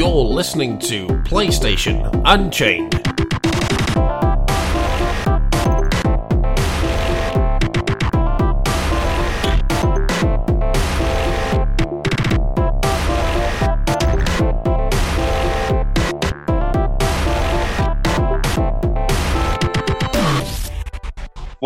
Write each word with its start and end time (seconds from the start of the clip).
You're 0.00 0.24
listening 0.24 0.78
to 0.78 1.06
PlayStation 1.28 2.22
Unchained. 2.24 3.09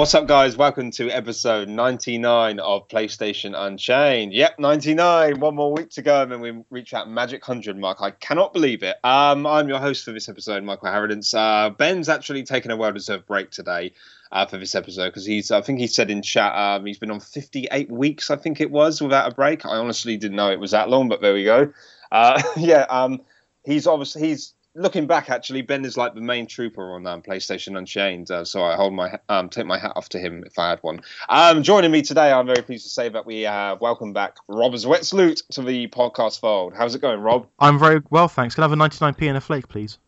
What's 0.04 0.14
up, 0.14 0.26
guys? 0.26 0.54
Welcome 0.54 0.90
to 0.90 1.08
episode 1.08 1.66
99 1.66 2.60
of 2.60 2.88
PlayStation 2.88 3.54
Unchained. 3.56 4.34
Yep, 4.34 4.58
99. 4.58 5.40
One 5.40 5.54
more 5.54 5.72
week 5.72 5.88
to 5.92 6.02
go, 6.02 6.20
and 6.20 6.30
then 6.30 6.40
we 6.42 6.62
reach 6.68 6.90
that 6.90 7.08
magic 7.08 7.48
100 7.48 7.78
mark. 7.78 8.02
I 8.02 8.10
cannot 8.10 8.52
believe 8.52 8.82
it. 8.82 8.96
Um, 9.02 9.46
I'm 9.46 9.66
your 9.66 9.78
host 9.78 10.04
for 10.04 10.12
this 10.12 10.28
episode, 10.28 10.62
Michael 10.62 10.88
Harridance. 10.88 11.32
Uh, 11.32 11.70
Ben's 11.70 12.10
actually 12.10 12.42
taken 12.42 12.70
a 12.70 12.76
well-deserved 12.76 13.26
break 13.26 13.50
today 13.50 13.94
uh, 14.30 14.44
for 14.44 14.58
this 14.58 14.74
episode 14.74 15.06
because 15.06 15.24
he's, 15.24 15.50
I 15.50 15.62
think 15.62 15.78
he 15.78 15.86
said 15.86 16.10
in 16.10 16.20
chat, 16.20 16.54
um, 16.54 16.84
he's 16.84 16.98
been 16.98 17.10
on 17.10 17.20
58 17.20 17.90
weeks, 17.90 18.30
I 18.30 18.36
think 18.36 18.60
it 18.60 18.70
was, 18.70 19.00
without 19.00 19.32
a 19.32 19.34
break. 19.34 19.64
I 19.64 19.76
honestly 19.78 20.18
didn't 20.18 20.36
know 20.36 20.50
it 20.50 20.60
was 20.60 20.72
that 20.72 20.90
long, 20.90 21.08
but 21.08 21.22
there 21.22 21.32
we 21.32 21.44
go. 21.44 21.72
Uh, 22.12 22.42
yeah, 22.58 22.84
um, 22.90 23.22
he's 23.64 23.86
obviously 23.86 24.28
he's 24.28 24.52
looking 24.74 25.06
back, 25.06 25.30
actually, 25.30 25.62
Ben 25.62 25.84
is 25.84 25.96
like 25.96 26.14
the 26.14 26.20
main 26.20 26.46
trooper 26.46 26.94
on 26.94 27.06
um, 27.06 27.22
PlayStation 27.22 27.78
Unchained. 27.78 28.30
Uh, 28.30 28.44
so 28.44 28.62
I 28.62 28.76
hold 28.76 28.92
my 28.92 29.18
um, 29.28 29.48
take 29.48 29.66
my 29.66 29.78
hat 29.78 29.92
off 29.96 30.08
to 30.10 30.18
him 30.18 30.44
if 30.46 30.58
I 30.58 30.70
had 30.70 30.80
one. 30.82 31.00
Um, 31.28 31.62
joining 31.62 31.90
me 31.90 32.02
today, 32.02 32.32
I'm 32.32 32.46
very 32.46 32.62
pleased 32.62 32.84
to 32.84 32.90
say 32.90 33.08
that 33.08 33.26
we 33.26 33.42
have 33.42 33.80
welcome 33.80 34.12
back 34.12 34.36
Rob 34.48 34.72
Zwetsloot 34.72 35.42
to 35.52 35.62
the 35.62 35.88
podcast 35.88 36.40
fold. 36.40 36.74
How's 36.76 36.94
it 36.94 37.00
going, 37.00 37.20
Rob? 37.20 37.46
I'm 37.58 37.78
very 37.78 38.02
well, 38.10 38.28
thanks. 38.28 38.54
Can 38.54 38.64
I 38.64 38.68
have 38.68 38.72
a 38.72 38.76
99p 38.76 39.28
and 39.28 39.36
a 39.36 39.40
flake, 39.40 39.68
please? 39.68 39.98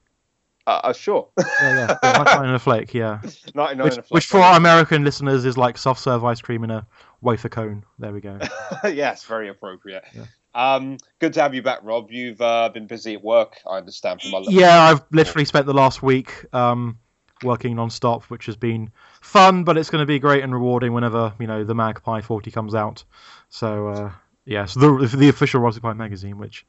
Uh, 0.66 0.80
uh, 0.82 0.92
sure. 0.92 1.28
Yeah, 1.38 1.46
yeah. 1.62 1.98
yeah 2.02 2.12
99 2.24 2.44
and 2.46 2.54
a 2.56 2.58
flake, 2.58 2.92
yeah. 2.92 3.20
99 3.54 3.84
Which, 3.84 3.92
and 3.92 3.98
a 3.98 4.02
flake. 4.02 4.10
which 4.10 4.26
for 4.26 4.41
our 4.41 4.56
American 4.56 5.04
listeners 5.04 5.44
is 5.44 5.56
like 5.56 5.78
soft 5.78 6.00
serve 6.00 6.24
ice 6.24 6.41
cream 6.41 6.64
in 6.64 6.72
a 6.72 6.84
wafer 7.20 7.48
cone. 7.48 7.84
There 8.00 8.12
we 8.12 8.20
go. 8.20 8.41
yes, 8.84 9.24
very 9.24 9.48
appropriate. 9.48 10.04
Yeah. 10.12 10.24
Um, 10.56 10.96
good 11.18 11.34
to 11.34 11.42
have 11.42 11.54
you 11.54 11.62
back, 11.62 11.80
Rob. 11.82 12.10
You've 12.10 12.40
uh, 12.40 12.70
been 12.70 12.86
busy 12.86 13.14
at 13.14 13.22
work, 13.22 13.58
I 13.66 13.76
understand 13.76 14.22
from 14.22 14.30
my 14.30 14.42
Yeah, 14.48 14.84
I've 14.84 15.02
literally 15.10 15.44
spent 15.44 15.66
the 15.66 15.74
last 15.74 16.02
week 16.02 16.46
um, 16.54 16.98
working 17.42 17.76
non-stop, 17.76 18.22
which 18.24 18.46
has 18.46 18.56
been 18.56 18.90
fun, 19.20 19.64
but 19.64 19.76
it's 19.76 19.90
going 19.90 20.00
to 20.00 20.06
be 20.06 20.18
great 20.18 20.42
and 20.42 20.54
rewarding 20.54 20.94
whenever 20.94 21.34
you 21.38 21.46
know 21.46 21.62
the 21.62 21.74
MagPi 21.74 22.24
40 22.24 22.50
comes 22.50 22.74
out. 22.74 23.04
So 23.50 23.88
uh, 23.88 24.12
yeah, 24.46 24.64
so 24.64 24.80
the 24.80 25.16
the 25.16 25.28
official 25.28 25.70
Pi 25.70 25.92
magazine, 25.92 26.38
which 26.38 26.64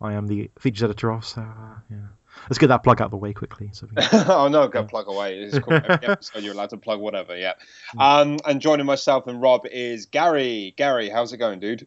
I 0.00 0.14
am 0.14 0.26
the 0.28 0.50
features 0.58 0.84
editor 0.84 1.12
of. 1.12 1.26
So 1.26 1.42
uh, 1.42 1.78
yeah, 1.90 2.06
let's 2.48 2.56
get 2.56 2.68
that 2.68 2.82
plug 2.82 3.02
out 3.02 3.06
of 3.06 3.10
the 3.10 3.18
way 3.18 3.34
quickly. 3.34 3.68
So 3.74 3.86
we 3.86 4.02
oh 4.28 4.48
no, 4.48 4.66
go 4.66 4.82
plug 4.84 5.08
away. 5.08 5.40
It's 5.40 5.58
cool. 5.58 5.74
Episode 5.84 6.42
you're 6.42 6.54
allowed 6.54 6.70
to 6.70 6.78
plug 6.78 7.00
whatever. 7.00 7.36
Yeah. 7.36 7.52
Um, 7.98 8.38
and 8.46 8.62
joining 8.62 8.86
myself 8.86 9.26
and 9.26 9.42
Rob 9.42 9.66
is 9.66 10.06
Gary. 10.06 10.72
Gary, 10.78 11.10
how's 11.10 11.34
it 11.34 11.36
going, 11.36 11.60
dude? 11.60 11.86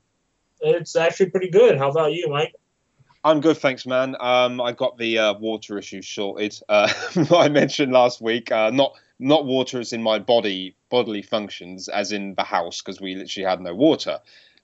It's 0.61 0.95
actually 0.95 1.29
pretty 1.29 1.49
good. 1.49 1.77
How 1.77 1.89
about 1.89 2.13
you, 2.13 2.27
Mike? 2.29 2.55
I'm 3.23 3.41
good, 3.41 3.57
thanks, 3.57 3.85
man. 3.85 4.15
Um, 4.19 4.61
I 4.61 4.71
got 4.71 4.97
the 4.97 5.19
uh, 5.19 5.33
water 5.33 5.77
issue 5.77 6.01
sorted. 6.01 6.57
Uh, 6.69 6.91
I 7.35 7.49
mentioned 7.49 7.91
last 7.91 8.21
week, 8.21 8.51
uh, 8.51 8.69
not 8.69 8.93
not 9.19 9.45
water 9.45 9.79
as 9.79 9.91
in 9.91 10.01
my 10.01 10.19
body 10.19 10.75
bodily 10.89 11.21
functions, 11.21 11.89
as 11.89 12.13
in 12.13 12.35
the 12.35 12.43
house, 12.43 12.81
because 12.81 13.01
we 13.01 13.15
literally 13.15 13.49
had 13.49 13.59
no 13.59 13.75
water 13.75 14.19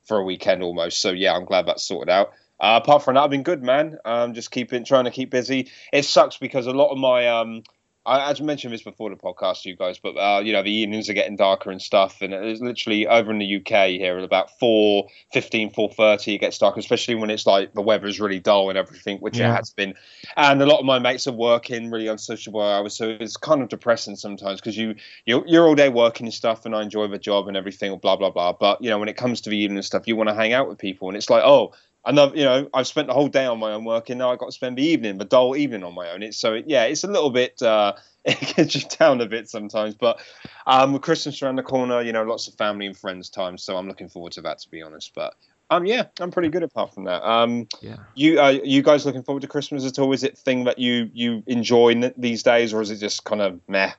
for 0.06 0.18
a 0.18 0.24
weekend 0.24 0.64
almost. 0.64 1.02
So 1.02 1.12
yeah, 1.12 1.34
I'm 1.34 1.46
glad 1.46 1.66
that's 1.66 1.84
sorted 1.84 2.10
out. 2.10 2.32
Uh, 2.60 2.80
apart 2.82 3.04
from 3.04 3.16
that, 3.16 3.24
I've 3.24 3.30
been 3.30 3.44
good, 3.44 3.62
man. 3.62 3.98
Um, 4.06 4.34
just 4.34 4.52
keeping 4.52 4.86
trying 4.86 5.06
to 5.06 5.12
keep 5.12 5.30
busy. 5.30 5.70
It 5.92 6.06
sucks 6.06 6.38
because 6.38 6.68
a 6.68 6.72
lot 6.72 6.92
of 6.92 6.98
my 6.98 7.28
um, 7.28 7.64
I, 8.06 8.30
as 8.30 8.40
mentioned 8.40 8.74
this 8.74 8.84
before 8.84 9.10
the 9.10 9.16
podcast, 9.16 9.64
to 9.64 9.70
you 9.70 9.76
guys, 9.76 9.98
but 9.98 10.12
uh, 10.18 10.40
you 10.44 10.54
know 10.54 10.62
the 10.62 10.72
evenings 10.72 11.10
are 11.10 11.14
getting 11.14 11.36
darker 11.36 11.72
and 11.72 11.82
stuff, 11.82 12.22
and 12.22 12.34
it's 12.34 12.62
literally 12.62 13.08
over 13.08 13.32
in 13.32 13.40
the 13.40 13.56
UK 13.58 13.90
here 13.90 14.18
at 14.18 14.24
about 14.24 14.58
4, 14.60 15.08
15, 15.34 15.72
4.30 15.72 16.36
it 16.36 16.38
gets 16.40 16.58
dark, 16.58 16.78
especially 16.78 17.16
when 17.16 17.30
it's 17.30 17.46
like 17.48 17.74
the 17.74 17.82
weather 17.82 18.08
is 18.08 18.20
really 18.20 18.40
dull 18.40 18.70
and 18.70 18.78
everything, 18.78 19.18
which 19.18 19.38
Yeah. 19.38 19.52
it 19.52 19.56
has 19.56 19.72
been. 19.72 19.96
And 20.38 20.62
a 20.62 20.66
lot 20.66 20.80
of 20.80 20.86
my 20.86 21.00
mates 21.00 21.26
are 21.28 21.34
working 21.34 21.90
really 21.90 22.08
unsociable 22.08 22.62
hours, 22.62 22.96
so 22.96 23.18
it's 23.20 23.38
kind 23.38 23.62
of 23.62 23.70
depressing 23.70 24.16
sometimes 24.16 24.60
because 24.62 24.78
you 24.78 24.96
you're, 25.26 25.44
you're 25.48 25.68
all 25.68 25.76
day 25.76 25.90
working 25.90 26.28
and 26.28 26.34
stuff, 26.34 26.66
and 26.66 26.76
I 26.76 26.84
enjoy 26.84 27.08
the 27.08 27.18
job 27.18 27.48
and 27.48 27.58
everything, 27.58 27.98
blah 27.98 28.16
blah 28.16 28.30
blah. 28.30 28.54
But 28.54 28.82
you 28.82 28.90
know 28.90 29.00
when 29.00 29.10
it 29.10 29.18
comes 29.18 29.42
to 29.42 29.50
the 29.50 29.58
evening 29.58 29.78
and 29.78 29.86
stuff, 29.86 30.08
you 30.08 30.16
want 30.16 30.30
to 30.30 30.36
hang 30.36 30.54
out 30.54 30.68
with 30.70 30.78
people, 30.78 31.08
and 31.08 31.18
it's 31.18 31.30
like 31.30 31.44
oh. 31.44 31.74
Another, 32.06 32.36
you 32.36 32.44
know, 32.44 32.70
I've 32.74 32.88
spent 32.88 33.08
the 33.08 33.14
whole 33.14 33.28
day 33.28 33.46
on 33.46 33.60
my 33.60 33.74
own 33.74 33.84
working. 33.84 34.18
Now 34.18 34.32
I've 34.32 34.40
got 34.40 34.48
to 34.48 34.52
spend 34.52 34.78
the 34.78 34.86
evening, 34.86 35.18
the 35.18 35.26
dull 35.26 35.56
evening 35.56 35.84
on 35.84 35.96
my 35.96 36.12
own. 36.12 36.22
It's 36.24 36.38
so, 36.38 36.62
yeah, 36.66 36.84
it's 36.84 37.04
a 37.04 37.08
little 37.08 37.32
bit, 37.32 37.62
uh, 37.62 37.94
it 38.26 38.56
gets 38.56 38.76
you 38.76 38.82
down 39.00 39.22
a 39.22 39.26
bit 39.26 39.50
sometimes. 39.50 39.96
But 39.96 40.20
um, 40.68 40.94
with 40.94 41.02
Christmas 41.02 41.42
around 41.42 41.56
the 41.56 41.64
corner, 41.64 42.02
you 42.02 42.14
know, 42.14 42.24
lots 42.24 42.48
of 42.48 42.56
family 42.56 42.86
and 42.86 42.98
friends 42.98 43.30
time. 43.30 43.58
So 43.58 43.78
I'm 43.78 43.88
looking 43.88 44.10
forward 44.10 44.34
to 44.34 44.42
that, 44.42 44.60
to 44.60 44.70
be 44.70 44.82
honest. 44.82 45.12
But 45.16 45.36
um, 45.70 45.86
yeah, 45.86 46.06
I'm 46.20 46.32
pretty 46.32 46.50
good 46.50 46.64
apart 46.64 46.94
from 46.94 47.06
that. 47.06 47.28
Um, 47.28 47.68
yeah. 47.82 47.98
you 48.14 48.40
uh, 48.40 48.60
you 48.64 48.84
guys 48.84 49.06
looking 49.06 49.24
forward 49.24 49.42
to 49.42 49.48
Christmas 49.48 49.86
at 49.86 49.98
all? 49.98 50.14
Is 50.14 50.24
it 50.24 50.38
thing 50.38 50.66
that 50.66 50.78
you 50.78 51.10
you 51.14 51.44
enjoy 51.48 51.90
n- 51.90 52.14
these 52.18 52.44
days, 52.44 52.74
or 52.74 52.82
is 52.82 52.92
it 52.92 52.98
just 52.98 53.24
kind 53.24 53.42
of 53.42 53.60
meh? 53.68 53.92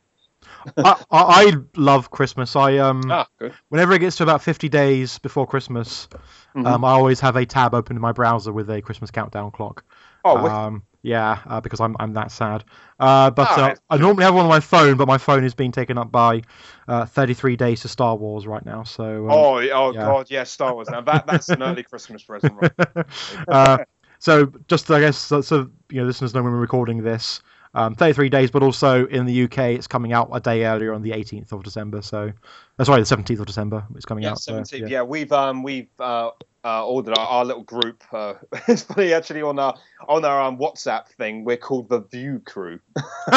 I, 0.77 1.05
I, 1.11 1.23
I 1.47 1.53
love 1.77 2.11
Christmas. 2.11 2.57
I 2.57 2.79
um 2.79 3.03
Ah, 3.11 3.27
good. 3.39 3.55
whenever 3.69 3.93
it 3.95 4.01
gets 4.01 4.17
to 4.17 4.23
about 4.23 4.43
50 4.43 4.69
days 4.69 5.19
before 5.19 5.47
Christmas, 5.47 6.09
Mhm. 6.55 6.67
um, 6.67 6.85
I 6.85 6.93
always 6.93 7.21
have 7.21 7.37
a 7.37 7.47
tab 7.47 7.75
open 7.75 7.97
in 7.97 8.03
my 8.03 8.13
browser 8.13 8.53
with 8.53 8.71
a 8.71 8.81
Christmas 8.83 9.11
countdown 9.11 9.51
clock. 9.51 9.85
oh. 10.25 10.47
Um, 10.47 10.83
yeah, 11.03 11.39
uh, 11.47 11.61
because 11.61 11.81
I'm 11.81 11.95
I'm 12.01 12.15
that 12.15 12.33
sad. 12.33 12.65
Uh, 12.99 13.31
but 13.31 13.49
Ah, 13.49 13.71
uh. 13.71 13.75
I 13.91 13.97
normally 13.97 14.25
have 14.25 14.35
one 14.35 14.45
on 14.45 14.49
my 14.49 14.61
phone, 14.61 14.97
but 14.97 15.07
my 15.07 15.19
phone 15.19 15.45
is 15.45 15.55
being 15.55 15.71
taken 15.73 15.99
up 15.99 16.11
by 16.11 16.43
uh, 16.89 17.07
33 17.07 17.57
days 17.57 17.83
to 17.83 17.89
Star 17.89 18.17
Wars 18.17 18.47
right 18.47 18.65
now. 18.65 18.83
So 18.83 19.05
um, 19.05 19.31
oh, 19.31 19.57
oh 19.59 19.93
yeah. 19.93 20.05
God, 20.05 20.31
yeah, 20.31 20.43
Star 20.45 20.75
Wars. 20.75 20.91
Now 20.91 21.01
that 21.03 21.27
that's 21.27 21.53
an 21.53 21.63
early 21.63 21.85
Christmas 21.85 22.25
present, 22.25 22.57
right? 22.57 22.73
uh, 23.49 23.79
so 24.19 24.53
just 24.69 24.91
I 24.91 25.01
guess 25.01 25.17
so, 25.17 25.41
so 25.41 25.71
you 25.91 26.01
know 26.01 26.07
listeners 26.07 26.35
know 26.35 26.43
when 26.43 26.53
we're 26.53 26.59
recording 26.61 27.03
this. 27.03 27.41
Um, 27.76 27.94
33 27.94 28.31
days, 28.31 28.50
but 28.50 28.62
also 28.62 29.06
in 29.06 29.26
the 29.26 29.42
UK, 29.44 29.59
it's 29.59 29.87
coming 29.87 30.14
out 30.14 30.31
a 30.32 30.41
day 30.41 30.64
earlier 30.64 30.94
on 30.94 31.03
the 31.03 31.10
18th 31.10 31.53
of 31.53 31.62
December. 31.62 32.00
So, 32.00 32.32
uh, 32.78 32.84
sorry, 32.84 33.00
the 33.03 33.16
17th 33.16 33.41
of 33.41 33.47
December. 33.47 33.87
It's 33.94 34.04
coming 34.04 34.25
Yeah, 34.25 34.32
out. 34.32 34.41
so, 34.41 34.53
seventeenth. 34.53 34.91
yeah. 34.91 35.03
we've 35.03 35.32
um 35.32 35.62
we've 35.62 35.88
uh, 35.98 36.31
uh 36.64 36.87
ordered 36.87 37.16
our, 37.16 37.26
our 37.26 37.44
little 37.44 37.62
group. 37.62 38.03
Uh, 38.12 38.34
it's 38.69 38.82
funny 38.82 39.12
actually 39.12 39.42
on 39.42 39.59
our 39.59 39.75
on 40.09 40.25
our 40.25 40.42
um, 40.42 40.59
WhatsApp 40.59 41.09
thing. 41.09 41.44
We're 41.44 41.56
called 41.56 41.88
the 41.88 42.00
View 42.00 42.41
Crew. 42.44 42.81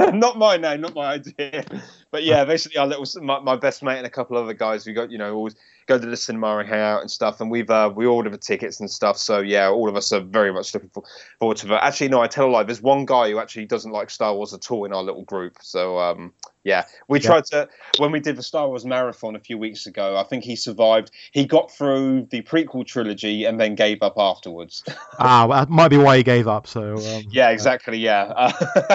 not 0.00 0.38
my 0.38 0.56
name, 0.56 0.80
not 0.80 0.94
my 0.94 1.14
idea. 1.14 1.64
But 2.10 2.24
yeah, 2.24 2.44
basically 2.44 2.78
our 2.78 2.86
little 2.86 3.06
my, 3.22 3.40
my 3.40 3.56
best 3.56 3.82
mate 3.82 3.98
and 3.98 4.06
a 4.06 4.10
couple 4.10 4.36
other 4.38 4.54
guys 4.54 4.84
who 4.84 4.94
got 4.94 5.10
you 5.10 5.18
know 5.18 5.34
always 5.34 5.54
go 5.86 5.98
to 5.98 6.06
the 6.06 6.16
cinema 6.16 6.58
and 6.58 6.68
hang 6.68 6.80
out 6.80 7.00
and 7.02 7.10
stuff. 7.10 7.40
And 7.40 7.50
we've 7.50 7.68
uh, 7.68 7.92
we 7.94 8.06
ordered 8.06 8.32
the 8.32 8.38
tickets 8.38 8.80
and 8.80 8.90
stuff. 8.90 9.18
So 9.18 9.40
yeah, 9.40 9.68
all 9.68 9.88
of 9.88 9.96
us 9.96 10.10
are 10.12 10.20
very 10.20 10.52
much 10.52 10.72
looking 10.72 10.90
forward 11.38 11.58
to 11.58 11.66
that. 11.68 11.84
Actually, 11.84 12.08
no, 12.08 12.22
I 12.22 12.28
tell 12.28 12.46
a 12.46 12.50
lie. 12.50 12.62
There's 12.62 12.80
one 12.80 13.04
guy 13.04 13.30
who 13.30 13.38
actually 13.38 13.66
doesn't 13.66 13.92
like 13.92 14.08
Star 14.08 14.34
Wars 14.34 14.54
at 14.54 14.70
all 14.70 14.86
in 14.86 14.92
our 14.94 15.02
little 15.02 15.24
group. 15.24 15.58
So 15.60 15.98
um 15.98 16.32
yeah, 16.64 16.84
we 17.08 17.20
Yeah. 17.20 17.26
tried 17.26 17.44
to 17.46 17.68
when 17.98 18.12
we 18.12 18.20
did 18.20 18.36
the 18.36 18.42
Star 18.42 18.68
Wars 18.68 18.84
marathon 18.84 19.36
a 19.36 19.40
few 19.40 19.58
weeks 19.58 19.86
ago. 19.86 20.16
I 20.16 20.24
think 20.24 20.44
he 20.44 20.56
survived. 20.56 21.10
He 21.32 21.44
got 21.46 21.70
through 21.70 22.28
the 22.30 22.42
prequel 22.42 22.86
trilogy 22.86 23.44
and 23.44 23.58
then 23.60 23.74
gave 23.74 24.02
up 24.02 24.14
afterwards. 24.18 24.84
Ah, 25.20 25.46
well, 25.46 25.58
that 25.58 25.68
might 25.68 25.88
be 25.88 25.96
why 25.96 26.16
he 26.16 26.22
gave 26.22 26.46
up. 26.46 26.68
So 26.68 26.94
um, 26.94 27.24
yeah, 27.30 27.50
exactly. 27.50 27.98
Yeah, 27.98 28.52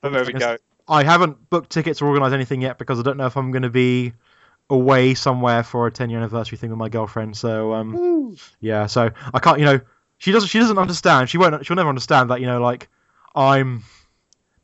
but 0.00 0.10
there 0.12 0.24
we 0.24 0.32
go. 0.32 0.56
I 0.88 1.04
haven't 1.04 1.50
booked 1.50 1.68
tickets 1.70 2.00
or 2.00 2.08
organised 2.08 2.32
anything 2.32 2.62
yet 2.62 2.78
because 2.78 2.98
I 2.98 3.02
don't 3.02 3.18
know 3.18 3.26
if 3.26 3.36
I'm 3.36 3.50
going 3.50 3.64
to 3.64 3.70
be 3.70 4.14
away 4.70 5.12
somewhere 5.12 5.62
for 5.62 5.86
a 5.86 5.90
10 5.90 6.08
year 6.08 6.18
anniversary 6.18 6.56
thing 6.56 6.70
with 6.70 6.78
my 6.78 6.88
girlfriend. 6.88 7.36
So 7.36 7.74
um, 7.74 8.36
yeah, 8.60 8.86
so 8.86 9.10
I 9.34 9.38
can't. 9.40 9.58
You 9.58 9.64
know, 9.66 9.80
she 10.16 10.32
doesn't. 10.32 10.48
She 10.48 10.58
doesn't 10.58 10.78
understand. 10.78 11.28
She 11.28 11.36
won't. 11.36 11.66
She'll 11.66 11.76
never 11.76 11.90
understand 11.90 12.30
that. 12.30 12.40
You 12.40 12.46
know, 12.46 12.60
like 12.62 12.88
I'm 13.34 13.84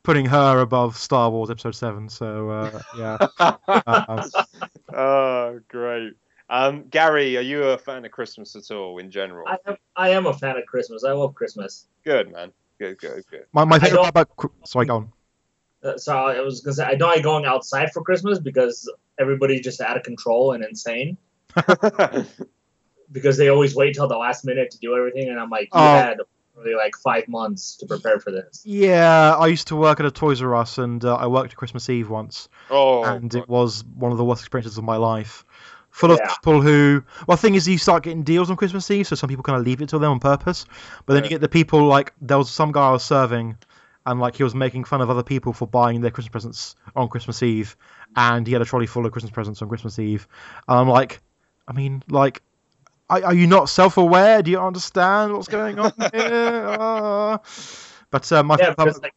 putting 0.05 0.25
her 0.27 0.59
above 0.61 0.95
Star 0.97 1.29
Wars 1.29 1.49
Episode 1.49 1.75
Seven. 1.75 2.07
So 2.09 2.49
uh, 2.49 2.81
yeah. 2.97 3.17
Uh, 3.37 4.29
oh, 4.93 5.59
great. 5.67 6.13
Um, 6.49 6.83
Gary, 6.89 7.37
are 7.37 7.41
you 7.41 7.63
a 7.63 7.77
fan 7.77 8.05
of 8.05 8.11
Christmas 8.11 8.55
at 8.55 8.69
all 8.71 8.99
in 8.99 9.09
general? 9.11 9.47
I 9.47 9.57
am, 9.67 9.77
I 9.95 10.09
am 10.11 10.25
a 10.27 10.33
fan 10.33 10.57
of 10.57 10.65
Christmas. 10.67 11.03
I 11.03 11.11
love 11.11 11.33
Christmas. 11.33 11.87
Good 12.03 12.31
man. 12.31 12.51
Good, 12.77 12.99
good, 12.99 13.23
good. 13.31 13.45
my 13.51 13.63
my 13.65 13.79
favorite 13.79 13.95
don't- 13.97 14.03
part 14.03 14.09
about 14.09 14.35
Cr- 14.37 14.47
sorry, 14.63 14.85
go 14.85 14.95
on. 14.97 15.11
Uh, 15.83 15.97
so 15.97 16.15
I 16.15 16.39
was 16.41 16.61
gonna 16.61 16.73
say 16.75 16.83
I 16.83 16.95
don't 16.95 17.09
like 17.09 17.23
going 17.23 17.45
outside 17.45 17.91
for 17.93 18.01
Christmas 18.03 18.39
because 18.39 18.91
everybody's 19.19 19.61
just 19.61 19.81
out 19.81 19.97
of 19.97 20.03
control 20.03 20.53
and 20.53 20.63
insane. 20.63 21.17
Because 23.11 23.37
they 23.37 23.49
always 23.49 23.75
wait 23.75 23.93
till 23.93 24.07
the 24.07 24.17
last 24.17 24.43
minute 24.45 24.71
to 24.71 24.79
do 24.79 24.97
everything, 24.97 25.29
and 25.29 25.39
I'm 25.39 25.51
like, 25.51 25.65
you 25.65 25.79
Oh. 25.79 26.15
Had 26.55 26.63
really 26.63 26.75
like 26.75 26.95
five 26.95 27.27
months 27.27 27.77
to 27.77 27.85
prepare 27.85 28.19
for 28.19 28.31
this. 28.31 28.61
Yeah, 28.65 29.35
I 29.35 29.47
used 29.47 29.67
to 29.67 29.75
work 29.75 29.99
at 29.99 30.05
a 30.05 30.11
Toys 30.11 30.41
R 30.41 30.55
Us, 30.55 30.77
and 30.77 31.03
uh, 31.03 31.15
I 31.15 31.27
worked 31.27 31.51
at 31.51 31.57
Christmas 31.57 31.89
Eve 31.89 32.09
once, 32.09 32.49
oh, 32.69 33.03
and 33.03 33.33
it 33.33 33.47
was 33.47 33.83
one 33.83 34.11
of 34.11 34.17
the 34.17 34.25
worst 34.25 34.41
experiences 34.41 34.77
of 34.77 34.83
my 34.83 34.97
life 34.97 35.45
full 35.89 36.11
of 36.11 36.19
Yeah. 36.21 36.33
people 36.33 36.61
who. 36.61 37.03
Well, 37.27 37.37
the 37.37 37.41
thing 37.41 37.55
is, 37.55 37.67
you 37.67 37.77
start 37.77 38.03
getting 38.03 38.23
deals 38.23 38.49
on 38.49 38.57
Christmas 38.57 38.89
Eve, 38.91 39.07
so 39.07 39.15
some 39.15 39.29
people 39.29 39.43
kind 39.43 39.59
of 39.59 39.65
leave 39.65 39.81
it 39.81 39.89
till 39.89 39.99
then 39.99 40.09
on 40.09 40.19
purpose. 40.19 40.65
But 41.05 41.13
then 41.13 41.23
you 41.23 41.29
get 41.29 41.41
the 41.41 41.49
people 41.49 41.85
like 41.85 42.13
there 42.21 42.37
was 42.37 42.49
some 42.49 42.71
guy 42.71 42.89
I 42.89 42.91
was 42.91 43.03
serving, 43.03 43.57
and 44.05 44.19
like 44.19 44.35
he 44.35 44.43
was 44.43 44.53
making 44.53 44.83
fun 44.83 45.01
of 45.01 45.09
other 45.09 45.23
people 45.23 45.53
for 45.53 45.67
buying 45.67 46.01
their 46.01 46.11
Christmas 46.11 46.31
presents 46.31 46.75
on 46.95 47.07
Christmas 47.07 47.41
Eve, 47.43 47.77
and 48.15 48.45
he 48.45 48.53
had 48.53 48.61
a 48.61 48.65
trolley 48.65 48.87
full 48.87 49.05
of 49.05 49.11
Christmas 49.11 49.31
presents 49.31 49.61
on 49.61 49.69
Christmas 49.69 49.97
Eve. 49.99 50.27
And 50.67 50.79
I'm 50.79 50.89
like, 50.89 51.21
I 51.67 51.73
mean, 51.73 52.03
like. 52.09 52.41
Are, 53.09 53.23
are 53.25 53.33
you 53.33 53.47
not 53.47 53.69
self-aware? 53.69 54.41
Do 54.41 54.51
you 54.51 54.59
understand 54.59 55.33
what's 55.33 55.47
going 55.47 55.79
on 55.79 55.91
here? 56.13 56.75
Ah. 56.79 57.39
But 58.09 58.31
uh, 58.31 58.43
my 58.43 58.57
Yeah, 58.59 58.71
because 58.71 59.01
like, 59.01 59.13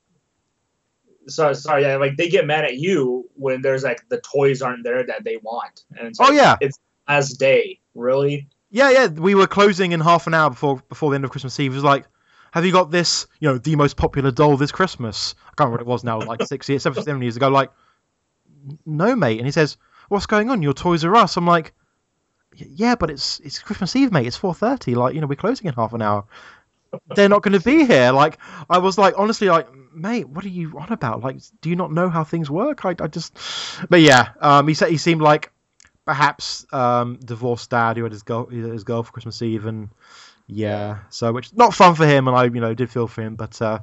sorry, 1.28 1.54
sorry, 1.54 1.82
yeah, 1.82 1.96
like 1.96 2.16
they 2.16 2.28
get 2.28 2.46
mad 2.46 2.64
at 2.64 2.76
you 2.76 3.28
when 3.34 3.62
there's 3.62 3.84
like 3.84 4.06
the 4.08 4.20
toys 4.20 4.62
aren't 4.62 4.84
there 4.84 5.04
that 5.06 5.24
they 5.24 5.36
want, 5.38 5.84
and 5.96 6.08
it's 6.08 6.20
oh 6.20 6.24
like, 6.24 6.34
yeah, 6.34 6.56
it's 6.60 6.78
as 7.06 7.30
day, 7.30 7.80
really. 7.94 8.48
Yeah, 8.70 8.90
yeah. 8.90 9.06
We 9.06 9.34
were 9.34 9.46
closing 9.46 9.92
in 9.92 10.00
half 10.00 10.26
an 10.26 10.34
hour 10.34 10.50
before 10.50 10.82
before 10.88 11.10
the 11.10 11.16
end 11.16 11.24
of 11.24 11.30
Christmas 11.30 11.58
Eve. 11.58 11.72
It 11.72 11.76
was 11.76 11.84
like, 11.84 12.06
have 12.52 12.64
you 12.66 12.72
got 12.72 12.90
this? 12.90 13.26
You 13.40 13.48
know, 13.48 13.58
the 13.58 13.76
most 13.76 13.96
popular 13.96 14.30
doll 14.30 14.56
this 14.56 14.72
Christmas. 14.72 15.34
I 15.46 15.54
can't 15.56 15.70
remember 15.70 15.72
what 15.72 15.80
it 15.82 15.86
was 15.86 16.04
now, 16.04 16.20
like 16.20 16.42
six 16.42 16.68
years, 16.68 16.82
seven, 16.82 17.02
seven 17.02 17.22
years 17.22 17.36
ago. 17.36 17.48
Like, 17.48 17.70
no, 18.84 19.14
mate. 19.16 19.38
And 19.38 19.46
he 19.46 19.52
says, 19.52 19.76
"What's 20.08 20.26
going 20.26 20.50
on? 20.50 20.62
Your 20.62 20.74
Toys 20.74 21.04
R 21.04 21.14
Us." 21.16 21.36
I'm 21.36 21.46
like, 21.46 21.72
"Y- 21.74 21.77
yeah, 22.58 22.94
but 22.94 23.10
it's 23.10 23.40
it's 23.40 23.58
Christmas 23.58 23.94
Eve, 23.96 24.12
mate. 24.12 24.26
It's 24.26 24.36
four 24.36 24.54
thirty. 24.54 24.94
Like, 24.94 25.14
you 25.14 25.20
know, 25.20 25.26
we're 25.26 25.36
closing 25.36 25.66
in 25.66 25.74
half 25.74 25.92
an 25.92 26.02
hour. 26.02 26.24
They're 27.14 27.28
not 27.28 27.42
going 27.42 27.58
to 27.58 27.64
be 27.64 27.84
here. 27.84 28.12
Like, 28.12 28.38
I 28.70 28.78
was 28.78 28.96
like, 28.96 29.14
honestly, 29.18 29.48
like, 29.48 29.68
mate, 29.92 30.28
what 30.28 30.44
are 30.44 30.48
you 30.48 30.78
on 30.78 30.90
about? 30.90 31.22
Like, 31.22 31.36
do 31.60 31.68
you 31.68 31.76
not 31.76 31.92
know 31.92 32.08
how 32.08 32.24
things 32.24 32.50
work? 32.50 32.84
I, 32.84 32.94
I 32.98 33.08
just, 33.08 33.36
but 33.90 34.00
yeah, 34.00 34.30
um, 34.40 34.66
he 34.68 34.74
said 34.74 34.90
he 34.90 34.96
seemed 34.96 35.20
like 35.20 35.52
perhaps 36.04 36.66
um, 36.72 37.18
divorced 37.22 37.68
dad 37.68 37.98
who 37.98 38.04
had 38.04 38.12
his 38.12 38.22
girl 38.22 38.46
his 38.46 38.84
girl 38.84 39.02
for 39.02 39.12
Christmas 39.12 39.42
Eve, 39.42 39.66
and 39.66 39.90
yeah, 40.46 41.00
so 41.10 41.32
which 41.32 41.54
not 41.54 41.74
fun 41.74 41.94
for 41.94 42.06
him, 42.06 42.28
and 42.28 42.36
I 42.36 42.44
you 42.44 42.60
know 42.60 42.72
did 42.74 42.90
feel 42.90 43.06
for 43.06 43.22
him, 43.22 43.36
but 43.36 43.60
uh, 43.60 43.80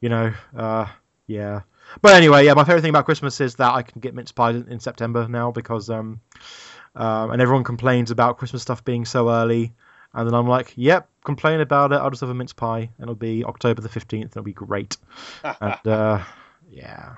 you 0.00 0.10
know, 0.10 0.34
uh, 0.56 0.86
yeah. 1.26 1.62
But 2.00 2.14
anyway, 2.14 2.44
yeah, 2.44 2.54
my 2.54 2.64
favorite 2.64 2.82
thing 2.82 2.90
about 2.90 3.04
Christmas 3.06 3.40
is 3.40 3.56
that 3.56 3.74
I 3.74 3.82
can 3.82 4.00
get 4.00 4.14
mince 4.14 4.32
pie 4.32 4.50
in 4.50 4.68
in 4.68 4.80
September 4.80 5.26
now 5.28 5.50
because 5.50 5.88
um, 5.88 6.20
um, 6.94 7.30
and 7.30 7.40
everyone 7.40 7.64
complains 7.64 8.10
about 8.10 8.38
Christmas 8.38 8.62
stuff 8.62 8.84
being 8.84 9.04
so 9.04 9.30
early, 9.30 9.72
and 10.14 10.26
then 10.26 10.34
I'm 10.34 10.46
like, 10.46 10.72
yep, 10.76 11.08
complain 11.24 11.60
about 11.60 11.92
it. 11.92 11.96
I'll 11.96 12.10
just 12.10 12.20
have 12.20 12.30
a 12.30 12.34
mince 12.34 12.52
pie, 12.52 12.80
and 12.80 13.02
it'll 13.02 13.14
be 13.14 13.44
October 13.44 13.80
the 13.80 13.88
fifteenth. 13.88 14.24
And 14.24 14.32
It'll 14.32 14.42
be 14.42 14.52
great, 14.52 14.96
and 15.60 15.86
uh, 15.86 16.22
yeah, 16.70 17.14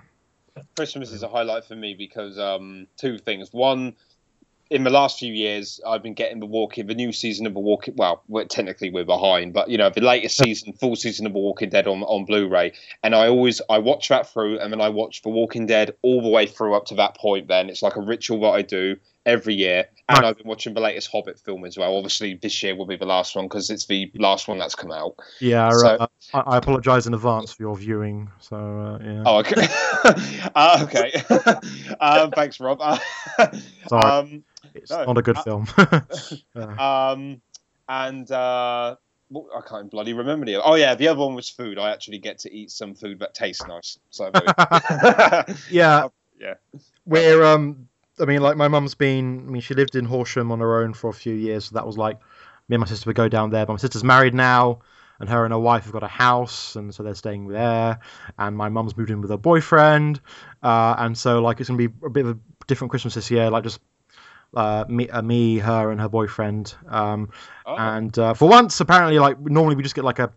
Christmas 0.76 1.10
is 1.10 1.22
a 1.22 1.28
highlight 1.28 1.64
for 1.64 1.74
me 1.74 1.94
because 1.94 2.38
um, 2.38 2.86
two 2.96 3.18
things. 3.18 3.52
One, 3.52 3.96
in 4.70 4.84
the 4.84 4.90
last 4.90 5.18
few 5.18 5.32
years, 5.32 5.80
I've 5.84 6.02
been 6.02 6.14
getting 6.14 6.38
the 6.38 6.46
Walking, 6.46 6.86
the 6.86 6.94
new 6.94 7.10
season 7.10 7.46
of 7.46 7.54
the 7.54 7.60
Walking. 7.60 7.94
Well, 7.96 8.22
we're, 8.28 8.44
technically 8.44 8.90
we're 8.90 9.04
behind, 9.04 9.52
but 9.52 9.68
you 9.68 9.76
know 9.76 9.90
the 9.90 10.02
latest 10.02 10.36
season, 10.36 10.72
full 10.72 10.94
season 10.94 11.26
of 11.26 11.32
the 11.32 11.38
Walking 11.40 11.70
Dead 11.70 11.88
on 11.88 12.04
on 12.04 12.26
Blu-ray, 12.26 12.72
and 13.02 13.14
I 13.16 13.26
always 13.26 13.60
I 13.68 13.78
watch 13.78 14.08
that 14.08 14.28
through, 14.28 14.60
and 14.60 14.72
then 14.72 14.80
I 14.80 14.90
watch 14.90 15.22
the 15.22 15.30
Walking 15.30 15.66
Dead 15.66 15.96
all 16.02 16.22
the 16.22 16.28
way 16.28 16.46
through 16.46 16.74
up 16.74 16.86
to 16.86 16.94
that 16.94 17.16
point. 17.16 17.48
Then 17.48 17.68
it's 17.68 17.82
like 17.82 17.96
a 17.96 18.00
ritual 18.00 18.40
that 18.42 18.50
I 18.50 18.62
do 18.62 18.96
every 19.26 19.54
year, 19.54 19.86
and 20.08 20.20
Nice. 20.20 20.30
I've 20.30 20.36
been 20.38 20.46
watching 20.46 20.74
the 20.74 20.80
latest 20.80 21.10
Hobbit 21.10 21.38
film 21.38 21.64
as 21.64 21.76
well. 21.78 21.96
Obviously, 21.96 22.34
this 22.34 22.62
year 22.62 22.76
will 22.76 22.86
be 22.86 22.96
the 22.96 23.06
last 23.06 23.34
one 23.34 23.46
because 23.46 23.70
it's 23.70 23.86
the 23.86 24.10
last 24.16 24.48
one 24.48 24.58
that's 24.58 24.74
come 24.74 24.92
out. 24.92 25.14
yeah. 25.40 25.70
So- 25.70 25.86
uh, 25.96 26.06
I, 26.34 26.40
I 26.40 26.56
apologize 26.58 27.06
in 27.06 27.14
advance 27.14 27.52
for 27.52 27.62
your 27.62 27.76
viewing. 27.76 28.30
So 28.40 28.56
uh, 28.56 28.98
yeah, 29.04 29.22
Oh, 29.26 29.38
okay. 29.38 29.66
uh, 30.54 30.80
okay. 30.84 31.12
um, 32.00 32.30
thanks, 32.32 32.58
Rob. 32.60 32.80
Sorry. 33.88 34.04
um, 34.04 34.44
it's 34.74 34.90
no, 34.90 35.04
not 35.04 35.18
a 35.18 35.22
good 35.22 35.36
uh, 35.38 35.42
film. 35.42 35.66
Um, 36.78 37.40
and 37.88 38.30
uh, 38.30 38.96
well, 39.30 39.46
I 39.56 39.60
can't 39.68 39.90
bloody 39.90 40.12
remember 40.12 40.46
the. 40.46 40.62
Oh 40.62 40.74
yeah, 40.74 40.94
the 40.94 41.08
other 41.08 41.20
one 41.20 41.34
was 41.34 41.48
food. 41.48 41.78
I 41.78 41.90
actually 41.92 42.18
get 42.18 42.40
to 42.40 42.52
eat 42.54 42.70
some 42.70 42.94
food 42.94 43.18
that 43.20 43.34
tastes 43.34 43.66
nice. 43.66 43.98
So 44.10 44.30
yeah, 45.70 46.08
yeah. 46.40 46.54
Where 47.04 47.44
um, 47.44 47.88
I 48.20 48.24
mean, 48.24 48.42
like 48.42 48.56
my 48.56 48.68
mum's 48.68 48.94
been. 48.94 49.44
I 49.46 49.50
mean, 49.50 49.62
she 49.62 49.74
lived 49.74 49.96
in 49.96 50.04
Horsham 50.04 50.52
on 50.52 50.60
her 50.60 50.82
own 50.82 50.94
for 50.94 51.10
a 51.10 51.14
few 51.14 51.34
years, 51.34 51.66
so 51.66 51.74
that 51.74 51.86
was 51.86 51.98
like 51.98 52.20
me 52.68 52.76
and 52.76 52.80
my 52.80 52.86
sister 52.86 53.08
would 53.08 53.16
go 53.16 53.28
down 53.28 53.50
there. 53.50 53.66
But 53.66 53.74
my 53.74 53.78
sister's 53.78 54.04
married 54.04 54.34
now, 54.34 54.80
and 55.20 55.28
her 55.28 55.44
and 55.44 55.52
her 55.52 55.58
wife 55.58 55.84
have 55.84 55.92
got 55.92 56.02
a 56.02 56.08
house, 56.08 56.76
and 56.76 56.94
so 56.94 57.02
they're 57.02 57.14
staying 57.14 57.48
there. 57.48 57.98
And 58.38 58.56
my 58.56 58.68
mum's 58.68 58.96
moved 58.96 59.10
in 59.10 59.20
with 59.20 59.30
her 59.30 59.36
boyfriend, 59.36 60.20
uh, 60.62 60.94
and 60.98 61.16
so 61.16 61.40
like 61.40 61.60
it's 61.60 61.68
gonna 61.68 61.76
be 61.78 61.92
a 62.04 62.10
bit 62.10 62.26
of 62.26 62.36
a 62.36 62.38
different 62.66 62.90
Christmas 62.90 63.14
this 63.14 63.30
year. 63.30 63.50
Like 63.50 63.64
just 63.64 63.80
uh, 64.54 64.84
me, 64.88 65.08
uh, 65.08 65.22
me, 65.22 65.58
her, 65.58 65.90
and 65.90 66.00
her 66.00 66.08
boyfriend. 66.08 66.74
Um, 66.88 67.30
Oh, 67.66 67.76
and 67.76 68.16
uh, 68.18 68.34
for 68.34 68.46
once, 68.46 68.78
apparently, 68.80 69.18
like 69.18 69.40
normally 69.40 69.74
we 69.74 69.82
just 69.82 69.94
get 69.94 70.04
like 70.04 70.18
a 70.18 70.30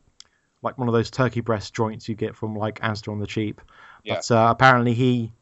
like 0.63 0.77
one 0.77 0.87
of 0.87 0.93
those 0.93 1.11
turkey 1.11 1.41
breast 1.41 1.73
joints 1.73 2.09
you 2.09 2.15
get 2.15 2.35
from 2.35 2.55
like 2.55 2.79
Asda 2.79 3.11
on 3.11 3.19
the 3.19 3.27
cheap. 3.27 3.61
Yeah. 4.03 4.15
But 4.15 4.31
uh, 4.31 4.47
apparently 4.49 4.93
he 4.93 5.33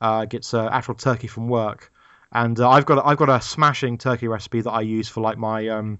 uh, 0.00 0.24
gets 0.24 0.54
uh, 0.54 0.68
actual 0.68 0.94
turkey 0.94 1.26
from 1.26 1.48
work, 1.48 1.92
and 2.32 2.58
uh, 2.58 2.68
I've 2.68 2.86
got 2.86 3.04
I've 3.04 3.18
got 3.18 3.28
a 3.28 3.40
smashing 3.40 3.98
turkey 3.98 4.28
recipe 4.28 4.60
that 4.60 4.70
I 4.70 4.82
use 4.82 5.08
for 5.08 5.20
like 5.20 5.38
my 5.38 5.68
um, 5.68 5.98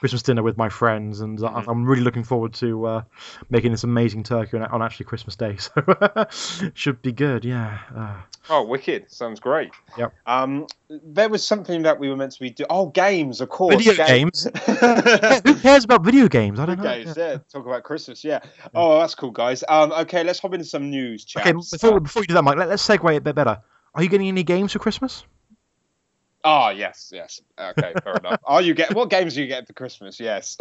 Christmas 0.00 0.22
dinner 0.22 0.42
with 0.42 0.56
my 0.56 0.70
friends, 0.70 1.20
and 1.20 1.38
Mhm. 1.38 1.64
I'm 1.68 1.84
really 1.84 2.02
looking 2.02 2.24
forward 2.24 2.54
to 2.54 2.86
uh, 2.86 3.02
making 3.50 3.70
this 3.70 3.84
amazing 3.84 4.22
turkey 4.22 4.56
on, 4.56 4.64
on 4.64 4.82
actually 4.82 5.04
Christmas 5.06 5.36
Day. 5.36 5.56
So 6.30 6.70
should 6.74 7.02
be 7.02 7.12
good, 7.12 7.44
yeah. 7.44 7.78
Uh, 7.94 8.14
oh, 8.48 8.62
wicked! 8.64 9.10
Sounds 9.12 9.40
great. 9.40 9.70
Yep. 9.98 10.12
Um, 10.26 10.66
there 10.88 11.28
was 11.28 11.46
something 11.46 11.82
that 11.82 11.98
we 11.98 12.08
were 12.08 12.16
meant 12.16 12.32
to 12.32 12.40
be 12.40 12.50
doing. 12.50 12.66
Oh, 12.70 12.86
games, 12.86 13.40
of 13.42 13.50
course. 13.50 13.76
Video 13.76 13.94
games? 14.06 14.48
yeah, 14.66 15.40
who 15.44 15.54
cares 15.56 15.84
about 15.84 16.02
video 16.02 16.28
games? 16.28 16.58
I 16.58 16.66
don't 16.66 16.78
know. 16.78 16.82
games, 16.82 17.14
yeah. 17.16 17.36
Talk 17.52 17.66
about 17.66 17.82
Christmas, 17.82 18.24
yeah. 18.24 18.40
Oh, 18.74 18.98
that's 19.00 19.14
cool, 19.14 19.30
guys. 19.32 19.62
Um, 19.68 19.92
okay, 19.92 20.24
let's 20.24 20.38
hop 20.40 20.54
into 20.54 20.64
some 20.64 20.88
news, 20.90 21.24
chaps. 21.26 21.46
Okay, 21.46 21.52
before, 21.52 22.00
before 22.00 22.22
you 22.22 22.28
do 22.28 22.34
that, 22.34 22.42
Mike, 22.44 22.56
let, 22.56 22.68
let's 22.70 22.86
segue 22.86 23.16
a 23.16 23.20
bit 23.20 23.34
better. 23.34 23.60
Are 23.94 24.02
you 24.02 24.08
getting 24.08 24.28
any 24.28 24.44
games 24.44 24.72
for 24.72 24.78
Christmas? 24.78 25.24
Ah, 26.42 26.70
yes, 26.70 27.10
yes. 27.12 27.40
Okay, 27.58 27.94
fair 28.02 28.18
enough. 28.18 28.40
Are 28.44 28.62
you 28.62 28.74
get 28.74 28.94
what 28.94 29.10
games 29.10 29.36
are 29.36 29.40
you 29.42 29.46
get 29.46 29.66
for 29.66 29.74
Christmas? 29.74 30.18
Yes. 30.18 30.56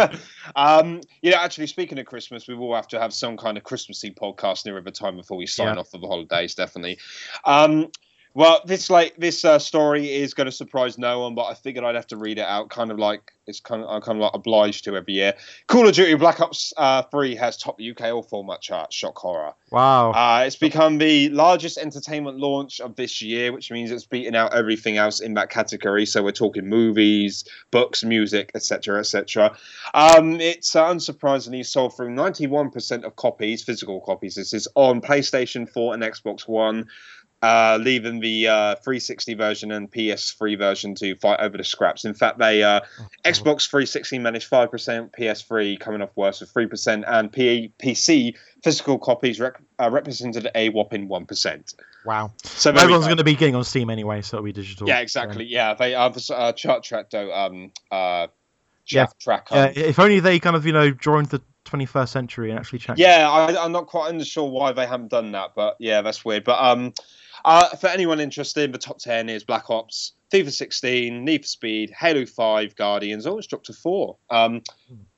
um, 0.56 1.00
you 1.22 1.30
know, 1.30 1.36
actually, 1.36 1.68
speaking 1.68 1.98
of 1.98 2.06
Christmas, 2.06 2.48
we 2.48 2.54
will 2.54 2.74
have 2.74 2.88
to 2.88 3.00
have 3.00 3.14
some 3.14 3.36
kind 3.36 3.56
of 3.56 3.62
Christmassy 3.62 4.10
podcast 4.10 4.66
near 4.66 4.80
the 4.80 4.90
time 4.90 5.16
before 5.16 5.36
we 5.36 5.46
sign 5.46 5.74
Yeah. 5.74 5.80
off 5.80 5.90
for 5.90 5.98
the 5.98 6.08
holidays, 6.08 6.54
definitely. 6.54 6.98
Um, 7.44 7.88
well, 8.32 8.60
this 8.64 8.90
like 8.90 9.16
this 9.16 9.44
uh, 9.44 9.58
story 9.58 10.12
is 10.12 10.34
going 10.34 10.46
to 10.46 10.52
surprise 10.52 10.98
no 10.98 11.20
one, 11.20 11.34
but 11.34 11.44
I 11.44 11.54
figured 11.54 11.84
I'd 11.84 11.96
have 11.96 12.06
to 12.08 12.16
read 12.16 12.38
it 12.38 12.46
out. 12.46 12.70
Kind 12.70 12.92
of 12.92 12.98
like 12.98 13.32
it's 13.46 13.58
kind 13.58 13.82
of 13.82 13.90
I'm 13.90 14.00
kind 14.00 14.18
of 14.18 14.22
like 14.22 14.34
obliged 14.34 14.84
to 14.84 14.96
every 14.96 15.14
year. 15.14 15.34
Call 15.66 15.88
of 15.88 15.94
Duty 15.94 16.14
Black 16.14 16.40
Ops 16.40 16.72
uh, 16.76 17.02
Three 17.02 17.34
has 17.34 17.56
topped 17.56 17.78
the 17.78 17.90
UK 17.90 18.02
all 18.12 18.22
format 18.22 18.60
chart. 18.60 18.92
Shock 18.92 19.18
horror. 19.18 19.54
Wow. 19.72 20.12
Uh, 20.12 20.44
it's 20.46 20.54
become 20.54 20.98
the 20.98 21.28
largest 21.30 21.76
entertainment 21.76 22.38
launch 22.38 22.80
of 22.80 22.94
this 22.94 23.20
year, 23.20 23.52
which 23.52 23.72
means 23.72 23.90
it's 23.90 24.06
beaten 24.06 24.36
out 24.36 24.54
everything 24.54 24.96
else 24.96 25.20
in 25.20 25.34
that 25.34 25.50
category. 25.50 26.06
So 26.06 26.22
we're 26.22 26.30
talking 26.30 26.68
movies, 26.68 27.44
books, 27.72 28.04
music, 28.04 28.52
etc., 28.54 29.00
etc. 29.00 29.56
Um, 29.92 30.40
it's 30.40 30.76
uh, 30.76 30.84
unsurprisingly 30.84 31.66
sold 31.66 31.96
through 31.96 32.10
91% 32.10 33.02
of 33.02 33.16
copies, 33.16 33.64
physical 33.64 34.00
copies. 34.00 34.36
This 34.36 34.54
is 34.54 34.68
on 34.76 35.00
PlayStation 35.00 35.68
4 35.68 35.94
and 35.94 36.02
Xbox 36.04 36.46
One. 36.46 36.86
Uh, 37.42 37.78
leaving 37.80 38.20
the 38.20 38.46
uh, 38.46 38.74
360 38.84 39.32
version 39.32 39.72
and 39.72 39.90
PS3 39.90 40.58
version 40.58 40.94
to 40.94 41.14
fight 41.16 41.40
over 41.40 41.56
the 41.56 41.64
scraps. 41.64 42.04
In 42.04 42.12
fact, 42.12 42.38
they 42.38 42.62
uh, 42.62 42.80
Xbox 43.24 43.66
360 43.66 44.18
managed 44.18 44.50
5%, 44.50 44.68
PS3 45.18 45.80
coming 45.80 46.02
off 46.02 46.10
worse 46.16 46.42
with 46.42 46.52
3%, 46.52 47.02
and 47.06 47.32
P- 47.32 47.72
PC 47.82 48.34
physical 48.62 48.98
copies 48.98 49.40
rec- 49.40 49.58
uh, 49.80 49.88
represented 49.90 50.50
a 50.54 50.68
whopping 50.68 51.08
1%. 51.08 51.74
wow. 52.04 52.30
So 52.44 52.72
Everyone's 52.72 53.06
going 53.06 53.16
to 53.16 53.24
be 53.24 53.34
getting 53.34 53.54
on 53.54 53.64
Steam 53.64 53.88
anyway, 53.88 54.20
so 54.20 54.36
it'll 54.36 54.44
be 54.44 54.52
digital. 54.52 54.86
Yeah, 54.86 54.98
exactly. 55.00 55.46
Yeah, 55.46 55.72
they 55.72 55.94
uh, 55.94 56.10
this, 56.10 56.30
uh, 56.30 56.52
chart 56.52 56.82
track 56.82 57.08
though. 57.08 57.32
Um, 57.32 57.72
uh, 57.90 58.26
Yeah. 58.86 59.06
track. 59.18 59.48
Yeah, 59.50 59.72
if 59.74 59.98
only 59.98 60.20
they 60.20 60.40
kind 60.40 60.56
of, 60.56 60.66
you 60.66 60.74
know, 60.74 60.90
joined 60.90 61.28
the 61.30 61.40
21st 61.64 62.08
century 62.10 62.50
and 62.50 62.58
actually 62.58 62.80
checked. 62.80 62.98
yeah, 62.98 63.30
I, 63.30 63.64
I'm 63.64 63.72
not 63.72 63.86
quite 63.86 64.10
unsure 64.12 64.44
why 64.50 64.72
they 64.72 64.86
haven't 64.86 65.08
done 65.08 65.32
that, 65.32 65.52
but 65.56 65.76
yeah, 65.78 66.02
that's 66.02 66.22
weird. 66.22 66.44
But 66.44 66.60
um, 66.62 66.92
uh, 67.44 67.68
for 67.76 67.88
anyone 67.88 68.20
interested, 68.20 68.72
the 68.72 68.78
top 68.78 68.98
ten 68.98 69.28
is 69.28 69.44
Black 69.44 69.70
Ops, 69.70 70.12
FIFA 70.30 70.52
16, 70.52 71.24
Need 71.24 71.42
for 71.42 71.48
Speed, 71.48 71.90
Halo 71.90 72.24
5, 72.24 72.76
Guardians. 72.76 73.26
Oh, 73.26 73.38
it's 73.38 73.46
dropped 73.46 73.66
to 73.66 73.72
four. 73.72 74.16
Um, 74.30 74.62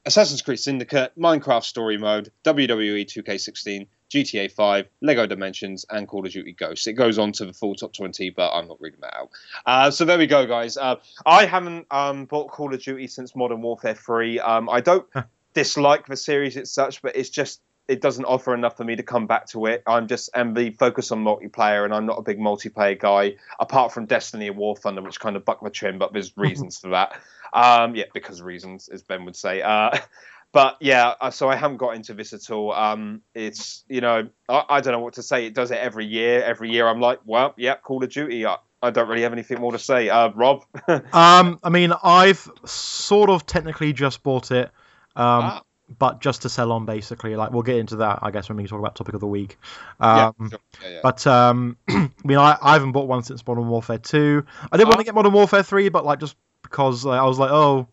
Assassin's 0.07 0.43
Creed 0.43 0.59
Syndicate, 0.59 1.13
Minecraft 1.19 1.65
Story 1.65 1.99
Mode, 1.99 2.33
WWE 2.45 3.05
2K16, 3.07 3.87
GTA 4.11 4.51
5, 4.51 4.89
Lego 5.01 5.27
Dimensions, 5.27 5.85
and 5.91 6.09
Call 6.09 6.27
of 6.27 6.33
Duty 6.33 6.53
Ghosts. 6.53 6.87
It 6.87 6.95
goes 6.95 7.19
on 7.19 7.33
to 7.33 7.45
the 7.45 7.53
full 7.53 7.75
top 7.75 7.93
20, 7.93 8.31
but 8.31 8.53
I'm 8.53 8.69
not 8.69 8.81
reading 8.81 9.01
that 9.03 9.15
out. 9.17 9.31
Uh, 9.65 9.91
so 9.91 10.05
there 10.05 10.19
we 10.19 10.27
go, 10.27 10.47
guys. 10.47 10.77
Uh, 10.77 10.97
I 11.25 11.45
haven't 11.45 11.87
um, 11.91 12.25
bought 12.25 12.51
Call 12.51 12.73
of 12.73 12.83
Duty 12.83 13.07
since 13.07 13.37
Modern 13.37 13.63
Warfare 13.63 13.95
3. 13.95 14.41
Um, 14.41 14.69
I 14.69 14.81
don't 14.81 15.07
dislike 15.55 16.07
the 16.07 16.17
series 16.17 16.57
as 16.57 16.71
such, 16.71 17.03
but 17.03 17.17
it's 17.17 17.31
just 17.31 17.61
it 17.89 18.01
doesn't 18.01 18.25
offer 18.25 18.55
enough 18.55 18.77
for 18.77 18.85
me 18.85 18.97
to 18.97 19.03
come 19.03 19.27
back 19.27 19.47
to 19.49 19.67
it. 19.67 19.83
I'm 19.87 20.07
just 20.07 20.31
and 20.35 20.55
be 20.55 20.71
focused 20.71 21.13
on 21.13 21.25
multiplayer, 21.25 21.85
and 21.85 21.93
I'm 21.93 22.07
not 22.07 22.19
a 22.19 22.23
big 22.23 22.39
multiplayer 22.39 22.99
guy. 22.99 23.37
Apart 23.59 23.93
from 23.93 24.07
Destiny 24.07 24.49
and 24.49 24.57
War 24.57 24.77
Thunder, 24.77 25.03
which 25.03 25.21
kind 25.21 25.37
of 25.37 25.45
buck 25.45 25.63
my 25.63 25.69
chin, 25.69 25.99
but 25.99 26.13
there's 26.13 26.33
reasons 26.37 26.79
for 26.79 26.91
that. 26.91 27.19
Um, 27.53 27.95
yeah, 27.95 28.05
because 28.15 28.41
reasons, 28.41 28.89
as 28.89 29.03
Ben 29.03 29.25
would 29.25 29.37
say. 29.37 29.63
Uh, 29.63 29.99
but 30.53 30.77
yeah, 30.81 31.15
uh, 31.21 31.31
so 31.31 31.49
I 31.49 31.57
haven't 31.57 31.79
got 31.79 31.97
into 31.97 32.15
this 32.15 32.33
at 32.33 32.51
all. 32.51 32.73
Um, 32.73 33.23
it's 33.35 33.85
you 33.89 34.01
know 34.01 34.29
I, 34.49 34.65
I 34.69 34.81
don't 34.81 34.93
know 34.93 35.01
what 35.01 35.15
to 35.15 35.23
say. 35.23 35.47
It 35.47 35.55
does 35.55 35.71
it 35.71 35.79
every 35.79 36.07
year. 36.07 36.43
Every 36.43 36.71
year 36.71 36.87
I'm 36.87 37.01
like, 37.01 37.21
well, 37.25 37.55
yeah, 37.57 37.75
Call 37.77 38.03
of 38.03 38.11
Duty. 38.11 38.47
I, 38.47 38.57
I 38.81 38.91
don't 38.91 39.09
really 39.09 39.23
have 39.23 39.33
anything 39.33 39.61
more 39.61 39.73
to 39.73 39.79
say. 39.79 40.09
Uh, 40.09 40.31
Rob. 40.35 40.65
Um, 41.13 41.61
I 41.63 41.69
mean, 41.71 41.93
I've 42.03 42.49
sort 42.65 43.31
of 43.31 43.47
technically 43.47 43.93
just 43.93 44.23
bought 44.23 44.51
it, 44.51 44.67
um, 45.15 45.45
Ah. 45.45 45.63
But 45.99 46.21
just 46.21 46.43
to 46.43 46.49
sell 46.49 46.73
on, 46.73 46.85
basically. 46.87 47.37
Like, 47.37 47.51
we'll 47.53 47.63
get 47.63 47.77
into 47.77 47.97
that, 47.97 48.21
I 48.23 48.31
guess, 48.31 48.49
when 48.49 48.57
we 48.57 48.67
talk 48.67 48.79
about 48.79 48.95
topic 48.95 49.15
of 49.15 49.21
the 49.21 49.27
week. 49.27 49.59
yeah, 50.01 50.33
Um, 50.39 50.51
sure. 50.51 50.59
yeah, 50.83 50.89
yeah. 50.91 51.01
But 51.03 51.27
um, 51.27 51.77
I 51.89 52.11
mean, 52.25 52.39
I, 52.39 52.57
I 52.61 52.73
haven't 52.75 52.93
bought 52.93 53.09
one 53.09 53.23
since 53.23 53.47
Modern 53.47 53.69
Warfare 53.69 53.99
2. 53.99 54.45
I 54.73 54.77
did 54.77 54.85
want 54.85 54.97
Ah. 54.97 54.99
to 54.99 55.05
get 55.05 55.15
Modern 55.15 55.33
Warfare 55.33 55.63
3, 55.63 55.89
but 55.89 56.05
like 56.05 56.19
just 56.21 56.37
because 56.63 57.05
like, 57.05 57.21
I 57.21 57.25
was 57.25 57.39
like, 57.39 57.51
oh, 57.51 57.89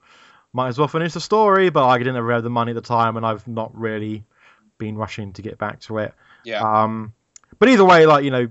might 0.53 0.68
as 0.70 0.77
well 0.79 0.88
finish 0.88 1.13
the 1.13 1.22
story, 1.22 1.70
but 1.70 1.86
I 1.88 1.98
didn't 1.98 2.15
ever 2.15 2.32
have 2.34 2.44
the 2.44 2.50
money 2.50 2.72
at 2.72 2.75
the 2.75 2.82
time, 2.82 3.18
and 3.18 3.25
I've 3.25 3.48
not 3.48 3.75
really 3.77 4.24
been 4.77 4.98
rushing 4.98 5.34
to 5.34 5.41
get 5.41 5.58
back 5.58 5.79
to 5.82 5.98
it. 6.00 6.13
yeah. 6.44 6.62
Um, 6.84 7.13
but 7.60 7.70
either 7.70 7.84
way, 7.86 8.06
like 8.06 8.24
you 8.24 8.32
know, 8.32 8.48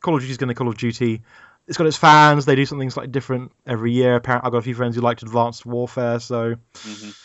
Call 0.00 0.14
of 0.14 0.20
Duty 0.20 0.30
is 0.32 0.36
going 0.36 0.48
to 0.48 0.54
Call 0.54 0.68
of 0.68 0.76
Duty. 0.76 1.22
It's 1.66 1.78
got 1.78 1.86
its 1.86 1.96
fans. 1.96 2.46
They 2.46 2.56
do 2.56 2.66
something 2.66 2.90
slightly 2.90 3.12
different 3.12 3.52
every 3.66 3.92
year. 3.92 4.16
Apparently, 4.16 4.46
I've 4.46 4.52
got 4.52 4.58
a 4.58 4.62
few 4.62 4.74
friends 4.74 4.96
who 4.96 5.02
liked 5.02 5.22
Advanced 5.22 5.64
Warfare, 5.64 6.18
so 6.20 6.56
Mhm. 6.74 7.16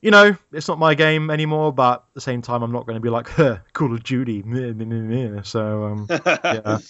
You 0.00 0.10
know, 0.10 0.36
it's 0.52 0.68
not 0.68 0.78
my 0.78 0.94
game 0.94 1.30
anymore. 1.30 1.72
But 1.72 2.04
at 2.08 2.14
the 2.14 2.20
same 2.20 2.42
time, 2.42 2.62
I'm 2.62 2.72
not 2.72 2.86
going 2.86 2.96
to 2.96 3.00
be 3.00 3.10
like 3.10 3.28
huh, 3.28 3.58
Call 3.72 3.94
of 3.94 4.02
Duty. 4.04 4.42
meh, 4.42 4.72
meh, 4.72 4.84
meh, 4.84 5.28
meh. 5.28 5.42
So 5.42 5.84
um, 5.84 6.06
yeah. 6.10 6.78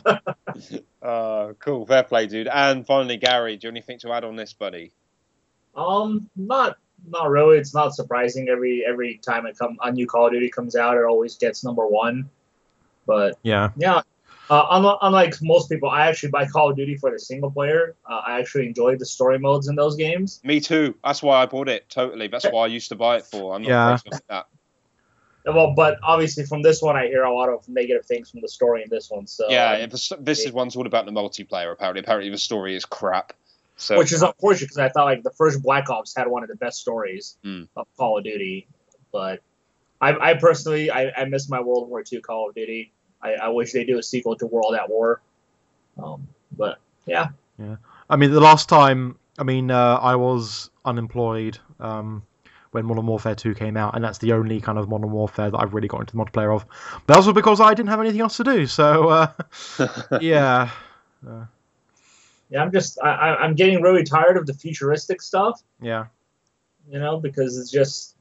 uh, 1.02 1.52
cool, 1.58 1.86
fair 1.86 2.02
play, 2.02 2.26
dude. 2.26 2.48
And 2.48 2.86
finally, 2.86 3.16
Gary, 3.16 3.56
do 3.56 3.66
you 3.66 3.68
have 3.68 3.74
anything 3.74 3.98
to 4.00 4.12
add 4.12 4.24
on 4.24 4.36
this, 4.36 4.52
buddy? 4.52 4.92
Um, 5.74 6.28
not 6.36 6.76
not 7.08 7.30
really. 7.30 7.58
It's 7.58 7.74
not 7.74 7.94
surprising. 7.94 8.48
Every 8.48 8.84
every 8.86 9.18
time 9.18 9.46
it 9.46 9.58
come 9.58 9.78
a 9.82 9.90
new 9.90 10.06
Call 10.06 10.26
of 10.26 10.32
Duty 10.32 10.50
comes 10.50 10.76
out, 10.76 10.96
it 10.96 11.04
always 11.04 11.36
gets 11.36 11.64
number 11.64 11.86
one. 11.86 12.28
But 13.06 13.38
yeah, 13.42 13.70
yeah, 13.76 14.02
uh, 14.52 14.66
unlike, 14.70 14.98
unlike 15.00 15.34
most 15.40 15.70
people, 15.70 15.88
I 15.88 16.08
actually 16.08 16.28
buy 16.28 16.46
Call 16.46 16.70
of 16.70 16.76
Duty 16.76 16.96
for 16.98 17.10
the 17.10 17.18
single 17.18 17.50
player. 17.50 17.96
Uh, 18.08 18.20
I 18.26 18.38
actually 18.38 18.66
enjoy 18.66 18.96
the 18.96 19.06
story 19.06 19.38
modes 19.38 19.66
in 19.66 19.76
those 19.76 19.96
games. 19.96 20.40
Me 20.44 20.60
too. 20.60 20.94
That's 21.02 21.22
why 21.22 21.42
I 21.42 21.46
bought 21.46 21.70
it. 21.70 21.88
Totally. 21.88 22.28
That's 22.28 22.44
why 22.44 22.64
I 22.64 22.66
used 22.66 22.90
to 22.90 22.94
buy 22.96 23.16
it 23.16 23.24
for. 23.24 23.54
I'm 23.54 23.62
not 23.62 23.68
Yeah. 23.70 23.98
crazy 23.98 24.22
that. 24.28 24.46
Well, 25.46 25.72
but 25.74 25.98
obviously 26.02 26.44
from 26.44 26.60
this 26.60 26.82
one, 26.82 26.96
I 26.98 27.06
hear 27.06 27.22
a 27.22 27.34
lot 27.34 27.48
of 27.48 27.66
negative 27.66 28.04
things 28.04 28.30
from 28.30 28.42
the 28.42 28.48
story 28.48 28.82
in 28.82 28.90
this 28.90 29.10
one. 29.10 29.26
So 29.26 29.46
yeah, 29.48 29.72
um, 29.72 29.88
this, 29.88 30.12
this 30.20 30.44
is 30.44 30.52
one's 30.52 30.76
all 30.76 30.86
about 30.86 31.06
the 31.06 31.12
multiplayer. 31.12 31.72
Apparently, 31.72 32.00
apparently 32.00 32.30
the 32.30 32.36
story 32.36 32.76
is 32.76 32.84
crap. 32.84 33.32
So 33.76 33.96
which 33.96 34.12
is 34.12 34.22
unfortunate 34.22 34.66
because 34.66 34.78
I 34.78 34.90
thought 34.90 35.06
like 35.06 35.22
the 35.22 35.32
first 35.32 35.62
Black 35.62 35.88
Ops 35.88 36.14
had 36.14 36.28
one 36.28 36.42
of 36.42 36.50
the 36.50 36.56
best 36.56 36.78
stories 36.78 37.38
Mm. 37.42 37.68
of 37.74 37.86
Call 37.96 38.18
of 38.18 38.24
Duty, 38.24 38.68
but 39.12 39.40
I, 40.00 40.32
I 40.32 40.34
personally 40.34 40.90
I, 40.90 41.10
I 41.16 41.24
miss 41.24 41.48
my 41.48 41.60
World 41.60 41.88
War 41.88 42.04
II 42.12 42.20
Call 42.20 42.50
of 42.50 42.54
Duty. 42.54 42.92
I, 43.22 43.34
I 43.34 43.48
wish 43.48 43.72
they 43.72 43.84
do 43.84 43.98
a 43.98 44.02
sequel 44.02 44.36
to 44.36 44.46
World 44.46 44.74
at 44.74 44.88
War. 44.90 45.20
Um, 46.02 46.26
but 46.56 46.78
yeah, 47.06 47.28
Yeah. 47.58 47.76
I 48.10 48.16
mean, 48.16 48.30
the 48.32 48.40
last 48.40 48.68
time, 48.68 49.18
I 49.38 49.44
mean, 49.44 49.70
uh, 49.70 49.98
I 50.02 50.16
was 50.16 50.70
unemployed 50.84 51.58
um, 51.80 52.22
when 52.72 52.84
Modern 52.86 53.06
Warfare 53.06 53.34
2 53.34 53.54
came 53.54 53.76
out, 53.76 53.94
and 53.94 54.02
that's 54.04 54.18
the 54.18 54.32
only 54.32 54.60
kind 54.60 54.78
of 54.78 54.88
Modern 54.88 55.10
Warfare 55.10 55.50
that 55.50 55.58
I've 55.58 55.72
really 55.74 55.88
got 55.88 56.00
into 56.00 56.16
the 56.16 56.22
multiplayer 56.24 56.54
of. 56.54 56.66
But 57.06 57.16
also 57.16 57.32
because 57.32 57.60
I 57.60 57.74
didn't 57.74 57.90
have 57.90 58.00
anything 58.00 58.20
else 58.20 58.36
to 58.38 58.44
do. 58.44 58.66
So 58.66 59.08
uh, 59.08 59.32
yeah, 60.20 60.70
yeah, 62.50 62.62
I'm 62.62 62.72
just 62.72 62.98
I, 63.02 63.08
I- 63.10 63.36
I'm 63.44 63.54
getting 63.54 63.82
really 63.82 64.04
tired 64.04 64.36
of 64.36 64.46
the 64.46 64.54
futuristic 64.54 65.22
stuff. 65.22 65.62
yeah. 65.80 66.06
You 66.90 66.98
know, 66.98 67.20
because 67.20 67.56
it's 67.58 67.70
just 67.70 68.16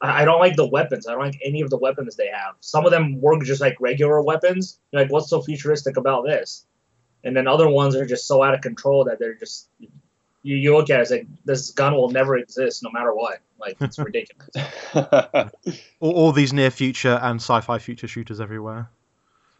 I 0.00 0.22
I 0.22 0.24
don't 0.24 0.40
like 0.40 0.56
the 0.56 0.66
weapons. 0.66 1.06
I 1.06 1.12
don't 1.12 1.20
like 1.20 1.40
any 1.44 1.60
of 1.60 1.70
the 1.70 1.78
weapons 1.78 2.16
they 2.16 2.28
have. 2.28 2.54
Some 2.60 2.84
of 2.84 2.90
them 2.92 3.20
work 3.20 3.42
just 3.44 3.60
like 3.60 3.76
regular 3.80 4.22
weapons. 4.22 4.78
You're 4.92 5.02
like, 5.02 5.12
what's 5.12 5.30
so 5.30 5.42
futuristic 5.42 5.96
about 5.96 6.24
this? 6.24 6.66
And 7.24 7.36
then 7.36 7.48
other 7.48 7.68
ones 7.68 7.96
are 7.96 8.06
just 8.06 8.26
so 8.26 8.42
out 8.42 8.54
of 8.54 8.60
control 8.60 9.04
that 9.04 9.18
they're 9.18 9.34
just 9.34 9.68
you, 10.46 10.56
you 10.56 10.76
look 10.76 10.90
at 10.90 11.00
it 11.00 11.02
it's 11.02 11.10
like 11.10 11.26
this 11.44 11.70
gun 11.72 11.94
will 11.94 12.10
never 12.10 12.36
exist 12.36 12.82
no 12.82 12.90
matter 12.90 13.12
what. 13.12 13.40
Like 13.58 13.76
it's 13.80 13.98
ridiculous. 14.08 14.48
All, 16.00 16.12
all 16.12 16.32
these 16.32 16.52
near 16.52 16.70
future 16.70 17.18
and 17.22 17.40
sci-fi 17.40 17.78
future 17.78 18.06
shooters 18.06 18.40
everywhere. 18.40 18.88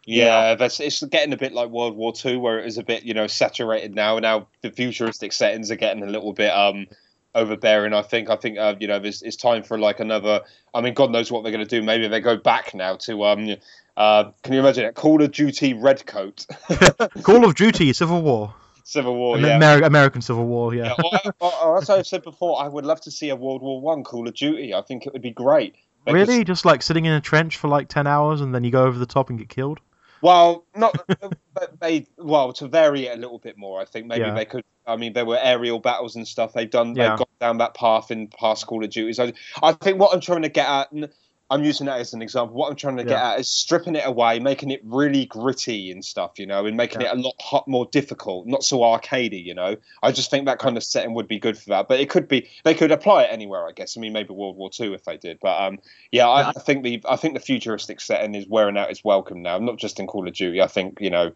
yeah, 0.05 0.55
that's 0.55 0.79
it's 0.79 1.03
getting 1.03 1.33
a 1.33 1.37
bit 1.37 1.51
like 1.51 1.69
World 1.69 1.97
War 1.97 2.13
Two, 2.13 2.39
where 2.39 2.59
it 2.59 2.65
was 2.65 2.77
a 2.77 2.83
bit 2.83 3.03
you 3.03 3.13
know 3.13 3.27
saturated 3.27 3.93
now. 3.93 4.15
And 4.15 4.23
now 4.23 4.47
the 4.61 4.71
futuristic 4.71 5.33
settings 5.33 5.69
are 5.71 5.75
getting 5.75 6.03
a 6.03 6.07
little 6.07 6.31
bit 6.31 6.51
um 6.51 6.87
overbearing. 7.35 7.93
I 7.93 8.01
think. 8.01 8.29
I 8.29 8.35
think 8.35 8.57
uh, 8.57 8.75
you 8.79 8.87
know 8.87 8.97
it's, 9.03 9.21
it's 9.21 9.35
time 9.37 9.63
for 9.63 9.77
like 9.77 9.99
another. 9.99 10.41
I 10.73 10.81
mean, 10.81 10.93
God 10.93 11.11
knows 11.11 11.31
what 11.31 11.43
they're 11.43 11.51
going 11.51 11.65
to 11.65 11.69
do. 11.79 11.83
Maybe 11.85 12.07
they 12.07 12.19
go 12.21 12.37
back 12.37 12.73
now 12.73 12.95
to 12.97 13.23
um. 13.25 13.55
Uh, 13.95 14.31
can 14.43 14.53
you 14.53 14.59
imagine 14.59 14.85
it? 14.85 14.93
Call 14.95 15.21
of 15.23 15.31
Duty 15.31 15.73
Redcoat, 15.73 16.45
Call 17.23 17.45
of 17.45 17.55
Duty, 17.55 17.91
Civil 17.93 18.21
War, 18.21 18.53
Civil 18.83 19.15
War. 19.15 19.39
Yeah. 19.39 19.59
Ameri- 19.59 19.85
American 19.85 20.21
Civil 20.21 20.45
War. 20.45 20.75
Yeah. 20.75 20.93
Yeah, 21.11 21.19
or, 21.23 21.33
or, 21.39 21.63
or 21.63 21.77
as 21.79 21.89
I've 21.89 22.05
said 22.05 22.21
before, 22.23 22.61
I 22.61 22.67
would 22.67 22.85
love 22.85 23.01
to 23.01 23.11
see 23.11 23.29
a 23.29 23.35
World 23.35 23.61
War 23.63 23.81
One 23.81 24.03
Call 24.03 24.27
of 24.27 24.35
Duty. 24.35 24.73
I 24.75 24.81
think 24.83 25.07
it 25.07 25.13
would 25.13 25.23
be 25.23 25.31
great. 25.31 25.73
They 26.05 26.11
could- 26.11 26.17
Really? 26.29 26.43
Just 26.43 26.63
like 26.63 26.83
sitting 26.83 27.05
in 27.05 27.13
a 27.13 27.21
trench 27.21 27.57
for 27.57 27.67
like 27.69 27.87
ten 27.89 28.05
hours 28.05 28.39
and 28.41 28.53
then 28.53 28.63
you 28.63 28.69
go 28.71 28.83
over 28.85 28.99
the 28.99 29.07
top 29.07 29.29
and 29.31 29.39
get 29.39 29.49
killed? 29.49 29.79
Well, 30.21 30.65
not 30.75 30.95
but 31.53 31.79
they. 31.79 32.05
Well, 32.17 32.53
to 32.53 32.67
vary 32.67 33.07
it 33.07 33.17
a 33.17 33.19
little 33.19 33.39
bit 33.39 33.57
more, 33.57 33.81
I 33.81 33.85
think 33.85 34.05
maybe 34.05 34.21
Yeah. 34.25 34.35
they 34.35 34.45
could. 34.45 34.63
I 34.87 34.95
mean, 34.95 35.13
there 35.13 35.25
were 35.25 35.37
aerial 35.41 35.79
battles 35.79 36.15
and 36.15 36.27
stuff. 36.27 36.53
They've 36.53 36.69
done. 36.69 36.95
Yeah. 36.95 37.09
They've 37.09 37.17
gone 37.19 37.27
down 37.39 37.57
that 37.59 37.73
path 37.75 38.09
in 38.11 38.27
past 38.27 38.65
Call 38.67 38.83
of 38.83 38.89
Duty. 38.89 39.13
So 39.13 39.31
I 39.61 39.73
think 39.73 39.99
what 39.99 40.13
I'm 40.13 40.21
trying 40.21 40.43
to 40.43 40.49
get 40.49 40.67
at. 40.67 40.91
and 40.91 41.09
I'm 41.49 41.63
using 41.63 41.85
that 41.85 42.01
as 42.01 42.13
an 42.13 42.21
example. 42.21 42.57
What 42.57 42.69
I'm 42.69 42.75
trying 42.75 42.97
to 42.97 43.05
get 43.05 43.21
at 43.21 43.39
is 43.39 43.47
stripping 43.49 43.95
it 43.95 44.05
away, 44.05 44.39
making 44.39 44.69
it 44.69 44.81
really 44.83 45.25
gritty 45.25 45.91
and 45.91 46.03
stuff, 46.03 46.39
you 46.39 46.45
know, 46.45 46.65
and 46.65 46.75
making 46.75 46.99
Yeah. 46.99 47.11
it 47.13 47.17
a 47.17 47.21
lot 47.21 47.35
hot, 47.39 47.69
more 47.69 47.85
difficult, 47.89 48.47
not 48.47 48.65
so 48.65 48.79
arcadey, 48.79 49.41
you 49.45 49.53
know. 49.53 49.77
I 50.03 50.11
just 50.11 50.29
think 50.29 50.45
that 50.47 50.59
kind 50.59 50.75
of 50.75 50.83
setting 50.83 51.13
would 51.13 51.29
be 51.29 51.39
good 51.39 51.57
for 51.57 51.69
that. 51.69 51.87
But 51.87 52.01
it 52.01 52.09
could 52.09 52.27
be 52.27 52.49
they 52.65 52.73
could 52.73 52.91
apply 52.91 53.23
it 53.23 53.29
anywhere, 53.31 53.65
I 53.65 53.71
guess. 53.71 53.95
I 53.95 54.01
mean, 54.01 54.11
maybe 54.11 54.33
World 54.33 54.57
War 54.57 54.69
II 54.77 54.93
if 54.93 55.05
they 55.05 55.15
did. 55.15 55.39
But 55.39 55.61
um, 55.61 55.79
yeah, 56.11 56.27
I, 56.27 56.49
I 56.49 56.51
think 56.51 56.83
the 56.83 57.01
I 57.07 57.15
think 57.15 57.33
the 57.33 57.39
futuristic 57.39 58.01
setting 58.01 58.35
is 58.35 58.45
wearing 58.45 58.77
out 58.77 58.91
its 58.91 59.05
welcome 59.05 59.41
now. 59.41 59.57
Not 59.57 59.77
just 59.77 60.01
in 60.01 60.07
Call 60.07 60.27
of 60.27 60.33
Duty. 60.33 60.61
I 60.61 60.67
think 60.67 60.97
you 60.99 61.09
know, 61.09 61.31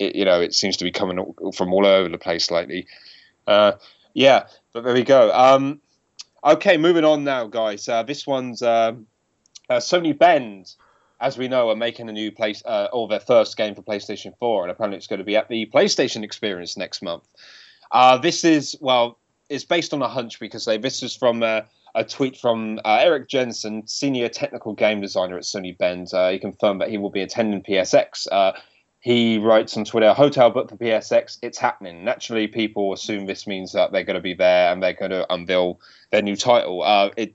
it, 0.00 0.16
you 0.16 0.24
know, 0.24 0.40
it 0.40 0.54
seems 0.54 0.76
to 0.78 0.84
be 0.84 0.90
coming 0.90 1.34
from 1.54 1.72
all 1.72 1.86
over 1.86 2.08
the 2.08 2.18
place 2.18 2.50
lately. 2.50 2.86
Uh, 3.46 3.72
yeah, 4.14 4.46
but 4.72 4.82
there 4.82 4.94
we 4.94 5.04
go. 5.04 5.30
Um, 5.32 5.80
okay, 6.42 6.76
moving 6.76 7.04
on 7.04 7.22
now, 7.22 7.46
guys. 7.46 7.88
Uh, 7.88 8.02
this 8.02 8.26
one's 8.26 8.62
um, 8.62 9.06
uh, 9.68 9.76
Sony 9.76 10.18
Bend, 10.18 10.72
as 11.20 11.38
we 11.38 11.46
know, 11.46 11.70
are 11.70 11.76
making 11.76 12.08
a 12.08 12.12
new 12.12 12.32
place 12.32 12.62
uh, 12.64 12.88
or 12.92 13.06
their 13.06 13.20
first 13.20 13.56
game 13.56 13.74
for 13.74 13.82
PlayStation 13.82 14.32
4, 14.38 14.64
and 14.64 14.70
apparently 14.72 14.96
it's 14.96 15.06
going 15.06 15.18
to 15.18 15.24
be 15.24 15.36
at 15.36 15.48
the 15.48 15.66
PlayStation 15.66 16.24
Experience 16.24 16.76
next 16.76 17.02
month. 17.02 17.28
Uh, 17.92 18.16
this 18.18 18.44
is 18.44 18.76
well, 18.80 19.18
it's 19.48 19.64
based 19.64 19.92
on 19.92 20.00
a 20.00 20.08
hunch 20.08 20.40
because 20.40 20.64
they, 20.64 20.78
this 20.78 21.02
is 21.02 21.14
from 21.14 21.42
uh, 21.42 21.62
a 21.94 22.04
tweet 22.04 22.36
from 22.36 22.78
uh, 22.84 22.98
Eric 23.00 23.28
Jensen, 23.28 23.86
senior 23.86 24.28
technical 24.28 24.74
game 24.74 25.00
designer 25.00 25.36
at 25.36 25.42
Sony 25.42 25.76
Bend. 25.76 26.12
Uh, 26.14 26.30
he 26.30 26.38
confirmed 26.38 26.80
that 26.80 26.88
he 26.88 26.98
will 26.98 27.10
be 27.10 27.20
attending 27.20 27.62
PSX. 27.62 28.28
Uh, 28.30 28.52
he 29.00 29.38
writes 29.38 29.76
on 29.76 29.84
Twitter, 29.84 30.12
"Hotel 30.12 30.50
booked 30.50 30.70
for 30.70 30.76
PSX. 30.76 31.38
It's 31.42 31.58
happening." 31.58 32.04
Naturally, 32.04 32.46
people 32.46 32.92
assume 32.92 33.26
this 33.26 33.46
means 33.46 33.72
that 33.72 33.92
they're 33.92 34.04
going 34.04 34.14
to 34.14 34.20
be 34.20 34.34
there 34.34 34.72
and 34.72 34.82
they're 34.82 34.92
going 34.92 35.10
to 35.10 35.32
unveil 35.32 35.80
their 36.10 36.22
new 36.22 36.36
title. 36.36 36.82
Uh, 36.82 37.10
it 37.16 37.34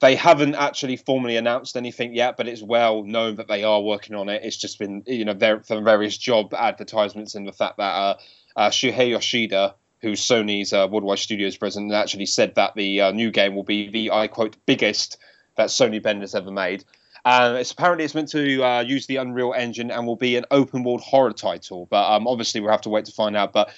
they 0.00 0.14
haven't 0.14 0.54
actually 0.54 0.96
formally 0.96 1.36
announced 1.36 1.76
anything 1.76 2.14
yet, 2.14 2.36
but 2.36 2.48
it's 2.48 2.62
well 2.62 3.02
known 3.02 3.36
that 3.36 3.48
they 3.48 3.64
are 3.64 3.80
working 3.80 4.14
on 4.14 4.28
it. 4.28 4.42
It's 4.44 4.56
just 4.56 4.78
been, 4.78 5.02
you 5.06 5.24
know, 5.24 5.34
there 5.34 5.60
from 5.62 5.84
various 5.84 6.16
job 6.16 6.54
advertisements 6.54 7.34
and 7.34 7.46
the 7.46 7.52
fact 7.52 7.78
that 7.78 7.82
uh, 7.82 8.16
uh, 8.56 8.70
Shuhei 8.70 9.10
Yoshida, 9.10 9.74
who's 10.00 10.20
Sony's 10.20 10.72
uh, 10.72 10.86
Worldwide 10.90 11.18
Studios 11.18 11.56
president, 11.56 11.92
actually 11.92 12.26
said 12.26 12.54
that 12.54 12.74
the 12.74 13.00
uh, 13.00 13.10
new 13.12 13.30
game 13.30 13.54
will 13.54 13.64
be 13.64 13.90
the, 13.90 14.12
I 14.12 14.28
quote, 14.28 14.56
biggest 14.66 15.18
that 15.56 15.68
Sony 15.68 16.02
Bend 16.02 16.22
has 16.22 16.34
ever 16.34 16.50
made. 16.50 16.84
And 17.24 17.56
it's 17.56 17.70
apparently 17.70 18.04
it's 18.04 18.14
meant 18.14 18.28
to 18.30 18.64
uh, 18.64 18.80
use 18.80 19.06
the 19.06 19.16
Unreal 19.16 19.54
Engine 19.56 19.90
and 19.90 20.06
will 20.06 20.16
be 20.16 20.36
an 20.36 20.44
open 20.50 20.82
world 20.82 21.02
horror 21.02 21.32
title, 21.32 21.86
but 21.90 22.10
um, 22.10 22.26
obviously 22.26 22.60
we'll 22.60 22.72
have 22.72 22.80
to 22.82 22.88
wait 22.88 23.04
to 23.04 23.12
find 23.12 23.36
out. 23.36 23.52
But 23.52 23.72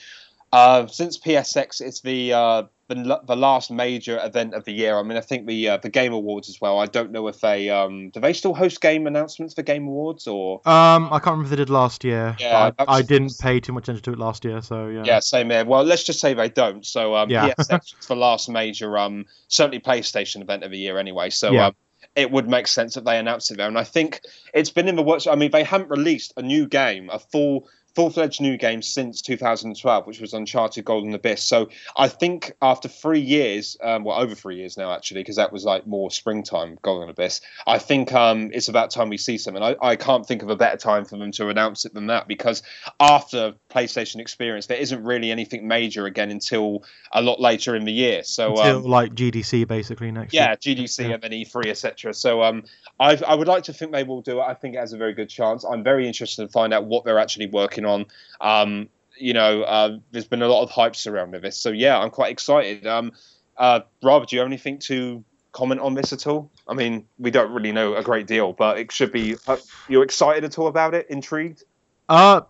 uh, 0.53 0.87
since 0.87 1.19
PSX, 1.19 1.81
it's 1.81 2.01
the 2.01 2.33
uh, 2.33 2.63
the, 2.89 3.21
the 3.27 3.37
last 3.37 3.71
major 3.71 4.19
event 4.23 4.55
of 4.55 4.65
the 4.65 4.73
year. 4.73 4.97
I 4.97 5.03
mean, 5.03 5.19
I 5.19 5.21
think 5.21 5.47
the 5.47 5.69
uh, 5.71 5.77
the 5.79 5.89
Game 5.89 6.13
Awards 6.13 6.49
as 6.49 6.61
well. 6.61 6.79
I 6.79 6.87
don't 6.87 7.11
know 7.13 7.29
if 7.29 7.41
they 7.41 7.71
um, 7.71 8.11
do 8.11 8.21
they 8.21 8.33
still 8.33 8.55
host 8.55 8.81
game 8.81 9.07
announcements 9.07 9.55
for 9.55 9.63
Game 9.63 9.87
Awards 9.87 10.27
or 10.27 10.61
Um, 10.67 11.07
I 11.07 11.19
can't 11.19 11.27
remember 11.27 11.45
if 11.45 11.51
they 11.51 11.57
did 11.57 11.71
last 11.71 12.05
year. 12.05 12.37
Yeah, 12.39 12.71
I, 12.79 12.85
I 12.99 13.03
didn't 13.03 13.37
pay 13.41 13.61
too 13.61 13.73
much 13.73 13.85
attention 13.85 14.05
to 14.05 14.13
it 14.13 14.19
last 14.19 14.45
year, 14.45 14.63
so 14.63 14.89
yeah. 14.89 15.03
yeah, 15.05 15.21
same 15.21 15.51
here. 15.51 15.65
Well, 15.65 15.83
let's 15.83 16.05
just 16.05 16.21
say 16.21 16.35
they 16.35 16.49
don't. 16.49 16.85
So 16.87 17.15
um, 17.15 17.31
Yeah. 17.31 17.53
PSX 17.55 17.99
is 18.01 18.07
the 18.07 18.17
last 18.17 18.49
major 18.49 18.97
um 18.97 19.27
certainly 19.49 19.81
PlayStation 19.81 20.41
event 20.41 20.63
of 20.63 20.71
the 20.71 20.79
year 20.79 20.99
anyway. 20.99 21.31
So 21.31 21.53
Yeah. 21.53 21.67
um, 21.67 21.75
it 22.17 22.31
would 22.31 22.49
make 22.49 22.67
sense 22.67 22.95
that 22.95 23.05
they 23.05 23.19
announced 23.19 23.51
it 23.51 23.57
there. 23.57 23.69
And 23.69 23.79
I 23.79 23.85
think 23.85 24.21
it's 24.53 24.71
been 24.71 24.89
in 24.89 24.97
the 24.97 25.03
works. 25.03 25.27
I 25.27 25.35
mean, 25.35 25.51
they 25.51 25.65
haven't 25.65 25.91
released 25.91 26.33
a 26.37 26.43
new 26.43 26.67
game, 26.67 27.11
a 27.11 27.19
full 27.19 27.69
full-fledged 27.95 28.41
new 28.41 28.57
game 28.57 28.83
since 28.83 29.23
2012 29.23 30.07
which 30.07 30.21
was 30.21 30.35
uncharted 30.35 30.85
golden 30.85 31.15
abyss 31.15 31.43
so 31.43 31.69
i 31.97 32.09
think 32.09 32.53
after 32.61 32.89
three 32.89 33.21
years 33.21 33.77
um, 33.83 34.05
well 34.05 34.19
over 34.19 34.35
three 34.35 34.57
years 34.57 34.77
now 34.77 34.93
actually 34.93 35.21
because 35.21 35.37
that 35.37 35.53
was 35.53 35.65
like 35.65 35.87
more 35.87 36.11
springtime 36.11 36.79
golden 36.83 37.09
abyss 37.09 37.41
i 37.67 37.79
think 37.79 38.13
um, 38.13 38.51
it's 38.53 38.69
about 38.69 38.91
time 38.91 39.09
we 39.09 39.17
see 39.17 39.39
something 39.39 39.63
I, 39.63 39.77
I 39.81 39.97
can't 39.97 40.27
think 40.27 40.43
of 40.43 40.51
a 40.51 40.57
better 40.57 40.77
time 40.77 41.05
for 41.05 41.17
them 41.17 41.33
to 41.33 41.49
announce 41.49 41.85
it 41.85 41.95
than 41.95 42.09
that 42.09 42.29
because 42.29 42.63
after 43.01 43.55
playstation 43.71 44.21
experience 44.21 44.67
there 44.67 44.79
isn't 44.79 45.03
really 45.05 45.31
anything 45.31 45.67
major 45.67 46.07
again 46.07 46.31
until 46.31 46.85
a 47.13 47.23
lot 47.23 47.41
later 47.41 47.75
in 47.75 47.85
the 47.85 47.93
year 47.93 48.23
so 48.25 48.51
Until 48.51 48.79
um, 48.79 48.85
like 48.85 49.15
GDC 49.15 49.67
basically 49.67 50.11
next 50.11 50.35
yeah, 50.35 50.57
year. 50.63 50.75
GDC 50.77 51.09
Yeah. 51.09 51.15
and 51.15 51.23
then 51.23 51.31
E3, 51.31 51.67
etc. 51.67 52.13
So 52.15 52.43
um, 52.43 52.65
I, 52.99 53.17
I 53.27 53.35
would 53.35 53.49
like 53.49 53.65
to 53.65 53.73
think 53.73 53.93
they 53.93 54.05
will 54.05 54.23
do 54.23 54.41
it. 54.41 54.43
I 54.43 54.55
think 54.55 54.75
it 54.75 54.79
has 54.79 54.93
a 54.93 54.97
very 54.97 55.15
good 55.15 55.29
chance. 55.29 55.65
I'm 55.65 55.83
very 55.83 56.07
interested 56.07 56.43
to 56.43 56.49
find 56.49 56.75
out 56.75 56.85
what 56.85 57.05
they're 57.05 57.19
actually 57.19 57.47
working 57.47 57.84
on. 57.87 58.07
Um, 58.41 58.89
you 59.17 59.33
know, 59.33 59.63
uh, 59.63 59.99
there's 60.11 60.27
been 60.27 60.43
a 60.43 60.49
lot 60.49 60.63
of 60.63 60.71
hype 60.71 60.97
surrounding 60.97 61.41
this, 61.41 61.57
so 61.57 61.71
yeah, 61.71 61.99
I'm 61.99 62.11
quite 62.11 62.33
excited. 62.33 62.87
Um, 62.87 63.13
uh, 63.57 63.81
Rob, 64.03 64.27
do 64.27 64.37
you 64.37 64.41
have 64.41 64.49
anything 64.49 64.79
to 64.81 65.25
comment 65.53 65.81
on 65.81 65.95
this 65.95 66.13
at 66.13 66.27
all? 66.27 66.51
I 66.67 66.75
mean, 66.75 67.07
we 67.19 67.31
don't 67.31 67.53
really 67.53 67.73
know 67.73 67.95
a 67.95 68.03
great 68.03 68.27
deal, 68.27 68.53
but 68.53 68.79
it 68.79 68.93
should 68.93 69.13
be. 69.13 69.37
Uh, 69.47 69.57
you 69.89 70.03
excited 70.03 70.45
at 70.45 70.59
all 70.59 70.67
about 70.67 70.95
it? 70.95 71.07
Intrigued? 71.11 71.63
Uh, 72.09 72.43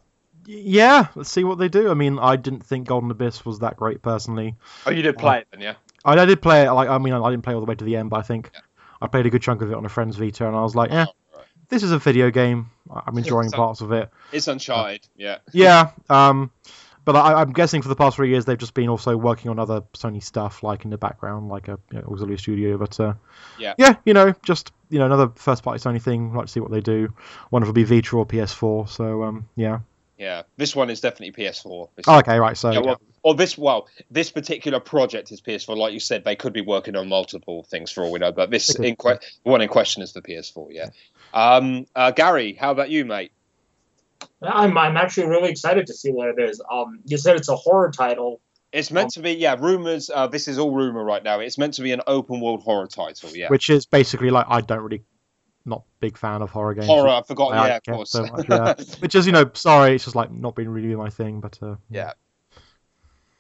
yeah. 0.47 1.09
Let's 1.15 1.31
see 1.31 1.45
what 1.45 1.59
they 1.59 1.69
do. 1.69 1.91
I 1.91 1.95
mean, 1.95 2.19
I 2.19 2.37
didn't 2.37 2.65
think 2.65 2.89
Golden 2.89 3.11
Abyss 3.11 3.45
was 3.45 3.61
that 3.61 3.77
great 3.77 4.03
personally. 4.03 4.57
Oh, 4.87 4.91
you 4.91 5.03
did 5.03 5.19
play 5.19 5.41
it 5.41 5.49
then, 5.53 5.61
yeah? 5.61 5.75
I, 6.05 6.15
I 6.15 6.25
did 6.25 6.41
play 6.41 6.67
it. 6.67 6.73
Like, 6.73 6.89
I 6.89 6.99
mean, 6.99 7.13
I 7.13 7.31
didn't 7.31 7.43
play 7.43 7.55
all 7.55 7.61
the 7.61 7.67
way 7.67 7.75
to 7.75 7.85
the 7.85 7.97
end, 7.97 8.11
but 8.11 8.21
I 8.21 8.23
think 8.23 8.51
I 9.01 9.07
played 9.07 9.27
a 9.27 9.31
good 9.31 9.43
chunk 9.43 9.63
of 9.63 9.71
it 9.71 9.75
on 9.75 9.85
a 9.85 9.89
friend's 9.89 10.17
Vita, 10.17 10.47
and 10.47 10.57
I 10.57 10.63
was 10.63 10.75
like, 10.75 10.91
right. 10.91 11.09
This 11.75 11.83
is 11.83 11.93
a 11.93 11.99
video 11.99 12.31
game. 12.31 12.71
I'm 12.91 13.19
enjoying 13.19 13.51
so- 13.51 13.57
parts 13.57 13.81
of 13.81 13.93
it. 13.93 14.11
It's 14.33 14.49
Uncharted, 14.49 15.07
yeah. 15.17 15.39
Yeah. 15.53 15.91
Um, 16.09 16.51
but 17.05 17.17
I, 17.17 17.35
I'm 17.35 17.53
guessing 17.53 17.83
for 17.83 17.89
the 17.89 17.97
past 17.97 18.17
three 18.17 18.31
years 18.31 18.47
they've 18.47 18.57
just 18.57 18.73
been 18.73 18.89
also 18.89 19.15
working 19.15 19.51
on 19.51 19.59
other 19.59 19.83
Sony 19.93 20.23
stuff, 20.23 20.63
like 20.63 20.85
in 20.85 20.91
the 20.91 20.97
background, 20.97 21.49
like 21.51 21.69
a 21.69 21.79
you 21.93 21.99
know, 21.99 22.05
auxiliary 22.11 22.39
studio. 22.39 22.79
But 22.79 22.99
uh, 22.99 23.15
Yeah. 23.59 23.75
yeah, 23.77 23.97
you 24.07 24.15
know, 24.15 24.35
just 24.43 24.73
you 24.89 24.99
know, 24.99 25.07
another 25.07 25.31
first 25.35 25.63
party 25.63 25.81
Sony 25.81 26.01
thing. 26.01 26.33
Like 26.33 26.47
to 26.47 26.53
see 26.53 26.61
what 26.61 26.71
they 26.71 26.81
do. 26.81 27.13
One 27.51 27.63
if 27.63 27.67
it'll 27.67 27.75
be 27.75 27.85
Vita 27.85 28.17
or 28.17 28.25
PS4. 28.25 28.89
So 28.89 29.23
um, 29.25 29.49
yeah. 29.57 29.81
Yeah, 30.17 30.43
this 30.57 30.77
one 30.77 30.91
is 30.91 31.01
definitely 31.01 31.33
PS4. 31.45 31.89
Oh, 32.07 32.19
okay, 32.21 32.39
right. 32.39 32.57
So 32.57 32.71
Yeah, 32.71 32.79
well, 32.79 33.01
or 33.25 33.35
this 33.35 33.59
well, 33.59 33.89
this 34.11 34.31
particular 34.31 34.79
project 34.79 35.33
is 35.33 35.41
PS4. 35.41 35.77
Like 35.77 35.93
you 35.93 35.99
said, 35.99 36.25
they 36.25 36.37
could 36.37 36.53
be 36.53 36.61
working 36.61 36.95
on 36.95 37.09
multiple 37.09 37.65
things 37.65 37.91
for 37.91 38.05
all 38.05 38.13
we 38.13 38.21
know. 38.21 38.31
But 38.31 38.49
this 38.51 38.73
in 38.77 38.95
que- 38.95 39.19
one 39.43 39.61
in 39.61 39.69
question 39.69 40.03
is 40.05 40.13
the 40.13 40.23
PS4. 40.23 40.69
Yeah. 40.71 40.91
Um, 41.35 41.87
uh, 41.97 42.13
Gary, 42.13 42.55
how 42.55 42.71
about 42.71 42.91
you, 42.91 43.05
mate? 43.05 43.33
I'm 44.41 44.79
I'm 44.79 44.97
actually 44.97 45.27
really 45.27 45.51
excited 45.51 45.87
to 45.89 45.95
see 45.95 46.11
what 46.11 46.29
it 46.29 46.39
is. 46.39 46.63
Um, 46.71 47.01
you 47.05 47.19
said 47.19 47.37
it's 47.37 47.49
a 47.49 47.57
horror 47.57 47.91
title. 47.91 48.41
It's 48.73 48.91
meant 48.91 49.11
to 49.13 49.21
be. 49.21 49.33
Yeah, 49.33 49.57
rumors. 49.59 50.11
Uh, 50.13 50.29
this 50.29 50.49
is 50.49 50.59
all 50.59 50.73
rumor 50.73 51.05
right 51.05 51.23
now. 51.23 51.41
It's 51.41 51.59
meant 51.59 51.75
to 51.75 51.83
be 51.83 51.93
an 51.93 52.03
open 52.07 52.41
world 52.41 52.63
horror 52.63 52.87
title. 52.87 53.31
Yeah. 53.35 53.49
which 53.49 53.69
is 53.69 53.85
basically 53.87 54.31
like 54.31 54.47
I 54.49 54.61
don't 54.61 54.81
really, 54.81 55.03
not 55.65 55.85
big 56.01 56.17
fan 56.17 56.41
of 56.41 56.51
horror 56.51 56.75
games. 56.75 56.87
Horror. 56.87 57.09
I 57.09 57.23
forgot. 57.23 57.53
I 57.53 57.69
yeah, 57.69 57.77
of 57.77 57.83
care 57.83 57.95
course. 57.95 58.11
so 58.11 58.27
much, 58.27 58.47
yeah. 58.51 58.75
Which 59.01 59.15
is 59.15 59.27
you 59.27 59.33
know, 59.33 59.51
sorry, 59.55 59.97
it's 59.97 60.05
just 60.05 60.17
like 60.17 60.31
not 60.31 60.55
been 60.55 60.69
really 60.69 60.95
my 60.95 61.11
thing. 61.11 61.41
But 61.41 61.59
uh, 61.63 61.77
Yeah. 61.91 62.13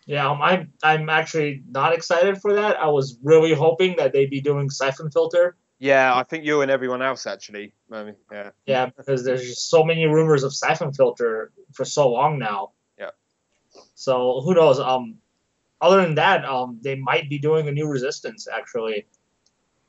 Yeah, 0.06 0.28
um, 0.28 0.42
I'm 0.42 0.72
I'm 0.82 1.08
actually 1.08 1.62
not 1.70 1.94
excited 1.94 2.40
for 2.40 2.54
that. 2.54 2.76
I 2.78 2.88
was 2.88 3.18
really 3.22 3.54
hoping 3.54 3.96
that 3.96 4.12
they'd 4.12 4.30
be 4.30 4.40
doing 4.40 4.68
Siphon 4.68 5.10
Filter. 5.10 5.56
Yeah, 5.84 6.16
I 6.16 6.22
think 6.22 6.46
you 6.46 6.62
and 6.62 6.70
everyone 6.70 7.02
else 7.02 7.26
actually. 7.26 7.74
Yeah. 7.90 8.50
Yeah, 8.64 8.86
because 8.86 9.22
there's 9.22 9.42
just 9.42 9.68
so 9.68 9.84
many 9.84 10.06
rumors 10.06 10.42
of 10.42 10.54
Siphon 10.54 10.94
Filter 10.94 11.52
for 11.74 11.84
so 11.84 12.08
long 12.08 12.38
now. 12.38 12.70
Yeah. 12.98 13.10
So 13.94 14.40
who 14.42 14.54
knows? 14.54 14.80
Um, 14.80 15.16
other 15.82 16.00
than 16.00 16.14
that, 16.14 16.46
um, 16.46 16.78
they 16.82 16.94
might 16.94 17.28
be 17.28 17.38
doing 17.38 17.68
a 17.68 17.70
new 17.70 17.86
Resistance 17.86 18.48
actually. 18.48 19.06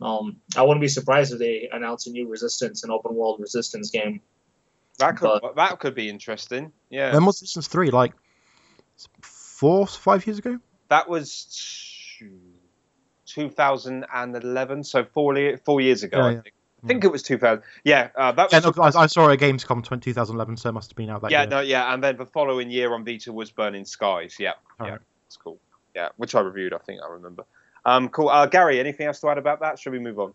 Um, 0.02 0.42
I 0.58 0.64
wouldn't 0.64 0.82
be 0.82 0.90
surprised 0.90 1.32
if 1.32 1.40
they 1.40 1.70
announce 1.72 2.08
a 2.08 2.12
new 2.12 2.28
Resistance, 2.28 2.84
an 2.84 2.92
open 2.92 3.16
world 3.16 3.40
Resistance 3.40 3.90
game. 3.90 4.20
That 5.00 5.16
could 5.16 5.42
that 5.56 5.80
could 5.80 5.96
be 5.96 6.10
interesting. 6.10 6.74
Yeah. 6.90 7.14
when 7.14 7.24
was 7.24 7.42
Resistance 7.42 7.68
three? 7.68 7.90
Like 7.90 8.12
four, 9.22 9.88
five 9.88 10.28
years 10.28 10.40
ago. 10.40 10.60
That 10.90 11.08
was 11.08 11.30
2011, 13.36 14.84
so 14.84 15.06
four, 15.06 15.58
four 15.64 15.82
years 15.82 16.04
ago, 16.04 16.18
Yeah, 16.18 16.24
I 16.26 16.30
yeah. 16.32 16.42
think. 16.42 16.56
I 16.84 16.88
think 16.88 17.04
it 17.04 17.12
was 17.12 17.24
2000. 17.24 17.64
Yeah, 17.84 18.10
uh, 18.16 18.32
that 18.34 18.52
Yeah, 18.52 18.60
was. 18.60 18.78
no, 18.78 18.84
I, 18.84 19.04
I 19.04 19.08
saw 19.08 19.28
it 19.30 19.34
at 19.42 19.50
Gamescom 19.50 19.84
2011, 20.02 20.58
so 20.58 20.70
it 20.70 20.72
must 20.74 20.92
have 20.92 20.96
been 20.96 21.10
out 21.10 21.24
that 21.24 21.32
yeah, 21.32 21.42
year. 21.42 21.50
no, 21.50 21.60
yeah, 21.62 21.92
and 21.92 22.04
then 22.04 22.16
the 22.16 22.28
following 22.28 22.70
year 22.70 22.94
on 22.94 23.04
Vita 23.04 23.34
was 23.34 23.50
Burning 23.50 23.86
Skies. 23.86 24.36
Yeah, 24.38 24.54
yeah, 24.80 24.86
Alright. 24.86 25.02
it's 25.26 25.38
cool. 25.38 25.58
Yeah, 25.96 26.10
which 26.18 26.36
I 26.36 26.42
reviewed, 26.42 26.74
I 26.74 26.78
think 26.78 27.02
I 27.02 27.12
remember. 27.12 27.44
Um, 27.86 28.10
cool. 28.10 28.30
Uh, 28.30 28.46
Gary, 28.46 28.80
anything 28.80 29.08
else 29.08 29.20
to 29.22 29.30
add 29.30 29.40
about 29.40 29.62
that? 29.62 29.80
Should 29.80 29.94
we 29.94 30.00
move 30.00 30.20
on? 30.20 30.34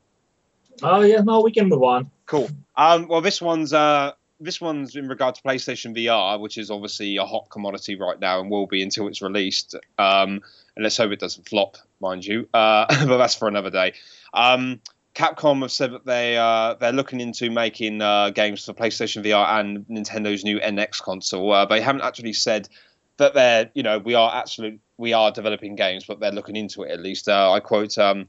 Oh 0.82 1.02
yeah, 1.02 1.20
no, 1.20 1.40
we 1.40 1.52
can 1.52 1.68
move 1.68 1.82
on. 1.84 2.10
Cool. 2.26 2.48
Um, 2.76 3.06
well, 3.06 3.20
this 3.20 3.40
one's 3.40 3.72
uh, 3.72 4.12
this 4.40 4.60
one's 4.60 4.96
in 4.96 5.06
regard 5.08 5.34
to 5.36 5.42
PlayStation 5.42 5.96
VR, 5.96 6.40
which 6.40 6.58
is 6.58 6.70
obviously 6.70 7.16
a 7.16 7.24
hot 7.24 7.48
commodity 7.50 7.94
right 7.94 8.18
now 8.18 8.40
and 8.40 8.50
will 8.50 8.66
be 8.66 8.82
until 8.82 9.06
it's 9.06 9.20
released. 9.22 9.74
Um, 9.98 10.40
and 10.74 10.82
let's 10.82 10.96
hope 10.96 11.12
it 11.12 11.20
doesn't 11.20 11.48
flop, 11.48 11.76
mind 12.00 12.24
you. 12.24 12.48
Uh, 12.52 12.86
but 13.06 13.18
that's 13.18 13.34
for 13.34 13.48
another 13.48 13.70
day. 13.70 13.94
Um, 14.32 14.80
Capcom 15.14 15.62
have 15.62 15.72
said 15.72 15.92
that 15.92 16.06
they 16.06 16.36
uh, 16.36 16.74
they're 16.74 16.92
looking 16.92 17.20
into 17.20 17.50
making 17.50 18.00
uh, 18.00 18.30
games 18.30 18.64
for 18.64 18.72
PlayStation 18.72 19.24
VR 19.24 19.60
and 19.60 19.84
Nintendo's 19.88 20.44
new 20.44 20.60
NX 20.60 21.02
console. 21.02 21.52
Uh, 21.52 21.64
they 21.64 21.80
haven't 21.80 22.02
actually 22.02 22.32
said 22.32 22.68
that 23.16 23.34
they're 23.34 23.70
you 23.74 23.82
know 23.82 23.98
we 23.98 24.14
are 24.14 24.34
absolute 24.34 24.80
we 24.96 25.12
are 25.12 25.32
developing 25.32 25.74
games, 25.74 26.04
but 26.06 26.20
they're 26.20 26.30
looking 26.30 26.56
into 26.56 26.82
it 26.82 26.90
at 26.90 27.00
least. 27.00 27.28
Uh, 27.28 27.52
I 27.52 27.60
quote. 27.60 27.98
Um, 27.98 28.28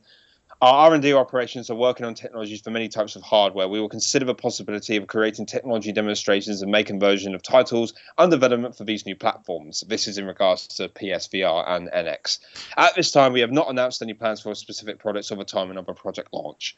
our 0.61 0.91
R&D 0.91 1.13
operations 1.13 1.69
are 1.71 1.75
working 1.75 2.05
on 2.05 2.13
technologies 2.13 2.61
for 2.61 2.69
many 2.69 2.87
types 2.87 3.15
of 3.15 3.23
hardware. 3.23 3.67
We 3.67 3.79
will 3.79 3.89
consider 3.89 4.25
the 4.25 4.35
possibility 4.35 4.95
of 4.95 5.07
creating 5.07 5.47
technology 5.47 5.91
demonstrations 5.91 6.61
and 6.61 6.71
making 6.71 6.99
version 6.99 7.33
of 7.33 7.41
titles 7.41 7.93
under 8.17 8.35
development 8.35 8.77
for 8.77 8.83
these 8.83 9.05
new 9.05 9.15
platforms. 9.15 9.83
This 9.87 10.07
is 10.07 10.19
in 10.19 10.25
regards 10.25 10.67
to 10.77 10.87
PSVR 10.89 11.67
and 11.67 11.89
NX. 11.89 12.39
At 12.77 12.95
this 12.95 13.11
time, 13.11 13.33
we 13.33 13.39
have 13.39 13.51
not 13.51 13.69
announced 13.71 14.03
any 14.03 14.13
plans 14.13 14.41
for 14.41 14.53
specific 14.53 14.99
products 14.99 15.31
or 15.31 15.35
the 15.35 15.45
timing 15.45 15.77
of 15.77 15.89
a 15.89 15.95
project 15.95 16.29
launch. 16.31 16.77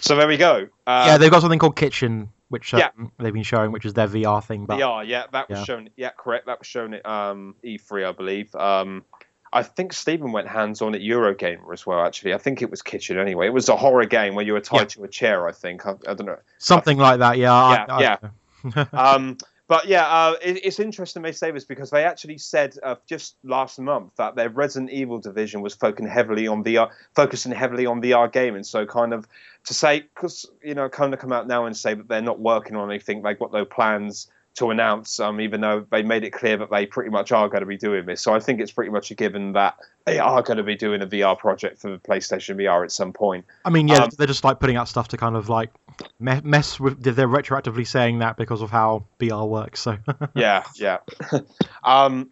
So 0.00 0.16
there 0.16 0.26
we 0.26 0.36
go. 0.36 0.68
Uh, 0.86 1.04
yeah, 1.06 1.18
they've 1.18 1.30
got 1.30 1.42
something 1.42 1.58
called 1.58 1.76
Kitchen, 1.76 2.30
which 2.48 2.74
um, 2.74 2.80
Yeah. 2.80 2.90
they've 3.18 3.32
been 3.32 3.42
showing, 3.44 3.70
which 3.70 3.84
is 3.84 3.94
their 3.94 4.08
VR 4.08 4.44
thing. 4.44 4.66
But 4.66 4.78
VR, 4.78 5.06
yeah, 5.06 5.26
that 5.32 5.48
was 5.48 5.58
Yeah. 5.58 5.64
shown. 5.64 5.90
Yeah, 5.96 6.10
correct. 6.16 6.46
That 6.46 6.58
was 6.58 6.66
shown 6.66 6.94
at 6.94 7.06
um, 7.06 7.54
E3, 7.64 8.08
I 8.08 8.12
believe. 8.12 8.54
Um, 8.56 9.04
I 9.52 9.62
think 9.64 9.92
Stephen 9.92 10.30
went 10.32 10.46
hands 10.48 10.80
on 10.80 10.94
at 10.94 11.00
Eurogamer 11.00 11.72
as 11.72 11.84
well. 11.84 12.00
Actually, 12.04 12.34
I 12.34 12.38
think 12.38 12.62
it 12.62 12.70
was 12.70 12.82
Kitchen 12.82 13.18
anyway. 13.18 13.46
It 13.46 13.52
was 13.52 13.68
a 13.68 13.76
horror 13.76 14.04
game 14.06 14.34
where 14.34 14.44
you 14.44 14.52
were 14.52 14.60
tied 14.60 14.80
Yeah. 14.80 14.84
to 14.86 15.04
a 15.04 15.08
chair. 15.08 15.48
I 15.48 15.52
think. 15.52 15.86
I, 15.86 15.92
I 16.06 16.14
don't 16.14 16.26
know. 16.26 16.38
something 16.58 16.98
like 16.98 17.18
that. 17.18 17.36
Yeah. 17.38 17.52
I- 17.52 18.00
Yeah, 18.00 18.16
um, 18.92 19.38
but 19.66 19.86
yeah, 19.86 20.06
uh, 20.06 20.34
it, 20.42 20.64
it's 20.64 20.78
interesting 20.80 21.22
they 21.22 21.32
say 21.32 21.50
this 21.50 21.64
because 21.64 21.90
they 21.90 22.04
actually 22.04 22.38
said 22.38 22.76
uh, 22.82 22.96
just 23.06 23.36
last 23.44 23.78
month 23.78 24.12
that 24.16 24.34
their 24.34 24.48
Resident 24.48 24.90
Evil 24.90 25.18
division 25.18 25.62
was 25.62 25.74
focusing 25.74 26.08
heavily 26.10 26.46
on 26.48 26.62
VR, 26.64 26.90
focusing 27.14 27.52
heavily 27.52 27.86
on 27.86 28.02
VR 28.02 28.30
gaming. 28.30 28.64
So 28.64 28.84
kind 28.86 29.12
of 29.14 29.26
to 29.64 29.74
say, 29.74 30.00
because 30.00 30.46
you 30.62 30.74
know, 30.74 30.88
kind 30.88 31.14
of 31.14 31.20
come 31.20 31.32
out 31.32 31.46
now 31.46 31.66
and 31.66 31.76
say 31.76 31.94
that 31.94 32.08
they're 32.08 32.20
not 32.22 32.38
working 32.40 32.76
on 32.76 32.90
anything, 32.90 33.22
they've 33.22 33.38
got 33.38 33.52
no 33.52 33.64
plans 33.64 34.28
to 34.56 34.70
announce, 34.70 35.20
um, 35.20 35.40
even 35.40 35.60
though 35.60 35.86
they 35.90 36.02
made 36.02 36.24
it 36.24 36.30
clear 36.30 36.56
that 36.56 36.70
they 36.70 36.84
pretty 36.84 37.10
much 37.10 37.32
are 37.32 37.48
going 37.48 37.60
to 37.60 37.66
be 37.66 37.76
doing 37.76 38.04
this. 38.04 38.20
So 38.20 38.34
I 38.34 38.40
think 38.40 38.60
it's 38.60 38.72
pretty 38.72 38.90
much 38.90 39.10
a 39.10 39.14
given 39.14 39.52
that 39.52 39.76
they 40.04 40.18
are 40.18 40.42
going 40.42 40.56
to 40.56 40.62
be 40.62 40.76
doing 40.76 41.02
a 41.02 41.06
VR 41.06 41.38
project 41.38 41.80
for 41.80 41.90
the 41.90 41.98
PlayStation 41.98 42.56
VR 42.56 42.84
at 42.84 42.90
some 42.90 43.12
point. 43.12 43.44
I 43.64 43.70
mean, 43.70 43.88
yeah, 43.88 44.04
Um, 44.04 44.10
they're 44.18 44.26
just 44.26 44.44
like 44.44 44.58
putting 44.58 44.76
out 44.76 44.88
stuff 44.88 45.08
to 45.08 45.16
kind 45.16 45.36
of 45.36 45.48
like 45.48 45.70
mess 46.18 46.80
with. 46.80 47.02
They're 47.02 47.28
retroactively 47.28 47.86
saying 47.86 48.18
that 48.18 48.36
because 48.36 48.62
of 48.62 48.70
how 48.70 49.06
VR 49.18 49.48
works. 49.48 49.80
So 49.80 49.98
yeah, 50.34 50.64
yeah. 50.74 50.98
um, 51.84 52.30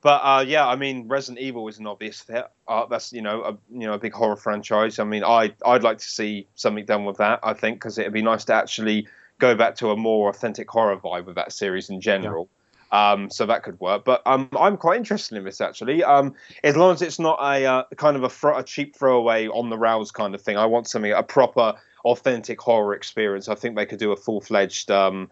but 0.00 0.20
uh, 0.22 0.44
yeah, 0.46 0.66
I 0.66 0.76
mean, 0.76 1.08
Resident 1.08 1.40
Evil 1.40 1.66
is 1.68 1.78
an 1.78 1.86
obvious 1.86 2.20
fit. 2.20 2.46
Uh, 2.68 2.86
that's 2.86 3.12
you 3.12 3.22
know 3.22 3.42
a 3.42 3.52
you 3.70 3.86
know 3.86 3.94
a 3.94 3.98
big 3.98 4.12
horror 4.12 4.36
franchise. 4.36 4.98
I 4.98 5.04
mean, 5.04 5.24
I 5.24 5.54
I'd 5.64 5.82
like 5.82 5.98
to 5.98 6.08
see 6.08 6.46
something 6.54 6.84
done 6.84 7.04
with 7.04 7.16
that. 7.16 7.40
I 7.42 7.54
think 7.54 7.76
because 7.76 7.98
it'd 7.98 8.12
be 8.12 8.22
nice 8.22 8.44
to 8.44 8.54
actually 8.54 9.08
go 9.38 9.54
back 9.54 9.76
to 9.76 9.90
a 9.90 9.96
more 9.96 10.30
authentic 10.30 10.70
horror 10.70 10.96
vibe 10.96 11.26
with 11.26 11.36
that 11.36 11.52
series 11.52 11.90
in 11.90 12.00
general. 12.00 12.48
Um, 12.90 13.30
so 13.30 13.44
that 13.46 13.62
could 13.62 13.78
work. 13.80 14.04
But 14.04 14.22
um, 14.24 14.48
I'm 14.58 14.76
quite 14.78 14.96
interested 14.96 15.36
in 15.36 15.44
this 15.44 15.60
actually. 15.60 16.02
Um, 16.02 16.34
as 16.64 16.76
long 16.76 16.94
as 16.94 17.02
it's 17.02 17.18
not 17.18 17.38
a 17.40 17.64
uh, 17.66 17.84
kind 17.96 18.16
of 18.16 18.24
a, 18.24 18.30
thro- 18.30 18.56
a 18.56 18.62
cheap 18.62 18.96
throwaway 18.96 19.46
on 19.46 19.68
the 19.68 19.76
rails 19.76 20.10
kind 20.10 20.34
of 20.34 20.40
thing. 20.40 20.56
I 20.56 20.66
want 20.66 20.88
something 20.88 21.12
a 21.12 21.22
proper 21.22 21.74
authentic 22.04 22.60
horror 22.60 22.94
experience. 22.94 23.48
I 23.48 23.54
think 23.54 23.76
they 23.76 23.84
could 23.84 23.98
do 23.98 24.12
a 24.12 24.16
full 24.16 24.40
fledged. 24.40 24.90
Um, 24.90 25.30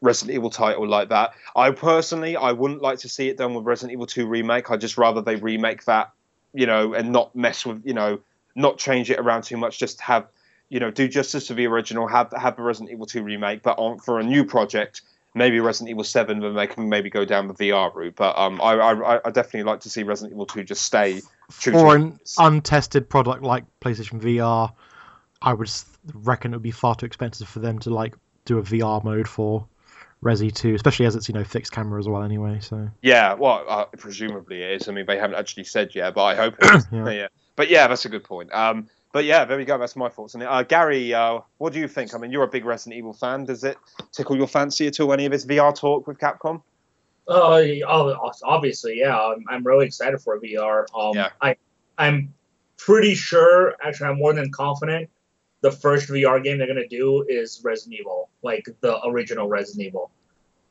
Resident 0.00 0.34
Evil 0.34 0.50
title 0.50 0.86
like 0.86 1.08
that. 1.08 1.32
I 1.56 1.70
personally, 1.70 2.36
I 2.36 2.52
wouldn't 2.52 2.82
like 2.82 2.98
to 3.00 3.08
see 3.08 3.28
it 3.28 3.38
done 3.38 3.54
with 3.54 3.64
Resident 3.64 3.92
Evil 3.92 4.06
2 4.06 4.26
remake. 4.26 4.70
I'd 4.70 4.80
just 4.80 4.98
rather 4.98 5.22
they 5.22 5.36
remake 5.36 5.86
that, 5.86 6.12
you 6.52 6.66
know, 6.66 6.92
and 6.92 7.10
not 7.10 7.34
mess 7.34 7.64
with, 7.64 7.86
you 7.86 7.94
know, 7.94 8.20
not 8.54 8.76
change 8.76 9.10
it 9.10 9.18
around 9.18 9.42
too 9.42 9.56
much. 9.56 9.78
Just 9.78 10.00
have 10.02 10.26
you 10.68 10.80
know, 10.80 10.90
do 10.90 11.08
justice 11.08 11.48
to 11.48 11.54
the 11.54 11.66
original, 11.66 12.06
have 12.08 12.32
have 12.36 12.56
the 12.56 12.62
Resident 12.62 12.92
Evil 12.92 13.06
2 13.06 13.22
remake, 13.22 13.62
but 13.62 13.78
on 13.78 13.98
for 13.98 14.18
a 14.18 14.24
new 14.24 14.44
project, 14.44 15.02
maybe 15.34 15.60
Resident 15.60 15.90
Evil 15.90 16.04
7, 16.04 16.40
then 16.40 16.54
they 16.54 16.66
can 16.66 16.88
maybe 16.88 17.10
go 17.10 17.24
down 17.24 17.48
the 17.48 17.54
VR 17.54 17.94
route. 17.94 18.14
But 18.16 18.38
um, 18.38 18.60
I, 18.60 18.74
I 18.74 19.20
I 19.24 19.30
definitely 19.30 19.64
like 19.64 19.80
to 19.80 19.90
see 19.90 20.02
Resident 20.02 20.32
Evil 20.32 20.46
2 20.46 20.64
just 20.64 20.82
stay 20.84 21.20
true 21.58 21.72
to 21.72 21.78
For 21.78 21.96
an 21.96 22.18
untested 22.38 23.08
product 23.08 23.42
like 23.42 23.64
PlayStation 23.80 24.20
VR, 24.20 24.72
I 25.42 25.52
would 25.52 25.70
reckon 26.12 26.52
it 26.52 26.56
would 26.56 26.62
be 26.62 26.70
far 26.70 26.94
too 26.94 27.06
expensive 27.06 27.48
for 27.48 27.60
them 27.60 27.78
to 27.80 27.90
like 27.90 28.14
do 28.44 28.58
a 28.58 28.62
VR 28.62 29.02
mode 29.02 29.28
for 29.28 29.66
Resi 30.22 30.52
2, 30.52 30.74
especially 30.74 31.06
as 31.06 31.14
it's 31.16 31.28
you 31.28 31.34
know 31.34 31.44
fixed 31.44 31.72
camera 31.72 32.00
as 32.00 32.08
well 32.08 32.22
anyway. 32.22 32.58
So 32.60 32.88
Yeah, 33.02 33.34
well, 33.34 33.64
uh, 33.68 33.84
presumably 33.84 34.62
it 34.62 34.82
is. 34.82 34.88
I 34.88 34.92
mean, 34.92 35.04
they 35.06 35.18
haven't 35.18 35.36
actually 35.36 35.64
said 35.64 35.94
yet, 35.94 36.14
but 36.14 36.24
I 36.24 36.34
hope. 36.34 36.54
Yeah. 36.92 37.10
yeah. 37.10 37.26
But 37.56 37.68
yeah, 37.68 37.86
that's 37.86 38.04
a 38.04 38.08
good 38.08 38.24
point. 38.24 38.52
Um, 38.52 38.88
but 39.14 39.24
yeah, 39.24 39.44
there 39.44 39.56
we 39.56 39.64
go. 39.64 39.78
That's 39.78 39.94
my 39.94 40.08
thoughts 40.08 40.34
on 40.34 40.42
it. 40.42 40.46
Uh, 40.46 40.64
Gary, 40.64 41.14
uh, 41.14 41.38
what 41.58 41.72
do 41.72 41.78
you 41.78 41.86
think? 41.86 42.12
I 42.16 42.18
mean, 42.18 42.32
you're 42.32 42.42
a 42.42 42.48
big 42.48 42.64
Resident 42.64 42.98
Evil 42.98 43.12
fan. 43.12 43.44
Does 43.44 43.62
it 43.62 43.78
tickle 44.10 44.36
your 44.36 44.48
fancy 44.48 44.88
at 44.88 44.98
all? 44.98 45.12
Any 45.12 45.24
of 45.24 45.30
this 45.30 45.46
VR 45.46 45.72
talk 45.72 46.08
with 46.08 46.18
Capcom? 46.18 46.60
Uh, 47.28 47.62
oh, 47.86 48.32
obviously, 48.42 48.98
yeah. 48.98 49.16
I'm, 49.16 49.44
I'm 49.48 49.62
really 49.62 49.86
excited 49.86 50.20
for 50.20 50.40
VR. 50.40 50.86
Um, 50.98 51.14
Yeah. 51.14 51.28
I, 51.40 51.54
I'm 51.96 52.34
pretty 52.76 53.14
sure, 53.14 53.76
actually, 53.84 54.08
I'm 54.08 54.18
more 54.18 54.32
than 54.32 54.50
confident. 54.50 55.08
The 55.60 55.70
first 55.70 56.08
VR 56.08 56.42
game 56.42 56.58
they're 56.58 56.66
gonna 56.66 56.88
do 56.88 57.24
is 57.28 57.60
Resident 57.62 58.00
Evil, 58.00 58.30
like 58.42 58.66
the 58.80 59.00
original 59.06 59.46
Resident 59.46 59.86
Evil. 59.86 60.10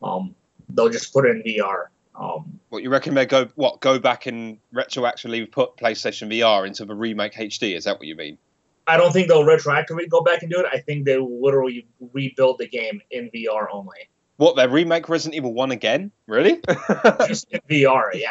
Um, 0.04 0.36
they'll 0.68 0.90
just 0.90 1.14
put 1.14 1.26
it 1.26 1.38
in 1.38 1.44
VR. 1.44 1.86
Um, 2.16 2.60
What 2.70 2.84
you 2.84 2.90
reckon 2.90 3.16
they 3.16 3.26
go? 3.26 3.46
What 3.56 3.80
go 3.80 3.98
back 4.00 4.26
and 4.28 4.60
retroactively 4.74 5.52
put 5.52 5.78
PlayStation 5.78 6.32
VR 6.32 6.66
into 6.68 6.86
the 6.86 6.94
remake 6.96 7.34
HD? 7.34 7.76
Is 7.76 7.86
that 7.86 7.98
what 7.98 8.08
you 8.08 8.16
mean? 8.16 8.38
I 8.86 8.98
don't 8.98 9.12
think 9.14 9.28
they'll 9.30 9.46
retroactively 9.46 10.10
go 10.10 10.22
back 10.22 10.42
and 10.44 10.52
do 10.52 10.60
it. 10.60 10.66
I 10.72 10.80
think 10.80 11.06
they 11.06 11.18
will 11.18 11.42
literally 11.42 11.88
rebuild 12.14 12.58
the 12.60 12.68
game 12.68 13.02
in 13.10 13.30
VR 13.34 13.68
only. 13.72 14.10
What 14.38 14.56
they 14.56 14.68
remake 14.68 15.08
Resident 15.10 15.36
Evil 15.36 15.54
One 15.54 15.72
again? 15.72 16.12
Really? 16.28 16.60
Just 17.28 17.48
in 17.52 17.62
VR, 17.70 18.10
yeah. 18.14 18.30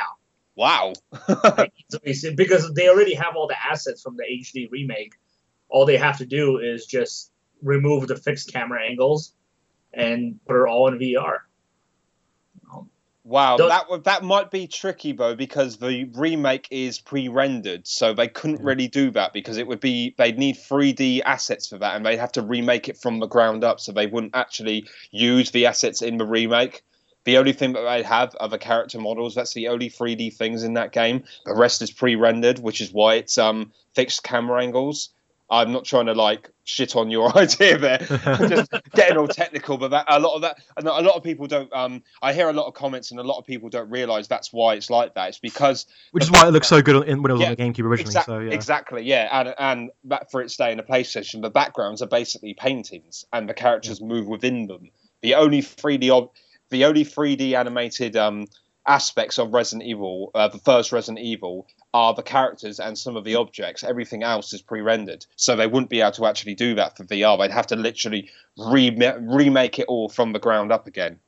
wow. 0.57 0.93
Like, 1.29 1.73
easily 1.89 2.13
see- 2.15 2.35
because 2.35 2.73
they 2.75 2.89
already 2.89 3.15
have 3.15 3.35
all 3.37 3.47
the 3.49 3.57
assets 3.61 4.03
from 4.03 4.17
the 4.17 4.25
HD 4.25 4.71
remake. 4.71 5.15
All 5.69 5.87
they 5.87 5.97
have 5.97 6.19
to 6.19 6.27
do 6.27 6.59
is 6.59 6.85
just 6.85 7.31
remove 7.63 8.07
the 8.09 8.17
fixed 8.17 8.53
camera 8.53 8.85
angles 8.87 9.33
and 9.95 10.39
put 10.47 10.63
it 10.63 10.69
all 10.69 10.89
in 10.89 10.99
VR. 10.99 11.39
Wow, 13.25 13.57
that 13.69 13.89
would- 13.89 14.05
that 14.05 14.25
might 14.25 14.51
be 14.51 14.67
tricky 14.67 15.13
though 15.13 15.37
because 15.37 15.77
the 15.77 16.05
remake 16.15 16.67
is 16.73 16.99
pre-rendered, 16.99 17.87
so 17.87 18.13
they 18.15 18.27
couldn't 18.27 18.63
really 18.63 18.89
do 18.89 19.13
that 19.13 19.33
because 19.33 19.59
it 19.59 19.67
would 19.69 19.79
be 19.81 20.15
they'd 20.19 20.39
need 20.39 20.57
3D 20.57 21.23
assets 21.23 21.69
for 21.69 21.79
that, 21.79 21.95
and 21.95 22.05
they'd 22.05 22.19
have 22.19 22.33
to 22.33 22.43
remake 22.43 22.89
it 22.89 22.99
from 22.99 23.21
the 23.21 23.29
ground 23.29 23.63
up, 23.63 23.79
so 23.79 23.93
they 23.93 24.09
wouldn't 24.09 24.35
actually 24.35 24.87
use 25.13 25.53
the 25.53 25.67
assets 25.67 26.03
in 26.03 26.17
the 26.17 26.27
remake. 26.27 26.83
The 27.25 27.39
only 27.39 27.53
thing 27.53 27.75
that 27.75 27.83
they 27.83 28.03
have 28.03 28.35
are 28.41 28.49
the 28.49 28.59
character 28.59 28.99
models. 28.99 29.37
That's 29.37 29.55
the 29.55 29.69
only 29.69 29.89
3D 29.89 30.31
things 30.31 30.65
in 30.65 30.75
that 30.75 30.91
game. 30.91 31.23
The 31.47 31.55
rest 31.55 31.81
is 31.81 31.93
pre-rendered, 31.93 32.59
which 32.59 32.81
is 32.81 32.93
why 32.93 33.15
it's 33.15 33.39
um 33.39 33.73
fixed 33.95 34.25
camera 34.25 34.61
angles. 34.61 35.11
I'm 35.53 35.71
not 35.71 35.85
trying 35.85 36.07
to 36.07 36.15
like 36.15 36.51
shit 36.65 36.97
on 36.97 37.11
your 37.11 37.37
idea 37.39 37.77
there. 37.77 37.99
I'm 38.25 38.49
just 38.49 38.73
getting 38.95 39.19
all 39.19 39.29
technical, 39.29 39.77
but 39.77 39.91
that, 39.91 40.07
a 40.09 40.19
lot 40.19 40.35
of 40.35 40.43
that, 40.43 40.59
and 40.79 40.89
a 40.89 40.91
lot 41.03 41.15
of 41.15 41.23
people 41.23 41.47
don't. 41.47 41.71
Um, 41.73 42.03
I 42.23 42.33
hear 42.33 42.49
a 42.49 42.53
lot 42.55 42.67
of 42.67 42.75
comments, 42.75 43.11
and 43.11 43.21
a 43.21 43.23
lot 43.23 43.39
of 43.39 43.45
people 43.45 43.69
don't 43.69 43.91
realise 43.91 44.27
that's 44.29 44.51
why 44.53 44.75
it's 44.75 44.89
like 44.89 45.15
that. 45.15 45.29
It's 45.29 45.39
because 45.39 45.87
which 46.13 46.25
is 46.25 46.31
why 46.31 46.49
it 46.49 46.53
looks 46.53 46.69
so 46.69 46.81
good 46.81 47.07
in, 47.07 47.23
when 47.23 47.31
it 47.31 47.35
was 47.35 47.43
Yeah, 47.43 47.51
on 47.51 47.57
the 47.57 47.63
GameCube 47.63 47.85
originally. 47.85 48.13
so 48.15 48.39
yeah, 48.39 48.53
exactly, 48.53 49.03
yeah, 49.03 49.29
and 49.31 49.55
and 49.59 49.91
that 50.05 50.31
for 50.31 50.41
its 50.41 50.57
day 50.57 50.73
in 50.73 50.81
a 50.81 50.83
PlayStation, 50.83 51.43
the 51.43 51.51
backgrounds 51.51 52.01
are 52.01 52.09
basically 52.09 52.55
paintings, 52.55 53.27
and 53.33 53.47
the 53.49 53.55
characters 53.55 54.01
move 54.01 54.27
within 54.27 54.67
them. 54.67 54.91
The 55.21 55.35
only 55.35 55.61
3D, 55.61 56.09
ob- 56.11 56.31
the 56.71 56.87
only 56.87 57.05
3D 57.05 57.53
animated 57.53 58.17
um, 58.17 58.47
aspects 58.89 59.39
of 59.39 59.53
Resident 59.53 59.87
Evil, 59.87 60.31
uh, 60.35 60.49
the 60.49 60.59
first 60.59 60.93
Resident 60.93 61.25
Evil, 61.25 61.67
are 61.95 62.15
the 62.15 62.23
characters 62.23 62.81
and 62.81 62.97
some 62.97 63.17
of 63.17 63.25
the 63.25 63.35
objects. 63.35 63.85
Everything 63.85 64.23
else 64.23 64.53
is 64.53 64.63
pre-rendered, 64.63 65.27
so 65.37 65.57
they 65.57 65.67
wouldn't 65.67 65.91
be 65.91 66.01
able 66.01 66.13
to 66.13 66.27
actually 66.27 66.55
do 66.55 66.75
that 66.77 66.97
for 66.97 67.05
VR. 67.05 67.39
They'd 67.39 67.51
have 67.53 67.67
to 67.69 67.77
literally 67.77 68.31
rem- 68.59 69.29
remake 69.29 69.79
it 69.79 69.87
all 69.89 70.09
from 70.09 70.33
the 70.33 70.39
ground 70.39 70.73
up 70.73 70.87
again. 70.87 71.19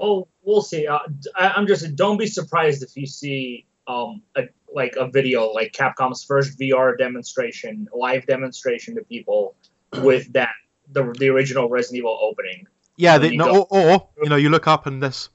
oh, 0.00 0.28
we'll 0.42 0.62
see. 0.62 0.86
Uh, 0.86 0.98
I, 1.34 1.48
I'm 1.50 1.66
just 1.66 1.94
don't 1.96 2.18
be 2.18 2.26
surprised 2.26 2.82
if 2.82 2.96
you 2.96 3.06
see 3.06 3.66
um 3.86 4.22
a, 4.36 4.42
like 4.74 4.96
a 4.96 5.08
video 5.08 5.52
like 5.52 5.72
Capcom's 5.72 6.24
first 6.24 6.58
VR 6.58 6.96
demonstration, 6.96 7.88
live 7.94 8.26
demonstration 8.26 8.94
to 8.96 9.04
people 9.04 9.54
with 10.02 10.32
that 10.32 10.54
the 10.90 11.14
the 11.18 11.28
original 11.28 11.68
Resident 11.68 11.98
Evil 11.98 12.18
opening. 12.22 12.66
yeah. 12.96 13.18
They, 13.18 13.36
no, 13.36 13.62
or, 13.62 13.66
or 13.70 14.08
you 14.22 14.28
know, 14.28 14.36
you 14.36 14.50
look 14.50 14.66
up 14.66 14.86
and 14.86 15.02
this, 15.02 15.28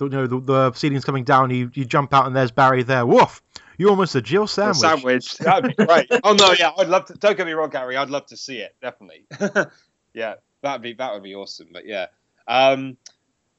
you 0.00 0.08
know, 0.08 0.26
the, 0.26 0.40
the 0.40 0.72
ceiling's 0.72 1.04
coming 1.04 1.24
down. 1.24 1.50
You 1.50 1.70
you 1.74 1.84
jump 1.84 2.14
out 2.14 2.26
and 2.26 2.34
there's 2.36 2.50
Barry 2.50 2.82
there. 2.82 3.06
Woof! 3.06 3.42
You're 3.78 3.90
almost 3.90 4.14
a 4.14 4.22
Jill 4.22 4.44
A 4.44 4.48
sandwich. 4.48 4.76
sandwich. 4.78 5.36
That'd 5.38 5.76
be 5.76 5.84
great. 5.84 6.06
oh 6.24 6.34
no, 6.34 6.52
yeah, 6.52 6.72
I'd 6.78 6.88
love 6.88 7.06
to. 7.06 7.14
Don't 7.14 7.36
get 7.36 7.46
me 7.46 7.52
wrong, 7.52 7.70
Gary. 7.70 7.96
I'd 7.96 8.10
love 8.10 8.26
to 8.26 8.36
see 8.36 8.58
it. 8.58 8.74
Definitely. 8.82 9.24
yeah, 10.14 10.34
that'd 10.62 10.82
be 10.82 10.94
that 10.94 11.12
would 11.14 11.22
be 11.22 11.34
awesome. 11.34 11.68
But 11.72 11.86
yeah, 11.86 12.06
um, 12.46 12.96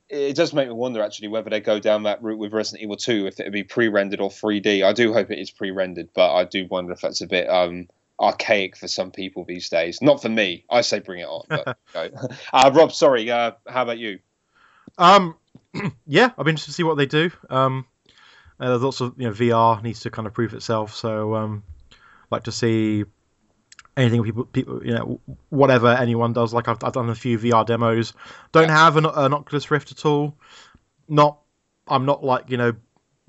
it 0.10 0.36
does 0.36 0.54
make 0.54 0.68
me 0.68 0.74
wonder 0.74 1.02
actually 1.02 1.30
whether 1.30 1.50
they 1.50 1.60
go 1.62 1.80
down 1.80 2.04
that 2.04 2.22
route 2.24 2.40
with 2.40 2.52
Resident 2.52 2.84
Evil 2.84 2.98
2, 2.98 3.28
if 3.28 3.40
it 3.40 3.44
would 3.44 3.54
be 3.54 3.64
pre-rendered 3.64 4.20
or 4.20 4.30
3D. 4.30 4.84
I 4.84 4.92
do 4.92 5.14
hope 5.14 5.30
it 5.32 5.40
is 5.40 5.52
pre-rendered, 5.52 6.10
but 6.14 6.34
I 6.34 6.44
do 6.46 6.66
wonder 6.70 6.92
if 6.94 7.02
that's 7.02 7.22
a 7.22 7.28
bit 7.28 7.50
um 7.50 7.88
archaic 8.20 8.76
for 8.76 8.88
some 8.90 9.12
people 9.12 9.46
these 9.46 9.70
days. 9.70 10.02
Not 10.02 10.22
for 10.22 10.28
me. 10.30 10.66
I 10.70 10.82
say 10.82 11.00
bring 11.00 11.20
it 11.22 11.28
on. 11.28 11.46
But, 11.48 11.78
uh, 12.54 12.72
Rob, 12.74 12.92
sorry. 12.92 13.32
Uh, 13.32 13.52
how 13.68 13.84
about 13.84 14.00
you? 14.00 14.20
Um, 14.98 15.38
yeah, 16.06 16.30
been 16.30 16.50
interested 16.50 16.72
to 16.72 16.76
see 16.76 16.84
what 16.84 16.98
they 16.98 17.06
do. 17.06 17.32
Um, 17.50 17.86
uh, 18.60 18.70
there's 18.70 18.82
lots 18.82 19.02
of 19.02 19.16
you 19.18 19.28
know 19.28 19.34
VR 19.34 19.82
needs 19.82 20.02
to 20.02 20.10
kind 20.10 20.28
of 20.28 20.34
prove 20.34 20.54
itself, 20.54 20.96
so 20.96 21.36
um, 21.36 21.64
like 22.30 22.44
to 22.44 22.52
see 22.52 23.06
anything 23.96 24.24
people 24.24 24.46
people 24.46 24.86
you 24.86 24.94
know 24.94 25.20
whatever 25.50 25.88
anyone 25.88 26.34
does. 26.34 26.54
Like 26.54 26.68
I've, 26.68 26.84
I've 26.84 26.94
done 26.94 27.10
a 27.10 27.16
few 27.16 27.38
VR 27.38 27.66
demos. 27.66 28.14
Don't 28.52 28.70
have 28.70 28.98
an, 28.98 29.06
an 29.06 29.34
Oculus 29.34 29.70
Rift 29.72 29.92
at 29.92 30.06
all. 30.06 30.36
Not 31.08 31.40
I'm 31.88 32.06
not 32.06 32.24
like 32.24 32.50
you 32.50 32.58
know 32.58 32.74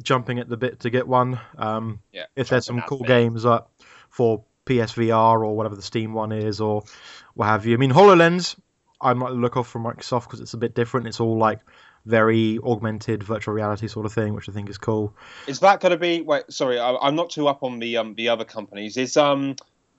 jumping 0.02 0.38
at 0.38 0.48
the 0.48 0.56
bit 0.56 0.80
to 0.80 0.90
get 0.90 1.06
one. 1.06 1.38
Um, 1.58 2.00
Yeah. 2.12 2.24
if 2.34 2.48
there's 2.48 2.66
some 2.66 2.82
cool 2.82 2.98
bit. 2.98 3.08
games 3.08 3.44
up 3.44 3.70
for 4.08 4.44
PSVR 4.66 5.44
or 5.44 5.56
whatever 5.56 5.76
the 5.76 5.82
Steam 5.82 6.12
one 6.14 6.32
is 6.32 6.60
or 6.60 6.84
what 7.34 7.46
have 7.46 7.66
you. 7.66 7.74
I 7.74 7.76
mean 7.76 7.92
Hololens 7.92 8.56
I 9.00 9.14
might 9.14 9.32
look 9.32 9.56
off 9.56 9.68
from 9.68 9.84
Microsoft 9.84 10.24
because 10.24 10.40
it's 10.40 10.54
a 10.54 10.58
bit 10.58 10.74
different. 10.74 11.06
It's 11.06 11.20
all 11.20 11.38
like 11.38 11.60
very 12.06 12.58
augmented 12.58 13.22
virtual 13.22 13.54
reality 13.54 13.88
sort 13.88 14.06
of 14.06 14.12
thing, 14.12 14.34
which 14.34 14.48
I 14.48 14.52
think 14.52 14.70
is 14.70 14.78
cool. 14.78 15.14
Is 15.46 15.60
that 15.60 15.80
going 15.80 15.92
to 15.92 15.98
be? 15.98 16.22
Wait, 16.22 16.44
sorry, 16.50 16.78
I, 16.78 16.94
I'm 16.96 17.16
not 17.16 17.30
too 17.30 17.48
up 17.48 17.62
on 17.62 17.78
the 17.78 17.98
um 17.98 18.14
the 18.14 18.28
other 18.28 18.44
companies. 18.44 18.96
Is 18.96 19.16
um 19.16 19.56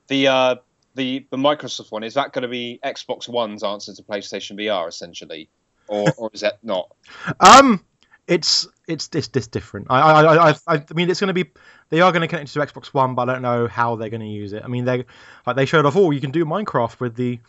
the 0.07 0.27
uh 0.27 0.55
the 0.95 1.25
the 1.29 1.37
Microsoft 1.37 1.91
one? 1.91 2.03
Is 2.03 2.15
that 2.15 2.33
going 2.33 2.43
to 2.43 2.47
be 2.47 2.79
Xbox 2.83 3.27
One's 3.29 3.63
answer 3.63 3.93
to 3.93 4.03
PlayStation 4.03 4.59
VR 4.59 4.87
essentially, 4.87 5.49
or 5.87 6.11
or 6.17 6.29
is 6.33 6.41
that 6.41 6.59
not? 6.63 6.91
Um, 7.39 7.83
it's 8.27 8.67
it's 8.87 9.09
it's, 9.13 9.29
it's 9.35 9.47
different. 9.47 9.87
I 9.89 9.99
I, 9.99 10.21
I 10.21 10.49
I 10.51 10.55
I 10.67 10.93
mean 10.93 11.09
it's 11.09 11.19
going 11.19 11.27
to 11.27 11.33
be 11.33 11.51
they 11.89 12.01
are 12.01 12.11
going 12.11 12.21
to 12.21 12.27
connect 12.27 12.49
it 12.49 12.53
to 12.53 12.59
Xbox 12.59 12.87
One, 12.87 13.15
but 13.15 13.29
I 13.29 13.33
don't 13.33 13.41
know 13.41 13.67
how 13.67 13.95
they're 13.95 14.09
going 14.09 14.21
to 14.21 14.27
use 14.27 14.53
it. 14.53 14.63
I 14.63 14.67
mean 14.67 14.85
they 14.85 15.05
like 15.45 15.55
they 15.55 15.65
showed 15.65 15.85
off 15.85 15.95
oh 15.95 16.11
you 16.11 16.21
can 16.21 16.31
do 16.31 16.45
Minecraft 16.45 16.99
with 16.99 17.15
the 17.15 17.39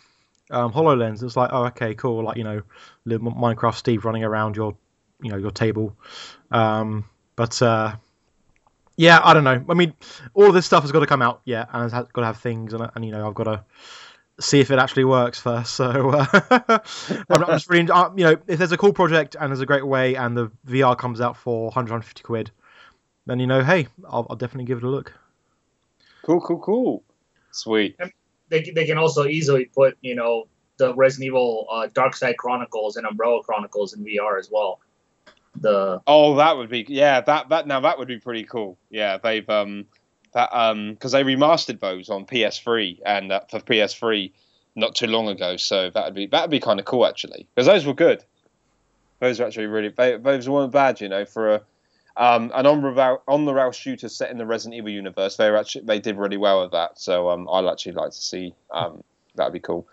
um, 0.53 0.73
Hololens. 0.73 1.23
It's 1.23 1.37
like 1.37 1.51
oh 1.53 1.67
okay 1.67 1.95
cool 1.95 2.25
like 2.25 2.37
you 2.37 2.45
know 2.45 2.63
little 3.05 3.33
Minecraft 3.33 3.75
Steve 3.75 4.05
running 4.05 4.25
around 4.25 4.57
your 4.57 4.77
you 5.21 5.31
know 5.31 5.37
your 5.37 5.51
table. 5.51 5.97
Um, 6.51 7.05
but 7.37 7.61
uh, 7.63 7.97
yeah 8.97 9.21
I 9.23 9.35
don't 9.35 9.45
know. 9.45 9.65
I 9.69 9.75
mean 9.75 9.95
all 10.35 10.47
of 10.47 10.55
this 10.55 10.67
stuff 10.67 10.83
has 10.83 10.93
got 10.93 11.01
to 11.01 11.07
come 11.07 11.23
out 11.23 11.41
yeah, 11.45 11.67
and 11.73 11.85
it's 11.85 11.93
got 11.93 12.21
to 12.21 12.27
have 12.27 12.39
things 12.39 12.73
and 12.73 12.91
and 12.95 13.05
you 13.05 13.13
know 13.13 13.27
I've 13.27 13.35
got 13.35 13.45
to 13.45 13.65
see 14.41 14.61
if 14.61 14.71
it 14.71 14.79
actually 14.79 15.05
works 15.05 15.41
first. 15.41 15.73
So 15.83 16.11
uh, 16.11 16.27
I'm, 17.31 17.45
I'm 17.45 17.47
just 17.47 17.71
really, 17.71 17.91
uh, 17.91 18.11
you 18.17 18.25
know, 18.25 18.37
if 18.47 18.59
there's 18.59 18.73
a 18.73 18.77
cool 18.77 18.93
project 18.93 19.37
and 19.39 19.51
there's 19.51 19.61
a 19.61 19.67
great 19.67 19.87
way 19.87 20.15
and 20.15 20.37
the 20.37 20.51
VR 20.67 20.97
comes 20.97 21.21
out 21.21 21.37
for 21.37 21.67
150 21.67 22.23
quid, 22.23 22.51
then 23.27 23.39
you 23.41 23.47
know, 23.47 23.63
hey, 23.63 23.89
I'll, 24.09 24.27
I'll 24.29 24.37
definitely 24.37 24.67
give 24.67 24.79
it 24.79 24.85
a 24.85 24.89
look. 24.89 25.13
Cool, 26.23 26.41
cool, 26.41 26.59
cool. 26.59 27.03
Sweet. 27.51 27.97
They, 28.53 28.61
they 28.71 28.85
can 28.85 28.99
also 28.99 29.25
easily 29.25 29.65
put 29.65 29.97
you 30.03 30.15
know 30.15 30.47
the 30.77 30.95
Resident 30.95 31.29
Evil 31.29 31.67
uh, 31.71 31.89
Dark 31.95 32.15
Side 32.15 32.37
Chronicles 32.37 32.97
and 32.97 33.07
Umbrella 33.07 33.43
Chronicles 33.43 33.95
in 33.95 34.05
VR 34.05 34.39
as 34.39 34.51
well. 34.51 34.79
The 35.59 36.03
Oh, 36.07 36.37
that 36.37 36.59
would 36.59 36.69
be 36.69 36.85
yeah. 36.87 37.23
That 37.23 37.49
that 37.49 37.67
now 37.67 37.81
that 37.81 37.99
would 37.99 38.09
be 38.09 38.19
pretty 38.19 38.45
cool. 38.45 38.77
Yeah, 38.91 39.17
they've 39.17 39.49
um 39.49 39.87
that 40.35 40.55
um 40.55 40.93
because 40.93 41.13
they 41.13 41.25
remastered 41.25 41.81
those 41.81 42.11
on 42.11 42.27
PS3 42.27 43.01
and 43.07 43.33
uh, 43.33 43.41
for 43.51 43.61
PS3 43.61 44.31
not 44.77 44.95
too 44.95 45.07
long 45.07 45.29
ago. 45.29 45.57
So 45.57 45.89
that 45.89 46.05
would 46.05 46.15
be 46.15 46.27
that 46.27 46.43
would 46.43 46.51
be 46.51 46.61
kind 46.61 46.79
of 46.79 46.85
cool 46.85 47.07
actually 47.07 47.49
because 47.55 47.67
those 47.67 47.87
were 47.87 47.95
good. 47.95 48.23
Those 49.21 49.41
were 49.41 49.47
actually 49.47 49.67
really 49.67 49.89
they, 49.89 50.19
those 50.19 50.47
weren't 50.47 50.73
bad, 50.73 51.01
you 51.01 51.09
know. 51.09 51.25
For 51.25 51.55
a 51.55 51.63
Um, 52.17 52.53
and 52.55 52.67
on 52.67 52.85
on 53.27 53.45
the 53.45 53.55
rail 53.55 53.73
shooter 53.73 54.09
set 54.09 54.31
in 54.31 54.39
the 54.39 54.47
Resident 54.47 54.79
Evil 54.79 54.91
universe, 54.91 55.37
they 55.37 55.49
actually 55.55 55.85
they 55.85 55.99
did 55.99 56.17
really 56.17 56.37
well 56.37 56.63
with 56.63 56.73
that. 56.73 56.99
So 56.99 57.31
um, 57.31 57.49
I'd 57.51 57.65
actually 57.67 57.93
like 57.93 58.11
to 58.11 58.21
see 58.21 58.55
um, 58.71 59.03
that'd 59.35 59.53
be 59.53 59.61
cool. 59.61 59.87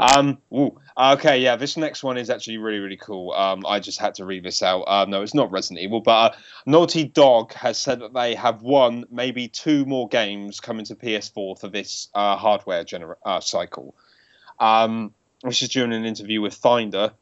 Um, 0.00 0.38
ooh, 0.52 0.80
okay, 0.96 1.40
yeah, 1.40 1.56
this 1.56 1.76
next 1.76 2.04
one 2.04 2.18
is 2.18 2.30
actually 2.30 2.58
really, 2.58 2.78
really 2.78 2.96
cool. 2.96 3.32
Um, 3.32 3.64
I 3.66 3.80
just 3.80 3.98
had 3.98 4.14
to 4.16 4.24
read 4.24 4.44
this 4.44 4.62
out. 4.62 4.82
Uh, 4.82 5.06
no, 5.08 5.22
it's 5.22 5.34
not 5.34 5.50
Resident 5.50 5.80
Evil, 5.80 6.00
but 6.00 6.34
uh, 6.34 6.36
Naughty 6.66 7.04
Dog 7.04 7.52
has 7.54 7.78
said 7.78 8.00
that 8.00 8.14
they 8.14 8.36
have 8.36 8.62
one, 8.62 9.06
maybe 9.10 9.48
two 9.48 9.84
more 9.86 10.06
games 10.08 10.60
coming 10.60 10.84
to 10.86 10.94
PS4 10.94 11.58
for 11.58 11.68
this 11.68 12.08
uh, 12.14 12.36
hardware 12.36 12.84
gener- 12.84 13.16
uh, 13.24 13.40
cycle. 13.40 13.94
Um, 14.60 15.12
this 15.42 15.62
is 15.62 15.68
during 15.68 15.92
an 15.92 16.04
interview 16.04 16.40
with 16.40 16.54
Finder. 16.54 17.12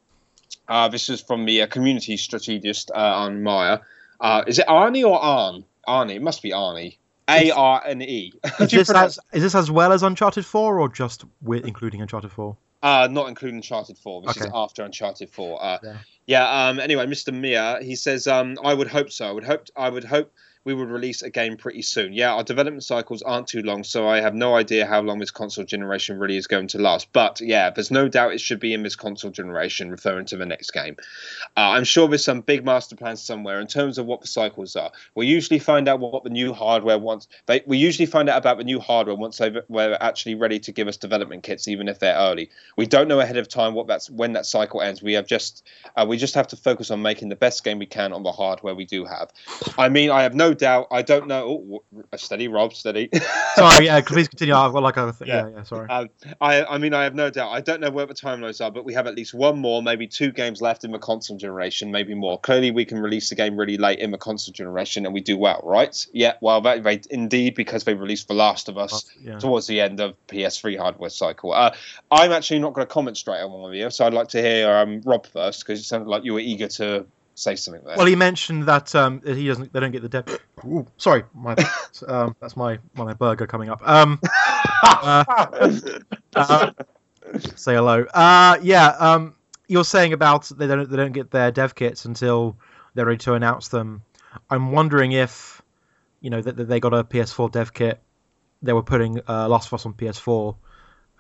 Uh, 0.69 0.89
this 0.89 1.09
is 1.09 1.23
from 1.23 1.47
the 1.47 1.67
community 1.69 2.19
strategist 2.19 2.91
uh, 2.91 2.99
Arne 2.99 3.43
Meyer. 3.43 3.81
Uh, 4.21 4.45
is 4.47 4.59
it 4.59 4.67
Arnie 4.67 5.05
or 5.05 5.21
Arne? 5.21 5.65
Arnie, 5.89 6.17
it 6.17 6.23
must 6.23 6.43
be 6.43 6.51
Arnie. 6.51 6.97
A 7.29 7.51
R 7.51 7.83
N 7.85 8.03
E. 8.03 8.33
Is 8.61 8.71
this, 8.71 8.91
as, 8.91 9.19
is 9.33 9.43
this 9.43 9.55
as 9.57 9.69
well 9.71 9.93
as 9.93 10.03
Uncharted 10.05 10.47
4 10.47 10.79
or 10.79 10.89
just 10.89 11.25
with 11.43 11.67
including 11.67 12.01
Uncharted 12.01 12.31
4? 12.31 12.57
Uh, 12.83 13.09
not 13.11 13.29
including 13.29 13.57
Uncharted 13.57 13.99
4. 13.99 14.23
This 14.23 14.37
Okay. 14.37 14.47
is 14.47 14.53
after 14.55 14.85
Uncharted 14.85 15.31
4. 15.31 15.63
Uh, 15.63 15.79
Yeah. 15.83 15.97
yeah. 16.27 16.69
Um. 16.69 16.79
Anyway, 16.79 17.05
Mr. 17.07 17.35
Mia, 17.35 17.81
he 17.83 17.97
says, 17.97 18.29
um, 18.29 18.57
I 18.65 18.73
would 18.73 18.87
hope 18.87 19.11
so. 19.11 19.27
I 19.29 19.33
would 19.33 19.43
hope. 19.45 19.67
I 19.77 19.89
would 19.89 20.05
hope 20.05 20.33
we 20.67 20.75
would 20.75 20.91
release 20.91 21.23
a 21.23 21.31
game 21.31 21.57
pretty 21.57 21.81
soon. 21.81 22.13
Yeah, 22.13 22.35
our 22.35 22.43
development 22.43 22.83
cycles 22.83 23.23
aren't 23.23 23.47
too 23.47 23.63
long, 23.63 23.85
so 23.85 24.09
I 24.09 24.21
have 24.21 24.35
no 24.35 24.57
idea 24.57 24.85
how 24.85 25.01
long 25.01 25.21
this 25.21 25.31
console 25.31 25.65
generation 25.65 26.19
really 26.19 26.37
is 26.37 26.49
going 26.49 26.67
to 26.69 26.79
last. 26.79 27.13
But 27.13 27.41
yeah, 27.41 27.71
there's 27.71 27.93
no 27.93 28.09
doubt 28.09 28.33
it 28.33 28.41
should 28.41 28.59
be 28.59 28.75
in 28.75 28.83
this 28.83 28.97
console 28.97 29.31
generation, 29.31 29.93
referring 29.93 30.27
to 30.27 30.37
the 30.37 30.45
next 30.45 30.73
game. 30.73 30.97
Uh, 31.57 31.71
I'm 31.71 31.85
sure 31.85 32.09
there's 32.09 32.25
some 32.25 32.41
big 32.41 32.65
master 32.65 32.97
plan 32.97 33.17
somewhere 33.17 33.61
in 33.61 33.69
terms 33.69 33.97
of 33.97 34.07
what 34.07 34.21
the 34.23 34.27
cycles 34.27 34.75
are. 34.75 34.91
We 35.15 35.29
usually 35.29 35.61
find 35.61 35.87
out 35.87 36.01
what 36.01 36.25
the 36.25 36.31
new 36.31 36.53
hardware 36.53 36.99
wants. 36.99 37.29
They, 37.47 37.63
we 37.65 37.79
usually 37.79 38.07
find 38.07 38.29
out 38.29 38.39
about 38.39 38.59
the 38.59 38.65
new 38.65 38.81
hardware 38.81 39.15
once 39.15 39.39
they 39.39 39.55
were 39.69 39.97
actually 40.01 40.35
ready 40.35 40.59
to 40.59 40.73
give 40.73 40.89
us 40.89 40.97
development 40.97 41.45
kits, 41.45 41.69
even 41.69 41.87
if 41.87 42.01
they're 42.01 42.17
early. 42.17 42.51
We 42.77 42.87
don't 42.87 43.07
know 43.07 43.21
ahead 43.21 43.37
of 43.37 43.49
time 43.49 43.75
what 43.75 43.87
that's 43.87 44.11
when 44.11 44.33
that 44.33 44.47
cycle 44.47 44.83
ends. 44.83 45.01
We 45.01 45.13
have 45.13 45.29
just 45.29 45.65
uh, 45.95 46.07
we 46.09 46.17
just 46.17 46.35
have 46.35 46.49
to 46.49 46.57
focus 46.57 46.91
on 46.91 47.03
making 47.03 47.29
the 47.29 47.37
best 47.37 47.63
game 47.63 47.79
we 47.79 47.87
can 47.87 48.13
on 48.13 48.25
the 48.25 48.33
hardware 48.33 48.75
we 48.75 48.85
do 48.85 49.05
have. 49.05 49.31
I 49.79 49.89
mean, 49.89 50.11
I 50.11 50.25
have 50.25 50.35
no 50.35 50.56
doubt. 50.57 50.89
I 50.91 51.03
don't 51.03 51.29
know. 51.29 51.83
Oh, 51.95 52.17
steady, 52.17 52.49
Rob, 52.49 52.75
steady. 52.75 53.09
Sorry, 53.55 53.87
yeah, 53.87 54.01
please 54.01 54.29
continue. 54.29 54.55
I've 54.55 54.73
got 54.73 54.83
like 54.83 54.97
a 54.97 55.13
th- 55.13 55.29
Yeah. 55.29 55.47
yeah, 55.47 55.57
yeah, 55.57 55.63
sorry. 55.63 55.89
Um, 55.89 56.09
I, 56.41 56.65
I 56.65 56.79
mean, 56.79 56.93
I 56.93 57.05
have 57.05 57.15
no 57.15 57.31
doubt. 57.31 57.53
I 57.53 57.61
don't 57.61 57.81
know 57.81 57.91
where 57.91 58.07
the 58.07 58.15
timelines 58.15 58.65
are, 58.65 58.71
but 58.71 58.85
we 58.85 58.95
have 58.95 59.07
at 59.07 59.15
least 59.15 59.35
one 59.35 59.59
more, 59.59 59.83
maybe 59.83 60.07
two 60.07 60.33
games 60.33 60.61
left 60.61 60.85
in 60.85 60.91
the 60.91 60.99
console 60.99 61.37
generation, 61.37 61.91
maybe 61.91 62.15
more. 62.15 62.39
Clearly, 62.41 62.71
we 62.71 62.85
can 62.85 62.99
release 62.99 63.29
the 63.29 63.35
game 63.35 63.57
really 63.57 63.79
late 63.79 63.99
in 63.99 64.11
the 64.11 64.19
console 64.19 64.53
generation, 64.53 65.05
and 65.07 65.15
we 65.15 65.21
do 65.21 65.39
well, 65.39 65.61
right? 65.65 66.07
Yeah, 66.13 66.35
well, 66.41 66.61
that, 66.63 66.83
they, 66.83 67.01
indeed, 67.11 67.55
because 67.55 67.85
they 67.85 67.95
released 67.95 68.29
The 68.29 68.35
Last 68.35 68.69
of 68.69 68.77
Us 68.77 69.09
yeah. 69.21 69.39
towards 69.39 69.67
the 69.67 69.81
end 69.81 70.01
of 70.01 70.15
PS3 70.29 70.79
hardware 70.79 71.11
cycle. 71.11 71.53
Uh, 71.53 71.75
I'm 72.11 72.33
actually 72.33 72.59
not 72.59 72.75
going 72.75 72.87
to 72.87 72.93
comment 72.93 73.17
straight 73.17 73.41
on 73.41 73.53
one 73.53 73.71
of 73.71 73.75
you, 73.75 73.91
so 73.91 74.05
I'd 74.07 74.15
like 74.15 74.29
to 74.29 74.43
hear 74.43 74.71
um, 74.71 75.01
Rob 75.05 75.27
first 75.27 75.61
because 75.61 75.81
it 75.81 75.85
sounded 75.85 76.09
like 76.09 76.25
you 76.25 76.35
were 76.35 76.41
eager 76.41 76.69
to 76.69 77.07
say 77.37 77.55
something 77.55 77.85
there. 77.85 77.97
Well, 77.97 78.07
he 78.07 78.17
mentioned 78.17 78.65
that 78.65 78.95
um, 78.95 79.23
he 79.25 79.47
doesn't. 79.47 79.73
They 79.73 79.81
don't 79.81 79.93
get 79.93 80.03
the 80.03 80.09
dev. 80.09 80.41
Sorry, 80.97 81.23
my 81.35 81.55
um, 82.09 82.35
that's 82.41 82.57
my 82.57 82.79
my 82.95 83.15
burger 83.15 83.47
coming 83.47 83.69
up. 83.69 83.87
Um, 83.87 84.19
uh, 84.83 86.73
say 87.55 87.75
hello. 87.75 88.05
Uh, 88.13 88.59
yeah. 88.63 88.89
Um, 88.89 89.37
you're 89.69 89.85
saying 89.85 90.13
about 90.13 90.49
they 90.49 90.67
don't 90.67 90.91
they 90.91 90.97
don't 90.97 91.13
get 91.13 91.31
their 91.31 91.53
dev 91.53 91.75
kits 91.75 92.05
until 92.05 92.57
they're 92.95 93.07
ready 93.07 93.19
to 93.19 93.35
announce 93.35 93.69
them. 93.69 94.03
I'm 94.51 94.73
wondering 94.73 95.13
if 95.13 95.63
you 96.21 96.31
know 96.31 96.41
that, 96.41 96.57
that 96.57 96.65
they 96.65 96.81
got 96.81 96.95
a 96.95 97.05
PS4 97.05 97.53
dev 97.53 97.73
kit. 97.73 98.01
They 98.63 98.73
were 98.73 98.83
putting 98.83 99.21
uh, 99.29 99.49
Last 99.49 99.67
of 99.69 99.75
Us 99.75 99.87
on 99.87 99.93
PS4, 99.93 100.57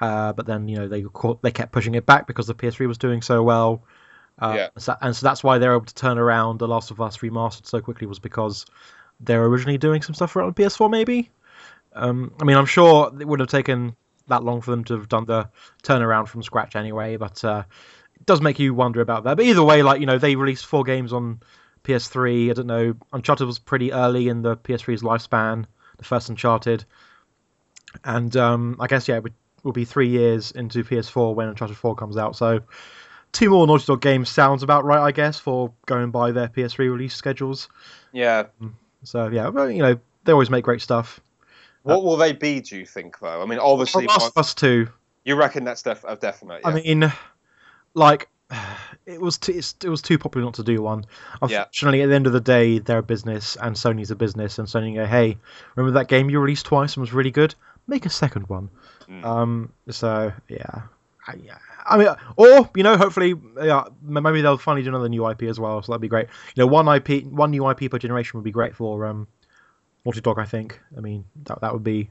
uh, 0.01 0.33
but 0.33 0.47
then 0.47 0.69
you 0.69 0.77
know 0.77 0.89
they 0.89 1.03
caught, 1.03 1.43
they 1.43 1.51
kept 1.51 1.71
pushing 1.71 1.95
it 1.95 2.07
back 2.07 2.27
because 2.27 2.47
the 2.47 2.55
PS3 2.55 2.89
was 2.89 2.99
doing 2.99 3.23
so 3.23 3.43
well. 3.43 3.83
Uh, 4.39 4.55
Yeah. 4.57 4.69
so- 4.79 4.97
and 5.01 5.15
so 5.17 5.27
that's 5.27 5.43
why 5.43 5.59
they're 5.59 5.73
able 5.75 5.87
to 5.87 5.95
turn 5.95 6.19
around 6.19 6.59
The 6.59 6.69
Last 6.69 6.91
of 6.91 7.01
Us 7.01 7.19
remastered 7.19 7.67
so 7.67 7.81
quickly 7.81 8.07
was 8.07 8.19
because 8.19 8.67
they're 9.21 9.45
originally 9.45 9.79
doing 9.79 10.03
some 10.03 10.15
stuff 10.15 10.37
around 10.37 10.55
PS4 10.57 10.91
maybe. 10.91 11.31
Um, 11.95 12.33
I 12.41 12.45
mean, 12.45 12.57
I'm 12.57 12.67
sure 12.67 13.11
it 13.19 13.27
would 13.27 13.41
have 13.41 13.49
taken 13.49 13.97
that 14.29 14.45
long 14.45 14.61
for 14.61 14.71
them 14.73 14.85
to 14.85 14.95
have 14.95 15.09
done 15.09 15.25
the 15.25 15.49
turnaround 15.83 16.29
from 16.29 16.43
scratch 16.43 16.77
anyway, 16.77 17.17
but 17.17 17.43
uh, 17.45 17.63
it 18.17 18.27
does 18.27 18.43
make 18.43 18.59
you 18.59 18.75
wonder 18.75 19.01
about 19.01 19.25
that. 19.25 19.37
But 19.39 19.47
either 19.47 19.63
way, 19.63 19.83
like 19.83 20.01
you 20.01 20.07
know, 20.07 20.19
they 20.19 20.37
released 20.37 20.67
four 20.67 20.85
games 20.85 21.13
on 21.15 21.41
PS3. 21.85 22.51
I 22.51 22.53
don't 22.53 22.67
know. 22.67 22.95
Uncharted 23.15 23.47
was 23.47 23.59
pretty 23.59 23.93
early 23.93 24.29
in 24.29 24.43
the 24.43 24.57
PS3's 24.57 25.03
lifespan, 25.03 25.65
the 25.97 26.05
first 26.05 26.29
Uncharted, 26.29 26.85
and 28.05 28.37
um, 28.37 28.77
I 28.81 28.87
guess 28.87 29.09
yeah, 29.09 29.17
it 29.17 29.23
would, 29.23 29.35
will 29.63 29.73
be 29.73 29.85
three 29.87 30.09
years 30.09 30.51
into 30.51 30.85
PS4 30.85 31.35
when 31.35 31.49
Uncharted 31.49 31.77
4 31.77 31.95
comes 31.95 32.17
out. 32.17 32.37
So 32.37 32.61
two 33.37 33.51
more 33.51 33.67
Naughty 33.67 33.85
Dog 33.85 34.01
games 34.01 34.31
sounds 34.31 34.63
about 34.63 34.85
right, 34.85 35.01
I 35.01 35.13
guess, 35.13 35.39
for 35.39 35.73
going 35.85 36.11
by 36.11 36.33
their 36.33 36.49
PS3 36.49 36.79
release 36.91 37.15
schedules. 37.15 37.69
yeah. 38.13 38.45
So 39.03 39.29
yeah, 39.29 39.49
well, 39.49 39.71
you 39.71 39.83
know, 39.83 40.01
they 40.25 40.33
always 40.33 40.51
make 40.51 40.65
great 40.65 40.81
stuff. 40.81 41.21
What 41.83 42.03
will 42.03 42.17
they 42.17 42.33
be, 42.33 42.61
do 42.61 42.77
you 42.77 42.87
think, 42.87 43.21
though? 43.21 43.41
I 43.41 43.47
mean, 43.47 43.61
obviously, 43.61 44.07
Last 44.07 44.33
of 44.33 44.39
Us 44.39 44.55
2. 44.55 44.89
you 45.25 45.37
reckon 45.37 45.63
that's 45.63 45.83
def- 45.83 46.05
a 46.05 46.17
definite. 46.17 46.63
Yeah. 46.65 46.69
I 46.69 46.75
mean, 46.75 47.13
like 47.95 48.29
it 49.07 49.21
was 49.21 49.39
too, 49.39 49.53
it's, 49.53 49.77
it 49.85 49.89
was 49.89 50.03
too 50.03 50.19
popular 50.19 50.45
not 50.45 50.55
to 50.55 50.65
do 50.65 50.83
one. 50.83 51.05
Yeah. 51.49 51.59
Unfortunately, 51.59 52.03
at 52.03 52.09
the 52.09 52.15
end 52.15 52.27
of 52.27 52.33
the 52.33 52.41
day, 52.41 52.81
they're 52.81 52.99
a 52.99 53.03
business, 53.03 53.57
and 53.61 53.77
Sony's 53.77 54.11
a 54.11 54.17
business, 54.17 54.59
and 54.59 54.67
Sony 54.67 54.95
go, 54.95 55.07
"Hey, 55.07 55.37
remember 55.77 55.99
that 55.99 56.09
game 56.09 56.31
you 56.31 56.41
released 56.41 56.67
twice 56.67 56.97
and 56.97 57.03
was 57.03 57.13
really 57.13 57.31
good? 57.31 57.55
Make 57.87 58.07
a 58.07 58.11
second 58.11 58.49
one." 58.49 58.71
Mm. 59.09 59.25
Um. 59.25 59.73
So 59.91 60.33
yeah. 60.49 60.83
I. 61.27 61.35
I 61.89 61.97
mean, 61.99 62.09
or 62.37 62.69
you 62.75 62.83
know, 62.83 62.97
hopefully, 62.97 63.35
yeah, 63.63 63.85
maybe 64.03 64.43
they'll 64.43 64.59
finally 64.59 64.83
do 64.83 64.89
another 64.89 65.09
new 65.09 65.29
IP 65.29 65.45
as 65.45 65.61
well. 65.61 65.81
So 65.83 65.93
that'd 65.93 66.01
be 66.01 66.09
great. 66.09 66.27
You 66.55 66.63
know, 66.63 66.67
one 66.67 66.89
IP, 66.89 67.25
one 67.27 67.53
new 67.53 67.69
IP 67.71 67.91
per 67.91 67.99
generation 67.99 68.39
would 68.39 68.45
be 68.45 68.51
great 68.51 68.75
for 68.75 69.07
um, 69.07 69.29
Naughty 70.05 70.21
Dog. 70.21 70.39
I 70.39 70.45
think. 70.45 70.81
I 70.97 71.01
mean, 71.01 71.25
that 71.45 71.61
that 71.61 71.73
would 71.73 71.85
be. 71.85 72.11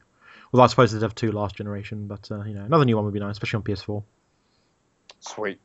Well, 0.52 0.62
I 0.62 0.68
suppose 0.68 0.92
they'd 0.92 1.02
have 1.02 1.16
two 1.16 1.32
last 1.32 1.56
generation, 1.56 2.08
but 2.08 2.30
uh, 2.32 2.44
you 2.44 2.54
know, 2.54 2.64
another 2.64 2.86
new 2.86 2.96
one 2.96 3.06
would 3.06 3.14
be 3.14 3.20
nice, 3.20 3.34
especially 3.34 3.58
on 3.58 3.64
PS4. 3.64 4.04
Sweet. 5.20 5.60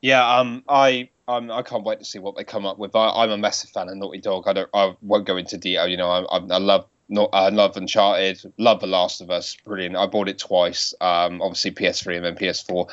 Yeah, 0.00 0.38
um, 0.38 0.64
I 0.68 1.10
um, 1.26 1.50
I 1.50 1.62
can't 1.62 1.84
wait 1.84 1.98
to 2.00 2.04
see 2.04 2.18
what 2.18 2.36
they 2.36 2.44
come 2.44 2.66
up 2.66 2.78
with. 2.78 2.94
I, 2.94 3.08
I'm 3.08 3.30
a 3.30 3.38
massive 3.38 3.70
fan 3.70 3.88
of 3.88 3.96
Naughty 3.96 4.20
Dog. 4.20 4.44
I 4.46 4.52
don't, 4.52 4.70
I 4.74 4.94
won't 5.00 5.26
go 5.26 5.36
into 5.36 5.56
detail. 5.56 5.88
You 5.88 5.96
know, 5.96 6.08
I, 6.08 6.20
I, 6.22 6.36
I 6.36 6.58
love, 6.58 6.86
not, 7.08 7.30
I 7.32 7.50
love 7.50 7.76
Uncharted, 7.76 8.40
love 8.56 8.80
The 8.80 8.86
Last 8.86 9.20
of 9.20 9.30
Us, 9.30 9.56
brilliant. 9.64 9.96
I 9.96 10.06
bought 10.06 10.28
it 10.28 10.38
twice. 10.38 10.94
Um, 11.00 11.42
obviously 11.42 11.72
PS3 11.72 12.16
and 12.16 12.24
then 12.24 12.36
PS4. 12.36 12.88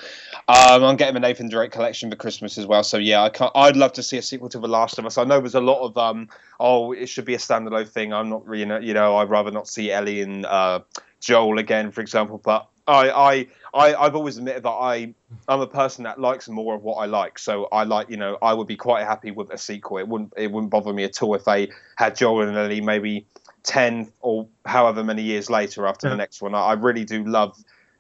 Um, 0.48 0.84
I'm 0.84 0.98
getting 0.98 1.14
the 1.14 1.22
Nathan 1.22 1.50
Drake 1.50 1.72
collection 1.72 2.10
for 2.10 2.18
Christmas 2.18 2.58
as 2.58 2.66
well. 2.66 2.84
So 2.84 2.98
yeah, 2.98 3.24
I 3.24 3.30
can't. 3.30 3.52
I'd 3.56 3.78
love 3.78 3.94
to 3.94 4.04
see 4.04 4.18
a 4.18 4.22
sequel 4.22 4.50
to 4.50 4.60
The 4.60 4.68
Last 4.68 5.00
of 5.00 5.06
Us. 5.06 5.18
I 5.18 5.24
know 5.24 5.40
there's 5.40 5.56
a 5.56 5.62
lot 5.62 5.82
of 5.86 5.98
um, 5.98 6.28
oh, 6.60 6.92
it 6.92 7.08
should 7.08 7.26
be 7.26 7.36
a 7.36 7.40
standalone 7.40 7.88
thing. 7.88 8.14
I'm 8.14 8.30
not 8.30 8.46
really, 8.48 8.86
you 8.86 8.94
know, 8.94 9.16
I'd 9.18 9.30
rather 9.30 9.52
not 9.52 9.68
see 9.68 9.92
Ellie 9.92 10.22
and 10.22 10.46
uh, 10.46 10.82
Joel 11.22 11.58
again, 11.60 11.92
for 11.92 12.02
example. 12.02 12.40
But 12.44 12.68
I, 12.88 13.10
I, 13.10 13.48
I, 13.74 13.96
I've 13.96 14.16
always 14.16 14.38
admitted 14.38 14.64
that 14.64 14.70
I 14.70 15.14
I'm 15.48 15.62
a 15.62 15.68
person 15.68 16.04
that 16.04 16.20
likes 16.20 16.50
more 16.50 16.76
of 16.76 16.84
what 16.84 16.96
I 16.96 17.06
like. 17.06 17.40
So 17.40 17.66
I 17.72 17.84
like, 17.84 18.10
you 18.10 18.18
know, 18.18 18.38
I 18.42 18.54
would 18.54 18.68
be 18.68 18.76
quite 18.76 19.06
happy 19.06 19.32
with 19.32 19.52
a 19.52 19.58
sequel. 19.58 20.00
It 20.00 20.08
wouldn't 20.08 20.34
it 20.36 20.52
wouldn't 20.52 20.72
bother 20.72 20.92
me 20.92 21.04
at 21.06 21.22
all 21.24 21.34
if 21.36 21.46
they 21.46 21.70
had 21.96 22.16
Joel 22.16 22.48
and 22.48 22.58
Ellie 22.58 22.82
maybe 22.82 23.26
ten 23.64 24.12
or 24.22 24.48
however 24.66 25.04
many 25.04 25.22
years 25.22 25.50
later 25.50 25.86
after 25.88 26.08
Yeah. 26.08 26.12
the 26.12 26.18
next 26.18 26.42
one. 26.42 26.56
I, 26.56 26.74
really 26.74 27.06
do 27.06 27.24
love 27.24 27.58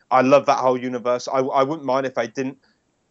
I 0.09 0.21
love 0.21 0.45
that 0.47 0.57
whole 0.57 0.77
universe. 0.77 1.27
I 1.27 1.39
I 1.39 1.63
wouldn't 1.63 1.85
mind 1.85 2.05
if 2.05 2.17
I 2.17 2.25
didn't 2.27 2.57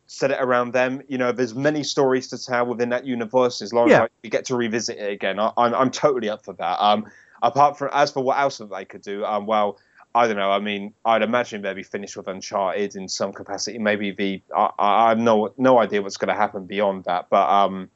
set 0.06 0.30
it 0.32 0.38
around 0.40 0.72
them. 0.72 1.02
You 1.08 1.18
know, 1.18 1.30
there's 1.32 1.54
many 1.54 1.82
stories 1.84 2.28
to 2.28 2.38
tell 2.44 2.66
within 2.66 2.88
that 2.90 3.06
universe 3.06 3.62
as 3.62 3.72
long 3.72 3.88
Yeah. 3.88 3.94
as 3.96 4.00
like, 4.02 4.12
we 4.24 4.30
get 4.30 4.44
to 4.46 4.56
revisit 4.56 4.98
it 4.98 5.10
again. 5.12 5.38
I, 5.38 5.52
I'm 5.56 5.74
I'm 5.74 5.90
totally 5.90 6.28
up 6.28 6.44
for 6.44 6.54
that. 6.54 6.82
Um, 6.82 7.06
apart 7.42 7.78
from 7.78 7.90
as 7.92 8.10
for 8.10 8.22
what 8.22 8.38
else 8.38 8.58
that 8.58 8.70
they 8.70 8.84
could 8.84 9.02
do, 9.02 9.24
um, 9.24 9.46
well. 9.46 9.78
I 10.12 10.26
don't 10.26 10.34
know. 10.38 10.50
I 10.50 10.58
mean, 10.58 10.92
I'd 11.04 11.22
imagine 11.22 11.62
they'd 11.62 11.74
be 11.74 11.84
finished 11.84 12.16
with 12.16 12.26
Uncharted 12.26 12.96
in 12.96 13.06
some 13.06 13.32
capacity. 13.32 13.78
Maybe 13.78 14.10
the 14.10 14.42
I, 14.52 14.70
I 14.76 15.04
I 15.04 15.08
have 15.10 15.18
no 15.18 15.54
no 15.56 15.78
idea 15.78 16.02
what's 16.02 16.16
going 16.16 16.30
to 16.30 16.34
happen 16.34 16.66
beyond 16.66 17.04
that. 17.04 17.28
But 17.30 17.48
um, 17.48 17.90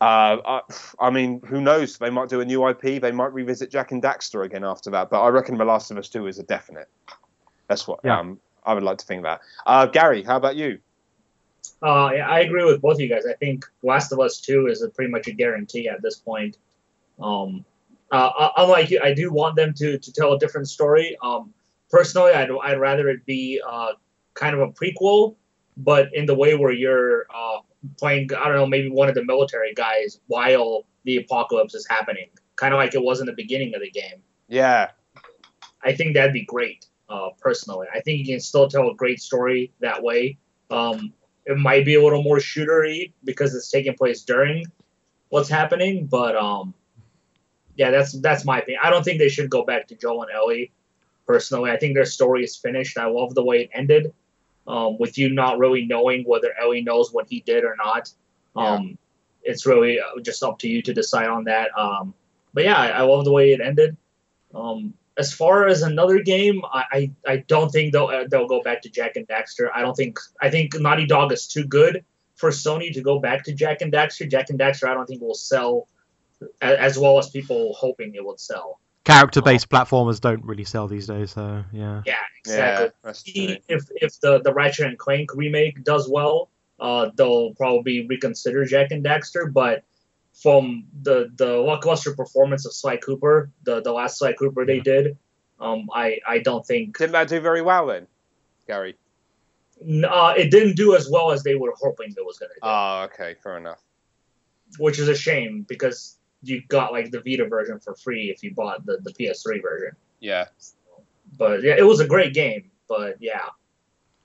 uh, 0.00 0.36
I, 0.44 0.60
I 1.00 1.10
mean, 1.10 1.40
who 1.46 1.60
knows? 1.60 1.98
They 1.98 2.10
might 2.10 2.28
do 2.28 2.40
a 2.40 2.44
new 2.44 2.66
IP. 2.68 3.00
They 3.02 3.12
might 3.12 3.32
revisit 3.32 3.70
Jak 3.70 3.90
and 3.92 4.02
Daxter 4.02 4.44
again 4.44 4.64
after 4.64 4.90
that. 4.90 5.10
But 5.10 5.22
I 5.22 5.28
reckon 5.28 5.58
The 5.58 5.64
Last 5.64 5.90
of 5.90 5.98
Us 5.98 6.08
Two 6.08 6.26
is 6.26 6.38
a 6.38 6.44
definite. 6.44 6.88
That's 7.68 7.86
what 7.88 8.00
Yeah. 8.04 8.18
um, 8.20 8.40
I 8.64 8.74
would 8.74 8.82
like 8.82 8.98
to 8.98 9.06
think 9.06 9.22
that. 9.24 9.40
Uh, 9.66 9.86
Gary, 9.86 10.22
how 10.22 10.36
about 10.36 10.56
you? 10.56 10.78
Uh, 11.82 12.10
yeah, 12.14 12.28
I 12.28 12.40
agree 12.40 12.64
with 12.64 12.80
both 12.80 12.94
of 12.94 13.00
you 13.00 13.08
guys. 13.08 13.24
I 13.28 13.34
think 13.34 13.64
Last 13.82 14.12
of 14.12 14.20
Us 14.20 14.40
2 14.40 14.66
is 14.68 14.82
a 14.82 14.88
pretty 14.88 15.10
much 15.10 15.26
a 15.28 15.32
guarantee 15.32 15.88
at 15.88 16.02
this 16.02 16.16
point. 16.16 16.56
Um, 17.20 17.64
uh, 18.10 18.30
uh, 18.38 18.52
unlike 18.56 18.90
you, 18.90 19.00
I 19.02 19.12
do 19.12 19.32
want 19.32 19.56
them 19.56 19.74
to, 19.74 19.98
to 19.98 20.12
tell 20.12 20.32
a 20.32 20.38
different 20.38 20.68
story. 20.68 21.16
Um, 21.22 21.52
personally, 21.90 22.32
I'd, 22.32 22.50
I'd 22.62 22.80
rather 22.80 23.08
it 23.08 23.24
be 23.26 23.60
uh, 23.66 23.92
kind 24.34 24.54
of 24.54 24.60
a 24.60 24.68
prequel, 24.68 25.36
but 25.76 26.12
in 26.14 26.26
the 26.26 26.34
way 26.34 26.54
where 26.54 26.72
you're 26.72 27.26
uh, 27.34 27.58
playing 27.98 28.30
I 28.34 28.44
don't 28.44 28.56
know 28.56 28.66
maybe 28.66 28.90
one 28.90 29.08
of 29.08 29.14
the 29.14 29.24
military 29.24 29.74
guys 29.74 30.20
while 30.26 30.84
the 31.04 31.16
apocalypse 31.16 31.74
is 31.74 31.86
happening, 31.88 32.28
kind 32.56 32.74
of 32.74 32.78
like 32.78 32.94
it 32.94 33.02
was 33.02 33.20
in 33.20 33.26
the 33.26 33.32
beginning 33.32 33.74
of 33.74 33.80
the 33.80 33.90
game. 33.90 34.22
Yeah, 34.48 34.90
I 35.82 35.92
think 35.94 36.14
that'd 36.14 36.32
be 36.32 36.44
great. 36.44 36.86
Uh, 37.08 37.30
personally, 37.40 37.86
I 37.92 38.00
think 38.00 38.18
you 38.18 38.26
can 38.26 38.40
still 38.40 38.68
tell 38.68 38.90
a 38.90 38.94
great 38.94 39.20
story 39.20 39.72
that 39.80 40.02
way. 40.02 40.36
Um, 40.70 41.12
it 41.46 41.56
might 41.56 41.86
be 41.86 41.94
a 41.94 42.02
little 42.02 42.22
more 42.22 42.36
shootery 42.36 43.12
because 43.24 43.54
it's 43.54 43.70
taking 43.70 43.94
place 43.94 44.22
during 44.22 44.66
what's 45.30 45.48
happening, 45.48 46.06
but 46.06 46.36
um, 46.36 46.74
yeah, 47.76 47.90
that's 47.90 48.12
that's 48.20 48.44
my 48.44 48.58
opinion. 48.58 48.80
I 48.84 48.90
don't 48.90 49.02
think 49.02 49.18
they 49.18 49.28
should 49.28 49.48
go 49.48 49.64
back 49.64 49.86
to 49.88 49.94
Joel 49.94 50.24
and 50.24 50.32
Ellie. 50.32 50.72
Personally, 51.26 51.70
I 51.70 51.78
think 51.78 51.94
their 51.94 52.04
story 52.04 52.44
is 52.44 52.56
finished. 52.56 52.98
I 52.98 53.06
love 53.06 53.34
the 53.34 53.44
way 53.44 53.62
it 53.62 53.70
ended, 53.72 54.12
um, 54.68 54.98
with 54.98 55.18
you 55.18 55.30
not 55.30 55.58
really 55.58 55.84
knowing 55.86 56.22
whether 56.24 56.54
Ellie 56.62 56.82
knows 56.82 57.12
what 57.12 57.26
he 57.28 57.40
did 57.40 57.64
or 57.64 57.74
not. 57.76 58.12
Um, 58.54 58.98
It's 59.42 59.64
really 59.66 59.98
just 60.22 60.42
up 60.42 60.58
to 60.58 60.68
you 60.68 60.82
to 60.82 60.92
decide 60.92 61.28
on 61.28 61.44
that. 61.44 61.70
Um, 61.76 62.12
but 62.52 62.64
yeah, 62.64 62.76
I, 62.76 62.88
I 62.88 63.02
love 63.02 63.24
the 63.24 63.32
way 63.32 63.52
it 63.52 63.60
ended. 63.60 63.96
Um, 64.54 64.94
as 65.16 65.32
far 65.32 65.66
as 65.66 65.82
another 65.82 66.20
game, 66.20 66.60
I, 66.64 66.84
I, 66.92 67.10
I 67.26 67.36
don't 67.48 67.70
think 67.70 67.92
they'll 67.92 68.06
uh, 68.06 68.24
they'll 68.30 68.46
go 68.46 68.62
back 68.62 68.82
to 68.82 68.90
Jak 68.90 69.16
and 69.16 69.26
Daxter. 69.26 69.68
I 69.74 69.80
don't 69.80 69.96
think 69.96 70.18
I 70.40 70.50
think 70.50 70.78
Naughty 70.78 71.06
Dog 71.06 71.32
is 71.32 71.46
too 71.46 71.64
good 71.64 72.04
for 72.36 72.50
Sony 72.50 72.92
to 72.92 73.00
go 73.00 73.18
back 73.18 73.44
to 73.44 73.52
Jak 73.52 73.80
and 73.80 73.92
Daxter. 73.92 74.28
Jak 74.30 74.50
and 74.50 74.58
Daxter, 74.58 74.88
I 74.88 74.94
don't 74.94 75.06
think 75.06 75.22
will 75.22 75.34
sell 75.34 75.88
as 76.60 76.98
well 76.98 77.18
as 77.18 77.30
people 77.30 77.74
hoping 77.74 78.14
it 78.14 78.24
would 78.24 78.38
sell. 78.38 78.80
Character-based 79.08 79.70
platformers 79.70 80.20
don't 80.20 80.44
really 80.44 80.64
sell 80.64 80.86
these 80.86 81.06
days, 81.06 81.32
so 81.32 81.64
yeah. 81.72 82.02
Yeah, 82.04 82.16
exactly. 82.40 82.90
yeah. 83.34 83.56
If 83.68 83.84
if 83.96 84.20
the 84.20 84.40
the 84.40 84.52
Ratchet 84.52 84.86
and 84.86 84.98
Clank 84.98 85.34
remake 85.34 85.82
does 85.82 86.08
well, 86.10 86.50
uh, 86.78 87.08
they'll 87.16 87.54
probably 87.54 88.06
reconsider 88.06 88.66
Jak 88.66 88.90
and 88.90 89.02
Daxter. 89.02 89.50
But 89.50 89.82
from 90.34 90.84
the 91.02 91.30
the 91.36 91.56
lackluster 91.56 92.14
performance 92.14 92.66
of 92.66 92.74
Sly 92.74 92.98
Cooper, 92.98 93.50
the 93.64 93.80
the 93.80 93.92
last 93.92 94.18
Sly 94.18 94.34
Cooper 94.34 94.66
they 94.66 94.80
did, 94.80 95.16
um, 95.58 95.88
I 95.94 96.20
I 96.28 96.40
don't 96.40 96.64
think 96.66 96.98
Didn't 96.98 97.12
that 97.12 97.28
do 97.28 97.40
very 97.40 97.62
well 97.62 97.86
then, 97.86 98.06
Gary? 98.66 98.94
N- 99.82 100.04
Uh, 100.04 100.34
it 100.36 100.50
didn't 100.50 100.76
do 100.76 100.94
as 100.94 101.08
well 101.10 101.30
as 101.30 101.42
they 101.42 101.54
were 101.54 101.72
hoping 101.80 102.10
it 102.14 102.26
was 102.26 102.38
going 102.38 102.50
to 102.50 102.54
do, 102.56 102.60
Oh, 102.62 103.08
okay, 103.10 103.36
fair 103.42 103.56
enough. 103.56 103.80
which 104.78 104.98
is 104.98 105.08
a 105.08 105.14
shame 105.16 105.64
because 105.66 106.17
you 106.42 106.62
got 106.68 106.92
like 106.92 107.10
the 107.10 107.20
Vita 107.20 107.46
version 107.46 107.78
for 107.80 107.94
free 107.94 108.30
if 108.30 108.42
you 108.42 108.54
bought 108.54 108.86
the, 108.86 108.98
the 109.02 109.12
PS3 109.12 109.60
version. 109.62 109.96
Yeah, 110.20 110.46
But 111.36 111.62
yeah, 111.62 111.74
it 111.76 111.86
was 111.86 112.00
a 112.00 112.06
great 112.06 112.34
game. 112.34 112.70
But 112.88 113.16
yeah, 113.20 113.46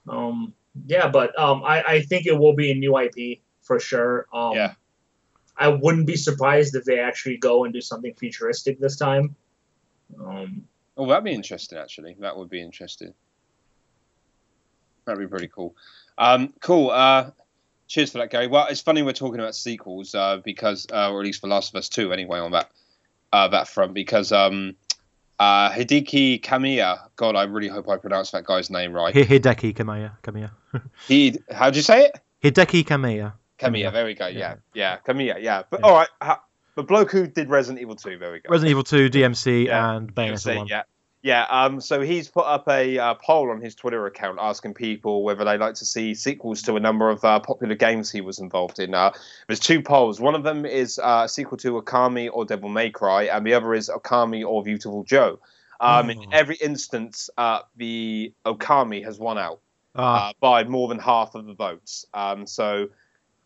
um, 0.08 0.54
yeah, 0.86 1.08
but 1.08 1.38
um, 1.38 1.64
I, 1.64 1.84
I 1.84 2.02
think 2.02 2.26
it 2.26 2.38
will 2.38 2.56
be 2.56 2.72
a 2.72 2.76
new 2.76 2.98
IP 2.98 3.40
for 3.62 3.80
sure. 3.80 4.28
Um, 4.34 4.54
Yeah. 4.54 4.74
I 5.56 5.68
wouldn't 5.68 6.08
be 6.08 6.16
surprised 6.16 6.76
if 6.76 6.84
they 6.84 7.00
actually 7.00 7.38
go 7.38 7.64
and 7.66 7.74
do 7.74 7.80
something 7.82 8.14
futuristic 8.16 8.80
this 8.80 8.98
time. 8.98 9.36
Um, 10.20 10.66
Oh, 10.96 11.08
that'd 11.08 11.24
be 11.24 11.32
interesting. 11.34 11.78
Actually, 11.78 12.16
that 12.20 12.36
would 12.38 12.50
be 12.50 12.62
interesting. 12.62 13.14
That'd 15.06 15.20
be 15.20 15.28
pretty 15.28 15.48
cool. 15.48 15.76
Um, 16.18 16.54
cool. 16.62 16.92
Uh, 16.92 17.32
cheers 17.88 18.12
for 18.12 18.18
that, 18.20 18.30
Gary. 18.32 18.48
Well, 18.48 18.68
it's 18.70 18.82
funny 18.82 19.02
we're 19.04 19.14
talking 19.14 19.40
about 19.40 19.56
sequels 19.56 20.14
uh, 20.16 20.38
because, 20.44 20.88
uh, 20.92 21.12
or 21.12 21.20
at 21.22 21.26
least 21.26 21.42
for 21.42 21.48
Last 21.48 21.74
of 21.74 21.80
Us 21.80 21.90
Two, 21.90 22.12
anyway, 22.14 22.40
on 22.40 22.52
that 22.52 22.70
uh, 23.32 23.48
that 23.50 23.68
front, 23.68 23.94
because 23.94 24.32
um, 24.32 24.76
uh, 25.40 25.70
Hideki 25.72 26.42
Kamiya. 26.42 27.08
God, 27.16 27.36
I 27.36 27.44
really 27.44 27.68
hope 27.68 27.90
I 27.90 27.98
pronounced 27.98 28.32
that 28.34 28.46
guy's 28.46 28.70
name 28.70 28.94
right. 28.94 29.14
Hi- 29.14 29.24
Hideki 29.24 29.76
Kamiya. 29.76 30.12
Kamiya. 30.24 30.52
He, 31.08 31.38
how'd 31.52 31.76
you 31.76 31.82
say 31.82 32.06
it? 32.06 32.20
Hideki 32.44 32.84
Kamiya. 32.86 33.34
Kamiya. 33.60 33.92
There 33.94 34.06
we 34.06 34.14
go. 34.16 34.28
Yeah, 34.28 34.38
Yeah. 34.40 34.56
yeah, 34.74 34.98
Kamiya. 35.08 35.42
Yeah, 35.42 35.64
but 35.70 35.80
Yeah. 35.82 35.86
all 35.88 35.94
right. 35.96 36.10
Ha- 36.22 36.42
the 36.76 36.84
bloke 36.84 37.12
who 37.12 37.28
did 37.28 37.50
Resident 37.50 37.82
Evil 37.82 37.96
Two. 37.96 38.18
There 38.18 38.32
we 38.32 38.40
go. 38.40 38.50
Resident 38.50 38.72
Evil 38.72 38.84
2, 38.84 39.10
DMC, 39.12 39.66
Yeah. 39.68 39.96
and 39.96 40.14
Bayonetta 40.14 40.40
Say, 40.40 40.58
1. 40.58 40.68
Yeah. 40.68 40.84
Yeah, 41.24 41.46
um, 41.50 41.80
so 41.80 42.02
he's 42.02 42.28
put 42.28 42.46
up 42.46 42.68
a 42.68 43.00
uh, 43.00 43.14
poll 43.14 43.50
on 43.50 43.62
his 43.62 43.76
Twitter 43.76 44.06
account 44.06 44.40
asking 44.42 44.74
people 44.74 45.24
whether 45.24 45.46
they 45.46 45.58
like 45.58 45.76
to 45.76 45.86
see 45.86 46.14
sequels 46.16 46.62
to 46.64 46.76
a 46.76 46.82
number 46.82 47.10
of 47.10 47.24
uh, 47.24 47.40
popular 47.40 47.76
games 47.76 48.12
he 48.12 48.20
was 48.20 48.40
involved 48.40 48.78
in. 48.78 48.94
Uh, 48.94 49.12
there's 49.48 49.62
two 49.62 49.82
polls. 49.82 50.20
One 50.20 50.36
of 50.36 50.44
them 50.44 50.66
is 50.66 51.00
uh, 51.00 51.22
a 51.24 51.30
sequel 51.30 51.58
to 51.60 51.82
Okami 51.82 52.30
or 52.32 52.44
Devil 52.44 52.68
May 52.68 52.90
Cry, 52.90 53.24
and 53.24 53.48
the 53.48 53.54
other 53.54 53.74
is 53.74 53.90
Okami 53.90 54.46
or 54.46 54.64
Beautiful 54.64 55.06
Joe. 55.06 55.40
Um, 55.80 56.08
Oh. 56.08 56.10
In 56.10 56.34
every 56.34 56.58
instance, 56.58 57.30
uh, 57.38 57.60
the 57.78 58.34
Okami 58.46 59.06
has 59.06 59.18
won 59.18 59.38
out 59.38 59.62
Ah, 59.96 60.30
uh, 60.30 60.34
by 60.42 60.66
more 60.66 60.90
than 60.90 61.00
half 61.00 61.36
of 61.36 61.46
the 61.46 61.54
votes. 61.54 62.06
Um, 62.14 62.46
so, 62.48 62.90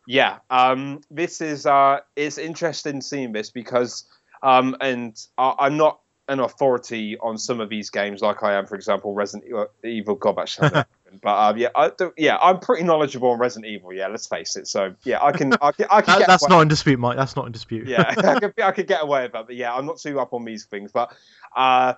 yeah, 0.07 0.39
um, 0.49 1.01
this 1.11 1.41
is 1.41 1.67
uh, 1.67 1.99
it's 2.15 2.39
interesting 2.39 3.01
seeing 3.01 3.33
this 3.33 3.51
because, 3.51 4.05
um, 4.41 4.75
and 4.81 5.15
I, 5.37 5.53
I'm 5.59 5.77
not 5.77 5.99
an 6.29 6.39
authority 6.39 7.17
on 7.19 7.37
some 7.37 7.61
of 7.61 7.69
these 7.69 7.89
games 7.89 8.21
like 8.21 8.43
I 8.43 8.53
am, 8.55 8.65
for 8.65 8.75
example, 8.75 9.13
Resident 9.13 9.51
Evil. 9.83 10.15
God, 10.15 10.47
sounds 10.49 10.71
but 11.21 11.49
um, 11.51 11.57
yeah, 11.57 11.69
I, 11.75 11.91
yeah, 12.17 12.37
I'm 12.41 12.59
pretty 12.59 12.83
knowledgeable 12.83 13.29
on 13.29 13.39
Resident 13.39 13.65
Evil. 13.71 13.93
Yeah, 13.93 14.07
let's 14.07 14.27
face 14.27 14.55
it. 14.57 14.67
So 14.67 14.93
yeah, 15.03 15.23
I 15.23 15.31
can 15.31 15.53
I 15.61 15.71
can, 15.71 15.87
I 15.89 16.01
can 16.01 16.13
that- 16.13 16.19
get 16.19 16.27
that's 16.27 16.43
away- 16.43 16.55
not 16.55 16.61
in 16.61 16.67
dispute, 16.67 16.99
Mike. 16.99 17.15
That's 17.17 17.35
not 17.35 17.45
in 17.45 17.51
dispute. 17.53 17.87
yeah, 17.87 18.03
I 18.17 18.39
could, 18.39 18.53
I 18.61 18.71
could 18.71 18.87
get 18.87 19.01
away 19.03 19.23
with 19.23 19.31
that. 19.33 19.47
But 19.47 19.55
yeah, 19.55 19.73
I'm 19.73 19.85
not 19.85 19.99
too 19.99 20.19
up 20.19 20.33
on 20.33 20.43
these 20.43 20.65
things. 20.65 20.91
But 20.91 21.13
uh, 21.55 21.93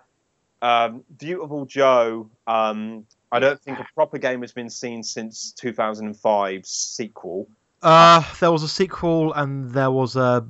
um, 0.62 1.04
Beautiful 1.18 1.65
Joe, 1.65 2.30
um, 2.46 3.06
I 3.32 3.39
don't 3.39 3.60
think 3.62 3.80
a 3.80 3.88
proper 3.96 4.18
game 4.20 4.42
has 4.42 4.52
been 4.52 4.70
seen 4.70 5.02
since 5.04 5.54
2005's 5.60 6.70
sequel. 6.70 7.48
Uh, 7.82 8.22
there 8.39 8.52
was 8.52 8.62
a 8.63 8.68
sequel 8.68 9.34
and 9.34 9.72
there 9.72 9.89
was 9.92 10.15
a 10.15 10.46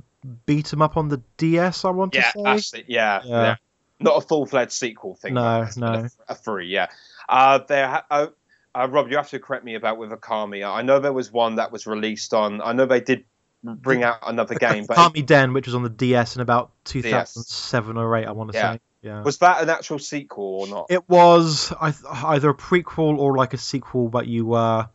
beat 0.46 0.74
'em 0.74 0.82
up 0.82 0.98
on 0.98 1.08
the 1.08 1.22
DS. 1.38 1.86
I 1.86 1.92
want 1.92 2.14
Yeah, 2.16 2.24
to 2.24 2.32
say. 2.32 2.44
that's 2.44 2.74
it. 2.74 2.86
Yeah, 2.88 3.22
Yeah. 3.24 3.42
yeah. 3.44 3.56
Not 4.00 4.18
a 4.18 4.22
full 4.22 4.46
fledged 4.46 4.72
sequel 4.72 5.16
thing. 5.16 5.34
No, 5.34 5.66
but 5.66 5.78
no. 5.78 6.08
A, 6.28 6.34
a 6.34 6.36
free, 6.36 6.68
yeah. 6.68 6.88
Uh, 7.28 7.60
there, 7.68 8.04
uh, 8.10 8.28
uh, 8.74 8.88
Rob, 8.90 9.10
you 9.10 9.18
have 9.18 9.30
to 9.32 9.40
correct 9.40 9.64
me 9.66 9.76
about 9.76 9.98
with 9.98 10.12
Okami. 10.12 10.68
I 10.68 10.82
know 10.84 11.00
there 11.00 11.14
was 11.14 11.32
one 11.32 11.56
that 11.56 11.72
was 11.72 11.86
released 11.86 12.34
on. 12.34 12.62
I 12.62 12.72
know 12.74 12.86
they 12.86 13.02
did 13.02 13.26
bring 13.64 14.04
out 14.04 14.20
another 14.26 14.56
game, 14.56 14.86
but 14.88 14.96
Kami 14.96 15.22
Den, 15.22 15.54
which 15.54 15.66
was 15.68 15.76
on 15.76 15.84
the 15.84 15.90
DS 15.90 16.36
in 16.38 16.42
about 16.42 16.72
2007 16.86 17.98
or 17.98 18.16
8, 18.16 18.26
I 18.26 18.32
want 18.32 18.52
to 18.54 18.58
Yeah. 18.58 18.74
say. 18.74 18.80
Yeah. 19.02 19.22
was 19.24 19.38
that 19.38 19.62
an 19.64 19.70
actual 19.70 19.98
sequel 19.98 20.44
or 20.60 20.68
not? 20.68 20.88
It 20.90 21.08
was 21.08 21.72
either 21.80 22.50
a 22.50 22.54
prequel 22.54 23.18
or 23.18 23.34
like 23.38 23.54
a 23.54 23.58
sequel, 23.58 24.10
but 24.10 24.28
you 24.28 24.46
were 24.46 24.90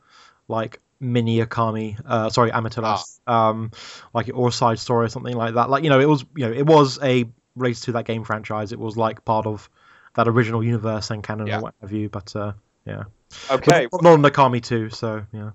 like 0.47 0.81
mini 1.01 1.39
Okami, 1.39 1.99
uh, 2.07 2.29
sorry, 2.29 2.51
Amaterasu, 2.51 3.19
Ah. 3.27 3.49
um, 3.49 3.71
like 4.13 4.31
or 4.35 4.49
a 4.49 4.53
side 4.53 4.79
story 4.79 5.07
or 5.07 5.09
something 5.09 5.35
like 5.35 5.55
that. 5.55 5.71
Like 5.71 5.85
you 5.85 5.89
know, 5.91 6.01
it 6.01 6.09
was 6.09 6.23
you 6.37 6.47
know 6.47 6.53
it 6.53 6.67
was 6.67 6.99
a 7.03 7.25
race 7.57 7.81
to 7.83 7.93
that 7.93 8.05
game 8.05 8.25
franchise. 8.25 8.73
It 8.73 8.79
was 8.79 8.97
like 8.97 9.25
part 9.25 9.47
of 9.47 9.69
that 10.15 10.29
original 10.29 10.63
universe 10.63 11.11
and 11.11 11.23
canon 11.23 11.47
Yeah. 11.47 11.59
or 11.59 11.63
what 11.63 11.75
have 11.81 11.93
you. 11.93 12.09
But 12.09 12.35
uh, 12.37 12.53
yeah, 12.87 13.05
okay, 13.51 13.87
But 13.91 14.03
not 14.03 14.13
on 14.15 14.23
Okami 14.23 14.63
too. 14.63 14.91
So 14.91 15.25
yeah, 15.33 15.51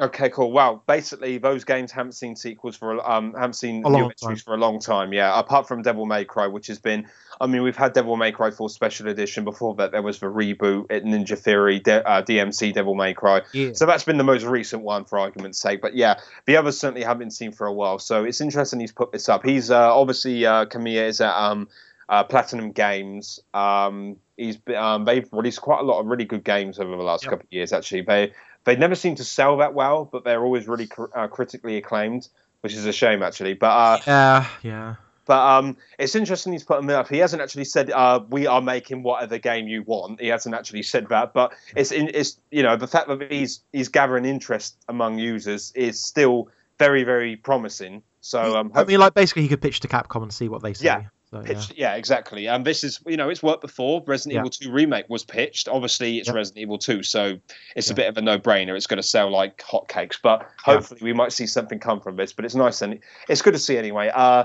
Okay, 0.00 0.28
cool. 0.30 0.50
Well, 0.50 0.82
basically, 0.88 1.38
those 1.38 1.62
games 1.62 1.92
haven't 1.92 2.12
seen 2.12 2.34
sequels 2.34 2.76
for 2.76 2.94
a- 2.96 3.08
um 3.08 3.32
haven't 3.34 3.52
seen 3.54 3.76
A 3.86 3.88
new 3.90 3.98
long 3.98 4.10
entries 4.20 4.42
for 4.42 4.52
a 4.54 4.56
long 4.56 4.80
time. 4.80 5.12
Yeah, 5.12 5.38
apart 5.38 5.68
from 5.68 5.82
Devil 5.82 6.04
May 6.04 6.24
Cry, 6.24 6.48
which 6.48 6.66
has 6.66 6.80
been. 6.80 7.06
I 7.40 7.46
mean, 7.46 7.62
we've 7.62 7.76
had 7.76 7.92
Devil 7.92 8.16
May 8.16 8.30
Cry 8.32 8.50
4 8.50 8.68
Special 8.70 9.08
Edition 9.08 9.44
before 9.44 9.74
that. 9.76 9.90
There 9.92 10.02
was 10.02 10.18
the 10.20 10.26
reboot, 10.26 10.86
at 10.90 11.02
Ninja 11.04 11.36
Theory, 11.38 11.78
De- 11.80 12.04
uh, 12.08 12.22
DMC 12.22 12.72
Devil 12.74 12.94
May 12.94 13.12
Cry. 13.14 13.42
yeah. 13.52 13.70
So 13.74 13.86
that's 13.86 14.04
been 14.04 14.18
the 14.18 14.24
most 14.24 14.44
recent 14.44 14.82
one, 14.82 15.04
for 15.04 15.18
argument's 15.18 15.60
sake. 15.60 15.80
But 15.80 15.94
yeah, 15.94 16.20
the 16.46 16.56
others 16.56 16.78
certainly 16.78 17.02
haven't 17.02 17.18
been 17.20 17.30
seen 17.30 17.52
for 17.52 17.66
a 17.66 17.72
while. 17.72 17.98
So 18.00 18.24
it's 18.24 18.40
interesting 18.40 18.80
he's 18.80 18.92
put 18.92 19.12
this 19.12 19.28
up. 19.28 19.44
He's 19.44 19.70
uh, 19.70 19.96
obviously 19.96 20.44
uh, 20.46 20.66
Kamiya 20.66 21.06
is 21.08 21.20
at 21.20 21.34
um, 21.36 21.68
uh, 22.08 22.22
Platinum 22.24 22.72
Games. 22.72 23.40
Um, 23.52 24.16
he's 24.36 24.58
um, 24.76 25.04
they've 25.04 25.28
released 25.32 25.60
quite 25.60 25.80
a 25.80 25.84
lot 25.84 26.00
of 26.00 26.06
really 26.06 26.24
good 26.24 26.42
games 26.44 26.78
over 26.80 26.90
the 26.96 27.02
last 27.02 27.24
Yep. 27.24 27.30
couple 27.30 27.46
of 27.46 27.52
years. 27.52 27.72
Actually, 27.72 28.02
they 28.02 28.32
they 28.64 28.76
never 28.76 28.94
seem 28.94 29.14
to 29.16 29.24
sell 29.24 29.58
that 29.58 29.74
well, 29.74 30.04
but 30.04 30.24
they're 30.24 30.42
always 30.42 30.66
really 30.66 30.86
cr- 30.86 31.14
uh, 31.14 31.28
critically 31.28 31.76
acclaimed, 31.76 32.28
which 32.60 32.72
is 32.72 32.86
a 32.86 32.92
shame 32.92 33.22
actually. 33.22 33.54
But 33.54 33.66
uh, 33.66 33.98
Yeah, 34.06 34.46
yeah. 34.62 34.94
but 35.26 35.38
um, 35.38 35.76
it's 35.98 36.14
interesting 36.14 36.52
he's 36.52 36.64
put 36.64 36.80
them 36.80 36.90
up. 36.90 37.08
He 37.08 37.18
hasn't 37.18 37.42
actually 37.42 37.66
said 37.66 37.90
uh, 37.90 38.20
we 38.28 38.46
are 38.46 38.62
making 38.62 39.02
whatever 39.02 39.38
game 39.38 39.68
you 39.68 39.82
want. 39.82 40.20
He 40.20 40.28
hasn't 40.28 40.54
actually 40.54 40.82
said 40.82 41.08
that, 41.10 41.34
but 41.34 41.52
it's 41.76 41.92
in, 41.92 42.10
it's 42.12 42.40
you 42.50 42.62
know 42.62 42.76
the 42.76 42.88
fact 42.88 43.08
that 43.08 43.30
he's 43.30 43.60
he's 43.72 43.88
gathering 43.88 44.24
interest 44.24 44.76
among 44.88 45.18
users 45.18 45.72
is 45.74 46.00
still 46.02 46.48
very 46.78 47.04
very 47.04 47.36
promising. 47.36 48.02
So 48.20 48.56
um, 48.56 48.72
I 48.74 48.84
mean, 48.84 48.98
like 48.98 49.14
basically, 49.14 49.42
he 49.42 49.48
could 49.48 49.60
pitch 49.60 49.80
to 49.80 49.88
Capcom 49.88 50.22
and 50.22 50.32
see 50.32 50.48
what 50.48 50.62
they 50.62 50.72
say. 50.72 50.86
Yeah. 50.86 51.02
So, 51.34 51.40
yeah. 51.40 51.46
pitched, 51.46 51.72
yeah. 51.76 51.94
exactly. 51.94 52.46
And 52.46 52.64
this 52.64 52.84
is 52.84 53.00
you 53.06 53.16
know 53.16 53.28
it's 53.28 53.42
worked 53.42 53.60
before. 53.60 54.02
Resident 54.06 54.34
Yeah. 54.34 54.40
Evil 54.40 54.50
2 54.50 54.70
remake 54.70 55.06
was 55.08 55.24
pitched. 55.24 55.68
Obviously, 55.68 56.18
it's 56.18 56.28
Yep. 56.28 56.36
Resident 56.36 56.62
Evil 56.62 56.78
2, 56.78 57.02
so 57.02 57.38
it's 57.74 57.90
a 57.90 57.94
bit 57.94 58.08
of 58.08 58.16
a 58.16 58.22
no-brainer. 58.22 58.76
It's 58.76 58.86
going 58.86 58.98
to 58.98 59.02
sell 59.02 59.30
like 59.30 59.58
hotcakes. 59.58 60.16
But 60.22 60.40
Yeah. 60.42 60.74
hopefully, 60.74 61.00
we 61.02 61.12
might 61.12 61.32
see 61.32 61.46
something 61.46 61.80
come 61.80 62.00
from 62.00 62.16
this. 62.16 62.32
But 62.32 62.44
it's 62.44 62.54
nice 62.54 62.82
and 62.82 63.00
it's 63.28 63.42
good 63.42 63.54
to 63.54 63.58
see 63.58 63.76
anyway. 63.76 64.10
Uh, 64.14 64.44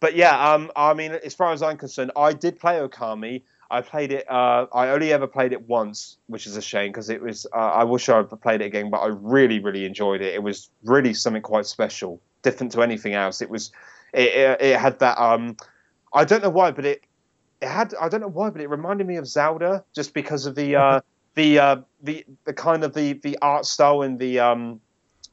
but 0.00 0.16
yeah, 0.16 0.54
um, 0.54 0.70
I 0.74 0.94
mean, 0.94 1.12
as 1.12 1.34
far 1.34 1.52
as 1.52 1.62
I'm 1.62 1.76
concerned, 1.76 2.12
I 2.16 2.32
did 2.32 2.58
play 2.58 2.78
Okami. 2.80 3.42
I 3.70 3.80
played 3.80 4.12
it. 4.12 4.30
Uh, 4.30 4.66
I 4.72 4.88
only 4.88 5.12
ever 5.12 5.26
played 5.26 5.52
it 5.52 5.68
once, 5.68 6.16
which 6.26 6.46
is 6.46 6.56
a 6.56 6.62
shame 6.62 6.92
because 6.92 7.08
it 7.08 7.22
was. 7.22 7.46
Uh, 7.54 7.58
I 7.58 7.84
wish 7.84 8.08
I 8.08 8.18
had 8.18 8.40
played 8.42 8.60
it 8.60 8.66
again, 8.66 8.90
but 8.90 8.98
I 8.98 9.08
really, 9.08 9.60
really 9.60 9.86
enjoyed 9.86 10.20
it. 10.20 10.34
It 10.34 10.42
was 10.42 10.70
really 10.84 11.14
something 11.14 11.40
quite 11.40 11.66
special, 11.66 12.20
different 12.42 12.72
to 12.72 12.82
anything 12.82 13.14
else. 13.14 13.40
It 13.40 13.48
was. 13.50 13.70
It, 14.12 14.28
it, 14.28 14.60
it 14.60 14.78
had 14.78 14.98
that. 14.98 15.18
Um, 15.18 15.56
I 16.12 16.24
don't 16.24 16.42
know 16.42 16.50
why, 16.50 16.70
but 16.70 16.84
it. 16.84 17.04
It 17.60 17.68
had. 17.68 17.94
I 18.00 18.08
don't 18.08 18.20
know 18.20 18.28
why, 18.28 18.50
but 18.50 18.60
it 18.60 18.68
reminded 18.68 19.06
me 19.06 19.16
of 19.16 19.26
Zelda 19.26 19.84
just 19.94 20.14
because 20.14 20.46
of 20.46 20.54
the. 20.54 20.76
Uh, 20.76 21.00
the 21.34 21.58
uh, 21.58 21.76
the 22.02 22.26
the 22.44 22.52
kind 22.52 22.84
of 22.84 22.92
the 22.92 23.14
the 23.14 23.38
art 23.40 23.64
style 23.64 24.02
and 24.02 24.18
the 24.18 24.40
um, 24.40 24.80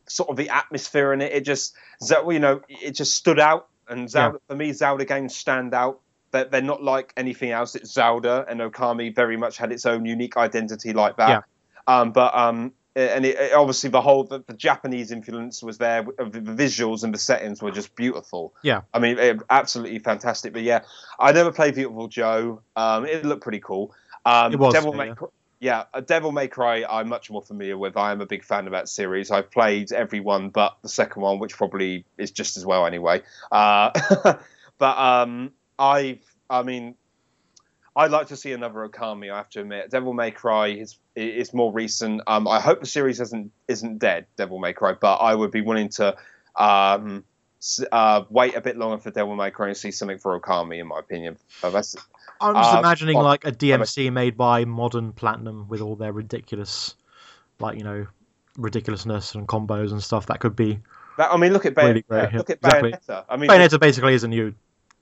sort 0.08 0.30
of 0.30 0.38
the 0.38 0.50
atmosphere 0.50 1.12
in 1.12 1.22
it. 1.22 1.34
It 1.34 1.42
just 1.42 1.76
you 2.02 2.40
know 2.40 2.62
it 2.70 2.92
just 2.92 3.16
stood 3.16 3.40
out. 3.40 3.68
And 3.90 4.10
Zelda 4.10 4.38
yeah. 4.38 4.54
for 4.54 4.56
me, 4.56 4.72
Zelda 4.72 5.04
games 5.04 5.36
stand 5.36 5.74
out 5.74 6.00
they're, 6.32 6.46
they're 6.46 6.62
not 6.62 6.84
like 6.84 7.14
anything 7.18 7.52
else. 7.52 7.76
It's 7.76 7.92
Zelda 7.92 8.46
and 8.48 8.60
Okami 8.60 9.14
very 9.14 9.38
much 9.38 9.58
had 9.58 9.72
its 9.72 9.86
own 9.86 10.06
unique 10.06 10.38
identity 10.38 10.94
like 10.94 11.18
that. 11.18 11.30
Yeah. 11.30 11.42
Um, 11.88 12.12
but 12.12 12.36
um, 12.36 12.74
and 12.96 13.26
it, 13.26 13.54
obviously 13.54 13.90
the 13.90 14.02
whole 14.02 14.24
the, 14.24 14.44
the, 14.46 14.54
Japanese 14.54 15.12
influence 15.12 15.62
was 15.62 15.78
there. 15.78 16.04
The 16.04 16.42
visuals 16.42 17.04
and 17.04 17.14
the 17.14 17.20
settings 17.20 17.62
were 17.62 17.72
just 17.72 17.96
beautiful. 17.96 18.54
Yeah, 18.64 18.82
I 18.94 19.00
mean, 19.00 19.18
it, 19.20 19.40
absolutely 19.50 20.00
fantastic. 20.00 20.54
But 20.54 20.64
yeah, 20.64 20.82
I 21.20 21.32
never 21.32 21.52
played 21.52 21.76
Beautiful 21.76 22.08
Joe. 22.08 22.62
Um, 22.76 23.06
it 23.06 23.24
looked 23.24 23.44
pretty 23.44 23.60
cool. 23.60 23.94
Um, 24.26 24.54
it 24.54 24.60
was. 24.60 24.74
Devil 24.74 24.96
yeah. 24.96 25.06
May, 25.06 25.28
yeah, 25.60 25.84
a 25.94 26.02
Devil 26.02 26.32
May 26.32 26.48
Cry. 26.48 26.86
I'm 26.90 27.10
much 27.10 27.30
more 27.30 27.42
familiar 27.42 27.78
with. 27.78 27.98
I 27.98 28.12
am 28.12 28.22
a 28.22 28.26
big 28.26 28.44
fan 28.44 28.66
of 28.66 28.72
that 28.72 28.90
series. 28.90 29.30
I've 29.30 29.52
played 29.52 29.92
every 29.92 30.20
one 30.20 30.50
but 30.50 30.78
the 30.82 30.90
second 30.90 31.22
one, 31.22 31.40
which 31.40 31.56
probably 31.56 32.06
is 32.18 32.32
just 32.32 32.58
as 32.58 32.66
well 32.66 32.86
anyway. 32.86 33.22
Uh, 33.52 33.92
but 34.78 34.98
um, 34.98 35.52
I've, 35.78 36.24
I 36.50 36.64
mean, 36.64 36.96
I'd 37.96 38.12
like 38.12 38.28
to 38.28 38.38
see 38.38 38.54
another 38.54 38.88
Okami. 38.88 39.32
I 39.32 39.38
have 39.38 39.50
to 39.52 39.62
admit, 39.62 39.92
Devil 39.92 40.14
May 40.14 40.32
Cry 40.32 40.68
is 40.68 40.98
is 41.20 41.54
more 41.54 41.72
recent. 41.72 42.22
Um, 42.28 42.48
I 42.48 42.60
hope 42.60 42.80
the 42.80 42.88
series 42.88 43.20
isn't 43.20 43.52
isn't 43.68 44.00
dead, 44.00 44.26
Devil 44.38 44.60
May 44.60 44.74
Cry, 44.74 44.94
but 44.94 45.18
I 45.18 45.36
would 45.36 45.52
be 45.52 45.62
willing 45.62 45.90
to 45.90 46.16
um, 46.56 47.24
uh, 47.92 48.24
wait 48.30 48.56
a 48.56 48.62
bit 48.62 48.78
longer 48.78 48.98
for 48.98 49.12
Devil 49.12 49.36
May 49.36 49.52
Cry 49.52 49.68
and 49.68 49.78
see 49.78 49.92
something 49.92 50.18
for 50.18 50.40
Okami, 50.40 50.80
in 50.80 50.88
my 50.88 51.00
opinion. 51.00 51.38
I'm 52.42 52.56
just 52.56 52.76
uh, 52.76 52.80
imagining 52.80 53.16
well, 53.16 53.26
like 53.26 53.46
a 53.46 53.52
DMC 53.52 54.12
made 54.14 54.38
by 54.38 54.66
modern 54.66 55.12
Platinum 55.12 55.68
with 55.68 55.82
all 55.82 55.96
their 55.96 56.14
ridiculous, 56.14 56.96
like 57.60 57.78
you 57.78 57.84
know, 57.84 58.08
ridiculousness 58.58 59.36
and 59.36 59.48
combos 59.48 59.92
and 59.92 60.02
stuff. 60.02 60.28
That 60.28 60.40
could 60.40 60.56
be. 60.56 60.80
That, 61.18 61.34
I 61.34 61.38
mean, 61.38 61.52
look 61.52 61.66
at 61.66 61.76
Bayonetta. 61.76 62.04
Really. 62.08 62.38
Look 62.38 62.50
at 62.50 62.60
Exactly. 62.64 62.94
I 63.30 63.36
mean, 63.36 63.50
Bayonetta 63.50 63.80
basically 63.80 64.14
is 64.14 64.24
a 64.24 64.30
new 64.30 64.56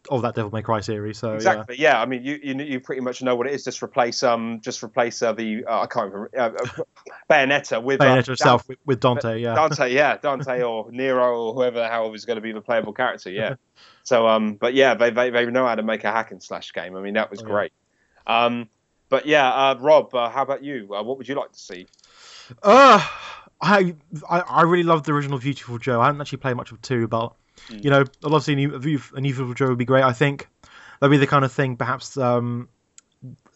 of 0.10 0.22
that 0.22 0.36
Devil 0.36 0.52
May 0.52 0.62
Cry 0.62 0.80
series. 0.80 1.18
So 1.18 1.34
Exactly. 1.34 1.78
Yeah. 1.78 2.02
I 2.02 2.06
mean, 2.06 2.24
you, 2.24 2.40
you 2.42 2.56
you 2.56 2.80
pretty 2.80 3.02
much 3.02 3.22
know 3.22 3.36
what 3.36 3.48
it 3.48 3.54
is. 3.54 3.64
Just 3.64 3.82
replace 3.84 4.24
um, 4.24 4.60
just 4.62 4.84
replace 4.84 5.22
uh, 5.22 5.34
the 5.34 5.66
uh, 5.66 5.82
I 5.82 5.88
can't 5.88 6.12
remember 6.12 6.30
uh, 6.38 6.52
uh, 6.64 6.84
Bayonetta 7.30 7.82
with 7.82 8.02
yeah, 8.02 8.14
uh, 8.14 8.16
Bayonetta 8.18 8.30
itself 8.30 8.68
with, 8.68 8.80
with 8.86 9.00
Dante. 9.00 9.40
Yeah. 9.40 9.56
Dante, 9.56 9.94
yeah, 9.94 10.18
Dante 10.18 10.62
or 10.62 10.92
Nero 10.92 11.48
or 11.48 11.54
whoever 11.54 11.80
the 11.80 11.88
hell 11.88 12.14
is 12.14 12.26
going 12.26 12.36
to 12.38 12.42
be 12.42 12.52
the 12.52 12.62
playable 12.62 12.94
character. 12.94 13.30
Yeah. 13.30 13.56
so 14.04 14.28
um, 14.28 14.56
but 14.56 14.74
yeah, 14.74 14.94
they, 14.96 15.10
they 15.10 15.30
they 15.30 15.46
know 15.46 15.66
how 15.66 15.76
to 15.76 15.84
make 15.84 16.04
a 16.04 16.12
hack 16.12 16.32
and 16.32 16.42
slash 16.42 16.74
game. 16.74 16.96
I 16.96 17.02
mean, 17.02 17.16
that 17.16 17.30
was 17.32 17.42
Oh, 17.42 17.46
yeah. 17.46 17.52
great. 17.52 17.72
Um, 18.26 18.70
but 19.10 19.26
yeah, 19.26 19.50
uh, 19.50 19.76
Rob, 19.80 20.14
uh, 20.14 20.30
how 20.30 20.42
about 20.42 20.64
you? 20.64 20.94
Uh, 20.94 21.04
what 21.04 21.18
would 21.18 21.28
you 21.28 21.36
like 21.36 21.52
to 21.52 21.60
see? 21.60 21.88
Uh, 22.62 23.06
I, 23.62 23.96
I 24.30 24.40
I 24.40 24.62
really 24.64 24.84
loved 24.84 25.06
the 25.06 25.14
original 25.14 25.40
Beautiful 25.40 25.78
Joe. 25.78 26.02
I 26.02 26.08
haven't 26.08 26.22
actually 26.22 26.40
played 26.40 26.56
much 26.56 26.72
of 26.72 26.82
two, 26.82 27.08
but 27.08 27.34
Mm. 27.70 27.84
you 27.84 27.90
know, 27.90 28.02
I'd 28.02 28.32
love 28.32 28.42
to 28.42 28.46
see 28.46 28.54
a 28.54 28.56
new, 28.56 28.76
a 28.76 28.80
Beau- 28.80 29.16
a 29.16 29.22
new 29.22 29.34
Beautiful 29.34 29.54
Joe 29.54 29.70
would 29.70 29.78
be 29.78 29.86
great. 29.86 30.04
I 30.04 30.14
think 30.14 30.48
that'd 31.00 31.12
be 31.12 31.18
the 31.18 31.28
kind 31.28 31.46
of 31.46 31.52
thing 31.52 31.78
perhaps 31.78 32.18
um, 32.18 32.70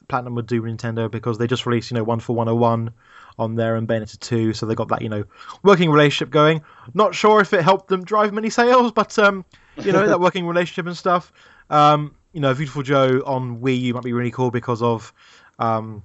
Platinum 0.08 0.36
would 0.36 0.48
do 0.48 0.62
with 0.62 0.72
Nintendo 0.72 1.10
because 1.10 1.38
they 1.38 1.48
just 1.48 1.66
released 1.66 1.92
you 1.92 1.96
know 1.96 2.04
Wonderful 2.04 2.36
101 2.36 2.92
on 3.40 3.56
there 3.56 3.76
and 3.76 3.88
Bayonetta 3.88 4.20
2, 4.20 4.54
so 4.54 4.66
they 4.66 4.76
got 4.76 4.90
that 4.90 5.02
you 5.02 5.10
know 5.10 5.24
working 5.64 5.90
relationship 5.90 6.30
going. 6.30 6.62
Not 6.94 7.16
sure 7.16 7.42
if 7.42 7.54
it 7.54 7.64
helped 7.64 7.88
them 7.88 8.04
drive 8.04 8.34
many 8.34 8.50
sales, 8.50 8.92
but 8.92 9.18
um, 9.20 9.46
you 9.78 9.92
know 9.92 10.08
that 10.08 10.20
working 10.22 10.46
relationship 10.46 10.86
and 10.88 10.98
stuff. 10.98 11.32
Um, 11.70 12.16
you 12.34 12.42
know, 12.42 12.54
Beautiful 12.54 12.84
Joe 12.84 13.22
on 13.26 13.62
Wii 13.62 13.80
U 13.82 13.94
might 13.94 14.04
be 14.04 14.14
really 14.14 14.32
cool 14.32 14.52
because 14.52 14.82
of 14.82 15.14
um, 15.60 16.04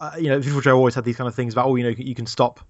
uh, 0.00 0.12
you 0.18 0.28
know, 0.28 0.38
Beautiful 0.38 0.60
Joe 0.60 0.76
always 0.76 0.94
had 0.94 1.04
these 1.04 1.16
kind 1.16 1.28
of 1.28 1.34
things 1.34 1.54
about, 1.54 1.66
oh, 1.66 1.76
you 1.76 1.84
know, 1.84 1.90
you 1.90 2.14
can 2.14 2.26
stop 2.26 2.60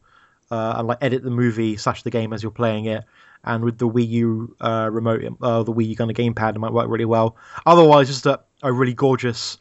uh, 0.51 0.75
and 0.79 0.89
like 0.89 0.99
edit 1.01 1.23
the 1.23 1.31
movie 1.31 1.77
slash 1.77 2.03
the 2.03 2.11
game 2.11 2.33
as 2.33 2.43
you're 2.43 2.53
playing 2.53 2.87
it. 2.87 3.05
And 3.45 3.65
with 3.65 3.79
the 3.79 3.89
Wii 3.89 4.09
U 4.09 4.57
uh, 4.61 4.89
remote, 4.91 5.23
uh, 5.41 5.63
the 5.63 5.73
Wii 5.73 5.89
U 5.89 5.97
kind 5.97 6.11
of 6.11 6.17
gamepad, 6.17 6.57
it 6.57 6.59
might 6.59 6.73
work 6.73 6.89
really 6.89 7.05
well. 7.05 7.37
Otherwise, 7.65 8.09
just 8.09 8.27
a, 8.27 8.41
a 8.63 8.73
really 8.73 8.95
gorgeous 8.95 9.59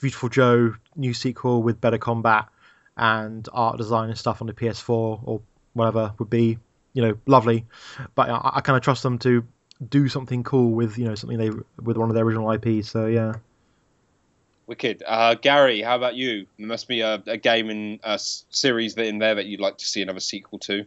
Beautiful 0.00 0.28
Joe 0.28 0.74
new 0.96 1.14
sequel 1.14 1.62
with 1.62 1.80
better 1.80 1.98
combat 1.98 2.46
and 2.96 3.48
art 3.52 3.78
design 3.78 4.10
and 4.10 4.18
stuff 4.18 4.40
on 4.40 4.46
the 4.46 4.52
PS4 4.52 5.20
or 5.24 5.40
whatever 5.72 6.12
would 6.18 6.30
be, 6.30 6.58
you 6.92 7.02
know, 7.02 7.16
lovely. 7.26 7.64
But 8.14 8.28
I, 8.28 8.52
I 8.56 8.60
kind 8.60 8.76
of 8.76 8.82
trust 8.82 9.02
them 9.02 9.18
to 9.20 9.44
do 9.88 10.08
something 10.08 10.44
cool 10.44 10.72
with, 10.72 10.98
you 10.98 11.06
know, 11.06 11.14
something 11.14 11.38
they 11.38 11.50
with 11.82 11.96
one 11.96 12.10
of 12.10 12.14
their 12.14 12.24
original 12.24 12.50
IPs. 12.50 12.90
So 12.90 13.06
yeah. 13.06 13.34
Wicked. 14.66 15.02
Uh, 15.06 15.34
Gary, 15.34 15.82
how 15.82 15.96
about 15.96 16.14
you? 16.14 16.46
There 16.58 16.66
must 16.66 16.88
be 16.88 17.00
a, 17.00 17.22
a 17.26 17.36
game 17.36 17.70
in 17.70 18.00
a 18.02 18.12
s- 18.12 18.44
series 18.50 18.94
that 18.94 19.06
in 19.06 19.18
there 19.18 19.34
that 19.34 19.46
you'd 19.46 19.60
like 19.60 19.78
to 19.78 19.86
see 19.86 20.00
another 20.02 20.20
sequel 20.20 20.58
to. 20.60 20.84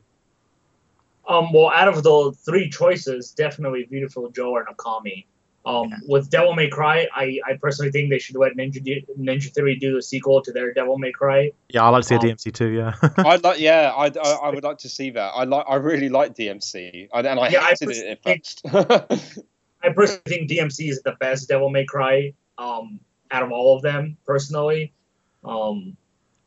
Um, 1.28 1.52
well, 1.54 1.70
out 1.74 1.88
of 1.88 2.04
the 2.04 2.34
three 2.46 2.70
choices, 2.70 3.32
definitely 3.32 3.84
Beautiful 3.84 4.30
Joe 4.30 4.52
or 4.52 4.66
Nakami. 4.66 5.26
Um, 5.66 5.92
With 6.08 6.30
Devil 6.30 6.54
May 6.54 6.70
Cry, 6.70 7.10
I, 7.14 7.42
I 7.46 7.58
personally 7.62 7.92
think 7.92 8.10
they 8.10 8.20
should 8.20 8.38
let 8.38 8.56
Ninja 8.56 8.82
do, 8.82 9.02
Ninja 9.20 9.52
Theory 9.54 9.76
do 9.76 9.98
a 9.98 10.02
sequel 10.02 10.42
to 10.44 10.54
their 10.54 10.74
Devil 10.74 10.98
May 10.98 11.12
Cry. 11.12 11.52
Yeah, 11.68 11.84
I 11.84 11.90
like 11.90 12.04
to 12.04 12.08
see 12.08 12.16
a 12.16 12.20
Um, 12.20 12.24
DMC 12.24 12.54
too, 12.54 12.70
yeah. 12.70 12.94
I'd 13.18 13.44
like, 13.44 13.60
yeah, 13.60 13.92
I'd, 13.94 14.18
I, 14.18 14.32
I 14.32 14.50
would 14.52 14.64
like 14.70 14.78
to 14.80 14.90
see 14.90 15.10
that. 15.10 15.32
I 15.36 15.44
like, 15.44 15.66
I 15.68 15.76
really 15.76 16.08
like 16.08 16.36
DMC, 16.36 17.10
I, 17.14 17.20
and 17.20 17.38
I 17.38 17.50
Yeah, 17.50 17.62
I 17.64 17.70
hated 17.78 17.90
it 17.90 18.20
at 18.24 18.24
first. 18.24 19.42
I 19.84 19.90
personally 19.90 20.22
think 20.26 20.50
DMC 20.50 20.90
is 20.90 21.02
the 21.02 21.18
best 21.20 21.50
Devil 21.50 21.70
May 21.70 21.84
Cry 21.84 22.32
um, 22.58 23.02
out 23.32 23.44
of 23.44 23.52
all 23.52 23.76
of 23.76 23.82
them, 23.82 24.18
personally. 24.26 24.94
Um, 25.44 25.98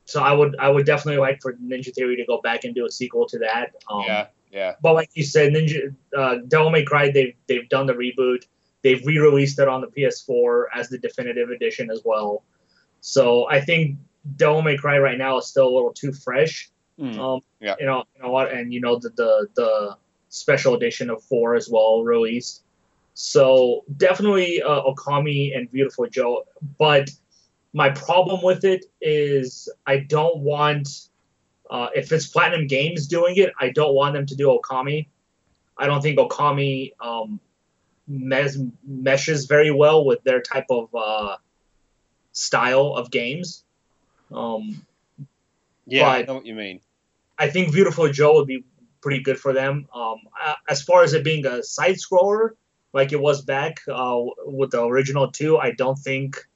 so 0.05 0.22
I 0.22 0.33
would 0.33 0.57
I 0.59 0.68
would 0.68 0.87
definitely 0.87 1.20
like 1.20 1.41
for 1.41 1.55
Ninja 1.55 1.95
Theory 1.95 2.16
to 2.16 2.24
go 2.24 2.41
back 2.41 2.64
and 2.64 2.74
do 2.74 2.87
a 2.87 2.91
sequel 2.91 3.26
to 3.28 3.39
that. 3.39 3.74
Um, 3.89 4.03
yeah, 4.07 4.26
yeah. 4.51 4.74
But 4.83 4.95
like 4.95 5.11
you 5.14 5.22
said, 5.22 5.53
Ninja 5.53 5.95
uh, 6.16 6.37
Devil 6.49 6.70
May 6.70 6.85
Cry, 6.85 7.11
they've 7.11 7.35
they've 7.47 7.68
done 7.68 7.87
the 7.87 7.95
reboot. 7.95 8.45
They've 8.83 9.05
re-released 9.05 9.59
it 9.59 9.68
on 9.68 9.83
the 9.83 9.89
PS4 9.89 10.64
as 10.74 10.89
the 10.89 10.97
definitive 10.99 11.51
edition 11.51 11.91
as 11.91 12.01
well. 12.03 12.45
So 13.03 13.47
I 13.49 13.61
think 13.61 13.99
Devil 14.37 14.62
May 14.62 14.76
Cry 14.76 14.99
right 14.99 15.18
now 15.18 15.39
is 15.39 15.47
still 15.47 15.68
a 15.68 15.74
little 15.74 15.93
too 15.93 16.12
fresh. 16.12 16.70
Mm. 16.99 17.18
Um, 17.18 17.41
Yeah. 17.61 17.76
You 17.78 17.87
know, 17.87 18.05
you 18.16 18.22
know 18.22 18.31
what, 18.31 18.53
and 18.53 18.72
you 18.72 18.81
know 18.81 18.99
the, 18.99 19.11
the 19.11 19.49
the 19.55 19.97
special 20.28 20.74
edition 20.74 21.11
of 21.11 21.22
four 21.24 21.55
as 21.55 21.68
well 21.68 22.03
released. 22.03 22.62
So 23.23 23.85
definitely 23.99 24.62
uh, 24.62 24.83
Okami 24.83 25.55
and 25.57 25.71
Beautiful 25.71 26.07
Joe, 26.07 26.45
but 26.79 27.11
my 27.75 27.91
problem 27.91 28.43
with 28.43 28.64
it 28.64 28.87
is 29.01 29.68
I 29.87 29.99
don't 29.99 30.39
want 30.39 30.89
uh, 31.71 31.89
if 31.95 32.11
it's 32.12 32.27
Platinum 32.27 32.66
Games 32.66 33.07
doing 33.07 33.37
it, 33.37 33.53
I 33.61 33.71
don't 33.71 33.95
want 33.95 34.14
them 34.14 34.27
to 34.27 34.35
do 34.35 34.47
Okami. 34.59 35.07
I 35.77 35.87
don't 35.87 36.01
think 36.01 36.18
Okami 36.18 36.93
um, 36.99 37.39
mes- 38.09 38.59
meshes 38.87 39.45
very 39.45 39.71
well 39.71 40.05
with 40.05 40.23
their 40.25 40.41
type 40.41 40.66
of 40.71 40.89
uh, 40.95 41.37
style 42.33 42.95
of 42.97 43.11
games. 43.11 43.64
Um, 44.33 44.85
Yeah, 45.87 46.09
I 46.09 46.23
know 46.23 46.35
what 46.37 46.47
you 46.47 46.55
mean. 46.55 46.81
I 47.39 47.51
think 47.51 47.73
Beautiful 47.73 48.11
Joe 48.11 48.35
would 48.37 48.47
be 48.47 48.64
pretty 49.03 49.23
good 49.23 49.39
for 49.39 49.53
them. 49.53 49.87
Um, 49.95 50.18
as 50.68 50.83
far 50.83 51.03
as 51.03 51.12
it 51.12 51.23
being 51.23 51.47
a 51.47 51.62
side 51.62 51.97
scroller, 51.97 52.51
like 52.93 53.12
it 53.12 53.20
was 53.20 53.43
back 53.43 53.80
uh, 53.88 54.18
with 54.45 54.70
the 54.72 54.84
original 54.84 55.30
two, 55.30 55.59
I 55.59 55.72
don't 55.72 55.97
think 55.99 56.47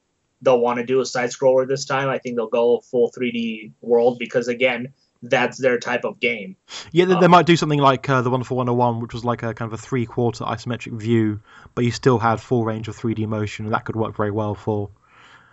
they'll 0.43 0.61
want 0.61 0.79
to 0.79 0.85
do 0.85 1.01
a 1.01 1.07
side 1.07 1.31
scroller 1.31 1.67
this 1.67 1.85
time. 1.85 2.09
I 2.09 2.19
think 2.19 2.37
they'll 2.37 2.49
go 2.49 2.81
full 2.81 3.11
3D 3.11 3.73
world 3.81 4.19
because 4.19 4.49
again, 4.49 4.93
that's 5.23 5.59
their 5.59 5.79
type 5.79 6.05
of 6.05 6.21
game. 6.21 6.57
Yeah, 6.93 7.07
they, 7.07 7.15
they 7.15 7.25
Um, 7.25 7.31
might 7.31 7.47
do 7.47 7.57
something 7.57 7.79
like 7.79 8.09
uh, 8.11 8.21
the 8.21 8.31
Wonderful 8.31 8.59
101, 8.59 9.01
which 9.01 9.15
was 9.15 9.25
like 9.25 9.43
a 9.43 9.55
kind 9.55 9.73
of 9.73 9.79
a 9.79 9.83
three-quarter 9.83 10.45
isometric 10.45 11.01
view, 11.01 11.41
but 11.75 11.85
you 11.85 11.91
still 11.91 12.19
had 12.19 12.41
full 12.41 12.65
range 12.65 12.89
of 12.89 12.97
3D 12.97 13.27
motion, 13.27 13.65
and 13.65 13.75
that 13.75 13.87
could 13.87 13.97
work 13.97 14.15
very 14.17 14.31
well 14.31 14.55
for 14.55 14.91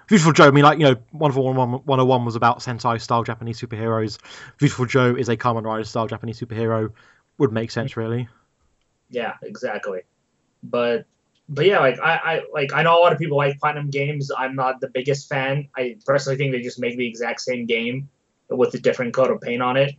Beautiful 0.07 0.33
Joe. 0.33 0.47
I 0.47 0.51
mean, 0.51 0.65
like 0.65 0.77
you 0.77 0.85
know, 0.85 0.95
Wonderful 1.13 1.45
101 1.45 1.83
101 1.85 2.25
was 2.25 2.35
about 2.35 2.59
Sentai-style 2.59 3.23
Japanese 3.23 3.61
superheroes. 3.61 4.17
Beautiful 4.57 4.85
Joe 4.85 5.15
is 5.15 5.29
a 5.29 5.37
Kamen 5.37 5.63
Rider-style 5.63 6.07
Japanese 6.07 6.37
superhero. 6.37 6.91
Would 7.37 7.53
make 7.53 7.71
sense, 7.71 7.95
really. 7.95 8.27
Yeah, 9.09 9.35
exactly. 9.41 10.01
But 10.63 11.05
but 11.49 11.65
yeah, 11.65 11.79
like 11.79 11.99
I, 11.99 12.15
I 12.15 12.41
like 12.53 12.73
I 12.73 12.83
know 12.83 12.97
a 12.97 13.01
lot 13.01 13.11
of 13.11 13.19
people 13.19 13.37
like 13.37 13.59
Platinum 13.59 13.89
games. 13.89 14.31
I'm 14.35 14.55
not 14.55 14.79
the 14.79 14.89
biggest 14.89 15.27
fan. 15.27 15.67
I 15.75 15.97
personally 16.05 16.37
think 16.37 16.51
they 16.53 16.61
just 16.61 16.79
make 16.79 16.97
the 16.97 17.07
exact 17.07 17.41
same 17.41 17.65
game 17.65 18.09
with 18.49 18.73
a 18.73 18.79
different 18.79 19.13
coat 19.13 19.31
of 19.31 19.41
paint 19.41 19.61
on 19.61 19.77
it. 19.77 19.95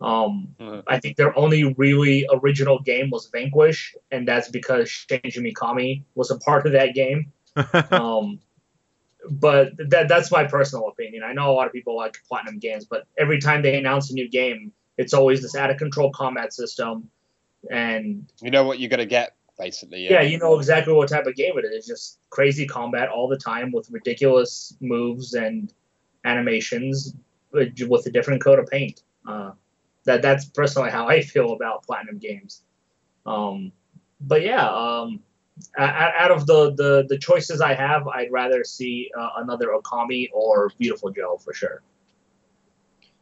Um, 0.00 0.54
Mhm. 0.60 0.82
I 0.86 0.98
think 0.98 1.16
their 1.16 1.36
only 1.38 1.72
really 1.74 2.26
original 2.30 2.78
game 2.80 3.10
was 3.10 3.28
Vanquish, 3.28 3.94
and 4.10 4.26
that's 4.26 4.48
because 4.50 4.88
Shinji 4.88 5.38
Mikami 5.38 6.02
was 6.14 6.30
a 6.30 6.38
part 6.38 6.66
of 6.66 6.72
that 6.72 6.94
game. 6.94 7.32
um, 7.92 8.40
but 9.30 9.72
that 9.78 10.08
that's 10.08 10.30
my 10.30 10.44
personal 10.44 10.88
opinion. 10.88 11.22
I 11.22 11.32
know 11.32 11.50
a 11.50 11.54
lot 11.54 11.66
of 11.66 11.72
people 11.72 11.96
like 11.96 12.16
Platinum 12.28 12.58
games, 12.58 12.84
but 12.84 13.06
every 13.16 13.40
time 13.40 13.62
they 13.62 13.78
announce 13.78 14.10
a 14.10 14.14
new 14.14 14.28
game, 14.28 14.72
it's 14.98 15.14
always 15.14 15.42
this 15.42 15.54
out 15.56 15.70
of 15.70 15.78
control 15.78 16.10
combat 16.10 16.52
system, 16.52 17.10
and 17.70 18.30
You 18.42 18.50
know 18.50 18.64
what 18.64 18.78
you're 18.80 18.90
gonna 18.90 19.06
get, 19.06 19.34
basically. 19.58 20.08
yeah, 20.08 20.22
you 20.22 20.38
know 20.38 20.58
exactly 20.58 20.92
what 20.92 21.08
type 21.08 21.26
of 21.26 21.34
game 21.34 21.58
it 21.58 21.64
is. 21.64 21.74
It's 21.74 21.86
just 21.86 22.18
crazy 22.30 22.66
combat 22.66 23.08
all 23.08 23.28
the 23.28 23.36
time 23.38 23.72
with 23.72 23.90
ridiculous 23.90 24.76
moves 24.80 25.34
and 25.34 25.72
animations 26.24 27.14
with 27.52 28.06
a 28.06 28.10
different 28.10 28.42
coat 28.42 28.58
of 28.58 28.66
paint. 28.66 29.02
Uh, 29.26 29.52
that 30.04 30.22
that's 30.22 30.46
personally 30.46 30.90
how 30.90 31.08
I 31.08 31.20
feel 31.34 31.52
about 31.52 31.84
Platinum 31.84 32.18
games. 32.18 32.62
Um, 33.26 33.72
but 34.20 34.42
yeah, 34.42 34.68
um, 34.68 35.20
out 35.78 36.30
of 36.30 36.46
the, 36.46 36.74
the 36.74 37.06
the 37.08 37.18
choices 37.18 37.60
I 37.60 37.74
have, 37.74 38.06
I'd 38.08 38.32
rather 38.32 38.64
see 38.64 39.10
uh, 39.18 39.30
another 39.36 39.68
Okami 39.68 40.28
or 40.32 40.70
Beautiful 40.78 41.10
Joe 41.10 41.38
for 41.38 41.54
sure. 41.54 41.82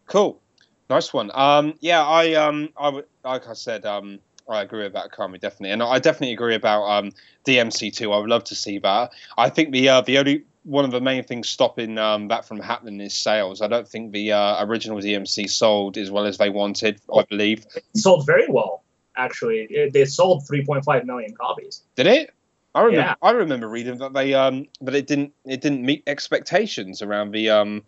Cool, 0.07 0.41
nice 0.89 1.13
one. 1.13 1.31
Um, 1.35 1.75
yeah, 1.81 2.05
I 2.05 2.35
um, 2.35 2.71
I 2.77 2.89
would 2.89 3.07
like 3.25 3.49
I 3.49 3.53
said, 3.53 3.85
um, 3.87 4.19
I 4.49 4.63
agree 4.63 4.87
about 4.87 5.11
Kami 5.13 5.39
definitely, 5.39 5.71
and 5.71 5.83
I 5.83 5.99
definitely 5.99 6.33
agree 6.33 6.55
about 6.55 6.85
um, 6.85 7.13
DMC 7.47 7.95
two. 7.95 8.13
I 8.13 8.19
would 8.19 8.29
love 8.29 8.45
to 8.45 8.55
see 8.55 8.79
that. 8.79 9.13
I 9.39 9.49
think 9.49 9.73
the 9.73 9.89
uh, 9.89 10.01
the 10.01 10.19
only 10.19 10.45
one 10.65 10.85
of 10.85 10.91
the 10.91 11.01
main 11.01 11.25
things 11.25 11.49
stopping 11.49 11.99
um, 11.99 12.29
that 12.29 12.45
from 12.45 12.61
happening 12.61 13.01
is 13.01 13.15
sales. 13.15 13.63
I 13.63 13.69
don't 13.69 13.89
think 13.89 14.13
the 14.13 14.33
uh, 14.33 14.65
original 14.65 14.99
DMC 14.99 15.51
sold 15.51 15.97
as 15.97 16.11
well 16.11 16.27
as 16.27 16.39
they 16.39 16.51
wanted. 16.51 17.01
I 17.15 17.25
believe. 17.25 17.67
It 17.75 17.85
sold 17.97 18.27
very 18.27 18.47
well, 18.49 18.85
actually. 19.17 19.67
It, 19.71 19.93
they 19.93 20.05
sold 20.05 20.45
3.5 20.51 21.05
million 21.05 21.35
copies. 21.35 21.83
Did 21.97 22.07
it? 22.07 22.35
I 22.75 22.83
remember. 22.83 23.07
Yeah. 23.09 23.15
I 23.23 23.33
remember 23.33 23.69
reading 23.69 23.99
that 23.99 24.13
they 24.13 24.35
um, 24.35 24.67
but 24.81 24.95
it 24.95 25.07
didn't 25.07 25.33
it 25.45 25.61
didn't 25.61 25.83
meet 25.83 26.03
expectations 26.07 27.03
around 27.03 27.33
the 27.33 27.51
um, 27.51 27.83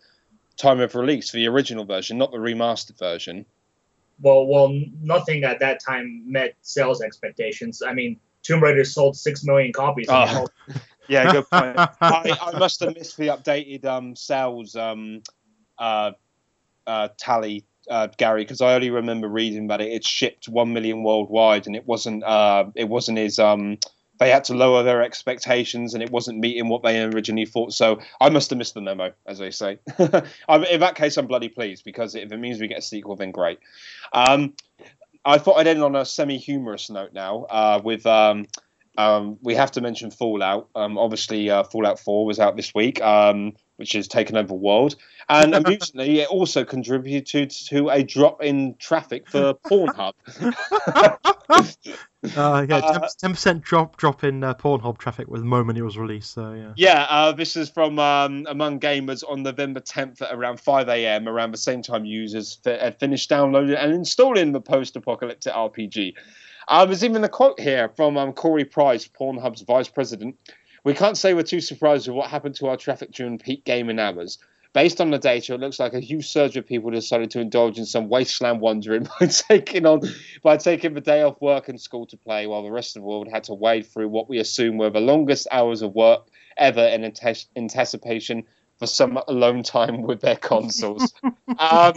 time 0.56 0.80
of 0.80 0.94
release, 0.94 1.32
the 1.32 1.46
original 1.48 1.84
version, 1.84 2.18
not 2.18 2.32
the 2.32 2.38
remastered 2.38 2.98
version. 2.98 3.46
Well, 4.20 4.46
well, 4.46 4.74
nothing 5.00 5.44
at 5.44 5.58
that 5.60 5.80
time 5.80 6.22
met 6.26 6.54
sales 6.62 7.02
expectations. 7.02 7.82
I 7.82 7.92
mean, 7.92 8.18
Tomb 8.42 8.62
Raider 8.62 8.84
sold 8.84 9.16
six 9.16 9.44
million 9.44 9.72
copies. 9.72 10.06
Oh. 10.08 10.46
Yeah, 11.08 11.32
good 11.32 11.50
point. 11.50 11.76
I, 12.00 12.38
I 12.40 12.58
must 12.58 12.80
have 12.80 12.94
missed 12.94 13.16
the 13.16 13.28
updated 13.28 13.84
um, 13.84 14.16
sales 14.16 14.74
um, 14.76 15.22
uh, 15.78 16.12
uh, 16.86 17.08
tally, 17.18 17.64
uh, 17.90 18.08
Gary, 18.16 18.42
because 18.42 18.60
I 18.60 18.74
only 18.74 18.90
remember 18.90 19.28
reading 19.28 19.66
that 19.68 19.80
it, 19.80 19.92
it 19.92 20.04
shipped 20.04 20.48
one 20.48 20.72
million 20.72 21.02
worldwide, 21.02 21.66
and 21.66 21.76
it 21.76 21.86
wasn't. 21.86 22.24
Uh, 22.24 22.70
it 22.74 22.88
wasn't 22.88 23.18
his 23.18 23.38
um, 23.38 23.78
they 24.18 24.30
had 24.30 24.44
to 24.44 24.54
lower 24.54 24.82
their 24.82 25.02
expectations, 25.02 25.94
and 25.94 26.02
it 26.02 26.10
wasn't 26.10 26.38
meeting 26.38 26.68
what 26.68 26.82
they 26.82 27.02
originally 27.02 27.46
thought. 27.46 27.72
So 27.72 28.00
I 28.20 28.28
must 28.28 28.50
have 28.50 28.58
missed 28.58 28.74
the 28.74 28.80
memo, 28.80 29.12
as 29.26 29.38
they 29.38 29.50
say. 29.50 29.78
In 29.98 30.80
that 30.80 30.94
case, 30.94 31.16
I'm 31.16 31.26
bloody 31.26 31.48
pleased 31.48 31.84
because 31.84 32.14
if 32.14 32.30
it 32.30 32.36
means 32.36 32.60
we 32.60 32.68
get 32.68 32.78
a 32.78 32.82
sequel, 32.82 33.16
then 33.16 33.32
great. 33.32 33.58
Um, 34.12 34.54
I 35.24 35.38
thought 35.38 35.58
I'd 35.58 35.66
end 35.66 35.82
on 35.82 35.96
a 35.96 36.04
semi-humorous 36.04 36.90
note 36.90 37.12
now 37.12 37.44
uh, 37.44 37.80
with. 37.82 38.06
Um, 38.06 38.46
um, 38.96 39.38
we 39.42 39.56
have 39.56 39.72
to 39.72 39.80
mention 39.80 40.12
Fallout. 40.12 40.68
Um, 40.74 40.98
obviously, 40.98 41.50
uh, 41.50 41.64
Fallout 41.64 41.98
4 41.98 42.26
was 42.26 42.38
out 42.38 42.56
this 42.56 42.72
week, 42.74 43.02
um, 43.02 43.54
which 43.76 43.92
has 43.92 44.08
taken 44.08 44.36
over 44.36 44.48
the 44.48 44.54
world. 44.54 44.96
And 45.28 45.54
amusingly, 45.54 46.20
it 46.20 46.28
also 46.28 46.64
contributed 46.64 47.50
to 47.68 47.90
a 47.90 48.02
drop 48.02 48.42
in 48.42 48.76
traffic 48.78 49.28
for 49.28 49.54
Pornhub. 49.66 50.12
Uh, 52.36 52.64
yeah, 52.66 52.76
Uh, 52.76 53.06
ten 53.18 53.32
percent 53.32 53.62
drop 53.62 53.98
drop 53.98 54.24
in 54.24 54.42
uh, 54.42 54.54
Pornhub 54.54 54.96
traffic 54.96 55.28
with 55.28 55.42
the 55.42 55.46
moment 55.46 55.78
it 55.78 55.82
was 55.82 55.98
released. 55.98 56.32
So 56.32 56.54
yeah. 56.54 56.72
yeah, 56.74 57.06
uh, 57.10 57.32
this 57.32 57.54
is 57.54 57.68
from 57.68 57.98
um, 57.98 58.46
Among 58.48 58.80
Gamers 58.80 59.22
on 59.28 59.42
November 59.42 59.80
10th 59.80 60.22
at 60.22 60.34
around 60.34 60.58
5 60.58 60.88
a.m., 60.88 61.28
around 61.28 61.50
the 61.50 61.58
same 61.58 61.82
time 61.82 62.06
users 62.06 62.54
fi- 62.64 62.78
had 62.78 62.98
finished 62.98 63.28
downloading 63.28 63.76
and 63.76 63.92
installing 63.92 64.52
the 64.52 64.60
post 64.62 64.96
apocalyptic 64.96 65.52
RPG. 65.52 66.14
Uh, 66.66 66.86
there's 66.86 67.04
even 67.04 67.22
a 67.24 67.28
quote 67.28 67.60
here 67.60 67.90
from 67.94 68.16
um, 68.16 68.32
Corey 68.32 68.64
Price, 68.64 69.06
Pornhub's 69.06 69.60
vice 69.60 69.88
president. 69.88 70.36
We 70.84 70.92
can't 70.92 71.16
say 71.16 71.32
we're 71.32 71.42
too 71.42 71.62
surprised 71.62 72.06
with 72.06 72.16
what 72.16 72.30
happened 72.30 72.54
to 72.56 72.68
our 72.68 72.76
traffic 72.76 73.10
during 73.10 73.38
peak 73.38 73.64
gaming 73.64 73.98
hours. 73.98 74.38
Based 74.74 75.00
on 75.00 75.10
the 75.10 75.18
data, 75.18 75.54
it 75.54 75.60
looks 75.60 75.78
like 75.78 75.94
a 75.94 76.00
huge 76.00 76.26
surge 76.26 76.56
of 76.56 76.66
people 76.66 76.90
decided 76.90 77.30
to 77.30 77.40
indulge 77.40 77.78
in 77.78 77.86
some 77.86 78.08
wasteland 78.08 78.60
wandering 78.60 79.08
by 79.20 79.26
taking 79.26 79.86
on 79.86 80.02
by 80.42 80.56
taking 80.56 80.94
the 80.94 81.00
day 81.00 81.22
off 81.22 81.40
work 81.40 81.68
and 81.68 81.80
school 81.80 82.06
to 82.06 82.16
play, 82.16 82.46
while 82.46 82.62
the 82.62 82.72
rest 82.72 82.96
of 82.96 83.02
the 83.02 83.08
world 83.08 83.28
had 83.30 83.44
to 83.44 83.54
wade 83.54 83.86
through 83.86 84.08
what 84.08 84.28
we 84.28 84.38
assume 84.38 84.76
were 84.76 84.90
the 84.90 85.00
longest 85.00 85.46
hours 85.50 85.80
of 85.80 85.94
work 85.94 86.26
ever 86.56 86.82
in 86.82 87.04
antes- 87.04 87.46
anticipation 87.56 88.44
for 88.78 88.86
some 88.86 89.18
alone 89.28 89.62
time 89.62 90.02
with 90.02 90.20
their 90.20 90.36
consoles. 90.36 91.14
um, 91.58 91.94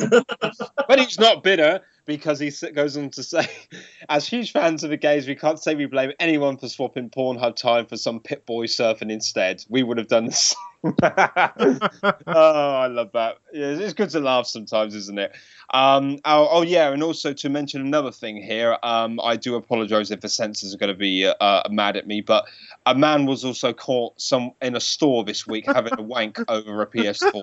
but 0.87 0.99
he's 0.99 1.19
not 1.19 1.43
bitter 1.43 1.81
because 2.07 2.39
he 2.39 2.51
goes 2.71 2.97
on 2.97 3.11
to 3.11 3.21
say, 3.21 3.47
as 4.09 4.27
huge 4.27 4.51
fans 4.53 4.83
of 4.83 4.89
the 4.89 4.97
gays, 4.97 5.27
we 5.27 5.35
can't 5.35 5.59
say 5.59 5.75
we 5.75 5.85
blame 5.85 6.13
anyone 6.19 6.57
for 6.57 6.69
swapping 6.69 7.09
Pornhub 7.09 7.55
time 7.55 7.85
for 7.85 7.97
some 7.97 8.21
Pip-Boy 8.21 8.65
surfing 8.65 9.11
instead. 9.11 9.63
We 9.69 9.83
would 9.83 9.99
have 9.99 10.07
done 10.07 10.25
the 10.25 10.31
same. 10.31 10.57
oh, 11.03 12.21
I 12.27 12.87
love 12.87 13.11
that. 13.13 13.37
Yeah, 13.53 13.67
it's 13.67 13.93
good 13.93 14.09
to 14.11 14.19
laugh 14.19 14.47
sometimes, 14.47 14.95
isn't 14.95 15.19
it? 15.19 15.35
Um, 15.73 16.19
oh, 16.23 16.47
oh, 16.49 16.61
yeah, 16.61 16.91
and 16.91 17.03
also 17.03 17.33
to 17.33 17.49
mention 17.49 17.81
another 17.81 18.11
thing 18.11 18.41
here, 18.41 18.77
um, 18.83 19.19
I 19.21 19.35
do 19.35 19.55
apologise 19.55 20.11
if 20.11 20.21
the 20.21 20.29
censors 20.29 20.73
are 20.73 20.77
going 20.77 20.93
to 20.93 20.97
be 20.97 21.25
uh, 21.27 21.63
mad 21.69 21.97
at 21.97 22.07
me, 22.07 22.21
but 22.21 22.45
a 22.85 22.95
man 22.95 23.25
was 23.25 23.43
also 23.43 23.73
caught 23.73 24.19
some 24.19 24.51
in 24.61 24.75
a 24.75 24.79
store 24.79 25.23
this 25.23 25.45
week 25.45 25.65
having 25.65 25.93
a 25.97 26.01
wank 26.01 26.39
over 26.47 26.81
a 26.81 26.87
PS4. 26.87 27.41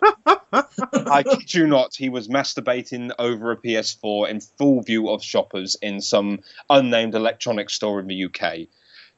I 1.10 1.22
kid 1.22 1.52
you 1.54 1.66
not, 1.66 1.94
he 1.94 2.08
was 2.08 2.28
masturbating 2.28 3.12
over 3.18 3.50
a 3.50 3.56
PS4 3.56 4.28
in 4.28 4.40
full 4.40 4.82
view 4.82 5.10
of 5.10 5.22
shoppers 5.22 5.76
in 5.82 6.00
some 6.00 6.40
unnamed 6.70 7.14
electronics 7.14 7.74
store 7.74 8.00
in 8.00 8.06
the 8.06 8.24
UK. 8.24 8.68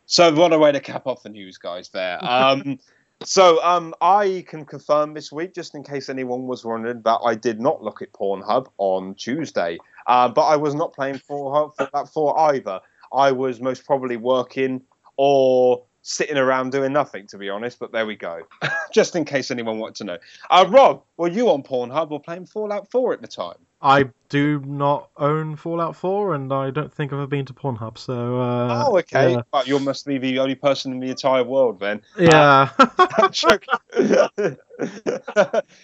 So 0.07 0.33
what 0.35 0.53
a 0.53 0.59
way 0.59 0.73
to 0.73 0.81
cap 0.81 1.07
off 1.07 1.23
the 1.23 1.29
news, 1.29 1.59
guys. 1.59 1.89
There. 1.89 2.19
Um, 2.25 2.79
so 3.25 3.63
um, 3.63 3.95
I 4.01 4.45
can 4.47 4.65
confirm 4.65 5.15
this 5.15 5.33
week, 5.33 5.55
just 5.55 5.75
in 5.75 5.83
case 5.83 6.09
anyone 6.09 6.47
was 6.47 6.65
wondering, 6.65 7.03
that 7.03 7.21
I 7.25 7.35
did 7.35 7.61
not 7.61 7.83
look 7.83 8.03
at 8.03 8.13
Pornhub 8.13 8.67
on 8.79 9.15
Tuesday. 9.15 9.79
Uh, 10.07 10.29
but 10.29 10.43
I 10.43 10.57
was 10.57 10.75
not 10.75 10.93
playing 10.93 11.19
for 11.19 11.73
for 11.77 11.89
that 11.93 12.09
for 12.09 12.39
either. 12.53 12.81
I 13.13 13.33
was 13.33 13.61
most 13.61 13.87
probably 13.87 14.17
working 14.17 14.83
or 15.17 15.83
sitting 16.03 16.37
around 16.37 16.71
doing 16.71 16.93
nothing, 16.93 17.27
to 17.29 17.39
be 17.39 17.49
honest. 17.49 17.79
But 17.79 17.93
there 17.93 18.07
we 18.07 18.17
go. 18.17 18.43
just 18.93 19.17
in 19.17 19.25
case 19.25 19.51
anyone 19.51 19.79
wanted 19.79 19.97
to 19.97 20.05
know. 20.05 20.19
Uh, 20.51 20.67
Rob, 20.69 21.03
were 21.17 21.29
you 21.29 21.51
on 21.51 21.63
Pornhub 21.63 22.11
or 22.11 22.21
playing 22.21 22.47
Fallout 22.47 22.91
4 22.91 23.15
at 23.15 23.23
the 23.23 23.29
time? 23.29 23.57
I 23.87 24.05
do 24.29 24.61
not 24.61 25.11
own 25.17 25.55
Fallout 25.55 25.95
4, 25.95 26.35
and 26.35 26.53
I 26.53 26.71
don't 26.71 26.93
think 26.93 27.13
I've 27.13 27.21
ever 27.21 27.27
been 27.29 27.45
to 27.47 27.53
Pornhub. 27.53 27.97
So. 27.97 28.41
Uh, 28.41 28.87
oh, 28.89 28.99
okay. 28.99 29.33
Yeah. 29.33 29.43
Well, 29.53 29.65
you 29.67 29.79
must 29.79 30.05
be 30.07 30.19
the 30.19 30.41
only 30.41 30.57
person 30.57 30.93
in 30.93 31.01
the 31.01 31.11
entire 31.11 31.45
world 31.45 31.79
then. 31.79 32.03
yeah. 32.19 32.71
I'm 32.79 33.31
joking. 33.33 33.69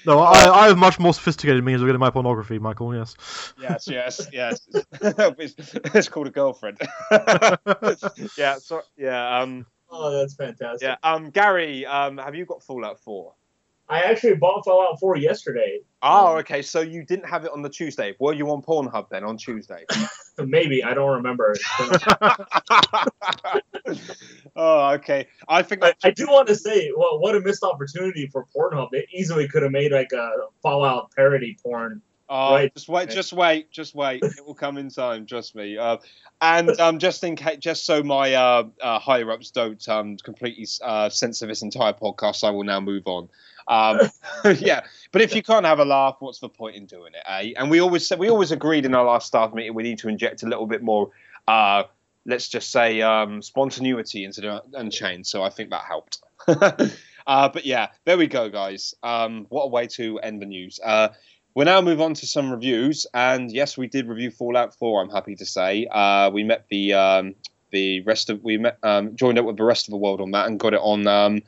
no, 0.04 0.18
I, 0.18 0.64
I 0.64 0.66
have 0.68 0.78
much 0.78 0.98
more 0.98 1.14
sophisticated 1.14 1.62
means 1.64 1.80
of 1.80 1.86
getting 1.86 2.00
my 2.00 2.10
pornography, 2.10 2.58
Michael. 2.58 2.94
Yes. 2.94 3.14
yes, 3.60 3.86
yes, 3.88 4.28
yes. 4.32 4.68
it's, 5.00 5.54
it's 5.94 6.08
called 6.08 6.26
a 6.26 6.30
girlfriend. 6.30 6.78
yeah, 8.36 8.58
so 8.58 8.82
yeah, 8.96 9.38
um, 9.40 9.64
Oh, 9.94 10.10
that's 10.18 10.34
fantastic. 10.34 10.80
yeah. 10.82 10.96
Um, 11.02 11.30
Gary, 11.30 11.84
um, 11.84 12.16
have 12.16 12.34
you 12.34 12.46
got 12.46 12.62
Fallout 12.62 12.98
Four? 12.98 13.34
I 13.88 14.00
actually 14.00 14.36
bought 14.36 14.64
Fallout 14.64 14.98
4 15.00 15.16
yesterday. 15.16 15.80
Oh, 16.02 16.36
okay. 16.38 16.62
So 16.62 16.80
you 16.80 17.04
didn't 17.04 17.28
have 17.28 17.44
it 17.44 17.50
on 17.52 17.62
the 17.62 17.68
Tuesday. 17.68 18.14
Were 18.18 18.32
you 18.32 18.50
on 18.50 18.62
Pornhub 18.62 19.08
then 19.10 19.24
on 19.24 19.36
Tuesday? 19.36 19.84
Maybe 20.38 20.82
I 20.82 20.94
don't 20.94 21.10
remember. 21.10 21.54
oh, 24.56 24.90
okay. 24.92 25.28
I 25.48 25.62
think 25.62 25.84
I, 25.84 25.92
I 26.02 26.10
do 26.10 26.26
want 26.26 26.48
to 26.48 26.54
say, 26.54 26.90
well, 26.96 27.20
what 27.20 27.36
a 27.36 27.40
missed 27.40 27.62
opportunity 27.62 28.28
for 28.28 28.46
Pornhub. 28.56 28.88
They 28.92 29.06
easily 29.12 29.46
could 29.46 29.62
have 29.62 29.72
made 29.72 29.92
like 29.92 30.12
a 30.12 30.30
Fallout 30.62 31.12
parody 31.14 31.58
porn. 31.62 32.00
Oh, 32.34 32.54
Right. 32.54 32.74
just 32.74 32.88
wait, 32.88 33.10
just 33.10 33.32
wait, 33.34 33.70
just 33.70 33.94
wait. 33.94 34.22
It 34.38 34.46
will 34.46 34.54
come 34.54 34.78
in 34.78 34.88
time, 34.88 35.26
trust 35.26 35.54
me. 35.54 35.76
Uh, 35.76 35.98
and 36.40 36.70
um, 36.80 36.98
just 36.98 37.22
in 37.24 37.36
case, 37.36 37.58
just 37.58 37.84
so 37.84 38.02
my 38.02 38.32
uh, 38.32 38.64
uh, 38.80 38.98
higher 38.98 39.30
ups 39.30 39.50
don't 39.50 39.86
um, 39.86 40.16
completely 40.16 40.66
uh, 40.82 41.10
censor 41.10 41.46
this 41.46 41.60
entire 41.60 41.92
podcast, 41.92 42.42
I 42.42 42.50
will 42.50 42.64
now 42.64 42.80
move 42.80 43.02
on. 43.06 43.28
Um, 43.68 44.00
yeah, 44.58 44.82
but 45.10 45.22
if 45.22 45.34
you 45.34 45.42
can't 45.42 45.66
have 45.66 45.78
a 45.78 45.84
laugh, 45.84 46.16
what's 46.20 46.40
the 46.40 46.48
point 46.48 46.76
in 46.76 46.86
doing 46.86 47.12
it? 47.14 47.22
Eh? 47.26 47.52
And 47.56 47.70
we 47.70 47.80
always 47.80 48.06
said 48.06 48.18
we 48.18 48.28
always 48.28 48.52
agreed 48.52 48.86
in 48.86 48.94
our 48.94 49.04
last 49.04 49.26
staff 49.26 49.52
meeting 49.52 49.74
we 49.74 49.82
need 49.82 49.98
to 49.98 50.08
inject 50.08 50.42
a 50.42 50.46
little 50.46 50.66
bit 50.66 50.82
more. 50.82 51.10
Uh, 51.46 51.84
let's 52.24 52.48
just 52.48 52.70
say 52.70 53.02
um, 53.02 53.42
spontaneity 53.42 54.24
into 54.24 54.40
the 54.40 54.62
Unchained. 54.74 55.26
So 55.26 55.42
I 55.42 55.50
think 55.50 55.70
that 55.70 55.82
helped. 55.82 56.22
uh, 56.46 57.48
but 57.48 57.64
yeah, 57.66 57.88
there 58.04 58.16
we 58.16 58.26
go, 58.26 58.48
guys. 58.48 58.94
Um, 59.02 59.46
what 59.48 59.64
a 59.64 59.68
way 59.68 59.86
to 59.88 60.18
end 60.20 60.40
the 60.40 60.46
news. 60.46 60.80
Uh, 60.82 61.08
We'll 61.54 61.66
now 61.66 61.82
move 61.82 62.00
on 62.00 62.14
to 62.14 62.26
some 62.26 62.50
reviews, 62.50 63.06
and 63.12 63.52
yes, 63.52 63.76
we 63.76 63.86
did 63.86 64.08
review 64.08 64.30
Fallout 64.30 64.74
4. 64.74 65.02
I'm 65.02 65.10
happy 65.10 65.36
to 65.36 65.44
say 65.44 65.86
uh, 65.90 66.30
we 66.32 66.44
met 66.44 66.64
the 66.70 66.94
um, 66.94 67.34
the 67.70 68.00
rest 68.02 68.30
of 68.30 68.42
we 68.42 68.56
met 68.56 68.78
um, 68.82 69.16
joined 69.16 69.38
up 69.38 69.44
with 69.44 69.58
the 69.58 69.64
rest 69.64 69.86
of 69.86 69.90
the 69.90 69.98
world 69.98 70.22
on 70.22 70.30
that 70.30 70.46
and 70.46 70.58
got 70.58 70.72
it 70.72 70.80
on 70.82 71.06
um, 71.06 71.42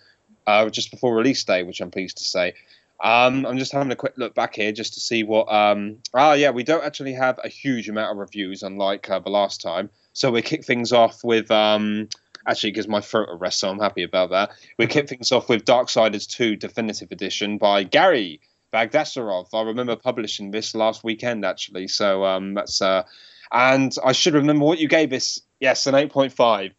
uh, 0.47 0.69
just 0.71 0.91
before 0.91 1.15
release 1.15 1.45
day, 1.45 1.63
which 1.63 1.81
I'm 1.81 1.91
pleased 1.91 2.19
to 2.19 2.25
say. 2.25 2.55
Um, 3.01 3.45
I'm 3.45 3.59
just 3.59 3.73
having 3.73 3.91
a 3.91 3.97
quick 3.97 4.15
look 4.17 4.35
back 4.35 4.55
here 4.55 4.73
just 4.73 4.95
to 4.95 5.01
see 5.01 5.25
what. 5.25 5.53
Um, 5.53 5.99
ah, 6.15 6.35
yeah, 6.35 6.51
we 6.51 6.63
don't 6.63 6.85
actually 6.85 7.15
have 7.15 7.39
a 7.43 7.49
huge 7.49 7.89
amount 7.89 8.13
of 8.13 8.19
reviews, 8.19 8.63
unlike 8.63 9.11
uh, 9.11 9.19
the 9.19 9.31
last 9.31 9.61
time. 9.61 9.91
So 10.13 10.31
we 10.31 10.43
kick 10.43 10.65
things 10.65 10.93
off 10.93 11.25
with. 11.25 11.51
Um, 11.51 12.09
actually, 12.47 12.71
gives 12.71 12.89
my 12.89 13.01
throat 13.01 13.29
a 13.31 13.37
rest, 13.37 13.61
so 13.61 13.69
I'm 13.69 13.79
happy 13.79 14.05
about 14.05 14.31
that. 14.31 14.51
We 14.79 14.87
kick 14.87 15.09
things 15.09 15.33
off 15.33 15.49
with 15.49 15.65
Darksiders 15.65 16.29
2 16.29 16.57
Definitive 16.57 17.11
Edition 17.11 17.59
by 17.59 17.83
Gary 17.83 18.41
Bagdasarov. 18.73 19.49
I 19.53 19.63
remember 19.63 19.97
publishing 19.97 20.51
this 20.51 20.75
last 20.75 21.03
weekend, 21.05 21.45
actually. 21.45 21.89
So 21.89 22.25
um, 22.25 22.55
that's. 22.55 22.81
Uh, 22.81 23.05
and 23.53 23.95
I 24.05 24.13
should 24.13 24.35
remember 24.35 24.65
what 24.65 24.79
you 24.79 24.89
gave 24.89 25.11
this. 25.11 25.41
Yes, 25.61 25.87
an 25.87 25.95
8.5. 25.95 26.73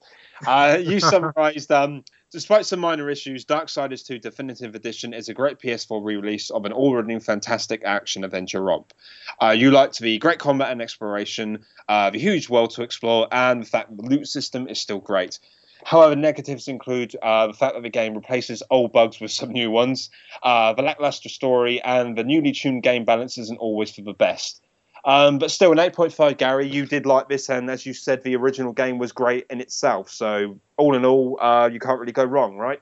Uh, 0.45 0.77
you 0.81 0.99
summarized. 0.99 1.71
Um, 1.71 2.03
Despite 2.35 2.65
some 2.65 2.81
minor 2.81 3.09
issues, 3.09 3.45
Darksiders 3.45 4.05
2 4.05 4.19
Definitive 4.19 4.75
Edition 4.75 5.13
is 5.13 5.29
a 5.29 5.33
great 5.33 5.57
PS4 5.57 6.03
re-release 6.03 6.49
of 6.49 6.65
an 6.65 6.73
already 6.73 7.17
fantastic 7.19 7.85
action 7.85 8.25
adventure 8.25 8.61
romp. 8.61 8.91
Uh, 9.41 9.51
you 9.51 9.71
like 9.71 9.93
to 9.93 10.01
be 10.01 10.17
great 10.17 10.37
combat 10.37 10.69
and 10.69 10.81
exploration, 10.81 11.63
uh, 11.87 12.09
the 12.09 12.19
huge 12.19 12.49
world 12.49 12.71
to 12.71 12.83
explore, 12.83 13.29
and 13.31 13.61
the 13.61 13.65
fact 13.65 13.95
the 13.95 14.03
loot 14.03 14.27
system 14.27 14.67
is 14.67 14.81
still 14.81 14.99
great. 14.99 15.39
However, 15.85 16.13
negatives 16.17 16.67
include 16.67 17.15
uh, 17.21 17.47
the 17.47 17.53
fact 17.53 17.75
that 17.75 17.83
the 17.83 17.89
game 17.89 18.15
replaces 18.15 18.61
old 18.69 18.91
bugs 18.91 19.21
with 19.21 19.31
some 19.31 19.51
new 19.51 19.71
ones, 19.71 20.09
uh, 20.43 20.73
the 20.73 20.81
lackluster 20.81 21.29
story, 21.29 21.81
and 21.81 22.17
the 22.17 22.25
newly 22.25 22.51
tuned 22.51 22.83
game 22.83 23.05
balance 23.05 23.37
isn't 23.37 23.59
always 23.59 23.95
for 23.95 24.01
the 24.01 24.13
best. 24.13 24.61
Um, 25.05 25.37
but 25.37 25.51
still, 25.51 25.71
an 25.71 25.77
8.5, 25.77 26.37
Gary, 26.37 26.67
you 26.67 26.87
did 26.87 27.05
like 27.05 27.29
this, 27.29 27.47
and 27.49 27.69
as 27.69 27.85
you 27.85 27.93
said, 27.93 28.23
the 28.23 28.35
original 28.35 28.73
game 28.73 28.97
was 28.97 29.11
great 29.11 29.45
in 29.51 29.61
itself. 29.61 30.09
So, 30.09 30.59
all 30.77 30.95
in 30.95 31.05
all, 31.05 31.39
uh, 31.39 31.69
you 31.71 31.79
can't 31.79 31.99
really 31.99 32.11
go 32.11 32.23
wrong, 32.23 32.57
right? 32.57 32.81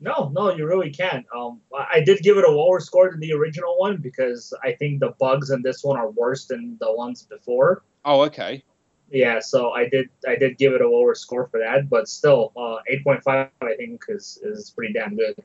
No, 0.00 0.30
no, 0.34 0.54
you 0.54 0.66
really 0.66 0.90
can't. 0.90 1.26
Um, 1.34 1.60
I 1.74 2.00
did 2.00 2.20
give 2.20 2.36
it 2.36 2.44
a 2.44 2.50
lower 2.50 2.80
score 2.80 3.10
than 3.10 3.20
the 3.20 3.32
original 3.32 3.78
one 3.78 3.98
because 3.98 4.52
I 4.62 4.72
think 4.72 5.00
the 5.00 5.14
bugs 5.18 5.50
in 5.50 5.62
this 5.62 5.82
one 5.82 5.98
are 5.98 6.10
worse 6.10 6.46
than 6.46 6.76
the 6.80 6.92
ones 6.92 7.22
before. 7.22 7.82
Oh, 8.04 8.22
okay. 8.22 8.62
Yeah, 9.10 9.40
so 9.40 9.72
I 9.72 9.88
did 9.88 10.08
I 10.26 10.36
did 10.36 10.56
give 10.56 10.72
it 10.72 10.80
a 10.80 10.88
lower 10.88 11.14
score 11.14 11.48
for 11.48 11.58
that, 11.58 11.90
but 11.90 12.08
still, 12.08 12.52
uh, 12.56 12.78
8.5 12.90 13.26
I 13.26 13.48
think 13.76 14.04
is 14.08 14.38
is 14.42 14.70
pretty 14.70 14.92
damn 14.92 15.16
good 15.16 15.36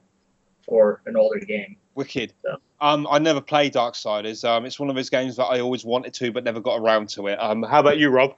for 0.65 1.01
an 1.05 1.17
older 1.17 1.39
game. 1.39 1.75
Wicked. 1.95 2.33
So. 2.43 2.57
Um, 2.81 3.07
I 3.09 3.19
never 3.19 3.41
played 3.41 3.73
Darksiders. 3.73 4.47
Um, 4.47 4.65
it's 4.65 4.79
one 4.79 4.89
of 4.89 4.95
those 4.95 5.09
games 5.09 5.37
that 5.37 5.45
I 5.45 5.59
always 5.61 5.85
wanted 5.85 6.13
to, 6.15 6.31
but 6.31 6.43
never 6.43 6.59
got 6.59 6.79
around 6.79 7.09
to 7.09 7.27
it. 7.27 7.37
Um, 7.41 7.63
how 7.63 7.79
about 7.79 7.97
you, 7.97 8.09
Rob? 8.09 8.35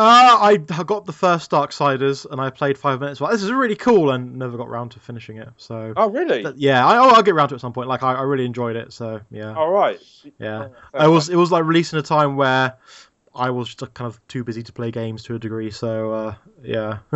Uh, 0.00 0.38
I 0.40 0.56
got 0.58 1.06
the 1.06 1.12
first 1.12 1.50
Darksiders 1.50 2.24
and 2.30 2.40
I 2.40 2.50
played 2.50 2.78
five 2.78 3.00
minutes. 3.00 3.20
Well, 3.20 3.32
this 3.32 3.42
is 3.42 3.50
really 3.50 3.74
cool, 3.74 4.12
and 4.12 4.36
never 4.36 4.56
got 4.56 4.68
around 4.68 4.90
to 4.90 5.00
finishing 5.00 5.38
it. 5.38 5.48
So. 5.56 5.92
Oh 5.96 6.08
really? 6.08 6.46
yeah, 6.54 6.86
I, 6.86 7.04
will 7.04 7.20
get 7.22 7.34
around 7.34 7.48
to 7.48 7.54
it 7.54 7.56
at 7.56 7.60
some 7.62 7.72
point. 7.72 7.88
Like 7.88 8.04
I, 8.04 8.14
I 8.14 8.22
really 8.22 8.44
enjoyed 8.44 8.76
it. 8.76 8.92
So 8.92 9.20
yeah. 9.28 9.54
All 9.54 9.72
right. 9.72 9.98
Yeah, 10.38 10.68
oh, 10.94 10.98
I 10.98 11.08
was. 11.08 11.28
It 11.28 11.34
was 11.34 11.50
like 11.50 11.64
releasing 11.64 11.98
a 11.98 12.02
time 12.02 12.36
where 12.36 12.76
I 13.34 13.50
was 13.50 13.74
just 13.74 13.92
kind 13.94 14.06
of 14.06 14.24
too 14.28 14.44
busy 14.44 14.62
to 14.62 14.72
play 14.72 14.92
games 14.92 15.24
to 15.24 15.34
a 15.34 15.38
degree. 15.38 15.72
So 15.72 16.12
uh, 16.12 16.34
yeah, 16.62 16.98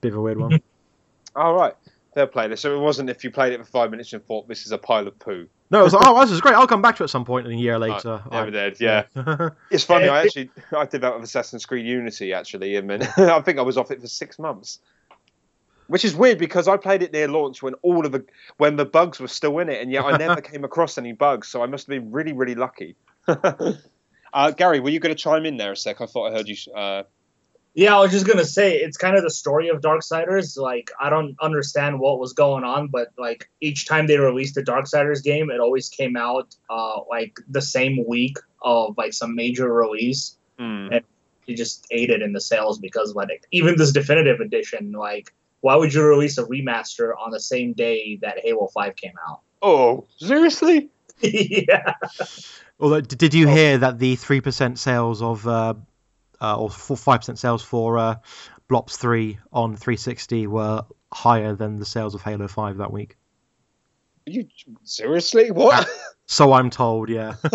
bit 0.00 0.12
of 0.12 0.16
a 0.16 0.20
weird 0.20 0.38
one. 0.38 0.60
All 1.36 1.54
right. 1.54 1.74
Fair 2.14 2.26
play. 2.26 2.54
So 2.56 2.76
it 2.76 2.80
wasn't 2.80 3.08
if 3.08 3.24
you 3.24 3.30
played 3.30 3.54
it 3.54 3.58
for 3.58 3.64
five 3.64 3.90
minutes 3.90 4.12
and 4.12 4.24
thought 4.26 4.46
this 4.46 4.66
is 4.66 4.72
a 4.72 4.78
pile 4.78 5.08
of 5.08 5.18
poo. 5.18 5.48
No, 5.70 5.80
it 5.80 5.84
was 5.84 5.94
like, 5.94 6.06
oh, 6.06 6.20
this 6.20 6.30
is 6.30 6.42
great. 6.42 6.54
I'll 6.54 6.66
come 6.66 6.82
back 6.82 6.96
to 6.96 7.02
it 7.02 7.04
at 7.04 7.10
some 7.10 7.24
point 7.24 7.46
in 7.46 7.54
a 7.54 7.56
year 7.56 7.78
later. 7.78 8.22
Oh, 8.26 8.28
never 8.30 8.48
I, 8.48 8.50
did. 8.50 8.78
Yeah, 8.78 9.04
it's 9.70 9.84
funny. 9.84 10.08
I 10.08 10.22
actually 10.22 10.50
I 10.76 10.84
did 10.84 11.00
that 11.00 11.14
with 11.14 11.24
Assassin's 11.24 11.64
Creed 11.64 11.86
Unity 11.86 12.34
actually, 12.34 12.76
and 12.76 12.90
then 12.90 13.02
I 13.16 13.40
think 13.40 13.58
I 13.58 13.62
was 13.62 13.78
off 13.78 13.90
it 13.90 14.02
for 14.02 14.06
six 14.06 14.38
months, 14.38 14.80
which 15.86 16.04
is 16.04 16.14
weird 16.14 16.36
because 16.36 16.68
I 16.68 16.76
played 16.76 17.02
it 17.02 17.14
near 17.14 17.28
launch 17.28 17.62
when 17.62 17.72
all 17.80 18.04
of 18.04 18.12
the 18.12 18.22
when 18.58 18.76
the 18.76 18.84
bugs 18.84 19.18
were 19.18 19.28
still 19.28 19.58
in 19.60 19.70
it, 19.70 19.80
and 19.80 19.90
yet 19.90 20.04
I 20.04 20.18
never 20.18 20.40
came 20.42 20.64
across 20.64 20.98
any 20.98 21.12
bugs. 21.12 21.48
So 21.48 21.62
I 21.62 21.66
must 21.66 21.86
have 21.86 21.98
been 21.98 22.12
really 22.12 22.34
really 22.34 22.54
lucky. 22.54 22.94
uh, 23.26 24.50
Gary, 24.50 24.80
were 24.80 24.90
you 24.90 25.00
going 25.00 25.14
to 25.14 25.22
chime 25.22 25.46
in 25.46 25.56
there 25.56 25.72
a 25.72 25.76
sec? 25.76 26.02
I 26.02 26.06
thought 26.06 26.30
I 26.30 26.36
heard 26.36 26.48
you. 26.48 26.56
Uh, 26.74 27.04
yeah, 27.74 27.96
I 27.96 28.00
was 28.00 28.10
just 28.10 28.26
gonna 28.26 28.44
say 28.44 28.76
it's 28.76 28.98
kind 28.98 29.16
of 29.16 29.22
the 29.22 29.30
story 29.30 29.68
of 29.68 29.80
Darksiders. 29.80 30.58
Like 30.58 30.90
I 31.00 31.08
don't 31.08 31.36
understand 31.40 31.98
what 31.98 32.18
was 32.18 32.34
going 32.34 32.64
on, 32.64 32.88
but 32.88 33.08
like 33.16 33.50
each 33.60 33.86
time 33.86 34.06
they 34.06 34.18
released 34.18 34.56
a 34.58 34.62
Darksiders 34.62 35.22
game, 35.22 35.50
it 35.50 35.58
always 35.58 35.88
came 35.88 36.16
out 36.16 36.54
uh, 36.68 37.00
like 37.08 37.38
the 37.48 37.62
same 37.62 38.04
week 38.06 38.36
of 38.60 38.96
like 38.98 39.14
some 39.14 39.34
major 39.34 39.72
release, 39.72 40.36
mm. 40.58 40.94
and 40.94 41.04
it 41.46 41.56
just 41.56 41.86
ate 41.90 42.10
it 42.10 42.20
in 42.20 42.34
the 42.34 42.40
sales 42.40 42.78
because 42.78 43.10
of 43.10 43.16
like 43.16 43.46
even 43.52 43.76
this 43.78 43.92
definitive 43.92 44.40
edition. 44.40 44.92
Like, 44.92 45.32
why 45.60 45.74
would 45.76 45.94
you 45.94 46.02
release 46.02 46.36
a 46.36 46.44
remaster 46.44 47.12
on 47.18 47.30
the 47.30 47.40
same 47.40 47.72
day 47.72 48.18
that 48.20 48.38
Halo 48.40 48.66
Five 48.66 48.96
came 48.96 49.14
out? 49.26 49.40
Oh, 49.62 50.06
seriously? 50.18 50.90
yeah. 51.22 51.94
Although, 52.78 53.00
did 53.00 53.32
you 53.32 53.48
hear 53.48 53.78
that 53.78 53.98
the 53.98 54.16
three 54.16 54.42
percent 54.42 54.78
sales 54.78 55.22
of 55.22 55.46
uh, 55.48 55.74
uh, 56.42 56.56
or 56.56 56.68
five 56.70 57.20
percent 57.20 57.38
sales 57.38 57.62
for 57.62 57.96
uh, 57.96 58.16
Blops 58.68 58.96
Three 58.96 59.38
on 59.52 59.76
360 59.76 60.48
were 60.48 60.84
higher 61.12 61.54
than 61.54 61.78
the 61.78 61.86
sales 61.86 62.14
of 62.14 62.22
Halo 62.22 62.48
Five 62.48 62.78
that 62.78 62.92
week. 62.92 63.16
you 64.26 64.48
seriously 64.82 65.50
what? 65.50 65.88
so 66.26 66.52
I'm 66.52 66.68
told, 66.70 67.08
yeah. 67.08 67.36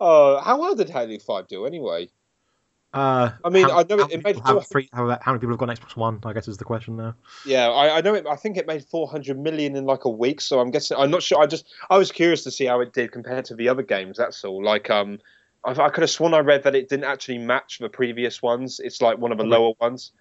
oh, 0.00 0.40
how 0.40 0.58
well 0.58 0.74
did 0.74 0.88
Halo 0.88 1.18
Five 1.18 1.48
do 1.48 1.66
anyway? 1.66 2.08
Uh, 2.94 3.30
I 3.42 3.48
mean, 3.48 3.68
how, 3.68 3.78
I 3.80 3.84
know 3.84 4.00
it, 4.00 4.12
it 4.12 4.24
made 4.24 4.38
how, 4.38 4.60
three, 4.60 4.88
how, 4.92 5.08
how, 5.08 5.32
many 5.32 5.40
people 5.40 5.56
have 5.56 5.58
got 5.58 5.70
Xbox 5.70 5.96
One? 5.96 6.20
I 6.24 6.34
guess 6.34 6.46
is 6.46 6.58
the 6.58 6.64
question 6.64 6.96
there. 6.96 7.14
Yeah, 7.46 7.68
I, 7.68 7.98
I 7.98 8.00
know 8.02 8.14
it. 8.14 8.26
I 8.26 8.36
think 8.36 8.58
it 8.58 8.66
made 8.66 8.84
400 8.84 9.38
million 9.38 9.76
in 9.76 9.86
like 9.86 10.04
a 10.04 10.10
week. 10.10 10.42
So 10.42 10.60
I'm 10.60 10.70
guessing. 10.70 10.98
I'm 10.98 11.10
not 11.10 11.22
sure. 11.22 11.42
I 11.42 11.46
just 11.46 11.66
I 11.88 11.96
was 11.96 12.12
curious 12.12 12.44
to 12.44 12.50
see 12.50 12.66
how 12.66 12.80
it 12.80 12.92
did 12.92 13.10
compared 13.10 13.46
to 13.46 13.54
the 13.54 13.70
other 13.70 13.82
games. 13.82 14.18
That's 14.18 14.44
all. 14.44 14.62
Like 14.62 14.90
um, 14.90 15.20
I, 15.64 15.70
I 15.70 15.88
could 15.90 16.02
have 16.02 16.10
sworn 16.10 16.34
I 16.34 16.40
read 16.40 16.64
that 16.64 16.74
it 16.74 16.88
didn't 16.88 17.04
actually 17.04 17.38
match 17.38 17.78
the 17.78 17.88
previous 17.88 18.42
ones. 18.42 18.80
It's 18.80 19.00
like 19.00 19.18
one 19.18 19.32
of 19.32 19.38
the 19.38 19.44
lower 19.44 19.72
ones. 19.80 20.12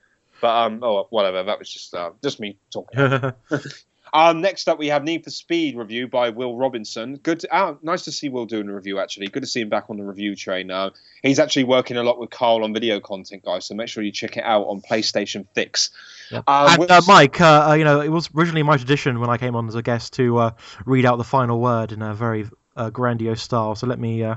But 0.41 0.65
um, 0.65 0.79
oh 0.83 1.07
whatever. 1.09 1.43
That 1.43 1.59
was 1.59 1.71
just 1.71 1.93
uh, 1.93 2.11
just 2.23 2.39
me 2.39 2.57
talking. 2.71 3.33
um, 4.13 4.41
next 4.41 4.67
up 4.67 4.79
we 4.79 4.87
have 4.87 5.03
Need 5.03 5.23
for 5.23 5.29
Speed 5.29 5.77
review 5.77 6.07
by 6.07 6.29
Will 6.29 6.57
Robinson. 6.57 7.17
Good. 7.17 7.41
To, 7.41 7.55
oh, 7.55 7.77
nice 7.83 8.03
to 8.03 8.11
see 8.11 8.29
Will 8.29 8.45
doing 8.45 8.67
a 8.67 8.73
review. 8.73 8.99
Actually, 8.99 9.27
good 9.27 9.43
to 9.43 9.47
see 9.47 9.61
him 9.61 9.69
back 9.69 9.85
on 9.89 9.97
the 9.97 10.03
review 10.03 10.35
train. 10.35 10.71
Uh, 10.71 10.89
he's 11.21 11.37
actually 11.37 11.65
working 11.65 11.95
a 11.97 12.03
lot 12.03 12.19
with 12.19 12.31
Carl 12.31 12.63
on 12.63 12.73
video 12.73 12.99
content, 12.99 13.45
guys. 13.45 13.65
So 13.65 13.75
make 13.75 13.87
sure 13.87 14.03
you 14.03 14.11
check 14.11 14.35
it 14.35 14.43
out 14.43 14.63
on 14.63 14.81
PlayStation 14.81 15.45
Fix. 15.53 15.91
Yeah. 16.31 16.41
Uh, 16.47 16.77
and 16.79 16.89
uh, 16.89 17.01
Mike, 17.07 17.39
uh, 17.39 17.69
uh, 17.69 17.73
you 17.73 17.83
know, 17.83 18.01
it 18.01 18.09
was 18.09 18.29
originally 18.35 18.63
my 18.63 18.77
tradition 18.77 19.19
when 19.19 19.29
I 19.29 19.37
came 19.37 19.55
on 19.55 19.67
as 19.67 19.75
a 19.75 19.83
guest 19.83 20.13
to 20.13 20.37
uh, 20.39 20.51
read 20.85 21.05
out 21.05 21.17
the 21.17 21.23
final 21.23 21.59
word 21.59 21.91
in 21.91 22.01
a 22.01 22.15
very 22.15 22.47
uh, 22.75 22.89
grandiose 22.89 23.41
style. 23.41 23.75
So 23.75 23.87
let 23.87 23.99
me 23.99 24.23
uh, 24.23 24.35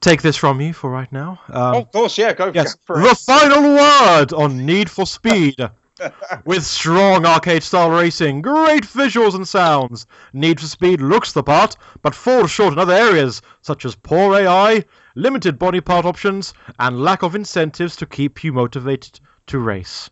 take 0.00 0.22
this 0.22 0.36
from 0.36 0.60
you 0.60 0.72
for 0.72 0.90
right 0.90 1.10
now. 1.12 1.40
Um, 1.48 1.74
oh, 1.74 1.78
of 1.80 1.92
course, 1.92 2.18
yeah, 2.18 2.32
go, 2.32 2.52
yes, 2.54 2.74
go 2.74 2.94
The 2.94 3.14
final 3.14 3.74
word 3.74 4.32
on 4.32 4.66
Need 4.66 4.90
for 4.90 5.06
Speed. 5.06 5.56
With 6.44 6.64
strong 6.64 7.24
arcade 7.26 7.62
style 7.62 7.90
racing, 7.90 8.42
great 8.42 8.82
visuals 8.82 9.34
and 9.34 9.46
sounds, 9.46 10.06
Need 10.32 10.58
for 10.58 10.66
Speed 10.66 11.00
looks 11.00 11.32
the 11.32 11.44
part, 11.44 11.76
but 12.00 12.14
falls 12.14 12.50
short 12.50 12.72
in 12.72 12.78
other 12.78 12.94
areas, 12.94 13.40
such 13.60 13.84
as 13.84 13.94
poor 13.94 14.34
AI, 14.34 14.84
limited 15.14 15.58
body 15.60 15.80
part 15.80 16.04
options, 16.04 16.54
and 16.78 17.04
lack 17.04 17.22
of 17.22 17.36
incentives 17.36 17.94
to 17.96 18.06
keep 18.06 18.42
you 18.42 18.52
motivated 18.52 19.20
to 19.46 19.60
race. 19.60 20.10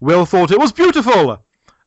Will 0.00 0.26
thought 0.26 0.50
it 0.50 0.60
was 0.60 0.72
beautiful! 0.72 1.42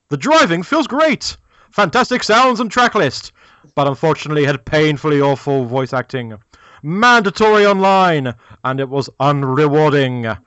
The 0.09 0.17
driving 0.17 0.63
feels 0.63 0.87
great! 0.87 1.37
Fantastic 1.71 2.23
sounds 2.23 2.59
and 2.59 2.71
track 2.71 2.95
list, 2.95 3.31
but 3.75 3.87
unfortunately 3.87 4.45
had 4.45 4.65
painfully 4.65 5.21
awful 5.21 5.65
voice 5.65 5.93
acting. 5.93 6.37
Mandatory 6.81 7.65
online, 7.65 8.33
and 8.63 8.79
it 8.79 8.89
was 8.89 9.09
unrewarding. 9.19 10.37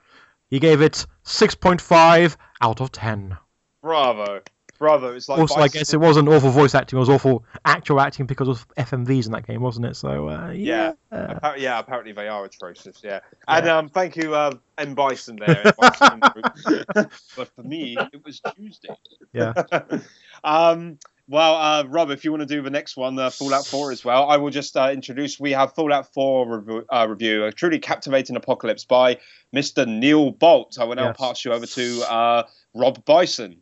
He 0.49 0.59
gave 0.59 0.81
it 0.81 1.05
6.5 1.25 2.37
out 2.61 2.81
of 2.81 2.91
10. 2.91 3.37
Bravo. 3.81 4.41
Bravo. 4.79 5.15
It's 5.15 5.29
like 5.29 5.39
also, 5.39 5.61
I 5.61 5.67
guess 5.67 5.93
it 5.93 5.99
wasn't 5.99 6.27
awful 6.27 6.49
voice 6.49 6.75
acting, 6.75 6.97
it 6.97 6.99
was 6.99 7.09
awful 7.09 7.45
actual 7.63 8.01
acting 8.01 8.25
because 8.25 8.49
of 8.49 8.67
FMVs 8.75 9.27
in 9.27 9.31
that 9.31 9.47
game, 9.47 9.61
wasn't 9.61 9.85
it? 9.85 9.95
So, 9.95 10.27
uh, 10.27 10.49
yeah. 10.49 10.93
Yeah. 11.11 11.39
Uh, 11.41 11.53
yeah, 11.57 11.79
apparently 11.79 12.11
they 12.11 12.27
are 12.27 12.43
atrocious, 12.43 12.99
yeah. 13.03 13.21
And 13.47 13.67
um, 13.69 13.89
thank 13.89 14.17
you, 14.17 14.35
uh, 14.35 14.55
M. 14.77 14.93
Bison 14.93 15.37
there. 15.37 15.73
Bison 15.79 16.19
but 16.93 17.11
for 17.55 17.63
me, 17.63 17.97
it 18.11 18.25
was 18.25 18.41
Tuesday. 18.55 18.95
Yeah. 19.31 19.53
um, 20.43 20.97
well, 21.27 21.55
uh, 21.55 21.83
Rob, 21.87 22.11
if 22.11 22.25
you 22.25 22.31
want 22.31 22.41
to 22.41 22.45
do 22.45 22.61
the 22.61 22.69
next 22.69 22.97
one, 22.97 23.17
uh, 23.17 23.29
Fallout 23.29 23.65
4 23.65 23.91
as 23.91 24.03
well, 24.03 24.29
I 24.29 24.37
will 24.37 24.49
just 24.49 24.75
uh, 24.75 24.89
introduce. 24.91 25.39
We 25.39 25.51
have 25.51 25.73
Fallout 25.73 26.13
4 26.13 26.59
rev- 26.59 26.85
uh, 26.89 27.07
review, 27.09 27.45
a 27.45 27.51
truly 27.51 27.79
captivating 27.79 28.35
apocalypse 28.35 28.83
by 28.83 29.19
Mr. 29.55 29.87
Neil 29.87 30.31
Bolt. 30.31 30.77
I 30.79 30.83
will 30.83 30.95
now 30.95 31.07
yes. 31.07 31.17
pass 31.17 31.45
you 31.45 31.53
over 31.53 31.65
to 31.65 32.11
uh, 32.11 32.43
Rob 32.73 33.05
Bison. 33.05 33.57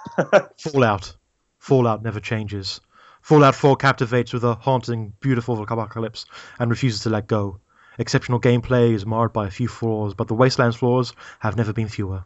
Fallout. 0.58 1.14
Fallout 1.58 2.02
never 2.02 2.20
changes. 2.20 2.80
Fallout 3.20 3.54
4 3.54 3.76
captivates 3.76 4.32
with 4.32 4.44
a 4.44 4.54
haunting, 4.54 5.12
beautiful 5.20 5.62
apocalypse 5.62 6.24
and 6.58 6.70
refuses 6.70 7.00
to 7.00 7.10
let 7.10 7.26
go. 7.26 7.58
Exceptional 7.98 8.40
gameplay 8.40 8.92
is 8.92 9.06
marred 9.06 9.32
by 9.32 9.46
a 9.46 9.50
few 9.50 9.68
flaws, 9.68 10.14
but 10.14 10.28
the 10.28 10.34
Wasteland's 10.34 10.76
flaws 10.76 11.12
have 11.38 11.56
never 11.56 11.72
been 11.72 11.88
fewer. 11.88 12.24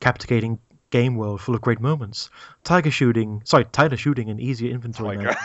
Captivating 0.00 0.58
game 0.90 1.16
world 1.16 1.40
full 1.40 1.54
of 1.54 1.60
great 1.60 1.80
moments. 1.80 2.30
Tiger 2.64 2.90
shooting, 2.90 3.42
sorry, 3.44 3.64
tighter 3.66 3.96
shooting 3.96 4.30
and 4.30 4.40
easier 4.40 4.70
inventory. 4.70 5.16
Tiger. 5.16 5.36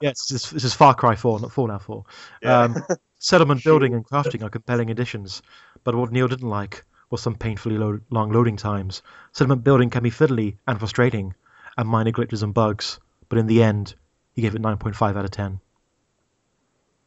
yeah, 0.00 0.10
it's 0.10 0.28
just, 0.28 0.52
this 0.52 0.64
is 0.64 0.74
Far 0.74 0.94
Cry 0.94 1.14
4, 1.16 1.40
not 1.40 1.52
Fallout 1.52 1.82
4. 1.82 2.04
Yeah. 2.42 2.60
Um, 2.62 2.76
settlement 3.18 3.64
building 3.64 3.94
and 3.94 4.06
crafting 4.06 4.42
are 4.42 4.50
compelling 4.50 4.90
additions, 4.90 5.42
but 5.84 5.94
what 5.94 6.12
Neil 6.12 6.28
didn't 6.28 6.48
like 6.48 6.84
was 7.10 7.22
some 7.22 7.36
painfully 7.36 7.78
lo- 7.78 8.00
long 8.10 8.32
loading 8.32 8.56
times. 8.56 9.02
Settlement 9.32 9.64
building 9.64 9.90
can 9.90 10.02
be 10.02 10.10
fiddly 10.10 10.56
and 10.66 10.78
frustrating, 10.78 11.34
and 11.76 11.88
minor 11.88 12.12
glitches 12.12 12.42
and 12.42 12.54
bugs, 12.54 12.98
but 13.28 13.38
in 13.38 13.46
the 13.46 13.62
end, 13.62 13.94
he 14.32 14.42
gave 14.42 14.54
it 14.54 14.62
9.5 14.62 15.16
out 15.16 15.24
of 15.24 15.30
10. 15.30 15.60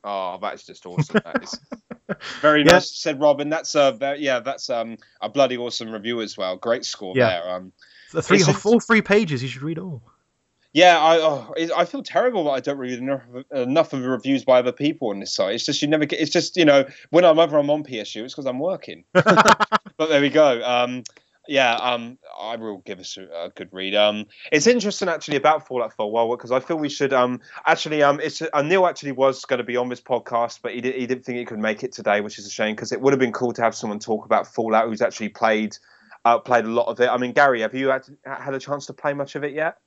Oh, 0.04 0.38
that's 0.42 0.66
just 0.66 0.86
awesome. 0.86 1.20
That 1.26 1.44
is 1.44 1.60
very 2.42 2.64
Yeah. 2.66 2.74
nice, 2.74 2.96
said 2.96 3.20
Robin. 3.20 3.50
That's 3.50 3.76
a 3.76 3.92
very, 3.92 4.20
yeah, 4.22 4.40
that's 4.40 4.70
um 4.70 4.98
a 5.22 5.30
bloody 5.30 5.58
awesome 5.58 5.92
review 5.92 6.22
as 6.22 6.38
well. 6.38 6.56
Great 6.58 6.86
score 6.86 7.14
Yeah. 7.16 7.30
there. 7.42 7.50
Um, 7.56 7.72
The 8.14 8.22
three, 8.22 8.38
Is 8.38 8.48
it- 8.48 8.66
all 8.66 8.80
three 8.80 9.02
pages, 9.02 9.44
you 9.44 9.50
should 9.50 9.62
read 9.62 9.78
all. 9.78 10.02
yeah, 10.74 10.98
I 11.00 11.18
oh, 11.18 11.54
it- 11.58 11.72
I 11.76 11.84
feel 11.86 12.02
terrible 12.02 12.46
that 12.46 12.52
I 12.52 12.60
don't 12.62 12.78
read 12.78 12.98
enough 12.98 13.22
enough 13.52 13.94
of 13.94 14.02
the 14.02 14.10
reviews 14.10 14.44
by 14.46 14.60
other 14.60 14.72
people 14.72 15.10
on 15.10 15.20
this 15.20 15.34
site. 15.34 15.56
It's 15.56 15.66
just 15.66 15.82
you 15.82 15.88
never 15.88 16.06
get. 16.06 16.20
It's 16.20 16.32
just 16.32 16.56
you 16.58 16.66
know 16.66 16.86
when 17.10 17.26
I'm 17.26 17.36
whenever 17.36 17.58
I'm 17.58 17.70
on 17.70 17.84
PSU, 17.84 18.24
it's 18.24 18.34
because 18.34 18.46
I'm 18.46 18.60
working. 18.60 19.04
but 19.14 20.10
there 20.10 20.22
we 20.22 20.30
go. 20.30 20.62
Um, 20.64 21.04
yeah, 21.50 21.74
um, 21.76 22.18
I 22.40 22.56
will 22.56 22.78
give 22.86 23.00
us 23.00 23.18
a, 23.18 23.24
a 23.46 23.50
good 23.50 23.70
read. 23.72 23.96
Um, 23.96 24.26
it's 24.52 24.68
interesting 24.68 25.10
actually 25.10 25.38
about 25.38 25.68
Fallout 25.68 25.94
for 25.96 26.04
a 26.04 26.08
while 26.08 26.30
because 26.30 26.52
I 26.52 26.60
feel 26.60 26.78
we 26.78 26.90
should 26.90 27.12
um 27.12 27.42
actually 27.66 28.04
um 28.04 28.20
it's 28.20 28.42
uh, 28.42 28.62
Neil 28.62 28.86
actually 28.86 29.12
was 29.14 29.44
going 29.46 29.58
to 29.58 29.64
be 29.64 29.76
on 29.76 29.90
this 29.90 30.00
podcast, 30.02 30.60
but 30.62 30.74
he 30.74 30.82
did, 30.82 30.96
he 30.96 31.08
didn't 31.08 31.26
think 31.26 31.40
he 31.40 31.46
could 31.46 31.60
make 31.60 31.84
it 31.84 31.92
today, 31.92 32.22
which 32.22 32.38
is 32.38 32.46
a 32.46 32.52
shame 32.52 32.76
because 32.76 32.92
it 32.92 33.02
would 33.02 33.12
have 33.14 33.20
been 33.20 33.34
cool 33.34 33.52
to 33.54 33.62
have 33.62 33.74
someone 33.76 34.00
talk 34.00 34.26
about 34.26 34.48
Fallout 34.48 34.88
who's 34.88 35.02
actually 35.02 35.30
played 35.30 35.76
uh, 36.26 36.38
played 36.38 36.66
a 36.66 36.70
lot 36.70 36.86
of 36.88 37.00
it. 37.00 37.08
I 37.10 37.18
mean, 37.18 37.32
Gary, 37.32 37.62
have 37.62 37.74
you 37.74 37.88
had, 37.90 38.06
had 38.26 38.54
a 38.54 38.60
chance 38.60 38.86
to 38.88 38.94
play 38.94 39.14
much 39.14 39.36
of 39.36 39.44
it 39.44 39.54
yet? 39.54 39.78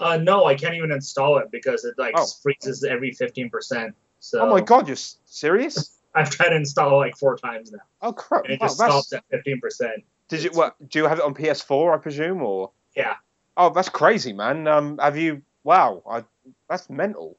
Uh, 0.00 0.16
no, 0.16 0.46
I 0.46 0.54
can't 0.56 0.74
even 0.74 0.90
install 0.90 1.38
it 1.38 1.50
because 1.52 1.84
it 1.84 1.94
like 1.98 2.14
Oh. 2.16 2.26
freezes 2.42 2.82
every 2.82 3.12
fifteen 3.12 3.48
percent. 3.50 3.94
So 4.18 4.40
Oh 4.40 4.50
my 4.50 4.60
god, 4.60 4.88
you're 4.88 4.96
serious? 5.26 6.00
I've 6.16 6.30
tried 6.30 6.48
to 6.50 6.56
install 6.56 6.94
it 6.94 7.06
like 7.06 7.16
four 7.16 7.36
times 7.36 7.70
now, 7.72 7.78
Oh 8.02 8.12
crap! 8.12 8.44
and 8.44 8.54
it 8.54 8.60
Wow, 8.60 8.66
just 8.66 8.78
that's- 8.78 9.06
stops 9.06 9.12
at 9.12 9.24
fifteen 9.30 9.60
percent. 9.60 10.02
Did 10.28 10.42
you 10.42 10.50
what? 10.50 10.74
Do 10.88 10.98
you 10.98 11.06
have 11.06 11.18
it 11.18 11.24
on 11.24 11.34
PS4? 11.34 11.94
I 11.94 11.98
presume, 11.98 12.42
or 12.42 12.70
Yeah. 12.96 13.14
Oh, 13.56 13.70
that's 13.70 13.88
crazy, 13.88 14.32
man. 14.32 14.66
Um, 14.66 14.98
have 14.98 15.16
you? 15.16 15.42
Wow, 15.64 16.02
I, 16.10 16.24
that's 16.68 16.90
mental. 16.90 17.38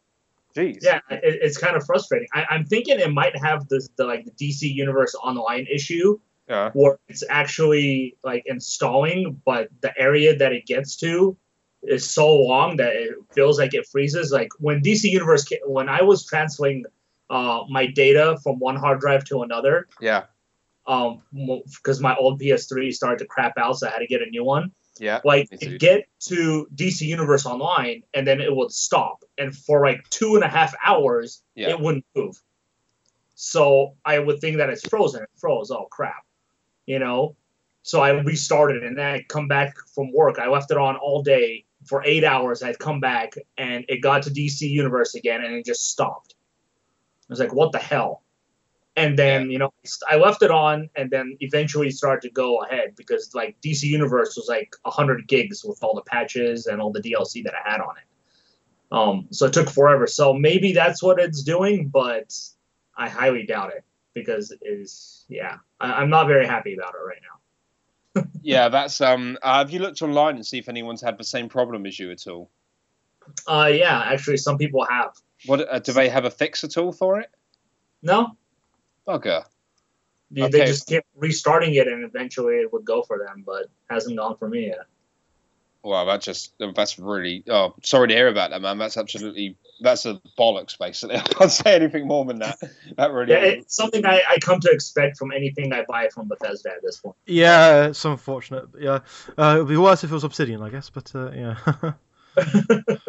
Jeez. 0.56 0.80
Yeah, 0.82 1.00
it, 1.10 1.20
it's 1.42 1.58
kind 1.58 1.76
of 1.76 1.86
frustrating. 1.86 2.28
I, 2.34 2.46
I'm 2.50 2.66
thinking 2.66 3.00
it 3.00 3.12
might 3.12 3.36
have 3.38 3.68
this 3.68 3.90
the 3.98 4.06
like 4.06 4.26
the 4.26 4.32
DC 4.32 4.62
Universe 4.74 5.14
Online 5.16 5.68
issue 5.70 6.18
Yeah. 6.48 6.72
where 6.74 6.98
it's 7.10 7.24
actually 7.30 8.16
like 8.24 8.44
installing, 8.46 9.42
but 9.46 9.70
the 9.82 9.92
area 10.00 10.36
that 10.38 10.54
it 10.54 10.66
gets 10.66 10.96
to 10.98 11.36
is 11.84 12.10
so 12.10 12.34
long 12.36 12.78
that 12.78 12.94
it 12.96 13.16
feels 13.34 13.60
like 13.60 13.74
it 13.74 13.86
freezes. 13.88 14.32
Like 14.32 14.50
when 14.60 14.82
DC 14.82 15.04
Universe, 15.10 15.46
when 15.66 15.90
I 15.90 16.02
was 16.04 16.26
transferring 16.26 16.86
uh, 17.30 17.64
my 17.70 17.86
data 17.88 18.38
from 18.42 18.58
one 18.60 18.76
hard 18.78 19.02
drive 19.02 19.24
to 19.26 19.44
another, 19.44 19.88
Yeah. 20.00 20.24
Um, 20.88 21.22
because 21.78 22.00
my 22.00 22.16
old 22.16 22.40
PS3 22.40 22.94
started 22.94 23.20
to 23.20 23.26
crap 23.26 23.58
out, 23.58 23.78
so 23.78 23.88
I 23.88 23.92
had 23.92 24.00
to 24.00 24.08
get 24.08 24.22
a 24.22 24.28
new 24.28 24.44
one. 24.44 24.72
Yeah. 25.00 25.20
Like 25.26 25.52
Me 25.52 25.58
too. 25.58 25.72
it 25.76 25.80
get 25.80 26.06
to 26.28 26.68
DC 26.74 27.02
Universe 27.02 27.46
Online, 27.46 28.04
and 28.14 28.26
then 28.26 28.40
it 28.40 28.56
would 28.56 28.72
stop, 28.72 29.24
and 29.38 29.56
for 29.56 29.86
like 29.86 30.08
two 30.10 30.36
and 30.36 30.44
a 30.44 30.48
half 30.48 30.74
hours, 30.86 31.42
Yeah. 31.56 31.70
it 31.70 31.80
wouldn't 31.80 32.06
move. 32.16 32.42
So 33.36 33.96
I 34.06 34.20
would 34.20 34.40
think 34.40 34.58
that 34.58 34.70
it's 34.70 34.88
frozen. 34.88 35.24
It 35.24 35.30
froze. 35.36 35.72
Oh 35.72 35.86
crap, 35.92 36.24
you 36.86 37.00
know. 37.00 37.36
So 37.84 38.02
I 38.02 38.10
restarted, 38.12 38.84
and 38.84 38.98
then 38.98 39.06
I 39.06 39.24
come 39.28 39.48
back 39.48 39.76
from 39.94 40.12
work. 40.14 40.40
I 40.40 40.48
left 40.48 40.72
it 40.72 40.78
on 40.78 40.96
all 40.96 41.22
day 41.22 41.66
for 41.86 42.02
eight 42.06 42.24
hours. 42.24 42.64
I'd 42.64 42.80
come 42.80 43.00
back, 43.00 43.34
and 43.58 43.86
it 43.90 44.02
got 44.02 44.24
to 44.24 44.30
DC 44.32 44.62
Universe 44.62 45.14
again, 45.16 45.44
and 45.44 45.54
it 45.56 45.66
just 45.66 45.88
stopped. 45.90 46.34
I 47.30 47.34
was 47.34 47.40
like, 47.40 47.54
"What 47.54 47.72
the 47.74 47.80
hell?" 47.80 48.24
And 48.98 49.20
then 49.20 49.52
you 49.52 49.60
know, 49.60 49.74
I 50.10 50.16
left 50.16 50.42
it 50.42 50.52
on, 50.52 50.90
and 50.96 51.12
then 51.12 51.38
eventually 51.42 51.92
started 51.92 52.28
to 52.28 52.34
go 52.34 52.64
ahead 52.64 52.96
because 52.96 53.36
like 53.36 53.58
DC 53.62 53.84
Universe 53.84 54.36
was 54.38 54.48
like 54.48 54.76
hundred 54.86 55.28
gigs 55.28 55.66
with 55.66 55.84
all 55.84 55.96
the 55.96 56.02
patches 56.02 56.66
and 56.68 56.82
all 56.82 56.92
the 56.92 57.02
DLC 57.02 57.44
that 57.44 57.54
I 57.54 57.70
had 57.70 57.82
on 57.82 57.96
it. 57.98 58.04
Um, 58.92 59.28
so 59.32 59.48
it 59.48 59.54
took 59.54 59.70
forever. 59.70 60.08
So 60.08 60.34
maybe 60.34 60.72
that's 60.72 61.04
what 61.04 61.20
it's 61.20 61.44
doing, 61.44 61.90
but 61.90 62.34
I 62.96 63.10
highly 63.10 63.46
doubt 63.46 63.74
it 63.76 63.84
because 64.14 64.52
it 64.52 64.60
is 64.62 65.26
yeah, 65.28 65.58
I, 65.80 65.94
I'm 65.94 66.10
not 66.10 66.28
very 66.28 66.46
happy 66.46 66.74
about 66.76 66.94
it 66.94 67.06
right 67.06 67.22
now. 67.22 67.30
Yeah. 68.42 68.70
That's 68.70 69.02
um. 69.02 69.38
Uh, 69.42 69.58
have 69.58 69.72
you 69.72 69.80
looked 69.80 70.02
online 70.02 70.36
and 70.36 70.46
see 70.46 70.60
if 70.60 70.70
anyone's 70.70 71.02
had 71.02 71.18
the 71.18 71.24
same 71.24 71.50
problem 71.50 71.86
as 71.86 72.00
you 72.00 72.12
at 72.12 72.28
all? 72.28 72.50
Uh, 73.48 73.72
yeah, 73.74 74.04
actually, 74.06 74.38
some 74.38 74.58
people 74.58 74.86
have. 74.86 75.16
What 75.48 75.68
uh, 75.68 75.80
do 75.80 75.92
they 75.94 76.10
have 76.10 76.26
a 76.26 76.30
fix 76.30 76.64
at 76.64 76.78
all 76.78 76.92
for 76.92 77.20
it? 77.20 77.30
No, 78.04 78.38
Bugger. 79.08 79.44
they, 80.32 80.44
Okay. 80.44 80.52
they 80.52 80.66
just 80.66 80.88
kept 80.88 81.08
restarting 81.16 81.76
it, 81.76 81.88
and 81.88 82.04
eventually 82.04 82.56
it 82.56 82.72
would 82.74 82.86
go 82.86 83.04
for 83.04 83.18
them, 83.18 83.44
but 83.46 83.68
hasn't 83.90 84.18
gone 84.18 84.38
for 84.38 84.48
me 84.50 84.68
yet. 84.68 84.86
Wow, 85.84 86.06
that 86.06 86.22
just 86.22 86.54
that's 86.76 86.98
really. 86.98 87.44
Oh, 87.48 87.76
sorry 87.84 88.08
to 88.08 88.14
hear 88.16 88.28
about 88.28 88.50
that, 88.50 88.60
man. 88.64 88.80
That's 88.80 88.98
absolutely 88.98 89.56
that's 89.82 90.08
a 90.08 90.20
bollocks. 90.36 90.80
Basically, 90.80 91.16
I 91.18 91.22
can't 91.22 91.52
say 91.52 91.76
anything 91.76 92.08
more 92.08 92.26
than 92.26 92.40
that. 92.40 92.58
That 92.98 93.12
really. 93.12 93.34
Yeah, 93.34 93.44
it's 93.44 93.76
something 93.76 94.04
I, 94.04 94.24
I 94.28 94.40
come 94.40 94.60
to 94.62 94.72
expect 94.72 95.18
from 95.18 95.32
anything 95.32 95.72
I 95.74 95.84
buy 95.88 96.10
from 96.12 96.28
Bethesda 96.28 96.72
at 96.72 96.82
this 96.82 96.98
point. 96.98 97.16
Yeah, 97.28 97.86
it's 97.90 98.04
unfortunate. 98.04 98.66
Yeah, 98.80 99.02
uh, 99.38 99.58
it 99.58 99.60
would 99.60 99.68
be 99.68 99.78
worse 99.78 100.04
if 100.04 100.10
it 100.10 100.14
was 100.14 100.24
Obsidian, 100.24 100.64
I 100.64 100.70
guess. 100.72 100.90
But 100.90 101.12
uh, 101.14 101.30
yeah, 101.30 101.94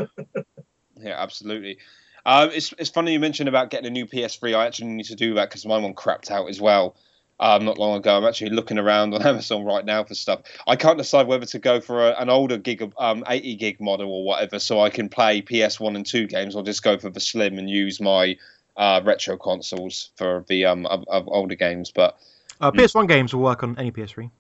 Yeah, 1.01 1.15
absolutely. 1.23 1.79
Um, 2.27 2.51
it's 2.53 2.75
it's 2.77 2.91
funny 2.91 3.13
you 3.13 3.21
mentioned 3.21 3.49
about 3.49 3.71
getting 3.71 3.87
a 3.87 3.91
new 3.91 4.05
PS3. 4.05 4.57
I 4.57 4.67
actually 4.67 4.89
need 4.89 5.07
to 5.07 5.15
do 5.15 5.35
that 5.35 5.49
because 5.49 5.65
my 5.65 5.79
one 5.79 5.95
crapped 5.95 6.31
out 6.31 6.51
as 6.51 6.61
well. 6.61 6.97
Um, 7.39 7.65
not 7.65 7.79
long 7.79 7.97
ago, 7.97 8.17
I'm 8.17 8.25
actually 8.25 8.51
looking 8.51 8.79
around 8.79 9.15
on 9.15 9.23
Amazon 9.27 9.65
right 9.65 9.85
now 9.85 10.03
for 10.03 10.17
stuff. 10.17 10.41
I 10.67 10.75
can't 10.75 10.99
decide 10.99 11.29
whether 11.29 11.47
to 11.47 11.59
go 11.61 11.81
for 11.81 12.09
a, 12.09 12.21
an 12.21 12.29
older 12.29 12.59
gig, 12.59 12.93
um, 12.99 13.23
80 13.29 13.55
gig 13.57 13.81
model 13.81 14.11
or 14.11 14.25
whatever, 14.25 14.59
so 14.59 14.81
I 14.81 14.91
can 14.91 15.09
play 15.09 15.41
PS1 15.41 15.95
and 15.95 16.05
2 16.05 16.27
games, 16.27 16.57
or 16.57 16.65
just 16.65 16.83
go 16.83 16.99
for 16.99 17.11
the 17.11 17.21
slim 17.21 17.59
and 17.59 17.71
use 17.71 18.01
my 18.01 18.37
uh, 18.77 19.01
retro 19.05 19.37
consoles 19.37 20.11
for 20.17 20.45
the 20.49 20.67
um 20.67 20.85
of, 20.87 21.05
of 21.07 21.29
older 21.29 21.55
games. 21.55 21.93
But 21.95 22.19
uh, 22.61 22.73
PS1 22.73 23.07
games 23.07 23.35
will 23.35 23.43
work 23.43 23.63
on 23.63 23.79
any 23.79 23.93
PS3. 23.93 24.31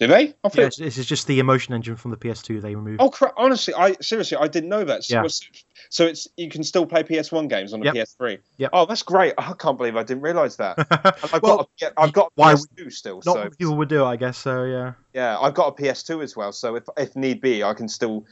Do 0.00 0.06
they? 0.06 0.34
I 0.42 0.48
feel, 0.48 0.64
Yeah, 0.64 0.70
this 0.78 0.96
is 0.96 1.04
just 1.04 1.26
the 1.26 1.40
emotion 1.40 1.74
engine 1.74 1.94
from 1.94 2.10
the 2.10 2.16
PS2 2.16 2.62
they 2.62 2.74
removed. 2.74 3.02
Oh, 3.02 3.10
crap! 3.10 3.34
Honestly, 3.36 3.74
I 3.74 3.92
seriously 4.00 4.38
I 4.38 4.48
didn't 4.48 4.70
know 4.70 4.82
that. 4.82 5.04
So, 5.04 5.22
Yeah. 5.22 5.28
so 5.90 6.06
it's 6.06 6.26
you 6.38 6.48
can 6.48 6.64
still 6.64 6.86
play 6.86 7.02
PS1 7.02 7.48
games 7.48 7.74
on 7.74 7.80
the 7.80 7.86
Yep. 7.86 7.94
PS3. 7.94 8.38
Yep. 8.56 8.70
Oh, 8.72 8.86
that's 8.86 9.02
great! 9.02 9.34
I 9.36 9.52
can't 9.52 9.76
believe 9.76 9.96
I 9.96 10.02
didn't 10.02 10.22
realise 10.22 10.56
that. 10.56 10.78
I've 11.34 11.42
well, 11.42 11.58
got 11.58 11.60
a, 11.60 11.68
yeah, 11.82 11.90
I've 11.98 12.12
got 12.14 12.28
a 12.28 12.30
why 12.34 12.54
PS2 12.54 12.92
still, 12.92 13.16
not 13.16 13.34
so 13.34 13.38
many 13.40 13.50
people 13.50 13.76
would 13.76 13.90
do 13.90 14.02
it, 14.02 14.06
I 14.06 14.16
guess. 14.16 14.38
So 14.38 14.64
yeah. 14.64 14.94
yeah, 15.12 15.38
I've 15.38 15.54
got 15.54 15.78
a 15.78 15.82
PS2 15.82 16.22
as 16.24 16.34
well. 16.34 16.52
So 16.52 16.76
if 16.76 16.84
if 16.96 17.14
need 17.14 17.42
be, 17.42 17.62
I 17.62 17.74
can 17.74 17.86
still. 17.86 18.24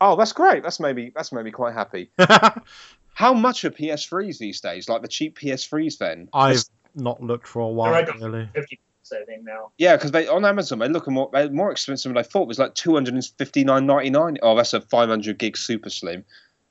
Oh, 0.00 0.16
that's 0.16 0.32
great. 0.32 0.64
That's 0.64 0.80
maybe 0.80 1.12
that's 1.14 1.30
made 1.30 1.44
me 1.44 1.52
quite 1.52 1.74
happy. 1.74 2.10
How 3.14 3.32
much 3.32 3.64
are 3.64 3.70
PS3s 3.70 4.38
these 4.38 4.60
days? 4.60 4.88
Like 4.88 5.02
the 5.02 5.08
cheap 5.08 5.38
PS3s 5.38 5.98
then? 5.98 6.28
I've 6.32 6.64
not 6.96 7.22
looked 7.22 7.46
for 7.46 7.60
a 7.60 7.68
while, 7.68 7.92
really. 8.20 8.48
Fifty 8.52 8.80
I 9.12 9.24
think 9.24 9.44
now. 9.44 9.72
Yeah, 9.78 9.96
because 9.96 10.10
they 10.10 10.26
on 10.26 10.44
Amazon 10.44 10.78
they 10.78 10.88
look 10.88 11.08
more 11.08 11.30
they're 11.32 11.50
more 11.50 11.70
expensive 11.70 12.10
than 12.10 12.18
I 12.18 12.22
thought. 12.22 12.42
It 12.42 12.48
was 12.48 12.58
like 12.58 12.74
two 12.74 12.94
hundred 12.94 13.14
and 13.14 13.24
fifty 13.38 13.64
nine 13.64 13.86
ninety 13.86 14.10
nine. 14.10 14.38
Oh, 14.42 14.56
that's 14.56 14.72
a 14.72 14.80
five 14.80 15.08
hundred 15.08 15.38
gig 15.38 15.56
super 15.56 15.90
slim. 15.90 16.24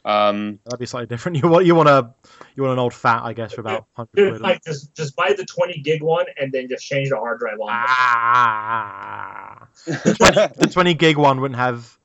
Um, 0.04 0.60
That'd 0.66 0.80
be 0.80 0.86
slightly 0.86 1.08
different. 1.08 1.38
You 1.44 1.50
want 1.50 1.66
you 1.66 1.76
want 1.76 1.90
a 1.90 2.12
you 2.56 2.64
want 2.64 2.74
an 2.74 2.80
old 2.80 2.94
fat, 2.94 3.24
I 3.24 3.34
guess, 3.34 3.54
for 3.54 3.62
about 3.62 3.86
hundred 3.96 4.16
Dude, 4.16 4.42
like 4.42 4.64
just 4.64 4.96
just 4.96 5.16
buy 5.16 5.34
the 5.38 5.46
twenty 5.46 5.80
gig 5.80 6.02
one 6.02 6.26
and 6.40 6.52
then 6.52 6.68
just 6.68 6.86
change 6.86 7.10
the 7.10 7.18
hard 7.18 7.40
drive 7.40 7.60
on. 7.60 7.70
Ah, 7.70 9.68
the 9.86 10.70
twenty 10.72 10.94
gig 10.94 11.18
one 11.18 11.42
wouldn't 11.42 11.60
have. 11.60 11.98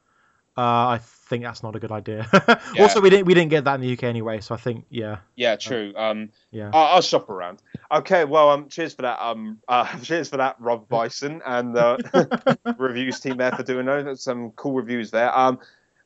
Uh, 0.58 0.88
I 0.88 1.00
think 1.02 1.44
that's 1.44 1.62
not 1.62 1.76
a 1.76 1.78
good 1.78 1.92
idea. 1.92 2.26
Also, 2.78 3.00
we 3.00 3.10
didn't 3.10 3.26
we 3.26 3.34
didn't 3.34 3.50
get 3.50 3.64
that 3.64 3.74
in 3.76 3.80
the 3.80 3.92
UK 3.92 4.04
anyway, 4.04 4.40
so 4.40 4.54
I 4.54 4.58
think 4.58 4.84
yeah, 4.90 5.18
yeah, 5.34 5.56
true. 5.56 5.92
Um, 5.96 6.30
yeah. 6.50 6.70
I'll, 6.72 6.96
I'll 6.96 7.02
shop 7.02 7.28
around. 7.30 7.62
Okay, 7.90 8.24
well, 8.24 8.50
um, 8.50 8.68
cheers 8.68 8.94
for 8.94 9.02
that. 9.02 9.18
Um, 9.20 9.58
uh, 9.68 9.98
cheers 10.00 10.28
for 10.28 10.36
that, 10.36 10.56
Rob 10.58 10.88
Bison 10.88 11.42
and 11.46 11.74
the 11.74 12.58
reviews 12.78 13.20
team 13.20 13.36
there 13.38 13.52
for 13.52 13.62
doing 13.62 13.86
those. 13.86 14.22
Some 14.22 14.50
cool 14.52 14.72
reviews 14.72 15.10
there. 15.10 15.36
Um, 15.36 15.58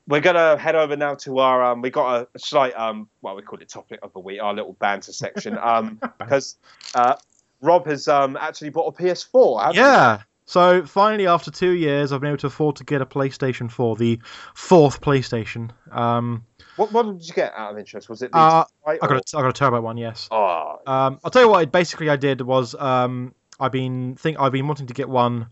we're 0.07 0.20
gonna 0.20 0.57
head 0.57 0.74
over 0.74 0.96
now 0.96 1.14
to 1.16 1.38
our 1.38 1.62
um, 1.64 1.82
we 1.82 1.90
got 1.90 2.28
a 2.34 2.38
slight 2.38 2.76
um, 2.76 3.09
well, 3.22 3.36
we 3.36 3.42
call 3.42 3.59
it 3.61 3.68
topic 3.68 4.01
of 4.03 4.12
the 4.12 4.20
week, 4.20 4.40
our 4.42 4.55
little 4.55 4.74
banter 4.74 5.12
section. 5.12 5.59
Um, 5.59 6.01
because 6.18 6.57
uh, 6.94 7.16
Rob 7.61 7.86
has 7.86 8.09
um 8.09 8.36
actually 8.40 8.70
bought 8.70 8.94
a 8.98 9.03
PS4. 9.03 9.61
hasn't 9.61 9.74
he? 9.76 9.80
Yeah. 9.80 10.22
So 10.51 10.84
finally, 10.84 11.28
after 11.28 11.53
two 11.53 11.70
years, 11.70 12.11
I've 12.11 12.20
been 12.20 12.30
able 12.30 12.38
to 12.38 12.48
afford 12.48 12.74
to 12.76 12.84
get 12.84 13.01
a 13.01 13.07
PlayStation 13.07 13.70
4, 13.70 13.94
the 13.94 14.18
fourth 14.57 15.01
PlayStation. 15.01 15.70
Um, 15.92 16.44
What 16.74 16.90
what 16.90 17.07
did 17.07 17.24
you 17.24 17.34
get 17.34 17.53
out 17.55 17.70
of 17.70 17.78
interest? 17.78 18.09
Was 18.09 18.20
it 18.22 18.32
the 18.32 18.38
Uh, 18.38 18.64
I 18.84 18.96
got 18.96 19.12
a, 19.12 19.36
I 19.38 19.42
got 19.42 19.48
a 19.51 19.53
turbo 19.53 19.80
one, 19.80 19.96
yes. 19.96 20.26
Oh, 20.32 20.80
Um, 20.88 21.20
I'll 21.22 21.30
tell 21.30 21.42
you 21.42 21.48
what. 21.48 21.70
Basically, 21.70 22.11
I 22.11 22.16
did 22.16 22.40
was 22.40 22.74
um, 22.74 23.32
I've 23.61 23.70
been 23.70 24.16
think 24.16 24.40
I've 24.40 24.51
been 24.51 24.66
wanting 24.66 24.88
to 24.88 24.92
get 24.92 25.09
one 25.09 25.51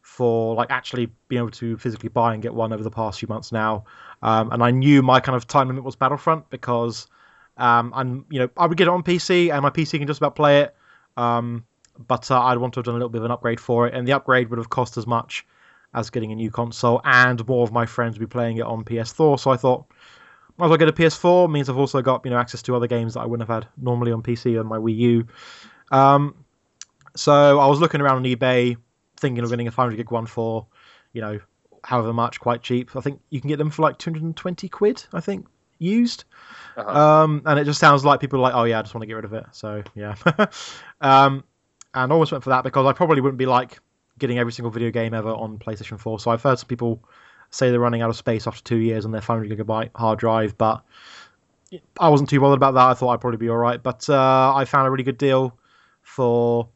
for 0.00 0.56
like 0.56 0.72
actually 0.72 1.06
being 1.28 1.38
able 1.38 1.52
to 1.52 1.76
physically 1.76 2.08
buy 2.08 2.34
and 2.34 2.42
get 2.42 2.52
one 2.52 2.72
over 2.72 2.82
the 2.82 2.90
past 2.90 3.20
few 3.20 3.28
months 3.28 3.52
now. 3.52 3.84
Um, 4.22 4.50
and 4.50 4.60
I 4.60 4.72
knew 4.72 5.02
my 5.02 5.20
kind 5.20 5.36
of 5.36 5.46
time 5.46 5.68
limit 5.68 5.84
was 5.84 5.94
Battlefront 5.94 6.50
because 6.50 7.06
um, 7.58 7.92
I'm 7.94 8.24
you 8.28 8.40
know 8.40 8.48
I 8.56 8.66
would 8.66 8.76
get 8.76 8.88
it 8.88 8.90
on 8.90 9.04
PC 9.04 9.52
and 9.52 9.62
my 9.62 9.70
PC 9.70 9.98
can 9.98 10.08
just 10.08 10.18
about 10.18 10.34
play 10.34 10.62
it. 10.62 10.74
Um, 11.16 11.64
but 11.98 12.30
uh, 12.30 12.40
I'd 12.40 12.58
want 12.58 12.74
to 12.74 12.78
have 12.78 12.84
done 12.84 12.94
a 12.94 12.98
little 12.98 13.08
bit 13.08 13.18
of 13.18 13.24
an 13.24 13.30
upgrade 13.30 13.60
for 13.60 13.86
it, 13.86 13.94
and 13.94 14.06
the 14.06 14.12
upgrade 14.12 14.50
would 14.50 14.58
have 14.58 14.70
cost 14.70 14.96
as 14.96 15.06
much 15.06 15.46
as 15.94 16.10
getting 16.10 16.32
a 16.32 16.34
new 16.34 16.50
console, 16.50 17.00
and 17.04 17.46
more 17.46 17.64
of 17.64 17.72
my 17.72 17.86
friends 17.86 18.18
would 18.18 18.28
be 18.28 18.30
playing 18.30 18.56
it 18.56 18.62
on 18.62 18.84
PS4. 18.84 19.38
So 19.38 19.50
I 19.50 19.56
thought, 19.56 19.84
might 20.56 20.66
as 20.66 20.68
well 20.70 20.78
get 20.78 20.88
a 20.88 20.92
PS4. 20.92 21.50
Means 21.50 21.68
I've 21.68 21.78
also 21.78 22.02
got 22.02 22.24
you 22.24 22.30
know 22.30 22.38
access 22.38 22.62
to 22.62 22.76
other 22.76 22.86
games 22.86 23.14
that 23.14 23.20
I 23.20 23.26
wouldn't 23.26 23.48
have 23.48 23.62
had 23.62 23.68
normally 23.76 24.12
on 24.12 24.22
PC 24.22 24.58
and 24.58 24.68
my 24.68 24.78
Wii 24.78 24.96
U. 24.96 25.26
Um, 25.90 26.34
so 27.14 27.58
I 27.58 27.66
was 27.66 27.80
looking 27.80 28.00
around 28.00 28.16
on 28.16 28.24
eBay, 28.24 28.76
thinking 29.18 29.44
of 29.44 29.50
getting 29.50 29.68
a 29.68 29.70
500 29.70 29.96
gig 29.96 30.10
one 30.10 30.26
for, 30.26 30.66
you 31.12 31.20
know, 31.20 31.38
however 31.84 32.12
much, 32.12 32.40
quite 32.40 32.62
cheap. 32.62 32.96
I 32.96 33.00
think 33.00 33.20
you 33.28 33.40
can 33.40 33.48
get 33.48 33.58
them 33.58 33.70
for 33.70 33.82
like 33.82 33.98
220 33.98 34.68
quid. 34.68 35.04
I 35.12 35.20
think 35.20 35.46
used. 35.78 36.24
Uh-huh. 36.76 37.24
Um, 37.24 37.42
and 37.44 37.58
it 37.58 37.64
just 37.64 37.80
sounds 37.80 38.04
like 38.04 38.20
people 38.20 38.38
are 38.38 38.42
like, 38.42 38.54
oh 38.54 38.64
yeah, 38.64 38.78
I 38.78 38.82
just 38.82 38.94
want 38.94 39.02
to 39.02 39.06
get 39.06 39.14
rid 39.14 39.24
of 39.24 39.34
it. 39.34 39.44
So 39.52 39.82
yeah. 39.94 40.14
um, 41.00 41.44
and 41.94 42.12
almost 42.12 42.32
went 42.32 42.44
for 42.44 42.50
that 42.50 42.64
because 42.64 42.86
I 42.86 42.92
probably 42.92 43.20
wouldn't 43.20 43.38
be 43.38 43.46
like 43.46 43.80
getting 44.18 44.38
every 44.38 44.52
single 44.52 44.70
video 44.70 44.90
game 44.90 45.14
ever 45.14 45.30
on 45.30 45.58
PlayStation 45.58 45.98
4. 45.98 46.20
So 46.20 46.30
I've 46.30 46.42
heard 46.42 46.58
some 46.58 46.68
people 46.68 47.02
say 47.50 47.70
they're 47.70 47.80
running 47.80 48.02
out 48.02 48.10
of 48.10 48.16
space 48.16 48.46
after 48.46 48.62
two 48.62 48.76
years 48.76 49.04
on 49.04 49.10
their 49.10 49.20
500 49.20 49.58
gigabyte 49.58 49.90
hard 49.94 50.18
drive, 50.18 50.56
but 50.56 50.82
I 51.98 52.08
wasn't 52.08 52.30
too 52.30 52.40
bothered 52.40 52.56
about 52.56 52.74
that. 52.74 52.88
I 52.88 52.94
thought 52.94 53.10
I'd 53.10 53.20
probably 53.20 53.38
be 53.38 53.48
all 53.48 53.56
right. 53.56 53.82
But 53.82 54.08
uh, 54.08 54.54
I 54.54 54.64
found 54.64 54.86
a 54.86 54.90
really 54.90 55.04
good 55.04 55.18
deal 55.18 55.56
for 56.02 56.68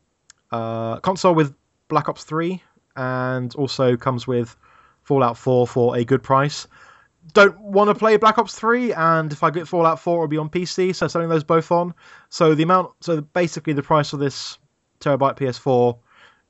uh, 0.53 1.01
console 1.01 1.35
with 1.35 1.55
Black 1.89 2.09
Ops 2.09 2.25
3 2.25 2.63
and 2.97 3.55
also 3.55 3.97
comes 3.97 4.27
with 4.27 4.57
Fallout 5.03 5.37
4 5.37 5.67
for 5.67 5.97
a 5.97 6.05
good 6.05 6.23
price. 6.23 6.67
Don't 7.33 7.59
want 7.61 7.89
to 7.89 7.95
play 7.95 8.17
Black 8.17 8.39
Ops 8.39 8.55
3, 8.55 8.93
and 8.93 9.33
if 9.33 9.43
I 9.43 9.51
get 9.51 9.67
Fallout 9.67 9.99
4, 9.99 10.15
it'll 10.15 10.29
be 10.29 10.39
on 10.39 10.49
PC, 10.49 10.95
so 10.95 11.09
selling 11.09 11.29
those 11.29 11.43
both 11.43 11.73
on. 11.73 11.93
So 12.29 12.55
the 12.55 12.63
amount, 12.63 12.93
so 13.01 13.21
basically 13.21 13.73
the 13.73 13.83
price 13.83 14.13
of 14.13 14.21
this 14.21 14.59
terabyte 15.01 15.37
PS4 15.39 15.99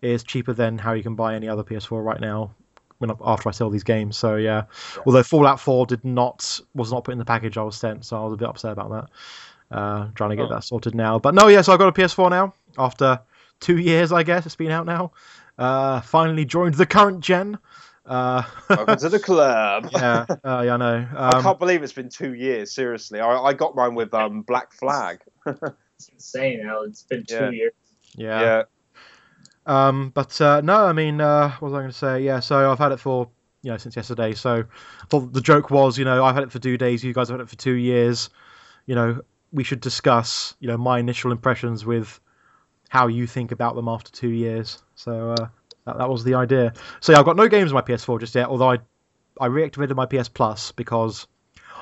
is 0.03 0.25
cheaper 0.25 0.53
than 0.53 0.79
how 0.79 0.93
you 0.93 1.03
can 1.03 1.15
buy 1.15 1.35
any 1.35 1.49
other 1.49 1.63
PS4 1.65 2.05
right 2.05 2.21
now. 2.21 2.53
When 2.99 3.11
after 3.25 3.51
I 3.51 3.53
sell 3.53 3.69
these 3.69 3.85
games, 3.85 4.17
so 4.17 4.37
yeah. 4.37 4.65
Yeah. 4.97 5.03
Although 5.05 5.23
Fallout 5.23 5.61
4 5.61 5.85
did 5.87 6.03
not 6.05 6.59
was 6.75 6.91
not 6.91 7.05
put 7.05 7.13
in 7.13 7.19
the 7.19 7.27
package 7.27 7.59
I 7.59 7.63
was 7.63 7.77
sent, 7.77 8.07
so 8.07 8.17
I 8.19 8.25
was 8.25 8.33
a 8.33 8.37
bit 8.37 8.49
upset 8.49 8.73
about 8.73 8.91
that. 8.91 9.77
Uh, 9.77 10.09
trying 10.15 10.31
to 10.31 10.37
get 10.37 10.47
Oh. 10.47 10.55
that 10.55 10.65
sorted 10.65 10.95
now, 10.95 11.19
but 11.19 11.35
no, 11.35 11.49
yeah. 11.49 11.61
So 11.61 11.73
I 11.75 11.77
got 11.77 11.89
a 11.89 11.93
PS4 11.93 12.31
now 12.31 12.55
after 12.79 13.21
two 13.61 13.77
years, 13.79 14.13
I 14.13 14.23
guess 14.23 14.47
it's 14.47 14.57
been 14.57 14.71
out 14.71 14.87
now. 14.87 15.13
Uh, 15.59 16.01
finally 16.01 16.45
joined 16.47 16.75
the 16.75 16.87
current 16.87 17.21
gen. 17.21 17.59
Uh, 18.07 18.43
Welcome 18.71 18.97
to 18.99 19.09
the 19.09 19.19
club. 19.19 19.89
yeah, 19.93 20.25
uh, 20.45 20.63
yeah, 20.65 20.75
I 20.75 20.77
know. 20.77 21.07
I 21.17 21.29
Um, 21.37 21.43
can't 21.43 21.59
believe 21.59 21.83
it's 21.83 21.93
been 21.93 22.09
two 22.09 22.33
years. 22.35 22.73
Seriously, 22.73 23.21
I, 23.21 23.37
I 23.37 23.53
got 23.53 23.75
mine 23.75 23.95
with 23.95 24.15
um, 24.15 24.43
Black 24.43 24.73
Flag. 24.73 25.21
It's 25.99 26.09
insane. 26.11 26.61
Now 26.63 26.83
it's 26.83 27.03
been 27.05 27.25
two 27.27 27.35
Yeah. 27.35 27.51
years. 27.51 27.73
Yeah. 28.17 28.41
yeah. 28.41 28.63
Um, 29.67 30.11
but 30.15 30.41
uh, 30.41 30.61
no, 30.61 30.87
I 30.87 30.93
mean, 30.93 31.21
uh, 31.21 31.51
what 31.59 31.71
was 31.71 31.73
I 31.73 31.79
going 31.79 31.91
to 31.91 31.97
say? 31.97 32.23
Yeah, 32.23 32.41
so 32.41 32.71
I've 32.71 32.79
had 32.79 32.93
it 32.93 33.01
for 33.01 33.29
you 33.63 33.73
know 33.73 33.77
since 33.77 33.97
yesterday. 33.97 34.33
So 34.33 34.65
I 35.03 35.07
thought 35.07 35.33
the 35.33 35.41
joke 35.41 35.71
was, 35.71 35.99
you 35.99 36.05
know, 36.05 36.25
I've 36.25 36.35
had 36.35 36.45
it 36.45 36.53
for 36.53 36.59
two 36.59 36.79
days. 36.79 37.03
You 37.03 37.13
guys 37.13 37.29
have 37.29 37.39
had 37.39 37.45
it 37.45 37.51
for 37.51 37.57
two 37.57 37.75
years. 37.75 38.31
You 38.87 38.95
know, 38.95 39.21
we 39.53 39.65
should 39.65 39.81
discuss, 39.81 40.55
you 40.61 40.69
know, 40.69 40.77
my 40.77 40.99
initial 41.01 41.33
impressions 41.33 41.85
with 41.85 42.21
how 42.89 43.09
you 43.09 43.27
think 43.27 43.51
about 43.51 43.75
them 43.75 43.89
after 43.89 44.13
two 44.13 44.29
years. 44.29 44.83
So 44.95 45.33
uh, 45.33 45.49
that, 45.85 45.99
that 45.99 46.09
was 46.09 46.23
the 46.23 46.35
idea. 46.35 46.73
So 47.01 47.13
yeah, 47.13 47.19
I've 47.19 47.25
got 47.25 47.37
no 47.37 47.49
games 47.49 47.73
on 47.73 47.75
my 47.75 47.83
PS4 47.83 48.21
just 48.21 48.35
yet. 48.35 48.49
Although 48.49 48.71
I 48.71 48.79
I 49.41 49.49
reactivated 49.49 49.97
my 49.97 50.07
PS 50.07 50.29
Plus 50.29 50.73
because 50.73 51.27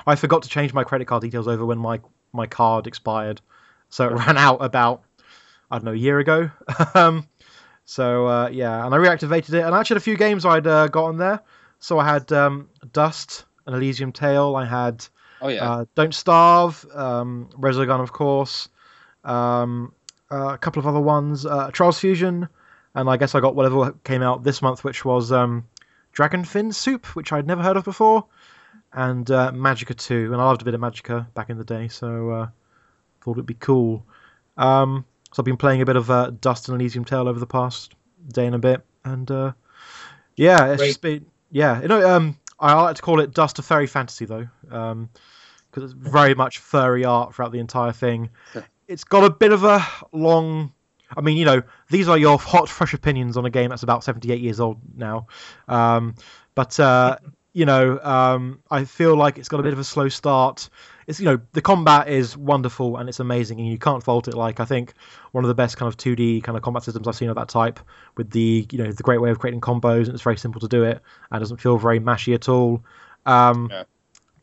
I 0.07 0.15
forgot 0.15 0.43
to 0.43 0.49
change 0.49 0.73
my 0.73 0.83
credit 0.83 1.05
card 1.05 1.21
details 1.21 1.47
over 1.47 1.65
when 1.65 1.77
my 1.77 2.01
my 2.33 2.47
card 2.47 2.87
expired. 2.87 3.41
So 3.89 4.07
it 4.07 4.13
ran 4.25 4.37
out 4.37 4.57
about 4.57 5.03
I 5.69 5.77
don't 5.77 5.85
know 5.85 5.91
a 5.91 5.95
year 5.95 6.19
ago. 6.19 6.49
um, 6.93 7.27
so 7.85 8.27
uh, 8.27 8.49
yeah, 8.49 8.85
and 8.85 8.93
I 8.93 8.97
reactivated 8.97 9.53
it, 9.53 9.61
and 9.61 9.75
I 9.75 9.79
actually 9.79 9.95
had 9.95 10.01
a 10.01 10.05
few 10.05 10.17
games 10.17 10.45
I'd 10.45 10.67
uh, 10.67 10.87
got 10.87 11.05
on 11.05 11.17
there. 11.17 11.41
So 11.79 11.99
I 11.99 12.05
had 12.05 12.31
um, 12.31 12.69
Dust, 12.93 13.45
an 13.65 13.73
Elysian 13.73 14.11
Tail. 14.11 14.55
I 14.55 14.65
had 14.65 15.05
Oh 15.41 15.49
yeah. 15.49 15.71
uh, 15.71 15.85
Don't 15.95 16.13
Starve, 16.13 16.85
um, 16.93 17.49
Resogun, 17.53 18.01
of 18.01 18.11
course, 18.11 18.69
um, 19.23 19.93
uh, 20.31 20.53
a 20.53 20.57
couple 20.57 20.79
of 20.79 20.87
other 20.87 20.99
ones, 20.99 21.45
uh, 21.45 21.69
Trials 21.71 21.99
Fusion, 21.99 22.47
and 22.93 23.09
I 23.09 23.17
guess 23.17 23.35
I 23.35 23.41
got 23.41 23.55
whatever 23.55 23.91
came 24.03 24.21
out 24.21 24.43
this 24.43 24.61
month, 24.61 24.83
which 24.83 25.03
was 25.05 25.31
um, 25.31 25.67
Dragonfin 26.13 26.73
Soup, 26.73 27.05
which 27.15 27.31
I'd 27.31 27.45
never 27.47 27.61
heard 27.61 27.77
of 27.77 27.83
before, 27.83 28.25
and 28.93 29.29
uh, 29.29 29.51
Magicka 29.51 29.95
2, 29.95 30.31
and 30.31 30.41
I 30.41 30.45
loved 30.45 30.61
a 30.61 30.65
bit 30.65 30.73
of 30.73 30.81
Magicka 30.81 31.31
back 31.33 31.49
in 31.49 31.57
the 31.57 31.63
day, 31.63 31.89
so 31.89 32.29
uh, 32.29 32.47
thought 33.21 33.33
it'd 33.33 33.45
be 33.45 33.55
cool. 33.55 34.05
Um, 34.57 35.05
so 35.35 35.41
I've 35.41 35.45
been 35.45 35.57
playing 35.57 35.81
a 35.81 35.85
bit 35.85 35.97
of 35.97 36.09
uh, 36.09 36.31
Dust 36.39 36.69
and 36.69 36.79
Elysian 36.79 37.03
Tail 37.03 37.27
over 37.27 37.41
the 37.41 37.45
past 37.45 37.93
day 38.29 38.45
and 38.45 38.55
a 38.55 38.57
bit, 38.57 38.85
and 39.03 39.29
uh, 39.29 39.51
yeah, 40.37 40.67
it's 40.67 40.77
Great. 40.77 40.87
just 40.87 41.01
been 41.01 41.25
yeah. 41.51 41.81
You 41.81 41.89
know, 41.89 42.09
um, 42.09 42.39
I 42.57 42.73
like 42.81 42.95
to 42.95 43.01
call 43.01 43.19
it 43.19 43.33
Dust 43.33 43.59
of 43.59 43.65
Fairy 43.65 43.85
Fantasy 43.85 44.23
though, 44.23 44.47
um, 44.71 45.09
because 45.69 45.91
it's 45.91 45.93
very 45.93 46.35
much 46.35 46.59
furry 46.59 47.03
art 47.03 47.35
throughout 47.35 47.51
the 47.51 47.59
entire 47.59 47.91
thing. 47.91 48.29
it's 48.87 49.03
got 49.03 49.25
a 49.25 49.29
bit 49.29 49.51
of 49.51 49.65
a 49.65 49.85
long. 50.13 50.71
I 51.17 51.19
mean, 51.19 51.35
you 51.35 51.43
know, 51.43 51.63
these 51.89 52.07
are 52.07 52.17
your 52.17 52.39
hot, 52.39 52.69
fresh 52.69 52.93
opinions 52.93 53.35
on 53.35 53.45
a 53.45 53.49
game 53.49 53.71
that's 53.71 53.83
about 53.83 54.05
78 54.05 54.39
years 54.39 54.61
old 54.61 54.79
now. 54.95 55.27
Um, 55.67 56.15
but 56.55 56.79
uh, 56.79 57.17
you 57.51 57.65
know, 57.65 57.99
um, 57.99 58.61
I 58.71 58.85
feel 58.85 59.17
like 59.17 59.37
it's 59.37 59.49
got 59.49 59.59
a 59.59 59.63
bit 59.63 59.73
of 59.73 59.79
a 59.79 59.83
slow 59.83 60.07
start. 60.07 60.69
It's 61.07 61.19
you 61.19 61.25
know, 61.25 61.39
the 61.53 61.61
combat 61.61 62.07
is 62.07 62.35
wonderful 62.35 62.97
and 62.97 63.07
it's 63.07 63.19
amazing, 63.19 63.59
and 63.59 63.67
you 63.67 63.77
can't 63.77 64.03
fault 64.03 64.27
it. 64.27 64.33
Like 64.33 64.59
I 64.59 64.65
think 64.65 64.93
one 65.31 65.43
of 65.43 65.47
the 65.47 65.55
best 65.55 65.77
kind 65.77 65.87
of 65.87 65.97
2D 65.97 66.43
kind 66.43 66.57
of 66.57 66.63
combat 66.63 66.83
systems 66.83 67.07
I've 67.07 67.15
seen 67.15 67.29
of 67.29 67.35
that 67.35 67.49
type, 67.49 67.79
with 68.17 68.31
the 68.31 68.67
you 68.71 68.77
know 68.77 68.91
the 68.91 69.03
great 69.03 69.21
way 69.21 69.29
of 69.29 69.39
creating 69.39 69.61
combos, 69.61 70.05
and 70.05 70.13
it's 70.13 70.23
very 70.23 70.37
simple 70.37 70.61
to 70.61 70.67
do 70.67 70.83
it, 70.83 71.01
and 71.31 71.39
doesn't 71.39 71.57
feel 71.61 71.77
very 71.77 71.99
mashy 71.99 72.33
at 72.33 72.49
all. 72.49 72.83
Um, 73.25 73.69
Yeah. 73.71 73.83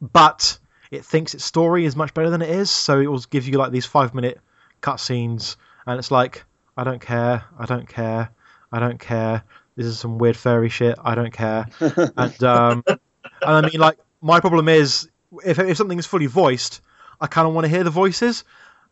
But 0.00 0.58
it 0.90 1.04
thinks 1.04 1.32
its 1.34 1.44
story 1.44 1.84
is 1.84 1.94
much 1.94 2.12
better 2.12 2.28
than 2.28 2.42
it 2.42 2.50
is, 2.50 2.70
so 2.70 3.00
it 3.00 3.06
will 3.06 3.20
give 3.30 3.46
you 3.46 3.56
like 3.58 3.70
these 3.70 3.86
five 3.86 4.14
minute 4.14 4.40
cutscenes, 4.82 5.56
and 5.86 5.98
it's 5.98 6.10
like 6.10 6.44
I 6.76 6.84
don't 6.84 7.00
care, 7.00 7.44
I 7.58 7.66
don't 7.66 7.88
care, 7.88 8.30
I 8.70 8.80
don't 8.80 8.98
care. 8.98 9.44
This 9.76 9.86
is 9.86 9.98
some 9.98 10.18
weird 10.18 10.36
furry 10.36 10.68
shit. 10.68 10.98
I 11.02 11.14
don't 11.14 11.32
care. 11.32 11.66
and 11.80 12.42
um, 12.44 12.84
and 12.86 13.00
I 13.40 13.60
mean, 13.62 13.80
like 13.80 13.98
my 14.20 14.40
problem 14.40 14.68
is 14.68 15.08
if 15.44 15.58
if 15.58 15.76
something 15.76 15.98
is 15.98 16.06
fully 16.06 16.26
voiced, 16.26 16.80
I 17.20 17.26
kind 17.26 17.46
of 17.46 17.54
want 17.54 17.64
to 17.64 17.68
hear 17.68 17.84
the 17.84 17.90
voices, 17.90 18.44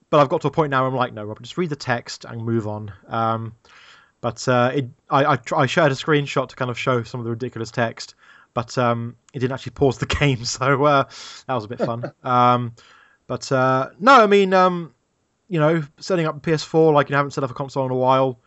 but 0.08 0.20
I've 0.20 0.28
got 0.28 0.42
to 0.42 0.48
a 0.48 0.50
point 0.50 0.70
now 0.70 0.82
where 0.82 0.90
I'm 0.90 0.96
like, 0.96 1.12
no, 1.12 1.24
Rob, 1.24 1.40
just 1.42 1.58
read 1.58 1.70
the 1.70 1.76
text 1.76 2.24
and 2.24 2.42
move 2.42 2.66
on. 2.66 2.92
Um, 3.08 3.54
but 4.20 4.46
uh, 4.48 4.72
it, 4.74 4.88
I, 5.08 5.34
I 5.34 5.38
I 5.56 5.66
shared 5.66 5.92
a 5.92 5.94
screenshot 5.94 6.48
to 6.48 6.56
kind 6.56 6.70
of 6.70 6.78
show 6.78 7.02
some 7.02 7.20
of 7.20 7.24
the 7.24 7.30
ridiculous 7.30 7.70
text, 7.70 8.14
but 8.54 8.76
um, 8.78 9.16
it 9.32 9.38
didn't 9.38 9.52
actually 9.52 9.72
pause 9.72 9.98
the 9.98 10.06
game, 10.20 10.44
so 10.44 10.84
uh, 10.84 11.04
that 11.46 11.54
was 11.54 11.64
a 11.64 11.68
bit 11.68 11.78
fun. 11.78 12.12
um, 12.22 12.74
but 13.26 13.50
uh, 13.52 13.90
no, 13.98 14.12
I 14.12 14.26
mean, 14.26 14.52
um, 14.52 14.94
you 15.48 15.60
know, 15.60 15.82
setting 15.98 16.26
up 16.26 16.36
a 16.36 16.40
PS4 16.40 16.92
like 16.92 17.10
you 17.10 17.16
haven't 17.16 17.32
set 17.32 17.44
up 17.44 17.50
a 17.50 17.54
console 17.54 17.86
in 17.86 17.92
a 17.92 17.96
while. 17.96 18.40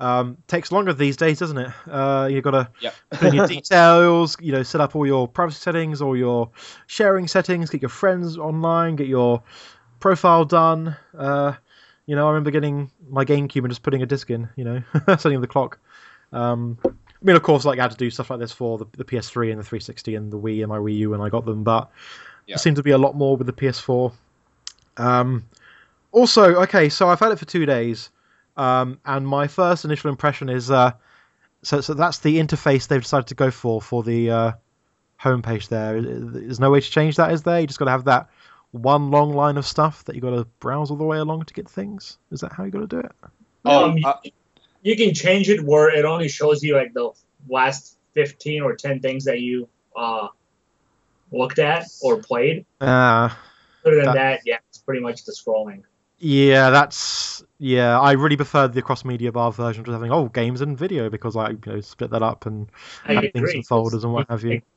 Um, 0.00 0.36
takes 0.46 0.70
longer 0.70 0.92
these 0.92 1.16
days, 1.16 1.38
doesn't 1.40 1.58
it? 1.58 1.72
Uh, 1.90 2.28
you've 2.30 2.44
got 2.44 2.52
to 2.52 2.70
Yep. 2.80 2.94
put 3.10 3.26
in 3.28 3.34
your 3.34 3.46
details, 3.48 4.36
you 4.40 4.52
know, 4.52 4.62
set 4.62 4.80
up 4.80 4.94
all 4.94 5.06
your 5.06 5.26
privacy 5.26 5.58
settings, 5.58 6.00
all 6.00 6.16
your 6.16 6.50
sharing 6.86 7.26
settings, 7.26 7.70
get 7.70 7.82
your 7.82 7.88
friends 7.88 8.38
online, 8.38 8.94
get 8.96 9.08
your 9.08 9.42
profile 9.98 10.44
done. 10.44 10.96
Uh, 11.16 11.54
you 12.06 12.14
know, 12.14 12.26
I 12.26 12.30
remember 12.30 12.50
getting 12.52 12.90
my 13.10 13.24
GameCube 13.24 13.58
and 13.64 13.68
just 13.70 13.82
putting 13.82 14.02
a 14.02 14.06
disc 14.06 14.30
in, 14.30 14.48
you 14.56 14.64
know, 14.64 14.82
setting 15.18 15.40
the 15.40 15.46
clock. 15.48 15.78
Um, 16.32 16.78
I 16.86 16.90
mean, 17.24 17.34
of 17.34 17.42
course, 17.42 17.64
like 17.64 17.80
I 17.80 17.82
had 17.82 17.90
to 17.90 17.96
do 17.96 18.10
stuff 18.10 18.30
like 18.30 18.38
this 18.38 18.52
for 18.52 18.78
the, 18.78 18.86
the 18.96 19.04
PS3 19.04 19.50
and 19.50 19.58
the 19.58 19.64
360 19.64 20.14
and 20.14 20.32
the 20.32 20.38
Wii 20.38 20.60
and 20.60 20.68
my 20.68 20.78
Wii 20.78 20.96
U 20.98 21.10
when 21.10 21.20
I 21.20 21.28
got 21.28 21.44
them, 21.44 21.64
but 21.64 21.90
Yeah. 22.46 22.54
there 22.54 22.58
seemed 22.58 22.76
to 22.76 22.82
be 22.84 22.92
a 22.92 22.98
lot 22.98 23.16
more 23.16 23.36
with 23.36 23.48
the 23.48 23.52
PS4. 23.52 24.12
Um, 24.96 25.44
also, 26.12 26.54
okay, 26.62 26.88
so 26.88 27.08
I've 27.08 27.18
had 27.20 27.32
it 27.32 27.38
for 27.38 27.44
two 27.44 27.66
days, 27.66 28.10
um, 28.58 28.98
and 29.04 29.26
my 29.26 29.46
first 29.46 29.84
initial 29.84 30.10
impression 30.10 30.48
is 30.48 30.70
uh, 30.70 30.92
so 31.62 31.80
so 31.80 31.94
that's 31.94 32.18
the 32.18 32.38
interface 32.38 32.88
they've 32.88 33.02
decided 33.02 33.28
to 33.28 33.34
go 33.34 33.50
for 33.50 33.80
for 33.80 34.02
the 34.02 34.30
uh, 34.30 34.52
homepage. 35.22 35.68
There, 35.68 36.00
there's 36.02 36.60
no 36.60 36.70
way 36.70 36.80
to 36.80 36.90
change 36.90 37.16
that, 37.16 37.32
is 37.32 37.42
there? 37.42 37.60
You 37.60 37.66
just 37.66 37.78
got 37.78 37.86
to 37.86 37.92
have 37.92 38.04
that 38.04 38.28
one 38.72 39.10
long 39.10 39.32
line 39.32 39.56
of 39.56 39.66
stuff 39.66 40.04
that 40.04 40.14
you 40.14 40.20
got 40.20 40.30
to 40.30 40.44
browse 40.60 40.90
all 40.90 40.96
the 40.98 41.04
way 41.04 41.18
along 41.18 41.44
to 41.46 41.54
get 41.54 41.68
things. 41.68 42.18
Is 42.30 42.40
that 42.40 42.52
how 42.52 42.64
you 42.64 42.70
got 42.70 42.80
to 42.80 42.86
do 42.86 42.98
it? 43.00 43.12
Oh, 43.64 43.84
Um, 43.90 43.98
uh, 44.04 44.14
You 44.82 44.96
can 44.96 45.14
change 45.14 45.48
it 45.48 45.62
where 45.64 45.88
it 45.88 46.04
only 46.04 46.28
shows 46.28 46.62
you 46.62 46.74
like 46.76 46.92
the 46.92 47.10
last 47.48 47.96
fifteen 48.14 48.62
or 48.62 48.74
ten 48.74 49.00
things 49.00 49.24
that 49.24 49.40
you 49.40 49.68
uh 49.96 50.28
looked 51.32 51.58
at 51.58 51.84
or 52.02 52.18
played. 52.22 52.64
Uh, 52.80 53.28
Other 53.84 53.96
than 53.96 54.04
That- 54.06 54.14
that, 54.14 54.40
yeah, 54.44 54.58
it's 54.68 54.78
pretty 54.78 55.00
much 55.00 55.24
the 55.24 55.32
scrolling. 55.32 55.82
Yeah, 56.18 56.70
that's 56.70 57.44
yeah. 57.58 57.98
I 57.98 58.12
really 58.12 58.36
preferred 58.36 58.72
the 58.72 58.82
cross 58.82 59.04
media 59.04 59.32
bar 59.32 59.52
version 59.52 59.84
to 59.84 59.92
having 59.92 60.12
oh 60.12 60.26
games 60.26 60.60
and 60.60 60.78
video 60.78 61.10
because 61.10 61.36
I 61.36 61.50
you 61.50 61.60
know 61.66 61.80
split 61.80 62.10
that 62.10 62.22
up 62.22 62.46
and 62.46 62.70
I 63.04 63.14
had 63.14 63.32
things 63.32 63.50
agree. 63.50 63.56
in 63.56 63.62
folders 63.62 64.04
and 64.04 64.12
what 64.12 64.28
have 64.30 64.44
you. 64.44 64.62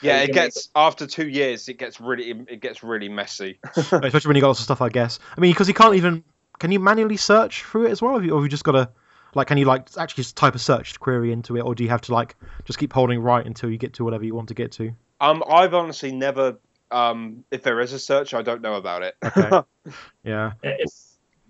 Yeah, 0.00 0.20
it 0.20 0.32
gets 0.32 0.68
after 0.76 1.08
two 1.08 1.26
years, 1.26 1.68
it 1.68 1.76
gets 1.76 2.00
really 2.00 2.30
it 2.30 2.60
gets 2.60 2.84
really 2.84 3.08
messy. 3.08 3.58
Especially 3.76 4.28
when 4.28 4.36
you 4.36 4.40
got 4.40 4.48
lots 4.48 4.60
of 4.60 4.64
stuff, 4.64 4.80
I 4.80 4.90
guess. 4.90 5.18
I 5.36 5.40
mean, 5.40 5.50
because 5.50 5.66
you 5.66 5.74
can't 5.74 5.96
even 5.96 6.22
can 6.60 6.70
you 6.70 6.78
manually 6.78 7.16
search 7.16 7.64
through 7.64 7.86
it 7.86 7.90
as 7.90 8.00
well, 8.00 8.12
or 8.12 8.14
have 8.14 8.24
you, 8.24 8.32
or 8.32 8.36
have 8.36 8.44
you 8.44 8.48
just 8.48 8.62
got 8.62 8.72
to 8.72 8.90
like 9.34 9.48
can 9.48 9.58
you 9.58 9.64
like 9.64 9.88
actually 9.98 10.22
just 10.22 10.36
type 10.36 10.54
a 10.54 10.58
search 10.60 11.00
query 11.00 11.32
into 11.32 11.56
it, 11.56 11.62
or 11.62 11.74
do 11.74 11.82
you 11.82 11.90
have 11.90 12.02
to 12.02 12.14
like 12.14 12.36
just 12.64 12.78
keep 12.78 12.92
holding 12.92 13.18
right 13.20 13.44
until 13.44 13.70
you 13.70 13.76
get 13.76 13.94
to 13.94 14.04
whatever 14.04 14.24
you 14.24 14.36
want 14.36 14.46
to 14.48 14.54
get 14.54 14.70
to? 14.72 14.92
um, 15.20 15.42
I've 15.48 15.74
honestly 15.74 16.12
never. 16.12 16.58
Um, 16.90 17.44
if 17.50 17.62
there 17.64 17.80
is 17.80 17.92
a 17.92 17.98
search, 17.98 18.32
I 18.32 18.42
don't 18.42 18.62
know 18.62 18.74
about 18.74 19.02
it. 19.02 19.16
Okay. 19.24 19.62
Yeah. 20.22 20.52
If, 20.62 20.90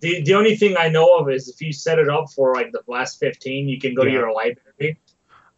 the, 0.00 0.22
the 0.22 0.34
only 0.34 0.56
thing 0.56 0.76
I 0.78 0.88
know 0.88 1.18
of 1.18 1.28
is 1.30 1.48
if 1.48 1.60
you 1.60 1.72
set 1.72 1.98
it 1.98 2.08
up 2.08 2.30
for 2.30 2.54
like 2.54 2.72
the 2.72 2.82
last 2.86 3.18
15, 3.20 3.68
you 3.68 3.78
can 3.80 3.94
go 3.94 4.04
to 4.04 4.10
your 4.10 4.32
library. 4.32 4.98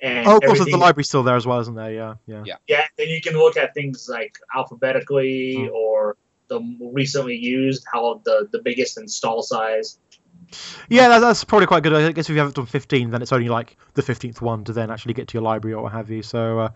And 0.03 0.27
Oh, 0.27 0.37
of 0.37 0.43
course, 0.43 0.65
the 0.65 0.77
library's 0.77 1.09
still 1.09 1.23
there 1.23 1.37
as 1.37 1.47
well, 1.47 1.61
isn't 1.61 1.75
there? 1.75 1.93
Yeah, 1.93 2.15
yeah. 2.27 2.43
Yeah. 2.47 2.57
Yeah, 2.67 2.85
then 2.97 3.09
you 3.09 3.21
can 3.21 3.35
look 3.35 3.57
at 3.59 3.75
things 3.75 4.09
like 4.09 4.39
alphabetically 4.55 5.67
Hmm. 5.67 5.75
or 5.75 6.17
the 6.49 6.61
recently 6.93 7.37
used, 7.37 7.85
how 7.93 8.21
the, 8.25 8.49
the 8.51 8.61
biggest 8.63 8.99
install 8.99 9.43
size. 9.43 9.99
Yeah, 10.89 11.09
that, 11.11 11.21
that's 11.21 11.45
probably 11.45 11.67
quite 11.67 11.83
good. 11.83 11.93
I 11.93 12.11
guess 12.13 12.29
if 12.29 12.31
you 12.35 12.39
haven't 12.39 12.57
done 12.57 12.67
15, 12.67 13.11
then 13.11 13.23
it's 13.23 13.33
only 13.33 13.49
like 13.49 13.77
the 13.95 14.03
15th 14.03 14.41
one 14.41 14.65
to 14.65 14.73
then 14.73 14.91
actually 14.91 15.15
get 15.15 15.29
to 15.29 15.35
your 15.35 15.43
library 15.43 15.75
or 15.75 15.83
what 15.85 15.93
have 15.93 16.11
you. 16.11 16.23
So 16.23 16.59
uh, 16.59 16.69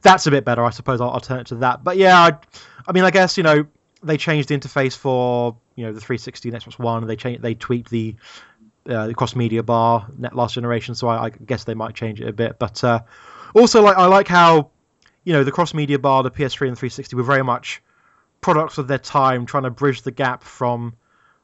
that's 0.00 0.26
a 0.26 0.30
bit 0.30 0.44
better, 0.44 0.64
I 0.64 0.70
suppose. 0.70 1.00
I'll, 1.00 1.10
I'll 1.10 1.20
turn 1.20 1.40
it 1.40 1.48
to 1.48 1.56
that. 1.56 1.84
But 1.84 1.98
yeah, 1.98 2.18
I, 2.18 2.32
I 2.86 2.92
mean, 2.92 3.04
I 3.04 3.10
guess 3.10 3.36
you 3.36 3.42
know 3.42 3.66
they 4.02 4.16
changed 4.16 4.48
the 4.48 4.56
interface 4.58 4.96
for 4.96 5.56
you 5.78 5.84
know 5.84 5.92
the 5.92 6.00
360 6.00 6.48
and 6.48 6.60
Xbox 6.60 6.76
One. 6.76 7.06
They 7.06 7.14
changed, 7.14 7.40
they 7.40 7.54
tweaked 7.54 7.88
the 7.88 8.16
uh, 8.88 9.06
the 9.06 9.14
cross 9.14 9.36
media 9.36 9.62
bar 9.62 10.08
net 10.18 10.34
last 10.34 10.54
generation. 10.54 10.96
So 10.96 11.06
I, 11.06 11.26
I 11.26 11.30
guess 11.30 11.62
they 11.62 11.74
might 11.74 11.94
change 11.94 12.20
it 12.20 12.26
a 12.26 12.32
bit. 12.32 12.58
But 12.58 12.82
uh, 12.82 13.02
also, 13.54 13.80
like 13.82 13.96
I 13.96 14.06
like 14.06 14.26
how 14.26 14.70
you 15.22 15.32
know 15.32 15.44
the 15.44 15.52
cross 15.52 15.74
media 15.74 16.00
bar, 16.00 16.24
the 16.24 16.32
PS3 16.32 16.66
and 16.66 16.76
360 16.76 17.14
were 17.14 17.22
very 17.22 17.44
much 17.44 17.80
products 18.40 18.78
of 18.78 18.88
their 18.88 18.98
time, 18.98 19.46
trying 19.46 19.62
to 19.62 19.70
bridge 19.70 20.02
the 20.02 20.10
gap 20.10 20.42
from 20.42 20.96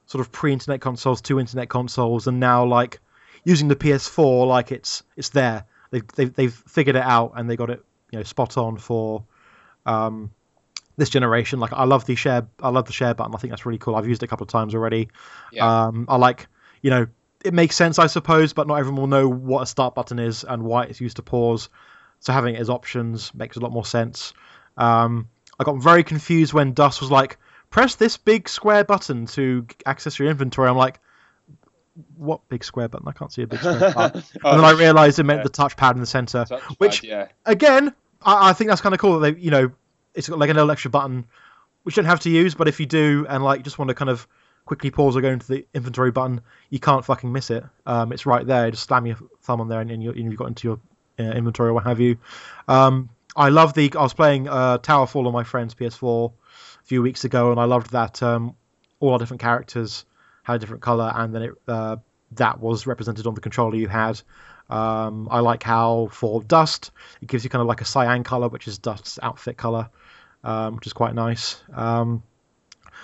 sort 0.06 0.20
of 0.20 0.32
pre-internet 0.32 0.80
consoles 0.80 1.20
to 1.22 1.38
internet 1.38 1.68
consoles, 1.68 2.26
and 2.26 2.40
now 2.40 2.64
like 2.64 2.98
using 3.44 3.68
the 3.68 3.76
PS4 3.76 4.48
like 4.48 4.72
it's 4.72 5.04
it's 5.16 5.28
there. 5.28 5.64
They've 5.92 6.06
they've, 6.16 6.34
they've 6.34 6.54
figured 6.66 6.96
it 6.96 7.04
out 7.04 7.34
and 7.36 7.48
they 7.48 7.54
got 7.54 7.70
it 7.70 7.84
you 8.10 8.18
know 8.18 8.24
spot 8.24 8.58
on 8.58 8.78
for 8.78 9.24
um, 9.86 10.32
this 10.96 11.10
generation. 11.10 11.60
Like 11.60 11.72
I 11.72 11.84
love 11.84 12.06
the 12.06 12.14
share 12.14 12.46
I 12.60 12.68
love 12.68 12.86
the 12.86 12.92
share 12.92 13.14
button. 13.14 13.34
I 13.34 13.38
think 13.38 13.50
that's 13.50 13.66
really 13.66 13.78
cool. 13.78 13.96
I've 13.96 14.08
used 14.08 14.22
it 14.22 14.26
a 14.26 14.28
couple 14.28 14.44
of 14.44 14.50
times 14.50 14.74
already. 14.74 15.08
Yeah. 15.52 15.86
Um, 15.86 16.06
I 16.08 16.16
like 16.16 16.46
you 16.82 16.90
know 16.90 17.06
it 17.44 17.52
makes 17.54 17.76
sense 17.76 17.98
I 17.98 18.06
suppose, 18.06 18.52
but 18.52 18.66
not 18.66 18.76
everyone 18.76 19.00
will 19.00 19.08
know 19.08 19.28
what 19.28 19.62
a 19.62 19.66
start 19.66 19.94
button 19.94 20.18
is 20.18 20.44
and 20.44 20.62
why 20.62 20.84
it's 20.84 21.00
used 21.00 21.16
to 21.16 21.22
pause. 21.22 21.68
So 22.20 22.32
having 22.32 22.54
it 22.54 22.60
as 22.60 22.70
options 22.70 23.34
makes 23.34 23.56
a 23.56 23.60
lot 23.60 23.70
more 23.70 23.84
sense. 23.84 24.32
Um, 24.76 25.28
I 25.58 25.64
got 25.64 25.82
very 25.82 26.02
confused 26.04 26.52
when 26.52 26.72
Dust 26.72 27.00
was 27.00 27.10
like, 27.10 27.38
press 27.70 27.96
this 27.96 28.16
big 28.16 28.48
square 28.48 28.84
button 28.84 29.26
to 29.26 29.66
access 29.84 30.18
your 30.18 30.28
inventory. 30.28 30.68
I'm 30.68 30.76
like, 30.76 31.00
what 32.16 32.48
big 32.48 32.64
square 32.64 32.88
button? 32.88 33.06
I 33.06 33.12
can't 33.12 33.32
see 33.32 33.42
a 33.42 33.46
big 33.46 33.60
square 33.60 33.92
button. 33.92 34.22
Oh, 34.44 34.50
and 34.50 34.60
then 34.60 34.64
I 34.64 34.72
realised 34.72 35.18
it 35.18 35.24
meant 35.24 35.40
yeah. 35.40 35.44
the 35.44 35.50
touchpad 35.50 35.94
in 35.94 36.00
the 36.00 36.06
centre. 36.06 36.44
touchpad, 36.44 36.76
which- 36.78 37.04
yeah, 37.04 37.28
Again, 37.44 37.94
I, 38.22 38.50
I 38.50 38.52
think 38.52 38.68
that's 38.70 38.80
kind 38.80 38.94
of 38.94 39.00
cool 39.00 39.20
that 39.20 39.34
they, 39.34 39.40
you 39.40 39.50
know, 39.50 39.70
it's 40.14 40.28
got 40.28 40.38
like 40.38 40.50
a 40.50 40.54
little 40.54 40.70
extra 40.70 40.90
button, 40.90 41.26
which 41.82 41.96
you 41.96 42.02
don't 42.02 42.10
have 42.10 42.20
to 42.20 42.30
use, 42.30 42.54
but 42.54 42.68
if 42.68 42.80
you 42.80 42.86
do 42.86 43.26
and 43.28 43.42
like 43.42 43.62
just 43.62 43.78
want 43.78 43.88
to 43.88 43.94
kind 43.94 44.10
of 44.10 44.26
quickly 44.64 44.90
pause 44.90 45.16
or 45.16 45.20
go 45.20 45.30
into 45.30 45.46
the 45.46 45.66
inventory 45.74 46.10
button, 46.10 46.40
you 46.70 46.78
can't 46.78 47.04
fucking 47.04 47.32
miss 47.32 47.50
it. 47.50 47.64
Um, 47.86 48.12
it's 48.12 48.26
right 48.26 48.46
there. 48.46 48.70
Just 48.70 48.84
slam 48.84 49.06
your 49.06 49.16
thumb 49.42 49.60
on 49.60 49.68
there 49.68 49.80
and, 49.80 49.90
and, 49.90 50.02
you, 50.02 50.12
you've 50.12 50.36
got 50.36 50.48
into 50.48 50.68
your 50.68 50.80
uh, 51.18 51.32
inventory 51.32 51.70
or 51.70 51.74
what 51.74 51.84
have 51.84 52.00
you. 52.00 52.16
Um, 52.68 53.10
I 53.36 53.48
love 53.48 53.74
the. 53.74 53.92
I 53.96 54.02
was 54.02 54.14
playing 54.14 54.48
uh, 54.48 54.78
Towerfall 54.78 55.26
on 55.26 55.32
my 55.32 55.44
friend's 55.44 55.74
PS4 55.74 56.30
a 56.30 56.84
few 56.84 57.02
weeks 57.02 57.24
ago, 57.24 57.50
and 57.50 57.60
I 57.60 57.64
loved 57.64 57.90
that 57.92 58.22
um, 58.22 58.54
all 59.00 59.12
our 59.12 59.18
different 59.18 59.40
characters 59.40 60.04
had 60.44 60.56
a 60.56 60.58
different 60.60 60.82
color, 60.82 61.12
and 61.14 61.34
then 61.34 61.42
it 61.42 61.50
uh, 61.66 61.96
that 62.32 62.60
was 62.60 62.86
represented 62.86 63.26
on 63.26 63.34
the 63.34 63.40
controller 63.40 63.76
you 63.76 63.88
had. 63.88 64.20
Um, 64.70 65.28
I 65.30 65.40
like 65.40 65.62
how 65.62 66.08
for 66.10 66.42
Dust 66.42 66.90
it 67.20 67.28
gives 67.28 67.44
you 67.44 67.50
kind 67.50 67.60
of 67.60 67.66
like 67.66 67.80
a 67.80 67.84
cyan 67.84 68.24
color, 68.24 68.48
which 68.48 68.68
is 68.68 68.78
Dust's 68.78 69.18
outfit 69.22 69.56
color, 69.56 69.90
um, 70.44 70.76
which 70.76 70.86
is 70.86 70.92
quite 70.92 71.14
nice. 71.14 71.60
Um, 71.72 72.22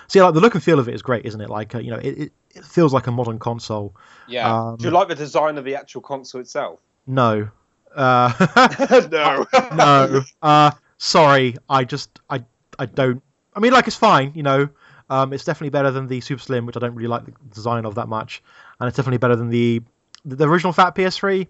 so 0.07 0.19
yeah, 0.19 0.25
like 0.25 0.33
the 0.33 0.39
look 0.41 0.53
and 0.55 0.63
feel 0.63 0.79
of 0.79 0.87
it 0.87 0.95
is 0.95 1.01
great, 1.01 1.25
isn't 1.25 1.41
it? 1.41 1.49
Like 1.49 1.75
uh, 1.75 1.79
you 1.79 1.91
know, 1.91 1.97
it, 1.97 2.17
it, 2.17 2.31
it 2.55 2.65
feels 2.65 2.93
like 2.93 3.07
a 3.07 3.11
modern 3.11 3.39
console. 3.39 3.95
yeah. 4.27 4.69
Um, 4.69 4.77
Do 4.77 4.85
you 4.85 4.91
like 4.91 5.07
the 5.07 5.15
design 5.15 5.57
of 5.57 5.65
the 5.65 5.75
actual 5.75 6.01
console 6.01 6.41
itself? 6.41 6.79
No, 7.07 7.49
uh, 7.95 9.07
no, 9.11 9.45
no. 9.75 10.21
Uh, 10.41 10.71
sorry, 10.97 11.57
I 11.69 11.83
just 11.83 12.19
I 12.29 12.43
I 12.77 12.85
don't. 12.85 13.21
I 13.55 13.59
mean, 13.59 13.73
like 13.73 13.87
it's 13.87 13.97
fine, 13.97 14.31
you 14.35 14.43
know. 14.43 14.69
Um, 15.09 15.33
it's 15.33 15.43
definitely 15.43 15.71
better 15.71 15.91
than 15.91 16.07
the 16.07 16.21
Super 16.21 16.41
Slim, 16.41 16.65
which 16.65 16.77
I 16.77 16.79
don't 16.79 16.95
really 16.95 17.09
like 17.09 17.25
the 17.25 17.33
design 17.53 17.85
of 17.85 17.95
that 17.95 18.07
much, 18.07 18.41
and 18.79 18.87
it's 18.87 18.95
definitely 18.95 19.17
better 19.17 19.35
than 19.35 19.49
the 19.49 19.81
the 20.23 20.47
original 20.47 20.71
Fat 20.71 20.95
PS3. 20.95 21.47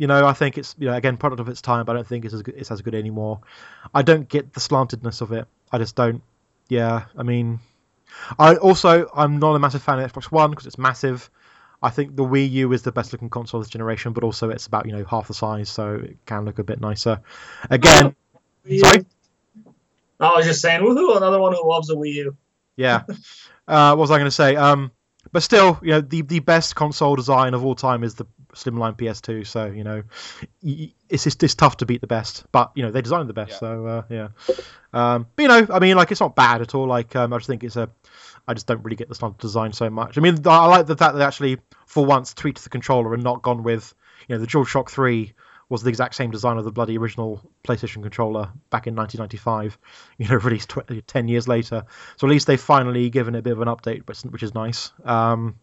You 0.00 0.06
know, 0.06 0.26
I 0.26 0.32
think 0.32 0.56
it's 0.56 0.74
you 0.78 0.86
know 0.86 0.94
again 0.94 1.18
product 1.18 1.40
of 1.40 1.48
its 1.50 1.60
time, 1.60 1.84
but 1.84 1.92
I 1.92 1.98
don't 1.98 2.06
think 2.06 2.24
it's 2.24 2.32
as 2.32 2.40
good, 2.40 2.54
it's 2.56 2.70
as 2.70 2.80
good 2.80 2.94
anymore. 2.94 3.40
I 3.94 4.00
don't 4.00 4.26
get 4.26 4.54
the 4.54 4.60
slantedness 4.60 5.20
of 5.20 5.30
it. 5.32 5.46
I 5.70 5.76
just 5.76 5.94
don't. 5.94 6.22
Yeah, 6.70 7.04
I 7.18 7.22
mean, 7.22 7.58
I 8.38 8.56
also 8.56 9.10
I'm 9.14 9.38
not 9.38 9.54
a 9.56 9.58
massive 9.58 9.82
fan 9.82 9.98
of 9.98 10.10
Xbox 10.10 10.32
One 10.32 10.48
because 10.48 10.64
it's 10.64 10.78
massive. 10.78 11.28
I 11.82 11.90
think 11.90 12.16
the 12.16 12.22
Wii 12.22 12.50
U 12.50 12.72
is 12.72 12.80
the 12.80 12.92
best 12.92 13.12
looking 13.12 13.28
console 13.28 13.60
of 13.60 13.66
this 13.66 13.70
generation, 13.70 14.14
but 14.14 14.24
also 14.24 14.48
it's 14.48 14.66
about 14.66 14.86
you 14.86 14.92
know 14.92 15.04
half 15.04 15.28
the 15.28 15.34
size, 15.34 15.68
so 15.68 15.96
it 15.96 16.16
can 16.24 16.46
look 16.46 16.58
a 16.58 16.64
bit 16.64 16.80
nicer. 16.80 17.20
Again, 17.68 18.16
Sorry? 18.78 19.04
I 20.18 20.34
was 20.34 20.46
just 20.46 20.62
saying, 20.62 20.80
woohoo, 20.80 21.14
another 21.18 21.40
one 21.40 21.52
who 21.52 21.68
loves 21.68 21.88
the 21.88 21.96
Wii 21.96 22.14
U. 22.14 22.36
yeah. 22.76 23.02
Uh, 23.68 23.94
what 23.94 23.98
was 23.98 24.10
I 24.10 24.16
going 24.16 24.26
to 24.26 24.30
say? 24.30 24.56
Um, 24.56 24.90
but 25.30 25.42
still, 25.42 25.78
you 25.82 25.90
know, 25.90 26.00
the 26.00 26.22
the 26.22 26.40
best 26.40 26.74
console 26.74 27.16
design 27.16 27.52
of 27.52 27.64
all 27.66 27.74
time 27.74 28.02
is 28.02 28.14
the 28.14 28.26
slimline 28.54 28.96
PS2. 28.96 29.46
So 29.46 29.66
you 29.66 29.84
know, 29.84 30.02
it's 30.62 31.24
just 31.24 31.42
it's 31.42 31.54
tough 31.54 31.78
to 31.78 31.86
beat 31.86 32.00
the 32.00 32.06
best. 32.06 32.44
But 32.52 32.72
you 32.74 32.82
know, 32.82 32.90
they 32.90 33.02
designed 33.02 33.28
the 33.28 33.34
best. 33.34 33.52
Yeah. 33.52 33.58
So 33.58 33.86
uh, 33.86 34.02
yeah. 34.08 34.28
Um, 34.92 35.26
but 35.36 35.42
you 35.42 35.48
know, 35.48 35.66
I 35.70 35.78
mean, 35.78 35.96
like 35.96 36.10
it's 36.10 36.20
not 36.20 36.36
bad 36.36 36.62
at 36.62 36.74
all. 36.74 36.86
Like 36.86 37.14
um, 37.16 37.32
I 37.32 37.38
just 37.38 37.48
think 37.48 37.64
it's 37.64 37.76
a. 37.76 37.90
I 38.48 38.54
just 38.54 38.66
don't 38.66 38.82
really 38.82 38.96
get 38.96 39.08
the 39.08 39.14
standard 39.14 39.38
design 39.38 39.72
so 39.72 39.90
much. 39.90 40.18
I 40.18 40.20
mean, 40.20 40.38
I 40.46 40.66
like 40.66 40.86
the 40.86 40.96
fact 40.96 41.12
that 41.12 41.18
they 41.18 41.24
actually, 41.24 41.58
for 41.86 42.04
once, 42.04 42.34
tweaked 42.34 42.64
the 42.64 42.70
controller 42.70 43.14
and 43.14 43.22
not 43.22 43.42
gone 43.42 43.62
with, 43.62 43.94
you 44.26 44.34
know, 44.34 44.40
the 44.40 44.46
DualShock 44.46 44.88
3 44.90 45.34
was 45.68 45.82
the 45.82 45.88
exact 45.88 46.16
same 46.16 46.30
design 46.30 46.58
of 46.58 46.64
the 46.64 46.72
bloody 46.72 46.98
original 46.98 47.40
PlayStation 47.64 48.02
controller 48.02 48.50
back 48.70 48.86
in 48.86 48.96
1995. 48.96 49.78
You 50.18 50.28
know, 50.28 50.36
released 50.36 50.70
tw- 50.70 51.06
10 51.06 51.28
years 51.28 51.48
later. 51.48 51.84
So 52.16 52.26
at 52.26 52.30
least 52.30 52.46
they've 52.46 52.60
finally 52.60 53.08
given 53.08 53.34
it 53.34 53.38
a 53.38 53.42
bit 53.42 53.52
of 53.52 53.60
an 53.62 53.68
update, 53.68 54.06
which, 54.06 54.20
which 54.22 54.42
is 54.42 54.54
nice. 54.54 54.92
Um, 55.04 55.58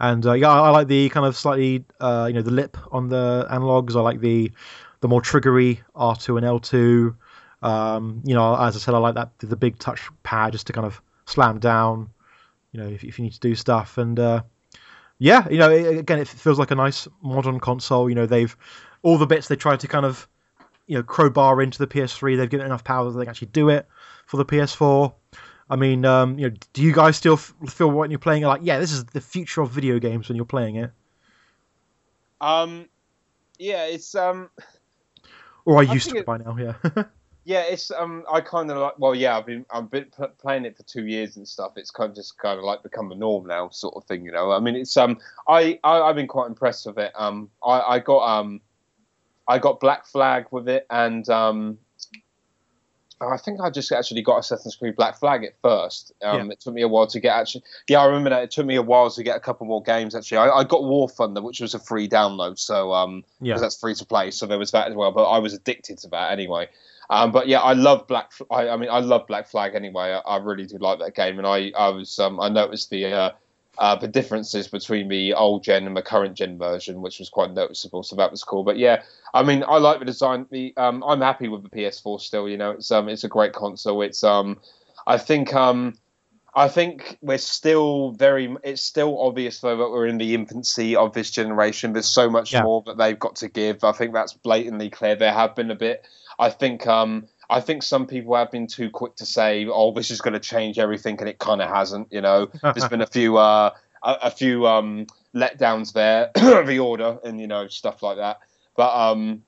and 0.00 0.24
uh, 0.24 0.32
yeah, 0.32 0.50
I, 0.50 0.70
like 0.70 0.88
the 0.88 1.08
kind 1.08 1.26
of 1.26 1.36
slightly, 1.36 1.84
uh, 2.00 2.26
you 2.28 2.34
know, 2.34 2.42
the 2.42 2.50
lip 2.50 2.76
on 2.92 3.08
the 3.08 3.46
analogs. 3.50 3.96
I 3.96 4.00
like 4.00 4.20
the 4.20 4.52
the 5.00 5.08
more 5.08 5.20
triggery 5.20 5.80
R2 5.94 6.38
and 6.38 6.46
L2. 6.46 7.16
Um, 7.60 8.22
you 8.24 8.34
know, 8.34 8.54
as 8.54 8.76
I 8.76 8.78
said, 8.78 8.94
I 8.94 8.98
like 8.98 9.16
that 9.16 9.36
the 9.38 9.56
big 9.56 9.78
touch 9.78 10.08
pad 10.22 10.52
just 10.52 10.68
to 10.68 10.72
kind 10.72 10.86
of 10.86 11.00
slam 11.26 11.58
down. 11.58 12.10
You 12.72 12.80
know, 12.80 12.88
if, 12.88 13.02
if 13.02 13.18
you 13.18 13.24
need 13.24 13.32
to 13.32 13.40
do 13.40 13.54
stuff, 13.54 13.98
and 13.98 14.18
uh, 14.20 14.42
yeah, 15.18 15.48
you 15.48 15.58
know, 15.58 15.70
it, 15.70 15.98
again, 15.98 16.20
it 16.20 16.28
feels 16.28 16.58
like 16.58 16.70
a 16.70 16.76
nice 16.76 17.08
modern 17.22 17.58
console. 17.58 18.08
You 18.08 18.14
know, 18.14 18.26
they've 18.26 18.56
all 19.02 19.18
the 19.18 19.26
bits 19.26 19.48
they 19.48 19.56
tried 19.56 19.80
to 19.80 19.88
kind 19.88 20.06
of 20.06 20.28
you 20.86 20.96
know 20.96 21.02
crowbar 21.02 21.60
into 21.60 21.78
the 21.78 21.88
PS3. 21.88 22.36
They've 22.36 22.48
given 22.48 22.66
enough 22.66 22.84
power 22.84 23.10
that 23.10 23.18
they 23.18 23.24
can 23.24 23.30
actually 23.30 23.48
do 23.48 23.68
it 23.68 23.86
for 24.26 24.36
the 24.36 24.44
PS4. 24.44 25.12
I 25.70 25.76
mean, 25.76 26.04
um, 26.04 26.38
you 26.38 26.48
know, 26.48 26.56
do 26.72 26.82
you 26.82 26.92
guys 26.92 27.16
still 27.16 27.34
f- 27.34 27.54
feel 27.68 27.90
when 27.90 28.10
you're 28.10 28.18
playing 28.18 28.42
it 28.42 28.46
like, 28.46 28.62
yeah, 28.64 28.78
this 28.78 28.92
is 28.92 29.04
the 29.06 29.20
future 29.20 29.60
of 29.60 29.70
video 29.70 29.98
games 29.98 30.28
when 30.28 30.36
you're 30.36 30.44
playing 30.46 30.76
it, 30.76 30.90
um, 32.40 32.88
yeah, 33.58 33.84
it's 33.86 34.14
um, 34.14 34.50
or 35.64 35.78
I 35.78 35.82
used 35.82 36.10
to 36.10 36.16
it 36.16 36.26
by 36.26 36.38
now? 36.38 36.56
Yeah. 36.56 36.74
yeah, 37.44 37.62
it's 37.62 37.90
um, 37.90 38.24
I 38.30 38.40
kind 38.40 38.70
of 38.70 38.78
like. 38.78 38.98
Well, 38.98 39.14
yeah, 39.14 39.36
I've 39.36 39.46
been 39.46 39.66
I've 39.70 39.90
been 39.90 40.04
p- 40.04 40.24
playing 40.40 40.64
it 40.64 40.76
for 40.76 40.84
two 40.84 41.06
years 41.06 41.36
and 41.36 41.46
stuff. 41.46 41.72
It's 41.76 41.90
kind 41.90 42.10
of 42.10 42.16
just 42.16 42.38
kind 42.38 42.58
of 42.58 42.64
like 42.64 42.82
become 42.82 43.10
a 43.10 43.14
norm 43.14 43.46
now, 43.46 43.68
sort 43.70 43.94
of 43.96 44.04
thing. 44.04 44.24
You 44.24 44.32
know, 44.32 44.52
I 44.52 44.60
mean, 44.60 44.76
it's 44.76 44.96
um, 44.96 45.18
I, 45.48 45.78
I 45.82 46.00
I've 46.02 46.16
been 46.16 46.28
quite 46.28 46.46
impressed 46.46 46.86
with 46.86 46.98
it. 46.98 47.12
Um, 47.16 47.50
I 47.64 47.80
I 47.80 47.98
got 47.98 48.40
um, 48.40 48.60
I 49.48 49.58
got 49.58 49.80
Black 49.80 50.06
Flag 50.06 50.46
with 50.50 50.68
it, 50.68 50.86
and 50.90 51.28
um, 51.28 51.78
I 53.20 53.36
think 53.36 53.60
I 53.60 53.70
just 53.70 53.90
actually 53.90 54.22
got 54.22 54.38
Assassin's 54.38 54.76
Creed 54.76 54.96
Black 54.96 55.18
Flag 55.18 55.44
at 55.44 55.54
first. 55.62 56.12
Um, 56.22 56.50
It 56.50 56.60
took 56.60 56.74
me 56.74 56.82
a 56.82 56.88
while 56.88 57.06
to 57.08 57.20
get 57.20 57.34
actually. 57.34 57.64
Yeah, 57.88 58.00
I 58.00 58.06
remember 58.06 58.30
that. 58.30 58.44
It 58.44 58.50
took 58.50 58.66
me 58.66 58.76
a 58.76 58.82
while 58.82 59.10
to 59.10 59.22
get 59.22 59.36
a 59.36 59.40
couple 59.40 59.66
more 59.66 59.82
games. 59.82 60.14
Actually, 60.14 60.38
I, 60.38 60.48
I 60.48 60.64
got 60.64 60.84
War 60.84 61.08
Thunder, 61.08 61.42
which 61.42 61.60
was 61.60 61.74
a 61.74 61.78
free 61.78 62.08
download, 62.08 62.58
so 62.58 62.92
um, 62.92 63.24
yeah. 63.40 63.58
that's 63.58 63.78
free 63.78 63.94
to 63.94 64.04
play. 64.04 64.30
So 64.30 64.46
there 64.46 64.58
was 64.58 64.70
that 64.70 64.88
as 64.88 64.94
well. 64.94 65.12
But 65.12 65.24
I 65.24 65.38
was 65.38 65.52
addicted 65.54 65.98
to 65.98 66.08
that 66.08 66.32
anyway. 66.32 66.68
Um, 67.10 67.32
but 67.32 67.48
yeah, 67.48 67.60
I 67.60 67.72
love 67.72 68.06
Black. 68.06 68.32
I 68.50 68.76
mean, 68.76 68.90
I 68.90 69.00
love 69.00 69.26
Black 69.26 69.48
Flag 69.48 69.74
anyway. 69.74 70.12
I, 70.12 70.18
I 70.18 70.36
really 70.38 70.66
do 70.66 70.78
like 70.78 70.98
that 70.98 71.14
game, 71.14 71.38
and 71.38 71.46
I, 71.46 71.72
I 71.76 71.88
was, 71.88 72.18
um, 72.18 72.38
I 72.38 72.48
noticed 72.48 72.90
the, 72.90 73.06
uh, 73.06 73.30
uh, 73.78 73.94
the 73.94 74.08
differences 74.08 74.66
between 74.68 75.08
the 75.08 75.34
old 75.34 75.62
gen 75.62 75.86
and 75.86 75.96
the 75.96 76.02
current 76.02 76.34
gen 76.36 76.58
version, 76.58 77.00
which 77.00 77.20
was 77.20 77.30
quite 77.30 77.52
noticeable. 77.52 78.02
So 78.02 78.16
that 78.16 78.30
was 78.30 78.42
cool. 78.42 78.64
But 78.64 78.76
yeah, 78.76 79.02
I 79.32 79.42
mean, 79.44 79.64
I 79.66 79.78
like 79.78 80.00
the 80.00 80.04
design. 80.04 80.46
The, 80.50 80.74
um, 80.76 81.04
I'm 81.06 81.20
happy 81.20 81.48
with 81.48 81.62
the 81.62 81.68
PS4 81.68 82.20
still. 82.20 82.48
You 82.48 82.56
know, 82.56 82.72
it's, 82.72 82.90
um, 82.90 83.08
it's 83.08 83.24
a 83.24 83.28
great 83.28 83.52
console. 83.52 84.02
It's, 84.02 84.24
um, 84.24 84.60
I 85.06 85.16
think, 85.16 85.54
um, 85.54 85.94
I 86.54 86.66
think 86.66 87.18
we're 87.20 87.38
still 87.38 88.12
very. 88.12 88.52
It's 88.64 88.82
still 88.82 89.20
obvious 89.20 89.60
though 89.60 89.76
that 89.76 89.90
we're 89.90 90.06
in 90.06 90.18
the 90.18 90.34
infancy 90.34 90.96
of 90.96 91.12
this 91.12 91.30
generation. 91.30 91.92
There's 91.92 92.08
so 92.08 92.28
much 92.28 92.52
Yeah. 92.52 92.62
more 92.62 92.82
that 92.86 92.96
they've 92.96 93.18
got 93.18 93.36
to 93.36 93.48
give. 93.48 93.84
I 93.84 93.92
think 93.92 94.12
that's 94.12 94.32
blatantly 94.32 94.90
clear. 94.90 95.14
There 95.14 95.32
have 95.32 95.54
been 95.54 95.70
a 95.70 95.76
bit. 95.76 96.04
I 96.38 96.50
think. 96.50 96.86
Um, 96.86 97.28
I 97.50 97.60
think 97.60 97.82
some 97.82 98.06
people 98.06 98.36
have 98.36 98.50
been 98.50 98.66
too 98.66 98.90
quick 98.90 99.16
to 99.16 99.26
say, 99.26 99.66
"Oh, 99.66 99.92
this 99.92 100.10
is 100.10 100.20
going 100.20 100.34
to 100.34 100.40
change 100.40 100.78
everything," 100.78 101.18
and 101.20 101.28
it 101.28 101.38
kind 101.38 101.62
of 101.62 101.68
hasn't. 101.68 102.12
You 102.12 102.20
know, 102.20 102.50
there's 102.62 102.88
been 102.88 103.00
a 103.00 103.06
few. 103.18 103.36
Uh, 103.36 103.70
a, 104.02 104.16
a 104.22 104.30
few 104.30 104.66
um, 104.66 105.06
letdowns 105.34 105.92
there, 105.92 106.30
the 106.34 106.78
order, 106.78 107.18
and 107.24 107.40
you 107.40 107.46
know 107.46 107.68
stuff 107.68 108.02
like 108.02 108.18
that. 108.18 108.38
But 108.76 108.94
um, 108.94 109.42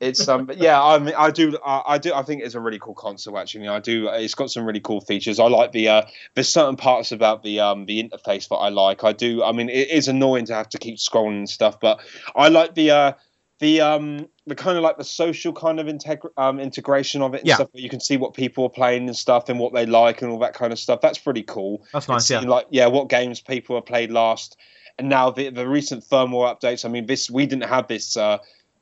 it's 0.00 0.26
um, 0.28 0.46
but 0.46 0.58
yeah, 0.58 0.82
I 0.82 0.98
mean, 0.98 1.14
I 1.16 1.30
do, 1.30 1.58
I, 1.64 1.82
I 1.86 1.98
do, 1.98 2.12
I 2.12 2.22
think 2.22 2.42
it's 2.42 2.54
a 2.54 2.60
really 2.60 2.78
cool 2.78 2.94
console. 2.94 3.38
Actually, 3.38 3.68
I 3.68 3.80
do. 3.80 4.08
It's 4.08 4.34
got 4.34 4.50
some 4.50 4.64
really 4.64 4.80
cool 4.80 5.00
features. 5.00 5.38
I 5.38 5.46
like 5.46 5.72
the. 5.72 5.88
Uh, 5.88 6.02
there's 6.34 6.48
certain 6.48 6.76
parts 6.76 7.12
about 7.12 7.42
the 7.42 7.60
um, 7.60 7.86
the 7.86 8.02
interface 8.02 8.48
that 8.48 8.56
I 8.56 8.68
like. 8.68 9.04
I 9.04 9.12
do. 9.12 9.42
I 9.42 9.52
mean, 9.52 9.68
it 9.68 9.88
is 9.90 10.08
annoying 10.08 10.46
to 10.46 10.54
have 10.54 10.68
to 10.70 10.78
keep 10.78 10.96
scrolling 10.96 11.38
and 11.38 11.50
stuff, 11.50 11.80
but 11.80 12.00
I 12.34 12.48
like 12.48 12.74
the. 12.74 12.90
Uh, 12.90 13.12
the 13.60 13.80
um 13.80 14.28
the 14.46 14.54
kind 14.54 14.76
of 14.76 14.82
like 14.82 14.98
the 14.98 15.04
social 15.04 15.52
kind 15.52 15.80
of 15.80 15.86
integ- 15.86 16.28
um, 16.36 16.60
integration 16.60 17.22
of 17.22 17.34
it 17.34 17.40
and 17.40 17.48
Yeah. 17.48 17.54
stuff 17.56 17.68
where 17.72 17.82
you 17.82 17.88
can 17.88 18.00
see 18.00 18.16
what 18.18 18.34
people 18.34 18.64
are 18.64 18.70
playing 18.70 19.06
and 19.06 19.16
stuff 19.16 19.48
and 19.48 19.58
what 19.58 19.72
they 19.72 19.86
like 19.86 20.20
and 20.22 20.30
all 20.30 20.38
that 20.40 20.54
kind 20.54 20.72
of 20.72 20.78
stuff 20.78 21.00
that's 21.00 21.18
pretty 21.18 21.42
cool 21.42 21.82
That's 21.92 22.08
nice. 22.08 22.30
Yeah. 22.30 22.40
like 22.40 22.66
yeah 22.70 22.86
what 22.88 23.08
games 23.08 23.40
people 23.40 23.76
have 23.76 23.86
played 23.86 24.10
last 24.10 24.56
and 24.98 25.08
now 25.08 25.30
the 25.30 25.48
the 25.48 25.66
recent 25.66 26.04
firmware 26.04 26.54
updates 26.60 26.84
i 26.84 26.88
mean 26.88 27.06
this 27.06 27.30
we 27.30 27.46
didn't 27.46 27.64
have 27.68 27.88
this 27.88 28.16
uh 28.18 28.36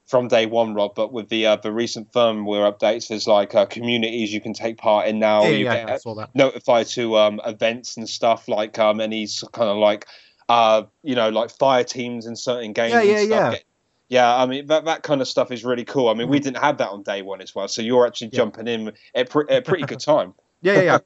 from 0.06 0.26
day 0.26 0.46
one 0.46 0.74
rob 0.74 0.94
but 0.96 1.12
with 1.12 1.28
the 1.28 1.46
uh, 1.46 1.56
the 1.56 1.70
recent 1.72 2.10
firmware 2.12 2.70
updates 2.70 3.06
there's 3.08 3.28
like 3.28 3.54
uh, 3.54 3.64
communities 3.66 4.32
you 4.34 4.40
can 4.40 4.52
take 4.52 4.76
part 4.78 5.06
in 5.06 5.20
now 5.20 5.44
yeah, 5.44 5.48
you 5.50 5.64
yeah, 5.64 5.74
get 5.76 5.88
yeah, 5.88 5.94
I 5.94 5.98
saw 5.98 6.14
that. 6.16 6.34
notified 6.34 6.86
to 6.88 7.16
um, 7.16 7.40
events 7.46 7.96
and 7.96 8.08
stuff 8.08 8.48
like 8.48 8.78
um, 8.80 9.00
any 9.00 9.28
kind 9.52 9.70
of 9.70 9.76
like 9.76 10.06
uh, 10.48 10.82
you 11.04 11.14
know 11.14 11.28
like 11.30 11.50
fire 11.50 11.84
teams 11.84 12.26
in 12.26 12.34
certain 12.36 12.72
games. 12.72 12.92
Yeah, 12.92 13.00
and 13.00 13.08
yeah, 13.08 13.16
stuff. 13.18 13.28
yeah. 13.30 13.50
Get- 13.52 13.64
yeah, 14.12 14.36
I 14.36 14.44
mean 14.46 14.66
that 14.66 14.84
that 14.84 15.02
kind 15.02 15.20
of 15.22 15.26
stuff 15.28 15.50
is 15.50 15.64
really 15.64 15.84
cool. 15.86 16.08
I 16.10 16.14
mean, 16.14 16.28
we 16.28 16.38
Mhm. 16.38 16.42
didn't 16.44 16.58
have 16.58 16.76
that 16.78 16.90
on 16.90 17.02
day 17.02 17.22
one 17.22 17.40
as 17.40 17.54
well, 17.54 17.66
so 17.66 17.80
you're 17.80 18.06
actually 18.06 18.28
Yeah. 18.32 18.36
jumping 18.40 18.68
in 18.68 18.92
at, 19.14 19.30
pre- 19.30 19.48
at 19.48 19.58
a 19.58 19.62
pretty 19.62 19.84
good 19.84 20.00
time. 20.00 20.34
Yeah, 20.64 20.74
yeah, 20.74 20.82
yeah. 20.82 20.98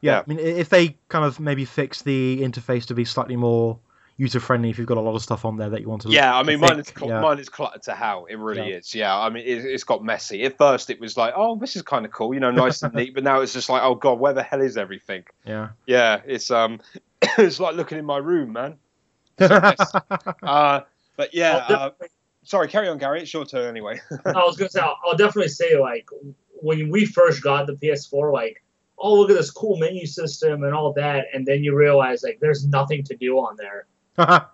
yeah. 0.00 0.18
I 0.18 0.24
mean, 0.26 0.40
if 0.40 0.68
they 0.68 0.96
kind 1.08 1.24
of 1.24 1.38
maybe 1.38 1.64
fix 1.64 2.02
the 2.02 2.40
interface 2.42 2.86
to 2.86 2.94
be 2.94 3.04
slightly 3.04 3.36
more 3.36 3.78
user 4.16 4.40
friendly, 4.40 4.68
if 4.70 4.78
you've 4.78 4.88
got 4.88 4.96
a 4.96 5.00
lot 5.08 5.14
of 5.14 5.22
stuff 5.22 5.44
on 5.44 5.56
there 5.58 5.70
that 5.70 5.80
you 5.80 5.88
want 5.88 6.02
to. 6.02 6.08
Yeah, 6.08 6.36
I 6.36 6.42
mean, 6.42 6.58
mine 6.58 6.80
is 6.80 6.88
cl- 6.88 7.10
yeah. 7.10 7.20
mine 7.20 7.38
is 7.38 7.48
cluttered 7.48 7.82
to 7.82 7.94
hell. 7.94 8.26
It 8.28 8.36
really 8.38 8.70
Yeah. 8.70 8.78
is. 8.78 8.94
Yeah, 8.96 9.16
I 9.16 9.28
mean, 9.30 9.44
it, 9.46 9.64
it's 9.64 9.84
got 9.84 10.02
messy. 10.02 10.42
At 10.44 10.58
first, 10.58 10.90
it 10.90 10.98
was 10.98 11.16
like, 11.16 11.34
oh, 11.36 11.54
this 11.56 11.76
is 11.76 11.82
kind 11.82 12.04
of 12.04 12.10
cool, 12.10 12.34
you 12.34 12.40
know, 12.40 12.50
nice 12.50 12.82
and 12.82 12.92
neat. 12.98 13.14
But 13.14 13.22
now 13.22 13.42
it's 13.42 13.52
just 13.52 13.68
like, 13.68 13.82
oh 13.84 13.94
god, 13.94 14.18
where 14.18 14.32
the 14.32 14.42
hell 14.42 14.60
is 14.60 14.76
everything? 14.76 15.22
Yeah. 15.44 15.68
Yeah, 15.86 16.22
it's 16.26 16.50
um, 16.50 16.80
it's 17.38 17.60
like 17.60 17.76
looking 17.76 17.98
in 17.98 18.04
my 18.06 18.18
room, 18.18 18.54
man. 18.54 18.78
Uh, 19.38 20.80
but 21.16 21.32
yeah, 21.34 21.56
uh, 21.68 21.90
sorry, 22.46 22.68
carry 22.68 22.88
on, 22.88 22.98
Gary. 22.98 23.22
It's 23.22 23.32
your 23.32 23.44
turn 23.44 23.68
anyway. 23.68 24.00
I 24.24 24.44
was 24.44 24.56
gonna 24.56 24.70
say 24.70 24.80
I'll, 24.80 24.98
I'll 25.04 25.16
definitely 25.16 25.48
say 25.50 25.78
like 25.78 26.08
when 26.62 26.90
we 26.90 27.04
first 27.04 27.42
got 27.42 27.66
the 27.66 27.74
PS4, 27.74 28.32
like 28.32 28.62
oh 28.98 29.14
look 29.14 29.30
at 29.30 29.36
this 29.36 29.50
cool 29.50 29.76
menu 29.76 30.06
system 30.06 30.62
and 30.64 30.74
all 30.74 30.92
that, 30.94 31.26
and 31.34 31.46
then 31.46 31.62
you 31.62 31.74
realize 31.76 32.22
like 32.22 32.38
there's 32.40 32.66
nothing 32.66 33.04
to 33.04 33.16
do 33.16 33.38
on 33.38 33.56
there. 33.56 33.86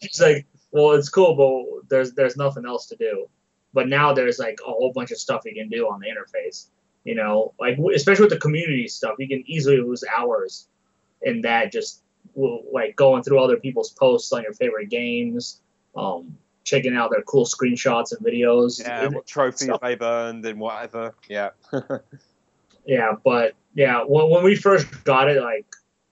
It's 0.00 0.20
like 0.20 0.46
well 0.70 0.92
it's 0.92 1.08
cool, 1.08 1.34
but 1.34 1.88
there's 1.88 2.12
there's 2.12 2.36
nothing 2.36 2.66
else 2.66 2.86
to 2.86 2.96
do. 2.96 3.28
But 3.74 3.88
now 3.88 4.12
there's 4.12 4.38
like 4.38 4.58
a 4.66 4.70
whole 4.70 4.92
bunch 4.92 5.10
of 5.10 5.18
stuff 5.18 5.42
you 5.44 5.54
can 5.54 5.68
do 5.68 5.88
on 5.88 6.00
the 6.00 6.06
interface. 6.06 6.66
You 7.04 7.16
know, 7.16 7.54
like 7.58 7.78
especially 7.94 8.24
with 8.24 8.32
the 8.32 8.38
community 8.38 8.86
stuff, 8.86 9.16
you 9.18 9.26
can 9.26 9.42
easily 9.46 9.78
lose 9.78 10.04
hours 10.16 10.68
in 11.22 11.40
that 11.42 11.72
just 11.72 12.02
like 12.36 12.94
going 12.96 13.22
through 13.22 13.42
other 13.42 13.56
people's 13.56 13.90
posts 13.90 14.32
on 14.32 14.42
your 14.42 14.52
favorite 14.52 14.88
games, 14.88 15.60
um, 15.96 16.36
checking 16.64 16.94
out 16.96 17.10
their 17.10 17.22
cool 17.22 17.44
screenshots 17.44 18.12
and 18.16 18.24
videos. 18.26 18.80
yeah, 18.80 19.04
It- 19.04 19.12
what 19.12 19.26
trophies 19.26 19.62
stuff. 19.68 19.80
they've 19.80 20.00
earned 20.00 20.44
and 20.46 20.58
whatever. 20.60 21.14
Yeah. 21.28 21.50
Yeah, 22.84 23.12
but 23.24 23.54
yeah, 23.74 24.02
when, 24.04 24.28
when 24.28 24.42
we 24.42 24.56
first 24.56 24.86
got 25.04 25.28
it, 25.30 25.40
like 25.40 25.66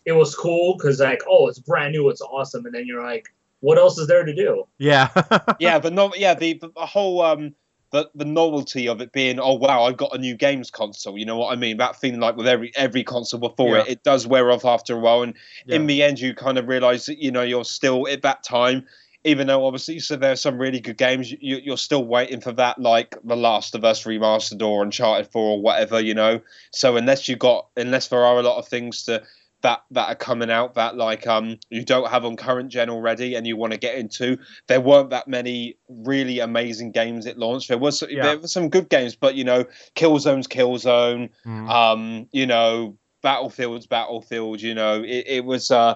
it 0.05 0.13
was 0.13 0.35
cool 0.37 0.77
because 0.77 1.01
like, 1.01 1.21
oh, 1.29 1.49
it's 1.49 1.59
brand 1.59 1.93
new, 1.93 2.09
it's 2.11 2.21
awesome, 2.21 2.65
and 2.65 2.75
then 2.75 2.87
you're 2.87 3.03
like, 3.03 3.27
what 3.61 3.77
else 3.77 3.99
is 3.99 4.07
there 4.07 4.25
to 4.25 4.35
do? 4.35 4.65
yeah. 4.79 5.09
yeah, 5.59 5.79
but 5.79 5.93
no, 5.93 6.13
yeah, 6.17 6.35
the, 6.35 6.55
the 6.55 6.87
whole 6.87 7.21
um, 7.23 7.55
the 7.91 8.09
the 8.15 8.25
novelty 8.25 8.87
of 8.89 9.01
it 9.01 9.11
being, 9.13 9.41
oh 9.41 9.55
wow, 9.55 9.83
I've 9.83 9.97
got 9.97 10.15
a 10.15 10.19
new 10.19 10.37
games 10.37 10.71
console. 10.71 11.19
You 11.19 11.25
know 11.27 11.37
what 11.39 11.53
I 11.53 11.57
mean? 11.57 11.77
That 11.79 11.97
feeling 11.97 12.21
like 12.21 12.37
with 12.37 12.47
every 12.47 12.71
every 12.77 13.03
console 13.03 13.41
before 13.41 13.77
Yeah. 13.77 13.83
it, 13.83 13.89
it 13.89 14.03
does 14.05 14.27
wear 14.29 14.53
off 14.53 14.65
after 14.65 14.95
a 14.95 14.99
while, 15.01 15.23
and 15.23 15.35
Yeah. 15.67 15.75
in 15.77 15.87
the 15.89 16.05
end, 16.05 16.21
you 16.21 16.35
kind 16.35 16.57
of 16.57 16.69
realize 16.69 17.07
that 17.07 17.19
you 17.19 17.33
know 17.33 17.43
you're 17.43 17.65
still 17.65 18.07
at 18.07 18.23
that 18.23 18.45
time. 18.45 18.87
Even 19.25 19.47
though 19.47 19.67
obviously, 19.67 19.99
so 19.99 20.17
there 20.17 20.33
are 20.33 20.37
some 20.37 20.59
really 20.59 20.81
good 20.81 20.97
games, 20.97 21.31
you, 21.31 21.59
you're 21.63 21.77
still 21.77 22.05
waiting 22.05 22.41
for 22.41 22.53
that, 22.53 22.79
like 22.79 23.17
The 23.23 23.37
Last 23.37 23.75
of 23.75 23.85
Us 23.85 24.05
remastered 24.05 24.63
or 24.67 24.83
Uncharted 24.83 25.31
Four 25.31 25.57
or 25.59 25.61
whatever, 25.61 26.01
you 26.01 26.15
know. 26.15 26.41
So 26.73 26.97
unless 26.97 27.29
you 27.29 27.37
got, 27.37 27.67
unless 27.77 28.09
there 28.09 28.25
are 28.25 28.39
a 28.39 28.43
lot 28.43 28.59
of 28.59 28.67
things 28.69 29.05
to 29.05 29.23
that 29.63 29.83
that 29.91 30.09
are 30.09 30.15
coming 30.15 30.51
out 30.51 30.77
that 30.77 30.97
like 30.97 31.27
um 31.27 31.59
you 31.69 31.85
don't 31.85 32.09
have 32.09 32.25
on 32.25 32.35
current 32.35 32.71
gen 32.73 32.89
already 32.89 33.35
and 33.35 33.47
you 33.47 33.59
want 33.59 33.75
to 33.75 33.79
get 33.79 33.95
into, 33.97 34.39
there 34.69 34.81
weren't 34.81 35.11
that 35.11 35.29
many 35.29 35.77
really 35.91 36.39
amazing 36.39 36.91
games 36.93 37.27
at 37.27 37.39
launch. 37.39 37.69
There 37.69 37.77
was 37.77 38.03
Yeah. 38.09 38.23
there 38.23 38.39
were 38.39 38.49
some 38.49 38.71
good 38.71 38.89
games, 38.89 39.17
but 39.17 39.35
you 39.35 39.45
know, 39.45 39.67
Killzone's 39.97 40.49
Killzone, 40.49 41.29
Mm. 41.45 41.69
um, 41.69 42.29
you 42.33 42.47
know, 42.47 42.97
Battlefield's 43.23 43.87
Battlefield, 43.87 44.63
you 44.63 44.75
know, 44.75 45.03
it, 45.03 45.25
it 45.27 45.45
was 45.45 45.71
uh 45.71 45.95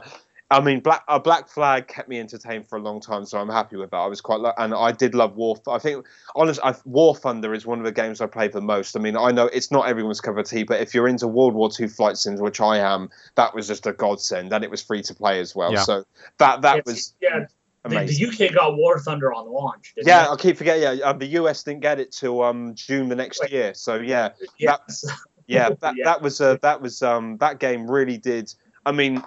I 0.57 0.61
mean, 0.61 0.81
Black 0.81 1.03
a 1.09 1.19
Black 1.21 1.49
Flag 1.49 1.89
kept 1.89 2.09
me 2.09 2.19
entertained 2.21 2.69
for 2.69 2.77
a 2.77 2.81
long 2.83 3.01
time, 3.01 3.25
so 3.25 3.39
I'm 3.39 3.49
happy 3.49 3.77
with 3.77 3.91
that. 3.91 3.97
I 3.97 4.07
was 4.07 4.21
quite, 4.21 4.41
lo- 4.41 4.53
and 4.57 4.73
I 4.75 4.93
did 4.93 5.15
love 5.15 5.37
War. 5.37 5.57
I 5.69 5.79
think, 5.79 6.07
honestly, 6.35 6.63
I, 6.65 6.75
War 6.85 7.15
Thunder 7.15 7.53
is 7.55 7.67
one 7.67 7.79
of 7.79 7.85
the 7.85 7.93
games 7.93 8.21
I 8.21 8.27
played 8.27 8.53
the 8.53 8.61
most. 8.61 8.97
I 8.97 9.01
mean, 9.01 9.17
I 9.17 9.31
know 9.31 9.47
it's 9.47 9.71
not 9.71 9.89
everyone's 9.89 10.21
cup 10.21 10.37
of 10.39 10.49
tea, 10.49 10.63
but 10.63 10.81
if 10.81 10.95
you're 10.95 11.09
into 11.09 11.27
World 11.29 11.55
War 11.55 11.71
II 11.79 11.89
flight 11.89 12.17
sims, 12.17 12.41
which 12.41 12.61
I 12.61 12.79
am, 12.79 13.11
that 13.35 13.55
was 13.55 13.67
just 13.67 13.87
a 13.87 13.93
godsend, 13.93 14.53
and 14.53 14.63
it 14.65 14.71
was 14.71 14.83
free 14.83 15.03
to 15.03 15.15
play 15.15 15.41
as 15.41 15.55
well. 15.55 15.73
Yeah. 15.73 15.83
So 15.83 16.05
that 16.39 16.63
that 16.63 16.79
It's- 16.79 16.87
was 16.95 17.15
yeah. 17.21 17.47
The, 17.87 17.97
amazing. 17.99 18.29
the 18.31 18.47
UK 18.47 18.55
got 18.55 18.77
War 18.77 18.99
Thunder 18.99 19.35
on 19.35 19.47
launch. 19.53 19.93
Didn't 19.95 20.09
yeah, 20.09 20.25
it? 20.25 20.31
I 20.31 20.37
keep 20.37 20.57
forgetting. 20.57 20.83
Yeah, 21.01 21.05
um, 21.05 21.19
the 21.19 21.27
US 21.41 21.63
didn't 21.65 21.81
get 21.81 22.01
it 22.01 22.13
till 22.13 22.43
um, 22.43 22.75
June 22.75 23.11
the 23.11 23.15
next 23.15 23.41
Right. 23.43 23.53
year. 23.53 23.75
So 23.75 23.97
yeah, 23.97 24.31
Yes. 24.59 25.05
yeah 25.47 25.69
that, 25.81 25.95
Yeah. 25.95 26.05
that 26.05 26.23
was 26.23 26.41
uh, 26.41 26.57
that 26.63 26.81
was 26.81 27.03
um 27.03 27.37
that 27.39 27.59
game 27.59 27.91
really 27.91 28.17
did 28.17 28.51
i 28.87 28.93
mean 28.93 29.23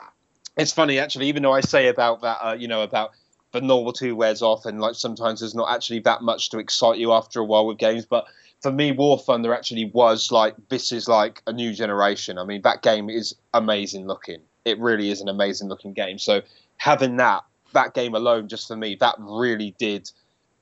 it's 0.57 0.73
funny 0.73 0.99
actually 0.99 1.27
even 1.27 1.43
though 1.43 1.53
i 1.53 1.61
say 1.61 1.87
about 1.87 2.21
that 2.21 2.37
uh, 2.41 2.53
you 2.57 2.67
know 2.67 2.81
about 2.81 3.11
the 3.53 3.61
novelty 3.61 4.11
wears 4.11 4.41
off 4.41 4.65
and 4.65 4.81
like 4.81 4.95
sometimes 4.95 5.39
there's 5.39 5.55
not 5.55 5.73
actually 5.73 5.99
that 5.99 6.21
much 6.21 6.49
to 6.49 6.59
excite 6.59 6.97
you 6.97 7.13
after 7.13 7.39
a 7.39 7.45
while 7.45 7.65
with 7.65 7.77
games 7.77 8.05
but 8.05 8.25
for 8.61 8.71
me 8.71 8.91
war 8.91 9.17
thunder 9.17 9.53
actually 9.53 9.85
was 9.85 10.31
like 10.31 10.55
this 10.69 10.91
is 10.91 11.07
like 11.07 11.41
a 11.47 11.53
new 11.53 11.73
generation. 11.73 12.37
I 12.37 12.43
mean 12.43 12.61
that 12.63 12.81
game 12.81 13.09
is 13.09 13.35
amazing 13.53 14.07
looking. 14.07 14.41
It 14.65 14.79
really 14.79 15.09
is 15.11 15.21
an 15.21 15.29
amazing 15.29 15.69
looking 15.69 15.93
game. 15.93 16.17
So 16.17 16.41
having 16.77 17.17
that 17.17 17.43
that 17.73 17.93
game 17.93 18.15
alone 18.15 18.47
just 18.47 18.67
for 18.67 18.75
me 18.75 18.95
that 18.95 19.15
really 19.19 19.75
did 19.77 20.09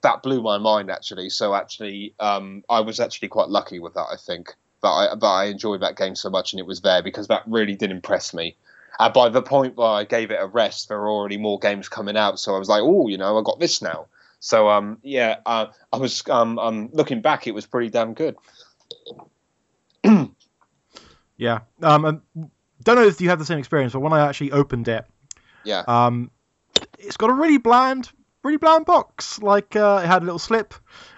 that 0.02 0.22
blew 0.22 0.42
my 0.42 0.58
mind 0.58 0.92
actually. 0.92 1.30
So 1.30 1.56
actually 1.56 2.14
um, 2.20 2.64
i 2.70 2.80
was 2.82 3.00
actually 3.00 3.30
quite 3.30 3.50
lucky 3.50 3.80
with 3.80 3.94
that 3.94 4.08
i 4.12 4.16
think. 4.18 4.54
But 4.82 4.94
I, 4.94 5.16
but 5.16 5.34
I 5.34 5.46
enjoyed 5.46 5.82
that 5.82 5.96
game 5.96 6.16
so 6.16 6.30
much 6.30 6.54
and 6.54 6.60
it 6.60 6.66
was 6.68 6.82
there 6.82 7.02
because 7.02 7.28
that 7.28 7.44
really 7.48 7.76
did 7.76 7.90
impress 7.90 8.34
me. 8.34 8.56
And 9.00 9.14
by 9.14 9.30
the 9.30 9.42
point 9.42 9.76
where 9.76 9.88
I 9.88 10.04
gave 10.06 10.32
it 10.32 10.40
a 10.40 10.48
rest, 10.48 10.88
there 10.90 11.00
were 11.00 11.10
already 11.10 11.38
more 11.38 11.60
games 11.60 11.90
coming 11.90 12.16
out, 12.18 12.40
so 12.40 12.56
I 12.56 12.60
was 12.60 12.70
like, 12.70 12.82
oh, 12.84 13.08
you 13.08 13.18
know, 13.18 13.38
I 13.38 13.44
got 13.44 13.60
this 13.60 13.82
now. 13.82 14.08
So 14.40 14.70
um, 14.70 15.00
yeah, 15.04 15.38
uh, 15.46 15.68
I 15.92 15.98
was 15.98 16.24
um, 16.30 16.60
um, 16.60 16.90
looking 16.94 17.22
back, 17.22 17.48
it 17.48 17.54
was 17.54 17.66
pretty 17.66 17.90
damn 17.90 18.14
good. 18.14 18.36
Yeah. 21.38 21.60
Um, 21.82 22.06
and 22.06 22.22
don't 22.84 22.96
know 22.96 23.06
if 23.06 23.20
you 23.20 23.30
had 23.30 23.40
the 23.40 23.46
same 23.46 23.60
experience, 23.60 23.94
but 23.94 24.00
when 24.00 24.14
I 24.14 24.28
actually 24.28 24.52
opened 24.54 24.88
it, 24.88 25.06
Yeah. 25.64 25.84
um, 25.88 26.32
it's 26.98 27.18
got 27.18 27.30
a 27.30 27.34
really 27.34 27.58
bland, 27.58 28.10
really 28.44 28.58
bland 28.58 28.86
box. 28.86 29.42
Like 29.42 29.76
uh, 29.76 30.02
it 30.04 30.08
had 30.08 30.22
a 30.22 30.26
little 30.26 30.40
slip 30.40 30.74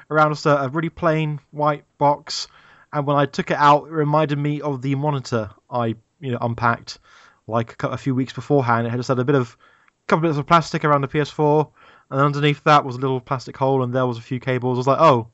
around 0.09 0.31
just 0.31 0.45
a, 0.45 0.63
a 0.63 0.69
really 0.69 0.89
plain 0.89 1.39
white 1.51 1.83
box, 1.97 2.47
and 2.91 3.05
when 3.05 3.15
I 3.15 3.25
took 3.25 3.51
it 3.51 3.57
out, 3.57 3.85
it 3.87 3.91
reminded 3.91 4.37
me 4.39 4.61
of 4.61 4.81
the 4.81 4.95
monitor 4.95 5.51
I 5.69 5.95
you 6.19 6.31
know 6.31 6.39
unpacked 6.41 6.97
like 7.47 7.81
a, 7.83 7.97
few 7.97 8.13
weeks 8.13 8.33
beforehand. 8.33 8.85
It 8.85 8.89
had 8.91 8.97
just 8.97 9.09
had 9.09 9.19
a 9.19 9.25
bit 9.25 9.35
of 9.35 9.57
couple 10.07 10.27
bits 10.27 10.37
of 10.37 10.45
plastic 10.45 10.85
around 10.85 11.01
the 11.01 11.07
PS4, 11.07 11.69
and 12.11 12.21
underneath 12.21 12.63
that 12.63 12.85
was 12.85 12.95
a 12.95 12.99
little 12.99 13.19
plastic 13.19 13.57
hole, 13.57 13.83
and 13.83 13.93
there 13.93 14.05
was 14.05 14.17
a 14.17 14.21
few 14.21 14.39
cables. 14.39 14.77
I 14.77 14.79
was 14.79 14.87
like, 14.87 14.99
oh, 15.01 15.27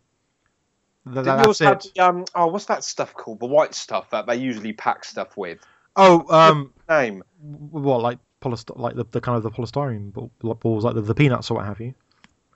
Th- 1.06 1.16
Did 1.18 1.26
that's 1.26 1.46
yours 1.46 1.60
have 1.60 1.78
it. 1.78 1.92
the, 1.96 2.02
um? 2.02 2.26
Oh, 2.34 2.48
what's 2.48 2.66
that 2.66 2.84
stuff 2.84 3.14
called? 3.14 3.40
The 3.40 3.46
white 3.46 3.76
stuff 3.76 4.10
that 4.12 4.26
they 4.26 4.38
usually 4.38 4.72
pack 4.72 5.04
stuff 5.04 5.36
with. 5.36 5.60
Oh, 5.96 6.26
um, 6.30 6.72
Name. 6.90 7.24
what 7.42 8.02
like 8.02 8.20
polyst- 8.40 8.76
like 8.78 8.96
the, 8.96 9.06
the 9.12 9.20
kind 9.20 9.36
of 9.38 9.44
the 9.44 9.52
polystyrene 9.52 10.14
balls, 10.40 10.86
like 10.86 10.96
the, 10.96 11.02
the 11.02 11.14
peanuts 11.14 11.52
or 11.52 11.56
what 11.56 11.66
have 11.66 11.82
you. 11.82 11.94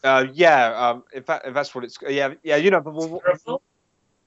Uh, 0.04 0.28
yeah. 0.34 0.90
Um. 0.90 1.04
If 1.12 1.26
that 1.26 1.42
if 1.46 1.54
that's 1.54 1.76
what 1.76 1.84
it's. 1.84 1.98
Yeah. 2.08 2.36
Yeah. 2.42 2.56
You 2.56 2.72
know. 2.72 2.80
The, 2.80 2.92
Styrofoam? 2.92 3.60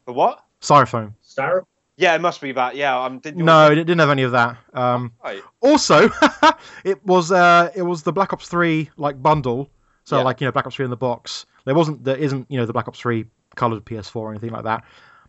the 0.05 0.13
what? 0.13 0.45
Styrofoam. 0.61 1.15
Styrofoam? 1.27 1.65
Yeah, 2.01 2.15
it 2.15 2.21
must 2.21 2.41
be 2.41 2.53
that. 2.53 2.77
Yeah. 2.77 2.99
Um. 2.99 3.19
Did 3.19 3.37
yours- 3.37 3.45
No, 3.45 3.71
it 3.71 3.75
didn't 3.75 3.99
have 3.99 4.11
any 4.11 4.23
of 4.23 4.33
that. 4.33 4.57
Um, 4.75 5.13
Right. 5.23 5.43
also, 5.61 6.09
it 6.85 7.05
was 7.05 7.31
uh, 7.31 7.71
it 7.75 7.83
was 7.83 8.03
the 8.03 8.13
Black 8.13 8.33
Ops 8.33 8.49
Three 8.49 8.89
like 8.97 9.23
bundle. 9.23 9.69
So 10.05 10.17
Yeah. 10.17 10.23
like 10.25 10.41
you 10.41 10.47
know 10.47 10.53
Black 10.53 10.67
Ops 10.67 10.77
Three 10.77 10.85
in 10.85 10.91
the 10.91 10.97
box. 10.97 11.45
There 11.67 11.75
wasn't 11.75 12.03
there 12.05 12.17
isn't 12.17 12.47
you 12.49 12.59
know 12.59 12.65
the 12.67 12.73
Black 12.73 12.89
Ops 12.89 12.99
Three 12.99 13.27
colored 13.55 13.85
PS4 13.85 14.17
or 14.17 14.31
anything 14.31 14.51
like 14.51 14.65
that. 14.65 14.85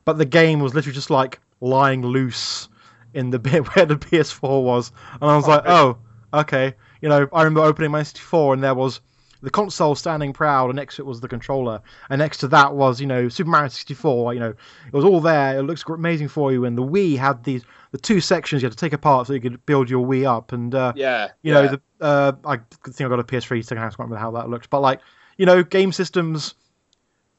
But 0.06 0.18
the 0.18 0.26
game 0.26 0.60
was 0.62 0.74
literally 0.74 0.96
just 0.96 1.10
like 1.10 1.40
lying 1.60 2.04
loose 2.06 2.70
in 3.14 3.30
the 3.32 3.40
bit 3.48 3.68
where 3.76 3.86
the 3.86 3.98
PS4 3.98 4.64
was, 4.64 4.92
and 5.22 5.30
I 5.30 5.36
was 5.36 5.46
Oh, 5.46 5.50
like, 5.52 5.66
really? 5.66 5.76
oh, 5.76 5.98
okay. 6.34 6.74
You 7.02 7.10
know, 7.10 7.28
I 7.34 7.44
remember 7.44 7.62
opening 7.62 7.92
my 7.92 8.04
64 8.04 8.54
and 8.54 8.64
there 8.64 8.76
was 8.76 9.02
the 9.42 9.50
console 9.50 9.96
standing 9.96 10.34
proud, 10.34 10.70
and 10.70 10.76
next 10.78 10.96
to 10.98 11.02
it 11.02 11.06
was 11.06 11.20
the 11.20 11.28
controller, 11.28 11.82
and 12.10 12.20
next 12.20 12.38
to 12.38 12.48
that 12.50 12.76
was 12.76 13.02
you 13.02 13.08
know 13.08 13.28
Super 13.30 13.50
Mario 13.50 13.70
64. 13.70 14.34
You 14.34 14.40
know, 14.40 14.50
it 14.50 14.94
was 14.94 15.04
all 15.06 15.20
there. 15.22 15.58
It 15.60 15.64
looks 15.64 15.84
amazing 15.88 16.28
for 16.28 16.52
you, 16.52 16.66
and 16.66 16.78
the 16.78 16.84
Wii 16.84 17.18
had 17.18 17.44
these 17.44 17.64
the 17.92 17.98
two 17.98 18.22
sections 18.22 18.62
you 18.62 18.68
had 18.68 18.72
to 18.74 18.78
take 18.78 18.94
apart 18.94 19.28
so 19.28 19.34
you 19.34 19.42
could 19.42 19.66
build 19.66 19.90
your 19.90 20.06
Wii 20.06 20.26
up, 20.26 20.52
and 20.52 20.74
uh, 20.74 20.94
Yeah. 20.96 21.30
you 21.42 21.54
yeah. 21.54 21.62
know 21.62 21.68
the 21.68 21.82
uh, 22.06 22.32
I 22.46 22.58
think 22.86 23.02
I 23.02 23.10
got 23.10 23.20
a 23.20 23.24
PS3 23.24 23.64
second 23.64 23.78
hand. 23.78 23.94
I 23.94 23.96
can't 23.96 24.00
remember 24.00 24.18
how 24.18 24.32
that 24.32 24.50
looked, 24.50 24.70
but 24.70 24.82
like 24.82 25.02
you 25.38 25.46
know, 25.46 25.64
game 25.64 25.92
systems. 25.92 26.56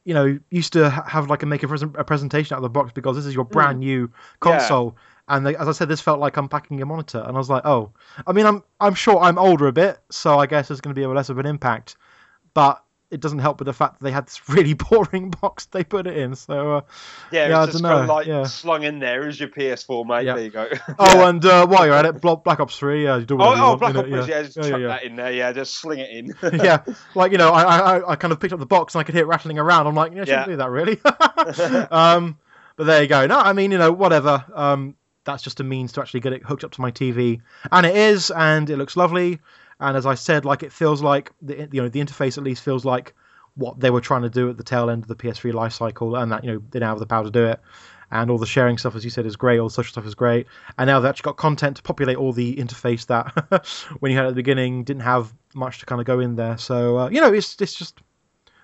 You 0.05 0.13
know, 0.13 0.37
used 0.49 0.73
to 0.73 0.89
have 0.89 1.29
like 1.29 1.43
a 1.43 1.45
make 1.45 1.63
a, 1.63 1.67
present, 1.69 1.95
a 1.97 2.03
presentation 2.03 2.53
out 2.53 2.57
of 2.57 2.63
the 2.63 2.69
box 2.69 2.91
because 2.91 3.15
this 3.15 3.25
is 3.25 3.33
your 3.33 3.45
brand 3.45 3.79
new 3.79 4.11
console, 4.41 4.97
and 5.27 5.45
they, 5.45 5.55
as 5.55 5.67
I 5.67 5.71
said, 5.71 5.87
this 5.87 6.01
felt 6.01 6.19
like 6.19 6.37
unpacking 6.37 6.81
a 6.81 6.85
monitor, 6.85 7.19
and 7.19 7.35
I 7.35 7.39
was 7.39 7.49
like, 7.49 7.65
oh, 7.65 7.91
I 8.27 8.33
mean, 8.33 8.45
I'm 8.45 8.63
I'm 8.79 8.95
sure 8.95 9.19
I'm 9.19 9.37
older 9.37 9.67
a 9.67 9.71
bit, 9.71 9.99
so 10.09 10.37
I 10.37 10.45
guess 10.45 10.69
it's 10.69 10.81
going 10.81 10.93
to 10.93 10.99
be 10.99 11.03
a 11.03 11.09
less 11.09 11.29
of 11.29 11.37
an 11.37 11.45
impact, 11.45 11.95
but 12.53 12.83
it 13.13 13.21
doesn't 13.21 13.39
help 13.39 13.59
with 13.59 13.67
the 13.67 13.73
fact 13.73 13.99
that 13.99 14.03
they 14.03 14.11
had 14.11 14.25
this 14.25 14.49
really 14.49 14.73
boring 14.73 15.29
box 15.29 15.65
they 15.67 15.83
put 15.83 16.07
it 16.07 16.17
in. 16.17 16.35
So, 16.35 16.77
uh, 16.77 16.81
Yeah, 17.31 17.47
Yeah, 17.47 17.63
it's 17.63 17.73
just 17.73 17.83
kind 17.83 18.01
of 18.01 18.09
like 18.09 18.27
yeah. 18.27 18.43
slung 18.43 18.83
in 18.83 18.99
there. 18.99 19.21
Here's 19.21 19.39
your 19.39 19.49
PS4, 19.49 20.05
mate. 20.05 20.25
Yeah. 20.25 20.35
There 20.35 20.43
you 20.43 20.49
go. 20.49 20.67
oh, 20.99 21.27
and 21.27 21.45
uh, 21.45 21.67
while 21.67 21.85
you're 21.85 21.95
at 21.95 22.05
it, 22.05 22.19
Black 22.19 22.59
Ops 22.59 22.77
Three, 22.77 23.05
yeah, 23.05 23.17
you 23.17 23.25
do 23.25 23.37
Oh, 23.39 23.53
you 23.53 23.61
oh, 23.61 23.67
want, 23.69 23.79
Black 23.79 23.95
Ops, 23.95 24.09
yeah, 24.09 24.43
just 24.43 24.55
chuck 24.55 24.81
that 24.81 25.03
in 25.03 25.15
there, 25.15 25.31
yeah, 25.31 25.51
just 25.53 25.75
sling 25.75 25.99
it 25.99 26.09
in. 26.09 26.33
yeah, 26.63 26.83
like 27.15 27.31
you 27.31 27.37
know, 27.37 27.51
I, 27.51 27.97
I 27.97 28.11
I 28.11 28.15
kind 28.15 28.31
of 28.33 28.39
picked 28.39 28.53
up 28.53 28.59
the 28.59 28.65
box 28.65 28.95
and 28.95 29.01
I 29.01 29.03
could 29.03 29.15
hear 29.15 29.23
it 29.23 29.27
rattling 29.27 29.59
around. 29.59 29.87
I'm 29.87 29.95
like, 29.95 30.13
yeah, 30.13 30.23
I 30.23 30.25
shouldn't 30.25 30.47
do 30.47 30.55
that 30.57 30.69
really. 30.69 30.99
um, 31.91 32.37
but 32.75 32.85
there 32.85 33.01
you 33.01 33.07
go. 33.07 33.27
No, 33.27 33.39
I 33.39 33.53
mean, 33.53 33.71
you 33.71 33.77
know, 33.77 33.91
whatever. 33.91 34.43
Um, 34.53 34.95
that's 35.25 35.43
just 35.43 35.59
a 35.59 35.63
means 35.63 35.91
to 35.93 36.01
actually 36.01 36.19
get 36.19 36.33
it 36.33 36.43
hooked 36.43 36.63
up 36.63 36.71
to 36.71 36.81
my 36.81 36.91
TV, 36.91 37.41
and 37.71 37.85
it 37.85 37.95
is, 37.95 38.31
and 38.31 38.69
it 38.69 38.77
looks 38.77 38.97
lovely. 38.97 39.39
And 39.79 39.97
as 39.97 40.05
I 40.05 40.15
said, 40.15 40.45
like 40.45 40.63
it 40.63 40.71
feels 40.71 41.01
like 41.01 41.31
the 41.41 41.67
you 41.71 41.81
know 41.81 41.89
the 41.89 41.99
interface 41.99 42.37
at 42.37 42.43
least 42.43 42.63
feels 42.63 42.85
like 42.85 43.13
what 43.55 43.79
they 43.79 43.89
were 43.89 44.01
trying 44.01 44.23
to 44.23 44.29
do 44.29 44.49
at 44.49 44.57
the 44.57 44.63
tail 44.63 44.89
end 44.89 45.03
of 45.03 45.07
the 45.07 45.15
PS3 45.15 45.53
life 45.53 45.73
cycle, 45.73 46.15
and 46.15 46.31
that 46.31 46.43
you 46.43 46.53
know 46.53 46.61
they 46.71 46.79
now 46.79 46.89
have 46.89 46.99
the 46.99 47.05
power 47.05 47.23
to 47.23 47.31
do 47.31 47.45
it. 47.45 47.59
And 48.11 48.29
all 48.29 48.37
the 48.37 48.45
sharing 48.45 48.77
stuff, 48.77 48.95
as 48.95 49.03
you 49.03 49.09
said, 49.09 49.25
is 49.25 49.35
great. 49.35 49.57
All 49.57 49.69
the 49.69 49.73
social 49.73 49.91
stuff 49.91 50.05
is 50.05 50.13
great. 50.13 50.45
And 50.77 50.87
now 50.87 50.99
they've 50.99 51.09
actually 51.09 51.23
got 51.23 51.37
content 51.37 51.77
to 51.77 51.81
populate 51.81 52.15
all 52.15 52.31
the 52.31 52.55
interface 52.57 53.07
that 53.07 53.65
when 54.01 54.11
you 54.11 54.17
had 54.17 54.27
at 54.27 54.29
the 54.29 54.35
beginning 54.35 54.83
didn't 54.83 55.01
have 55.01 55.33
much 55.55 55.79
to 55.79 55.87
kind 55.87 55.99
of 55.99 56.05
go 56.05 56.19
in 56.19 56.35
there. 56.35 56.59
So 56.59 56.99
uh, 56.99 57.09
you 57.09 57.21
know, 57.21 57.33
it's 57.33 57.59
it's 57.59 57.73
just 57.73 58.01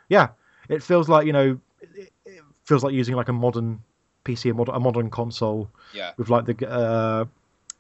yeah, 0.08 0.30
it 0.68 0.84
feels 0.84 1.10
like 1.10 1.26
you 1.26 1.34
know, 1.34 1.60
it, 1.82 2.12
it 2.26 2.44
feels 2.64 2.84
like 2.84 2.94
using 2.94 3.16
like 3.16 3.30
a 3.30 3.34
modern 3.34 3.82
PC, 4.30 4.50
a 4.50 4.54
modern, 4.54 4.76
a 4.76 4.80
modern 4.80 5.10
console 5.10 5.70
yeah. 5.94 6.12
with 6.18 6.30
like 6.30 6.46
the 6.46 6.70
uh, 6.70 7.26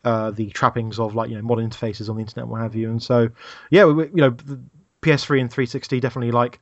uh, 0.03 0.31
the 0.31 0.49
trappings 0.51 0.99
of 0.99 1.15
like 1.15 1.30
you 1.30 1.35
know 1.35 1.41
modern 1.41 1.69
interfaces 1.69 2.09
on 2.09 2.15
the 2.15 2.21
internet, 2.21 2.47
what 2.47 2.61
have 2.61 2.76
you. 2.76 2.89
And 2.89 3.01
so 3.01 3.30
yeah, 3.69 3.85
we, 3.85 4.05
you 4.05 4.11
know, 4.15 4.30
the 4.30 4.59
PS3 5.01 5.41
and 5.41 5.51
360 5.51 5.99
definitely 5.99 6.31
like 6.31 6.59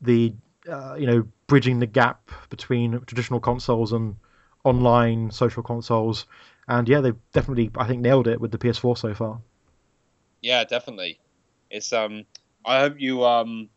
the 0.00 0.34
uh, 0.68 0.94
you 0.98 1.06
know 1.06 1.26
bridging 1.46 1.78
the 1.78 1.86
gap 1.86 2.30
between 2.50 3.00
traditional 3.06 3.40
consoles 3.40 3.92
and 3.92 4.16
online 4.64 5.30
social 5.30 5.62
consoles. 5.62 6.26
And 6.66 6.88
yeah, 6.88 7.00
they've 7.00 7.16
definitely 7.32 7.70
I 7.76 7.86
think 7.86 8.00
nailed 8.00 8.26
it 8.26 8.40
with 8.40 8.50
the 8.50 8.58
PS4 8.58 8.96
so 8.96 9.14
far. 9.14 9.40
Yeah, 10.42 10.64
definitely. 10.64 11.18
It's 11.70 11.92
um. 11.92 12.24
I 12.66 12.80
hope 12.80 12.94
you 12.98 13.24
um. 13.24 13.68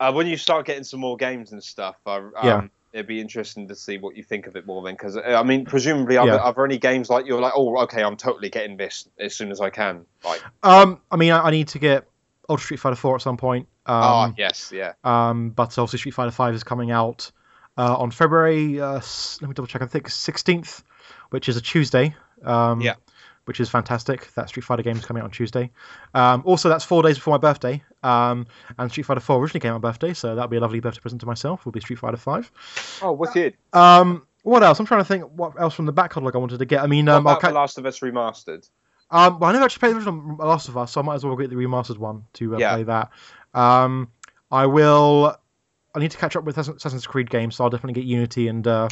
Uh, 0.00 0.12
when 0.12 0.26
you 0.28 0.36
start 0.36 0.66
getting 0.66 0.84
some 0.84 1.00
more 1.00 1.16
games 1.16 1.50
and 1.50 1.62
stuff, 1.62 1.96
uh, 2.06 2.10
um, 2.16 2.30
Yeah. 2.44 2.66
It'd 2.92 3.06
be 3.06 3.20
interesting 3.20 3.68
to 3.68 3.74
see 3.76 3.98
what 3.98 4.16
you 4.16 4.22
think 4.22 4.46
of 4.46 4.56
it 4.56 4.66
more 4.66 4.82
then. 4.82 4.94
Because 4.94 5.16
I 5.16 5.42
mean, 5.42 5.64
presumably, 5.66 6.16
are, 6.16 6.26
Yeah. 6.26 6.32
there, 6.32 6.40
are 6.40 6.54
there 6.54 6.64
any 6.64 6.78
games 6.78 7.10
like 7.10 7.26
you're 7.26 7.40
like, 7.40 7.52
oh, 7.54 7.78
okay, 7.82 8.02
I'm 8.02 8.16
totally 8.16 8.48
getting 8.50 8.76
this 8.76 9.08
as 9.18 9.34
soon 9.36 9.50
as 9.50 9.60
I 9.60 9.70
can. 9.70 10.06
Like, 10.24 10.42
Um, 10.62 11.00
I 11.10 11.16
mean, 11.16 11.32
I, 11.32 11.42
I 11.44 11.50
need 11.50 11.68
to 11.68 11.78
get 11.78 12.06
Ultra 12.48 12.64
Street 12.64 12.80
Fighter 12.80 12.96
4 12.96 13.16
at 13.16 13.22
some 13.22 13.36
point. 13.36 13.68
Um, 13.86 13.94
ah, 13.94 14.32
yes, 14.36 14.70
yeah, 14.74 14.92
Um, 15.04 15.50
but 15.50 15.78
obviously 15.78 15.98
Street 15.98 16.14
Fighter 16.14 16.30
Five 16.30 16.54
is 16.54 16.62
coming 16.62 16.90
out 16.90 17.30
uh, 17.78 17.96
on 17.96 18.10
February. 18.10 18.78
Uh, 18.80 19.00
let 19.40 19.48
me 19.48 19.54
double 19.54 19.66
check. 19.66 19.80
I 19.80 19.86
think 19.86 20.10
sixteenth, 20.10 20.82
which 21.30 21.48
is 21.48 21.56
a 21.56 21.62
Tuesday. 21.62 22.14
Um, 22.44 22.82
Yeah. 22.82 22.94
Which 23.48 23.60
is 23.60 23.68
fantastic. 23.70 24.32
That 24.34 24.48
Street 24.50 24.62
Fighter 24.62 24.82
game 24.82 24.96
is 24.98 25.04
coming 25.06 25.22
out 25.22 25.24
on 25.24 25.30
Tuesday. 25.30 25.70
Um, 26.14 26.42
also, 26.44 26.68
that's 26.68 26.84
four 26.84 27.02
days 27.02 27.16
before 27.16 27.32
my 27.32 27.38
birthday. 27.38 27.82
Um, 28.02 28.46
and 28.78 28.90
Street 28.90 29.04
Fighter 29.04 29.20
Four 29.20 29.40
originally 29.40 29.60
came 29.60 29.72
out 29.72 29.76
on 29.76 29.80
my 29.80 29.88
birthday, 29.88 30.12
so 30.12 30.34
that'll 30.34 30.48
be 30.48 30.58
a 30.58 30.60
lovely 30.60 30.80
birthday 30.80 31.00
present 31.00 31.20
to 31.22 31.26
myself. 31.26 31.64
Will 31.64 31.72
be 31.72 31.80
Street 31.80 31.98
Fighter 31.98 32.18
Five. 32.18 32.52
Oh, 33.02 33.12
wicked. 33.12 33.54
Um, 33.72 34.26
what 34.42 34.62
else? 34.62 34.78
I'm 34.78 34.86
trying 34.86 35.00
to 35.00 35.04
think 35.06 35.24
what 35.34 35.58
else 35.60 35.74
from 35.74 35.86
the 35.86 35.92
back 35.92 36.12
catalogue 36.12 36.36
I 36.36 36.38
wanted 36.38 36.58
to 36.58 36.64
get. 36.66 36.82
I 36.82 36.86
mean, 36.86 37.08
um, 37.08 37.24
ca- 37.24 37.38
The 37.40 37.50
Last 37.52 37.78
of 37.78 37.86
Us 37.86 38.00
remastered? 38.00 38.68
um, 39.10 39.38
well, 39.40 39.48
I 39.48 39.52
never 39.54 39.64
actually 39.64 39.80
played 39.80 39.92
the 39.94 39.96
original 39.96 40.36
Last 40.36 40.68
of 40.68 40.76
Us, 40.76 40.92
so 40.92 41.00
I 41.00 41.04
might 41.04 41.14
as 41.14 41.24
well 41.24 41.34
get 41.34 41.48
the 41.50 41.56
remastered 41.56 41.96
one 41.98 42.24
to 42.34 42.54
uh, 42.54 42.58
Yeah. 42.58 42.74
play 42.74 42.82
that. 42.84 43.10
Um, 43.54 44.12
I 44.50 44.66
will. 44.66 45.34
I 45.94 45.98
need 46.00 46.10
to 46.10 46.18
catch 46.18 46.36
up 46.36 46.44
with 46.44 46.58
Assassin's 46.58 47.06
Creed 47.06 47.30
games, 47.30 47.56
so 47.56 47.64
I'll 47.64 47.70
definitely 47.70 47.94
get 47.94 48.04
Unity 48.04 48.48
and 48.48 48.66
uh, 48.68 48.88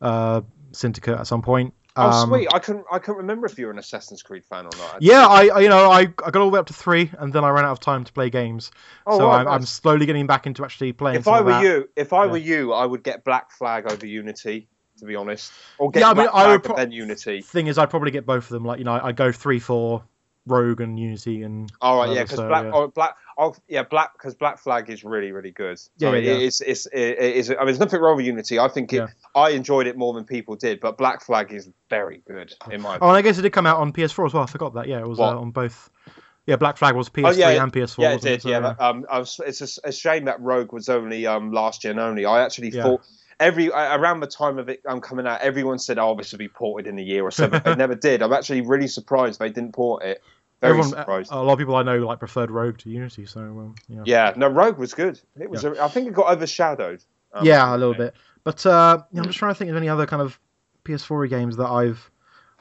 uh, 0.00 0.40
Syndicate 0.72 1.18
at 1.18 1.26
some 1.26 1.42
point. 1.42 1.74
Oh, 1.96 2.10
Um, 2.10 2.30
sweet! 2.30 2.48
I 2.52 2.58
couldn't, 2.58 2.84
I 2.92 2.98
couldn't 2.98 3.18
remember 3.18 3.46
if 3.46 3.58
you're 3.58 3.70
an 3.70 3.78
Assassin's 3.78 4.22
Creed 4.22 4.44
fan 4.44 4.66
or 4.66 4.70
not. 4.76 5.02
Yeah, 5.02 5.26
I, 5.26 5.48
I 5.48 5.60
you 5.60 5.68
know 5.68 5.90
I, 5.90 6.00
I 6.00 6.04
got 6.06 6.36
all 6.36 6.46
the 6.50 6.54
way 6.54 6.58
up 6.60 6.66
to 6.66 6.72
three, 6.72 7.10
and 7.18 7.32
then 7.32 7.44
I 7.44 7.50
ran 7.50 7.64
out 7.64 7.72
of 7.72 7.80
time 7.80 8.04
to 8.04 8.12
play 8.12 8.30
games. 8.30 8.70
Oh, 9.06 9.18
so 9.18 9.26
right, 9.26 9.40
I'm, 9.40 9.48
I'm 9.48 9.66
slowly 9.66 10.06
getting 10.06 10.26
back 10.26 10.46
into 10.46 10.64
actually 10.64 10.92
playing. 10.92 11.18
If 11.18 11.28
I 11.28 11.40
were 11.40 11.62
you, 11.62 11.88
if 11.96 12.12
I 12.12 12.26
Yeah. 12.26 12.32
were 12.32 12.36
you, 12.38 12.72
I 12.72 12.86
would 12.86 13.02
get 13.02 13.24
Black 13.24 13.50
Flag 13.50 13.86
over 13.86 14.06
Unity. 14.06 14.68
To 14.98 15.04
be 15.04 15.14
honest, 15.14 15.52
or 15.78 15.92
get 15.92 16.00
Yeah, 16.00 16.08
I 16.08 16.14
mean, 16.14 16.24
Black 16.24 16.34
I 16.34 16.42
Flag 16.42 16.50
would 16.50 16.64
pro- 16.64 16.76
then 16.76 16.90
Unity. 16.90 17.40
thing 17.42 17.68
is, 17.68 17.78
I'd 17.78 17.88
probably 17.90 18.10
get 18.10 18.26
both 18.26 18.44
of 18.44 18.48
them. 18.48 18.64
Like 18.64 18.78
you 18.78 18.84
know, 18.84 18.94
I, 18.94 19.08
I 19.08 19.12
go 19.12 19.30
three 19.30 19.60
for 19.60 20.02
Rogue 20.50 20.80
and 20.80 20.98
Unity 20.98 21.42
and. 21.42 21.70
All 21.80 21.98
right, 21.98 22.14
yeah, 22.14 22.22
because 22.22 22.38
so, 22.38 22.48
Black, 22.48 22.64
yeah. 22.64 22.70
oh, 22.74 22.88
Black, 22.88 23.16
oh, 23.36 23.54
yeah, 23.68 23.82
Black, 23.82 24.12
because 24.14 24.34
Black 24.34 24.58
Flag 24.58 24.90
is 24.90 25.04
really, 25.04 25.32
really 25.32 25.50
good. 25.50 25.80
Yeah, 25.98 26.08
I 26.08 26.12
mean, 26.12 26.24
yeah. 26.24 26.32
It's, 26.32 26.60
it's, 26.60 26.86
it, 26.86 26.98
it 26.98 27.36
is. 27.36 27.50
I 27.50 27.54
mean, 27.54 27.66
there's 27.66 27.78
nothing 27.78 28.00
wrong 28.00 28.16
with 28.16 28.26
Unity. 28.26 28.58
I 28.58 28.68
think 28.68 28.92
it, 28.92 28.96
Yeah. 28.96 29.06
I 29.34 29.50
enjoyed 29.50 29.86
it 29.86 29.96
more 29.96 30.12
than 30.14 30.24
people 30.24 30.56
did, 30.56 30.80
but 30.80 30.98
Black 30.98 31.22
Flag 31.22 31.52
is 31.52 31.68
very 31.90 32.22
good 32.26 32.52
in 32.70 32.82
my. 32.82 32.98
Oh, 33.00 33.08
and 33.08 33.16
I 33.16 33.22
guess 33.22 33.38
it 33.38 33.42
did 33.42 33.52
come 33.52 33.66
out 33.66 33.78
on 33.78 33.92
PS4 33.92 34.26
as 34.26 34.34
well. 34.34 34.42
I 34.42 34.46
forgot 34.46 34.74
that. 34.74 34.88
Yeah, 34.88 35.00
it 35.00 35.08
was 35.08 35.20
uh, 35.20 35.38
on 35.38 35.50
both. 35.50 35.90
Yeah, 36.46 36.56
Black 36.56 36.78
Flag 36.78 36.96
was 36.96 37.10
PS3 37.10 37.24
Oh, 37.26 37.30
yeah, 37.32 37.62
and 37.62 37.72
PS4. 37.72 37.98
yeah, 37.98 38.12
it 38.14 38.22
did. 38.22 38.42
So, 38.42 38.48
yeah, 38.48 38.60
that- 38.60 38.80
um, 38.80 39.04
I 39.10 39.18
was, 39.18 39.38
it's 39.44 39.78
a 39.84 39.92
shame 39.92 40.24
that 40.24 40.40
Rogue 40.40 40.72
was 40.72 40.88
only 40.88 41.26
um 41.26 41.52
last 41.52 41.82
gen 41.82 41.98
only. 41.98 42.24
I 42.24 42.42
actually 42.42 42.70
thought 42.70 43.02
every 43.40 43.70
around 43.70 44.20
the 44.20 44.26
time 44.26 44.58
of 44.58 44.68
it 44.68 44.80
um, 44.86 45.00
coming 45.00 45.26
out, 45.26 45.40
everyone 45.40 45.78
said, 45.78 45.98
"Oh, 45.98 46.14
this 46.16 46.32
will 46.32 46.38
be 46.38 46.48
ported 46.48 46.86
in 46.86 46.98
a 46.98 47.02
year 47.02 47.22
or 47.22 47.30
so," 47.30 47.48
but 47.48 47.64
they 47.64 47.74
never 47.74 47.94
did. 47.94 48.22
I'm 48.22 48.32
actually 48.32 48.62
really 48.62 48.88
surprised 48.88 49.38
they 49.38 49.48
didn't 49.50 49.72
port 49.72 50.04
it. 50.04 50.22
Very 50.60 50.70
Everyone, 50.70 50.90
surprised. 50.90 51.30
a 51.32 51.40
lot 51.40 51.52
of 51.52 51.58
people 51.58 51.76
I 51.76 51.82
know 51.84 51.98
like 51.98 52.18
preferred 52.18 52.50
Rogue 52.50 52.78
to 52.78 52.90
Unity. 52.90 53.26
So 53.26 53.40
um, 53.40 53.74
yeah. 53.88 54.02
yeah, 54.04 54.32
no, 54.36 54.48
Rogue 54.48 54.76
was 54.78 54.92
good. 54.92 55.20
It 55.38 55.48
was. 55.48 55.64
a- 55.64 55.80
I 55.82 55.88
think 55.88 56.08
it 56.08 56.14
got 56.14 56.32
overshadowed. 56.32 57.04
um, 57.32 57.46
yeah, 57.46 57.74
a 57.74 57.76
little 57.76 57.94
bit. 57.94 58.14
But 58.44 58.64
uh, 58.66 59.02
I'm 59.14 59.24
just 59.24 59.38
trying 59.38 59.52
to 59.52 59.58
think 59.58 59.70
of 59.70 59.76
any 59.76 59.88
other 59.88 60.06
kind 60.06 60.22
of 60.22 60.38
PS4 60.84 61.28
games 61.28 61.56
that 61.58 61.66
I've 61.68 62.10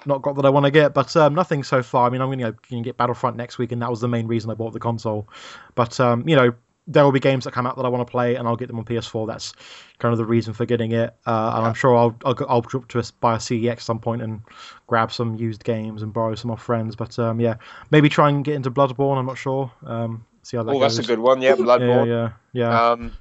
not 0.06 0.22
got 0.22 0.36
that 0.36 0.46
I 0.46 0.50
want 0.50 0.66
to 0.66 0.72
get. 0.72 0.94
But 0.94 1.16
um, 1.16 1.34
nothing 1.34 1.64
so 1.64 1.82
far. 1.82 2.06
I 2.08 2.10
mean, 2.12 2.22
I'm 2.22 2.28
going 2.30 2.54
to 2.54 2.82
get 2.82 2.98
Battlefront 2.98 3.36
next 3.36 3.58
week, 3.58 3.72
and 3.72 3.82
that 3.82 3.90
was 3.90 4.02
the 4.02 4.08
main 4.08 4.28
reason 4.28 4.52
I 4.52 4.54
bought 4.54 4.74
the 4.74 4.80
console. 4.80 5.28
But 5.74 6.00
um, 6.00 6.28
you 6.28 6.36
know, 6.36 6.54
there 6.90 7.04
will 7.04 7.12
be 7.12 7.20
games 7.20 7.44
that 7.44 7.52
come 7.54 7.68
out 7.68 7.76
that 7.76 7.84
I 7.86 7.90
want 7.90 8.08
to 8.08 8.10
play, 8.10 8.36
and 8.36 8.48
I'll 8.48 8.56
get 8.56 8.68
them 8.68 8.80
on 8.80 8.86
PS4. 8.86 9.28
That's 9.28 9.54
kind 10.00 10.12
of 10.14 10.18
the 10.18 10.26
reason 10.26 10.54
for 10.54 10.66
getting 10.66 10.94
it. 10.94 11.14
Uh, 11.26 11.54
and 11.58 11.66
I'm 11.68 11.74
sure 11.74 11.96
I'll 11.96 12.16
I'll, 12.26 12.34
go- 12.34 12.46
I'll 12.48 12.62
trip 12.62 12.88
to 12.90 13.00
a, 13.00 13.04
buy 13.20 13.36
a 13.36 13.38
CEX 13.38 13.72
at 13.72 13.82
some 13.82 14.00
point 14.00 14.22
and 14.22 14.42
grab 14.88 15.12
some 15.12 15.36
used 15.36 15.64
games 15.64 16.02
and 16.02 16.14
borrow 16.14 16.36
some 16.36 16.50
off 16.52 16.62
friends. 16.64 16.96
But 16.96 17.20
um, 17.20 17.40
yeah, 17.42 17.56
maybe 17.92 18.08
try 18.10 18.30
and 18.30 18.44
get 18.44 18.56
into 18.56 18.72
Bloodborne. 18.72 19.18
I'm 19.18 19.26
not 19.26 19.38
sure. 19.38 19.72
Um, 19.86 20.26
see 20.44 20.56
how 20.58 20.64
that 20.64 20.72
Oh, 20.72 20.80
goes. 20.80 20.96
that's 20.96 21.08
a 21.08 21.12
good 21.12 21.20
one. 21.20 21.42
Yeah, 21.42 21.50
Yeah, 21.58 21.66
Bloodborne. 21.66 22.08
yeah, 22.08 22.32
yeah. 22.54 22.90
Um, 22.92 23.12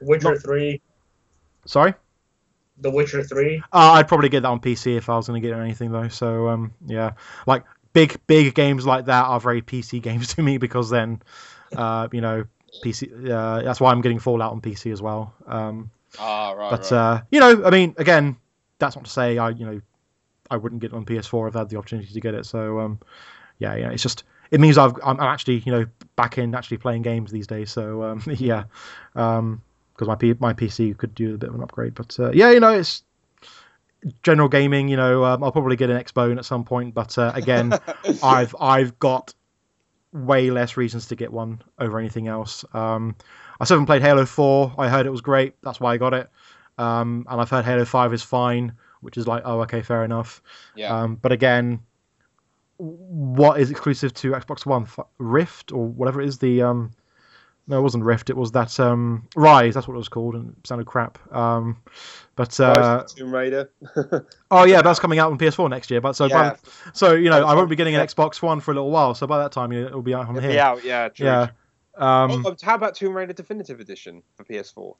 Witcher 0.00 0.30
Not- 0.32 0.42
three, 0.42 0.80
Sorry. 1.64 1.94
The 2.80 2.90
Witcher 2.90 3.24
three. 3.24 3.58
Uh, 3.72 3.92
I'd 3.92 4.06
probably 4.08 4.28
get 4.28 4.42
that 4.42 4.48
on 4.48 4.60
PC 4.60 4.96
if 4.96 5.08
I 5.08 5.16
was 5.16 5.26
going 5.26 5.42
to 5.42 5.48
get 5.48 5.56
anything 5.58 5.90
though. 5.90 6.08
So 6.08 6.48
um, 6.48 6.72
yeah, 6.86 7.12
like 7.46 7.64
big 7.92 8.20
big 8.28 8.54
games 8.54 8.86
like 8.86 9.06
that 9.06 9.24
are 9.26 9.40
very 9.40 9.62
PC 9.62 10.00
games 10.02 10.34
to 10.34 10.42
me 10.42 10.58
because 10.58 10.88
then, 10.88 11.20
uh, 11.76 12.08
you 12.12 12.20
know, 12.20 12.44
PC. 12.82 13.30
Uh, 13.30 13.62
that's 13.62 13.80
why 13.80 13.92
I'm 13.92 14.00
getting 14.00 14.18
Fallout 14.18 14.52
on 14.52 14.60
PC 14.60 14.92
as 14.92 15.02
well. 15.02 15.34
Um, 15.46 15.90
Ah, 16.18 16.52
right. 16.52 16.70
But 16.70 16.90
right. 16.90 16.92
uh, 16.92 17.22
you 17.30 17.40
know, 17.40 17.64
I 17.64 17.70
mean, 17.70 17.94
again, 17.98 18.36
that's 18.78 18.96
not 18.96 19.04
to 19.04 19.10
say 19.10 19.38
I, 19.38 19.50
you 19.50 19.66
know, 19.66 19.80
I 20.50 20.56
wouldn't 20.56 20.80
get 20.80 20.92
it 20.92 20.96
on 20.96 21.04
PS4 21.04 21.48
if 21.48 21.56
I 21.56 21.60
had 21.60 21.68
the 21.68 21.76
opportunity 21.76 22.12
to 22.12 22.20
get 22.20 22.34
it. 22.34 22.46
So, 22.46 22.80
um, 22.80 23.00
yeah, 23.58 23.74
yeah, 23.74 23.90
it's 23.90 24.02
just 24.02 24.24
it 24.50 24.60
means 24.60 24.78
I've 24.78 24.94
I'm 25.04 25.20
actually 25.20 25.58
you 25.58 25.72
know 25.72 25.86
back 26.16 26.38
in 26.38 26.54
actually 26.54 26.78
playing 26.78 27.02
games 27.02 27.30
these 27.30 27.46
days. 27.46 27.70
So 27.70 28.02
um, 28.02 28.22
yeah, 28.26 28.64
um, 29.14 29.62
because 29.94 30.08
my 30.08 30.14
P- 30.14 30.34
my 30.38 30.54
PC 30.54 30.96
could 30.96 31.14
do 31.14 31.34
a 31.34 31.38
bit 31.38 31.50
of 31.50 31.54
an 31.54 31.62
upgrade. 31.62 31.94
But 31.94 32.18
uh, 32.18 32.30
yeah, 32.32 32.50
you 32.50 32.60
know, 32.60 32.72
it's 32.72 33.02
general 34.22 34.48
gaming. 34.48 34.88
You 34.88 34.96
know, 34.96 35.24
um, 35.24 35.44
I'll 35.44 35.52
probably 35.52 35.76
get 35.76 35.90
an 35.90 36.02
Xbone 36.02 36.38
at 36.38 36.44
some 36.44 36.64
point. 36.64 36.94
But 36.94 37.18
uh, 37.18 37.32
again, 37.34 37.78
I've 38.22 38.54
I've 38.58 38.98
got 38.98 39.34
way 40.12 40.50
less 40.50 40.76
reasons 40.76 41.06
to 41.06 41.16
get 41.16 41.32
one 41.32 41.60
over 41.78 41.98
anything 41.98 42.28
else. 42.28 42.64
Um, 42.72 43.14
I 43.60 43.64
still 43.64 43.76
haven't 43.76 43.86
played 43.86 44.02
Halo 44.02 44.24
4. 44.24 44.74
I 44.78 44.88
heard 44.88 45.06
it 45.06 45.10
was 45.10 45.20
great. 45.20 45.54
That's 45.62 45.80
why 45.80 45.94
I 45.94 45.96
got 45.96 46.14
it. 46.14 46.28
Um, 46.78 47.26
and 47.28 47.40
I've 47.40 47.50
heard 47.50 47.64
Halo 47.64 47.84
5 47.84 48.12
is 48.14 48.22
fine, 48.22 48.72
which 49.00 49.16
is 49.16 49.26
like, 49.26 49.42
oh, 49.44 49.60
okay, 49.62 49.82
fair 49.82 50.04
enough. 50.04 50.42
yeah. 50.74 50.96
Um, 50.96 51.16
but 51.16 51.32
again, 51.32 51.80
what 52.78 53.60
is 53.60 53.70
exclusive 53.70 54.14
to 54.14 54.32
Xbox 54.32 54.64
One? 54.64 54.86
Rift 55.18 55.72
or 55.72 55.86
whatever 55.86 56.20
it 56.20 56.28
is. 56.28 56.38
The 56.38 56.62
um, 56.62 56.92
no, 57.68 57.78
it 57.78 57.82
wasn't 57.82 58.04
Rift. 58.04 58.30
It 58.30 58.36
was 58.36 58.52
that 58.52 58.80
um, 58.80 59.28
Rise. 59.36 59.74
That's 59.74 59.86
what 59.86 59.94
it 59.94 59.98
was 59.98 60.08
called, 60.08 60.34
and 60.34 60.56
it 60.58 60.66
sounded 60.66 60.86
crap. 60.86 61.18
Um, 61.34 61.76
but 62.34 62.58
uh, 62.58 62.64
Rise 62.64 62.78
of 62.78 63.08
the 63.08 63.20
Tomb 63.20 63.34
Raider. 63.34 63.70
oh 64.50 64.64
yeah, 64.64 64.80
that's 64.80 64.98
coming 64.98 65.18
out 65.18 65.30
on 65.30 65.38
PS4 65.38 65.68
next 65.68 65.90
year. 65.90 66.00
But 66.00 66.14
so 66.14 66.24
yeah, 66.24 66.50
by, 66.50 66.56
so 66.94 67.12
you 67.14 67.28
know, 67.28 67.46
I 67.46 67.54
won't 67.54 67.68
be 67.68 67.76
getting 67.76 67.94
an. 67.94 68.06
Xbox 68.06 68.40
One 68.40 68.60
for 68.60 68.70
a 68.70 68.74
little 68.74 68.90
while. 68.90 69.14
So 69.14 69.26
by 69.26 69.38
that 69.38 69.52
time, 69.52 69.70
you 69.72 69.82
know, 69.82 69.86
it'll 69.88 70.02
be 70.02 70.14
out 70.14 70.28
on 70.28 70.36
it'll 70.36 70.48
here. 70.48 70.52
be 70.52 70.60
out. 70.60 70.84
Yeah, 70.84 71.08
true. 71.08 71.26
Yeah. 71.26 71.48
Um, 71.96 72.46
Oh, 72.46 72.56
how 72.62 72.74
about 72.74 72.94
Tomb 72.94 73.14
Raider 73.14 73.32
Definitive 73.32 73.80
Edition 73.80 74.22
for 74.36 74.44
PS4? 74.44 74.94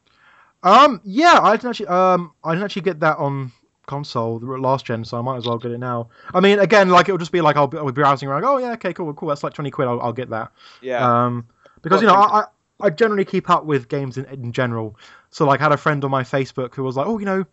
Um, 0.63 1.01
yeah, 1.05 1.39
I 1.41 1.57
didn't 1.57 1.71
actually. 1.71 1.87
Um, 1.87 2.33
I 2.45 2.53
didn't 2.53 2.65
actually 2.65 2.83
get 2.83 3.01
that 3.01 3.17
on 3.17 3.53
console 3.87 4.39
the 4.39 4.47
last 4.47 4.85
gen, 4.85 5.05
so 5.05 5.17
I 5.17 5.23
might 5.23 5.37
as 5.37 5.47
well 5.47 5.57
get 5.59 5.71
it 5.71 5.79
now. 5.79 6.09
I 6.35 6.41
mean, 6.41 6.59
again, 6.59 6.91
like 6.91 7.09
it'll 7.09 7.19
just 7.19 7.33
be 7.33 7.41
like 7.41 7.57
I'll 7.57 7.69
be, 7.69 7.79
I'll 7.79 7.87
be 7.87 7.93
browsing 7.93 8.29
around. 8.29 8.45
Oh 8.45 8.59
yeah, 8.59 8.73
okay, 8.73 8.93
cool, 8.93 9.15
cool. 9.15 9.29
That's 9.29 9.43
like 9.43 9.55
twenty 9.55 9.71
quid. 9.71 9.89
I'll, 9.89 10.01
I'll 10.01 10.13
get 10.13 10.29
that. 10.31 10.53
Yeah. 10.83 11.25
Um, 11.25 11.47
because 11.83 12.01
you 12.01 12.09
know, 12.09 12.15
I, 12.15 12.45
I 12.81 12.87
I 12.87 12.91
generally 12.91 13.25
keep 13.25 13.51
up 13.51 13.65
with 13.65 13.89
games 13.89 14.19
in 14.19 14.25
in 14.27 14.53
general. 14.53 14.97
So 15.31 15.47
like, 15.47 15.61
I 15.61 15.65
had 15.65 15.73
a 15.73 15.77
friend 15.77 16.05
on 16.05 16.11
my 16.11 16.23
Facebook 16.23 16.75
who 16.75 16.83
was 16.85 16.97
like, 16.97 17.07
oh, 17.07 17.19
you 17.19 17.27
know, 17.27 17.45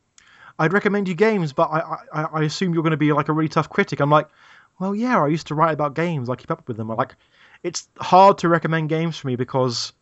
I'd 0.60 0.74
recommend 0.74 1.08
you 1.08 1.16
games, 1.16 1.54
but 1.54 1.70
I 1.72 1.98
I, 2.14 2.24
I 2.24 2.44
assume 2.44 2.74
you're 2.74 2.84
going 2.84 2.92
to 2.92 2.98
be 2.98 3.14
like 3.14 3.30
a 3.30 3.34
really 3.34 3.50
tough 3.50 3.70
critic. 3.70 4.00
I'm 4.00 4.10
like, 4.10 4.28
well, 4.80 4.96
yeah, 4.96 5.22
I 5.24 5.28
used 5.28 5.48
to 5.48 5.56
write 5.56 5.74
about 5.74 5.96
games. 5.96 6.30
I 6.30 6.36
keep 6.36 6.52
up 6.52 6.68
with 6.68 6.78
them. 6.78 6.90
I'm 6.92 6.98
like, 6.98 7.16
it's 7.64 7.88
hard 8.00 8.40
to 8.40 8.50
recommend 8.50 8.90
games 8.90 9.18
for 9.18 9.28
me 9.28 9.36
because 9.36 9.94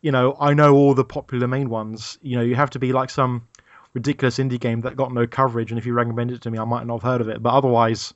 you 0.00 0.12
know, 0.12 0.36
I 0.38 0.54
know 0.54 0.74
all 0.74 0.94
the 0.94 1.04
popular 1.04 1.48
main 1.48 1.70
ones. 1.70 2.18
You 2.22 2.36
know, 2.36 2.42
you 2.42 2.54
have 2.54 2.70
to 2.70 2.78
be 2.78 2.92
like 2.92 3.10
some 3.10 3.48
ridiculous 3.94 4.38
indie 4.38 4.60
game 4.60 4.82
that 4.82 4.96
got 4.96 5.12
no 5.12 5.26
coverage, 5.26 5.70
and 5.70 5.78
if 5.78 5.86
you 5.86 5.92
recommend 5.92 6.30
it 6.30 6.42
to 6.42 6.50
me, 6.50 6.58
I 6.58 6.64
might 6.64 6.86
not 6.86 7.02
have 7.02 7.10
heard 7.10 7.20
of 7.20 7.28
it. 7.28 7.42
But 7.42 7.54
otherwise, 7.54 8.14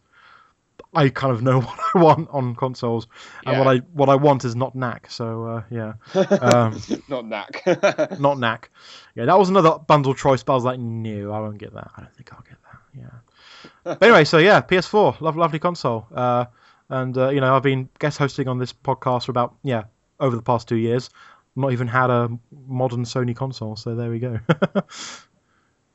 I 0.95 1.09
kind 1.09 1.33
of 1.33 1.43
know 1.43 1.61
what 1.63 1.79
I 1.95 1.99
want 1.99 2.29
on 2.31 2.55
consoles, 2.55 3.07
and 3.47 3.59
what 3.59 3.69
I 3.69 3.79
what 3.93 4.09
I 4.09 4.17
want 4.17 4.45
is 4.45 4.55
not 4.55 4.75
knack. 4.75 5.11
So 5.11 5.45
uh, 5.45 5.63
yeah, 5.71 5.95
um, 6.15 6.81
Not 7.09 7.27
knack. 7.27 7.63
not 8.21 8.39
knack. 8.39 8.71
Yeah, 9.15 9.27
that 9.27 9.39
was 9.39 9.49
another 9.49 9.79
bundle 9.79 10.15
choice, 10.15 10.43
but 10.43 10.53
I 10.53 10.57
was 10.57 10.65
like, 10.65 10.79
no, 10.79 11.33
I 11.33 11.41
won't 11.41 11.59
get 11.59 11.75
that. 11.75 11.91
I 11.97 12.01
don't 12.03 12.15
think 12.15 12.33
I'll 12.33 12.43
get 12.43 12.59
that. 12.63 12.81
Yeah. 12.99 13.71
But 13.85 14.03
anyway, 14.03 14.25
so 14.25 14.39
yeah, 14.39 14.61
PS4, 14.61 15.21
love, 15.21 15.37
lovely 15.37 15.59
console. 15.59 16.07
Uh, 16.15 16.47
and 16.89 17.17
uh, 17.17 17.31
you 17.31 17.41
know, 17.41 17.55
I've 17.55 17.63
been 17.63 17.89
guest 17.99 18.19
hosting 18.19 18.49
on 18.49 18.59
this 18.59 18.73
podcast 18.73 19.25
for 19.25 19.31
about 19.31 19.55
yeah 19.63 19.85
over 20.21 20.37
the 20.37 20.43
past 20.43 20.69
two 20.69 20.77
years. 20.77 21.11
Not 21.55 21.73
even 21.73 21.89
had 21.89 22.11
a 22.11 22.31
modern 22.67 23.05
Sony 23.05 23.37
console, 23.37 23.77
so 23.77 23.95
there 23.95 24.11
we 24.11 24.19
go. 24.19 24.41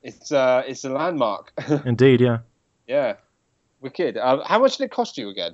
it's 0.03 0.31
uh, 0.31 0.63
it's 0.67 0.83
a 0.83 0.89
landmark. 0.89 1.51
Indeed, 1.85 2.21
yeah. 2.21 2.39
yeah. 2.87 3.15
Wicked. 3.81 4.17
Uh, 4.17 4.43
how 4.43 4.59
much 4.59 4.77
did 4.77 4.85
it 4.85 4.91
cost 4.91 5.17
you 5.17 5.29
again? 5.29 5.53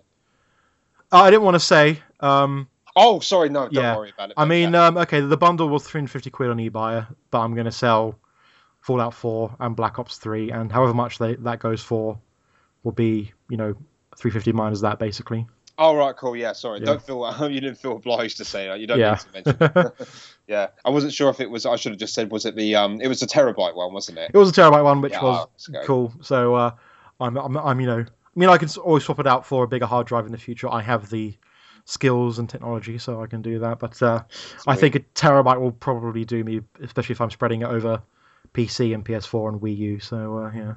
Uh, 1.12 1.22
I 1.22 1.30
didn't 1.32 1.44
want 1.44 1.56
to 1.56 1.60
say. 1.60 2.00
Um, 2.20 2.68
Oh, 2.96 3.20
sorry, 3.20 3.50
no, 3.50 3.62
don't 3.62 3.74
Yeah. 3.74 3.96
worry 3.96 4.12
about 4.12 4.30
it. 4.30 4.36
I 4.38 4.46
mean, 4.46 4.76
um, 4.76 4.98
okay, 4.98 5.20
the 5.20 5.38
bundle 5.38 5.68
was 5.68 5.84
350 5.84 6.30
quid 6.30 6.50
on 6.52 6.58
eBay, 6.58 7.08
but 7.32 7.40
I'm 7.40 7.54
going 7.56 7.66
to 7.66 7.72
sell 7.72 8.20
Fallout 8.82 9.16
4 9.16 9.56
and 9.60 9.76
Black 9.76 9.98
Ops 9.98 10.18
3, 10.18 10.52
and 10.52 10.72
however 10.72 10.94
much 10.94 11.18
they, 11.18 11.36
that 11.38 11.60
goes 11.60 11.82
for 11.82 12.20
will 12.84 12.92
be, 12.92 13.32
you 13.50 13.58
know, 13.58 13.74
350 14.16 14.52
minus 14.52 14.82
that 14.82 15.00
basically. 15.00 15.48
oh, 15.80 15.96
right, 15.96 16.16
cool. 16.16 16.36
Yeah, 16.36 16.54
sorry. 16.54 16.80
Yeah. 16.82 16.86
Don't 16.86 17.02
feel 17.02 17.50
you 17.50 17.60
didn't 17.62 17.80
feel 17.80 17.96
obliged 17.96 18.38
to 18.38 18.46
say 18.46 18.68
that. 18.68 18.80
You 18.80 18.86
don't 18.86 19.00
Yeah. 19.00 19.18
need 19.34 19.44
to 19.46 19.56
mention. 19.56 19.58
it. 19.60 20.08
yeah, 20.48 20.68
I 20.86 20.92
wasn't 20.92 21.14
sure 21.14 21.32
if 21.32 21.40
it 21.40 21.50
was. 21.50 21.66
I 21.66 21.76
should 21.78 21.94
have 21.94 22.00
just 22.00 22.14
said, 22.14 22.30
was 22.32 22.46
it 22.46 22.56
the 22.56 22.76
um? 22.76 23.02
It 23.02 23.08
was 23.08 23.24
a 23.24 23.28
terabyte 23.28 23.76
one, 23.76 23.92
wasn't 23.92 24.20
it? 24.20 24.30
It 24.34 24.38
was 24.38 24.50
a 24.50 24.54
terabyte 24.54 24.84
one, 24.84 25.02
which 25.02 25.14
Yeah, 25.14 25.24
was 25.24 25.48
oh, 25.74 25.80
cool. 25.86 26.14
So 26.22 26.54
uh, 26.54 26.72
I'm, 27.24 27.38
I'm, 27.38 27.58
I'm, 27.58 27.80
you 27.80 27.88
know, 27.88 28.00
I 28.00 28.40
mean, 28.40 28.50
I 28.50 28.58
can 28.58 28.70
always 28.84 29.04
swap 29.04 29.20
it 29.20 29.28
out 29.28 29.46
for 29.46 29.64
a 29.64 29.68
bigger 29.68 29.86
hard 29.86 30.08
drive 30.08 30.26
in 30.26 30.32
the 30.32 30.38
future. 30.38 30.70
I 30.70 30.82
have 30.82 31.10
the 31.10 31.36
skills 31.86 32.40
and 32.40 32.50
technology, 32.50 32.98
so 32.98 33.22
I 33.22 33.28
can 33.28 33.42
do 33.42 33.60
that. 33.60 33.80
But 33.80 34.02
uh, 34.02 34.24
I 34.68 34.76
think 34.76 34.96
a 34.96 35.00
terabyte 35.00 35.60
will 35.60 35.72
probably 35.72 36.26
do 36.26 36.44
me, 36.44 36.62
especially 36.82 37.14
if 37.14 37.22
I'm 37.22 37.32
spreading 37.32 37.62
it 37.62 37.68
over 37.68 38.02
PC 38.54 38.94
and 38.94 39.06
PS4 39.06 39.50
and 39.50 39.62
Wii 39.62 39.78
U. 39.78 40.00
So 40.00 40.38
uh, 40.38 40.52
yeah, 40.54 40.74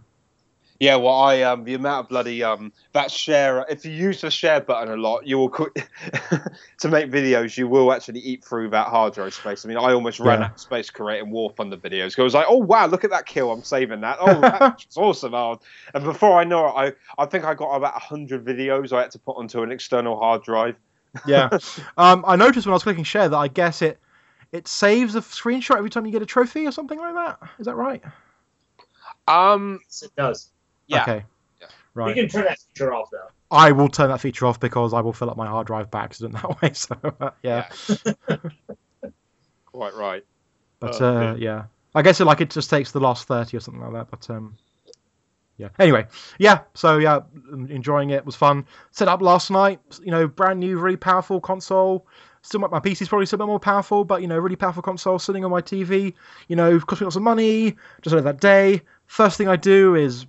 Yeah, 0.78 0.96
well, 0.96 1.14
I 1.14 1.42
um 1.42 1.64
the 1.64 1.74
amount 1.74 2.04
of 2.04 2.08
bloody 2.10 2.42
um 2.42 2.72
that 2.92 3.10
share 3.10 3.64
if 3.68 3.84
you 3.84 3.92
use 3.92 4.20
the 4.20 4.30
share 4.30 4.60
button 4.60 4.92
a 4.92 4.96
lot, 4.96 5.26
you 5.26 5.38
will 5.38 5.48
qu- 5.48 5.72
to 6.80 6.88
make 6.88 7.10
videos. 7.10 7.56
You 7.56 7.66
will 7.68 7.92
actually 7.92 8.20
eat 8.20 8.44
through 8.44 8.70
that 8.70 8.88
hard 8.88 9.14
drive 9.14 9.32
space. 9.32 9.64
I 9.64 9.68
mean, 9.68 9.78
I 9.78 9.92
almost 9.92 10.20
ran 10.20 10.40
Yeah. 10.40 10.44
out 10.44 10.52
of 10.52 10.60
space 10.60 10.90
creating 10.90 11.30
War 11.30 11.50
Thunder 11.56 11.76
videos. 11.78 12.18
I 12.18 12.22
was 12.22 12.34
like, 12.34 12.46
oh 12.48 12.58
wow, 12.58 12.86
look 12.86 13.04
at 13.04 13.10
that 13.10 13.24
kill! 13.26 13.50
I'm 13.50 13.62
saving 13.62 14.02
that. 14.02 14.18
Oh, 14.20 14.40
that's 14.40 14.86
awesome! 14.96 15.34
Oh. 15.34 15.60
And 15.94 16.04
before 16.04 16.38
I 16.38 16.44
know 16.44 16.66
it, 16.66 16.72
I 17.18 17.22
I 17.22 17.26
think 17.26 17.44
I 17.44 17.54
got 17.54 17.74
about 17.74 17.94
hundred 18.00 18.44
videos 18.44 18.92
I 18.92 19.00
had 19.02 19.10
to 19.12 19.18
put 19.18 19.36
onto 19.36 19.62
an 19.62 19.72
external 19.72 20.18
hard 20.18 20.42
drive. 20.42 20.76
yeah. 21.26 21.48
um, 21.96 22.22
I 22.26 22.36
noticed 22.36 22.66
when 22.66 22.72
I 22.72 22.76
was 22.76 22.82
clicking 22.82 23.04
share 23.04 23.28
that 23.30 23.36
I 23.36 23.48
guess 23.48 23.80
it 23.80 23.98
it 24.52 24.68
saves 24.68 25.14
a 25.14 25.20
screenshot 25.20 25.78
every 25.78 25.88
time 25.90 26.04
you 26.04 26.12
get 26.12 26.20
a 26.22 26.26
trophy 26.26 26.66
or 26.66 26.72
something 26.72 26.98
like 26.98 27.14
that. 27.14 27.38
Is 27.58 27.64
that 27.66 27.76
right? 27.76 28.02
Um, 29.28 29.80
Yes, 29.84 30.02
it 30.02 30.12
does. 30.16 30.50
Yeah, 30.86 31.02
Okay. 31.02 31.24
Yeah. 31.60 32.08
You 32.08 32.14
can 32.14 32.28
turn 32.28 32.44
that 32.44 32.58
feature 32.58 32.92
off 32.92 33.08
though. 33.10 33.28
I 33.50 33.72
will 33.72 33.88
turn 33.88 34.08
that 34.10 34.20
feature 34.20 34.46
off 34.46 34.60
because 34.60 34.92
I 34.92 35.00
will 35.00 35.12
fill 35.12 35.30
up 35.30 35.36
my 35.36 35.46
hard 35.46 35.66
drive 35.66 35.90
by 35.90 36.02
accident 36.02 36.34
that 36.34 36.62
way. 36.62 36.72
So 36.72 36.96
uh, 37.20 37.30
yeah. 37.42 37.68
quite 39.66 39.94
right. 39.94 40.24
But 40.80 41.00
Oh, 41.00 41.06
uh, 41.06 41.20
okay. 41.32 41.42
yeah, 41.42 41.64
I 41.94 42.02
guess 42.02 42.20
it 42.20 42.24
like 42.24 42.40
it 42.40 42.50
just 42.50 42.70
takes 42.70 42.92
the 42.92 43.00
last 43.00 43.26
thirty 43.26 43.56
or 43.56 43.60
something 43.60 43.82
like 43.82 43.92
that. 43.92 44.10
But 44.10 44.28
um, 44.34 44.56
yeah. 45.56 45.68
Anyway, 45.78 46.06
yeah. 46.38 46.60
So 46.74 46.98
yeah, 46.98 47.20
enjoying 47.50 48.10
it 48.10 48.26
was 48.26 48.36
fun. 48.36 48.66
Set 48.90 49.08
up 49.08 49.22
last 49.22 49.50
night. 49.50 49.80
You 50.02 50.10
know, 50.10 50.26
brand 50.28 50.60
new, 50.60 50.78
really 50.78 50.96
powerful 50.96 51.40
console. 51.40 52.06
Still, 52.42 52.60
my 52.60 52.68
my 52.68 52.80
is 52.84 53.08
probably 53.08 53.26
still 53.26 53.38
a 53.38 53.38
bit 53.38 53.46
more 53.46 53.58
powerful, 53.60 54.04
but 54.04 54.20
you 54.20 54.28
know, 54.28 54.38
really 54.38 54.56
powerful 54.56 54.82
console 54.82 55.18
sitting 55.18 55.44
on 55.44 55.50
my 55.50 55.62
TV. 55.62 56.14
You 56.48 56.56
know, 56.56 56.78
cost 56.80 57.00
me 57.00 57.06
lots 57.06 57.16
of 57.16 57.22
money. 57.22 57.76
Just 58.02 58.14
like 58.14 58.24
that 58.24 58.40
day. 58.40 58.82
First 59.06 59.38
thing 59.38 59.48
I 59.48 59.56
do 59.56 59.94
is 59.94 60.26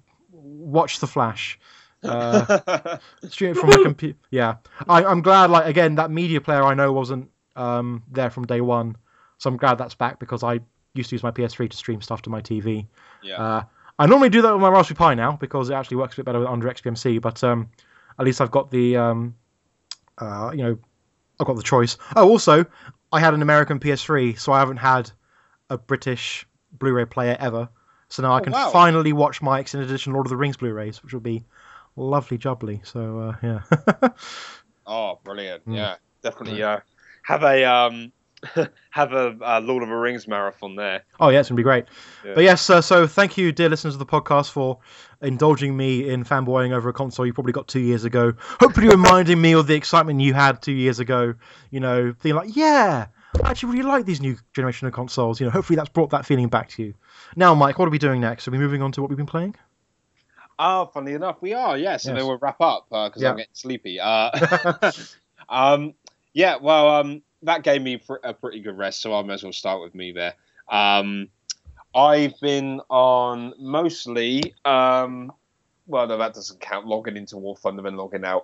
watch 0.67 0.99
The 0.99 1.07
Flash. 1.07 1.59
Uh, 2.03 2.97
stream 3.29 3.51
it 3.51 3.57
from 3.57 3.69
my 3.69 3.83
computer. 3.83 4.17
Yeah, 4.29 4.57
I, 4.87 5.03
I'm 5.03 5.21
glad. 5.21 5.49
Like 5.49 5.65
again, 5.65 5.95
that 5.95 6.11
media 6.11 6.41
player 6.41 6.63
I 6.63 6.73
know 6.73 6.91
wasn't 6.93 7.31
um, 7.55 8.03
there 8.11 8.29
from 8.29 8.45
day 8.45 8.61
one, 8.61 8.97
so 9.39 9.49
I'm 9.49 9.57
glad 9.57 9.77
that's 9.77 9.95
back 9.95 10.19
because 10.19 10.43
I 10.43 10.59
used 10.93 11.09
to 11.09 11.15
use 11.15 11.23
my 11.23 11.31
PS3 11.31 11.69
to 11.69 11.77
stream 11.77 12.01
stuff 12.01 12.21
to 12.23 12.29
my 12.29 12.41
TV. 12.41 12.87
yeah. 13.23 13.41
Uh, 13.41 13.63
I 13.99 14.05
normally 14.05 14.29
do 14.29 14.43
that 14.43 14.53
with 14.53 14.61
my 14.61 14.69
Raspberry 14.69 14.95
Pi 14.95 15.13
now 15.15 15.31
because 15.37 15.71
it 15.71 15.73
actually 15.73 15.97
works 15.97 16.13
a 16.13 16.17
bit 16.17 16.25
better 16.25 16.39
with, 16.39 16.47
under 16.47 16.67
XBMC. 16.67 17.19
But 17.19 17.43
um, 17.43 17.69
at 18.19 18.25
least 18.25 18.41
I've 18.41 18.51
got 18.51 18.69
the 18.69 18.97
um, 18.97 19.35
uh, 20.19 20.51
you 20.53 20.63
know 20.63 20.77
I've 21.39 21.47
got 21.47 21.55
the 21.55 21.63
choice. 21.63 21.97
Oh, 22.15 22.29
also 22.29 22.65
I 23.11 23.19
had 23.19 23.33
an 23.33 23.41
American 23.41 23.79
PS3, 23.79 24.37
so 24.37 24.51
I 24.51 24.59
haven't 24.59 24.77
had 24.77 25.09
a 25.69 25.77
British 25.77 26.45
Blu-ray 26.73 27.05
player 27.05 27.37
ever. 27.39 27.69
So 28.09 28.23
now 28.23 28.33
I 28.33 28.39
Oh, 28.39 28.43
can 28.43 28.53
wow. 28.53 28.69
finally 28.71 29.13
watch 29.13 29.41
my 29.41 29.59
extended 29.59 29.89
edition 29.89 30.13
Lord 30.13 30.25
of 30.25 30.29
the 30.29 30.37
Rings 30.37 30.57
Blu-rays, 30.57 31.03
which 31.03 31.13
will 31.13 31.19
be 31.21 31.43
lovely 31.95 32.37
jubbly. 32.37 32.81
So 32.85 33.19
uh, 33.19 33.35
yeah. 33.43 34.09
Oh, 34.85 35.19
brilliant! 35.23 35.67
Mm. 35.67 35.75
Yeah, 35.75 35.95
definitely. 36.23 36.63
Uh, 36.63 36.79
have 37.23 37.43
a 37.43 37.65
um, 37.65 38.13
have 38.91 39.11
a 39.11 39.37
uh, 39.41 39.59
Lord 39.61 39.83
of 39.83 39.89
the 39.89 39.95
Rings 39.95 40.27
marathon 40.29 40.75
there. 40.77 41.03
Oh 41.19 41.27
yeah, 41.27 41.41
it's 41.41 41.49
gonna 41.49 41.57
be 41.57 41.63
great. 41.63 41.85
Yeah. 42.23 42.33
But 42.35 42.45
yes, 42.45 42.69
uh, 42.69 42.81
so 42.81 43.05
thank 43.05 43.37
you, 43.37 43.51
dear 43.51 43.67
listeners 43.67 43.95
of 43.95 43.99
the 43.99 44.05
podcast, 44.05 44.51
for 44.51 44.79
indulging 45.21 45.75
me 45.75 46.07
in 46.09 46.23
fanboying 46.23 46.71
over 46.71 46.87
a 46.87 46.93
console 46.93 47.25
you 47.25 47.33
probably 47.33 47.51
got 47.51 47.67
two 47.67 47.81
years 47.81 48.05
ago. 48.05 48.33
Hopefully, 48.61 48.87
reminding 48.97 49.41
me 49.41 49.53
of 49.53 49.67
the 49.67 49.75
excitement 49.75 50.21
you 50.21 50.33
had 50.33 50.61
two 50.61 50.71
years 50.71 50.99
ago. 50.99 51.33
You 51.69 51.81
know, 51.81 52.13
feeling 52.19 52.45
like, 52.45 52.55
yeah, 52.55 53.07
I 53.43 53.49
actually 53.49 53.73
really 53.77 53.89
like 53.89 54.05
these 54.05 54.21
new 54.21 54.37
generation 54.55 54.87
of 54.87 54.93
consoles. 54.93 55.41
You 55.41 55.47
know, 55.47 55.51
hopefully 55.51 55.75
that's 55.75 55.89
brought 55.89 56.11
that 56.11 56.25
feeling 56.25 56.47
back 56.47 56.69
to 56.69 56.83
you. 56.83 56.93
Now, 57.35 57.53
Mike, 57.53 57.77
what 57.79 57.87
are 57.87 57.91
we 57.91 57.99
doing 57.99 58.21
next? 58.21 58.47
Are 58.47 58.51
we 58.51 58.57
moving 58.57 58.81
on 58.81 58.91
to 58.93 59.01
what 59.01 59.09
we've 59.09 59.17
been 59.17 59.25
playing? 59.25 59.55
Oh, 60.59 60.87
funny 60.87 61.13
enough, 61.13 61.41
we 61.41 61.53
are. 61.53 61.77
Yeah, 61.77 61.97
so 61.97 62.09
Yes. 62.09 62.17
then 62.17 62.27
we'll 62.27 62.37
wrap 62.39 62.59
up 62.61 62.87
because 62.89 63.21
Yeah. 63.21 63.29
I'm 63.31 63.37
getting 63.37 63.53
sleepy. 63.53 63.99
Uh, 63.99 64.31
um, 65.49 65.93
yeah, 66.33 66.55
well, 66.59 66.89
um, 66.89 67.21
that 67.43 67.63
gave 67.63 67.81
me 67.81 67.97
pr- 67.97 68.15
a 68.23 68.33
pretty 68.33 68.59
good 68.61 68.77
rest, 68.77 69.01
so 69.01 69.13
I 69.13 69.21
may 69.21 69.33
as 69.33 69.43
well 69.43 69.53
start 69.53 69.81
with 69.81 69.93
me 69.93 70.11
there. 70.11 70.33
Um, 70.69 71.29
I've 71.93 72.39
been 72.39 72.81
on 72.89 73.53
mostly. 73.59 74.55
Um, 74.65 75.31
well, 75.85 76.07
no, 76.07 76.17
that 76.17 76.33
doesn't 76.33 76.59
count. 76.59 76.85
Logging 76.85 77.17
into 77.17 77.37
War 77.37 77.55
Thunder 77.55 77.85
and 77.87 77.95
logging 77.97 78.25
out. 78.25 78.43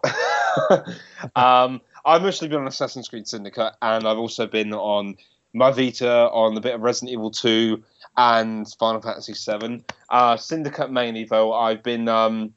um, 1.35 1.81
I've 2.05 2.21
mostly 2.21 2.47
been 2.47 2.59
on 2.61 2.67
Assassin's 2.67 3.09
Creed 3.09 3.27
Syndicate, 3.27 3.73
and 3.81 4.07
I've 4.07 4.17
also 4.17 4.47
been 4.47 4.73
on 4.73 5.17
my 5.53 5.71
Vita 5.71 6.29
on 6.29 6.57
a 6.57 6.61
bit 6.61 6.75
of 6.75 6.81
Resident 6.81 7.11
Evil 7.11 7.31
2 7.31 7.83
and 8.17 8.67
Final 8.79 9.01
Fantasy 9.01 9.33
7. 9.33 9.83
Uh, 10.09 10.37
Syndicate 10.37 10.91
mainly, 10.91 11.25
though, 11.25 11.53
I've 11.53 11.83
been 11.83 12.07
um, 12.07 12.53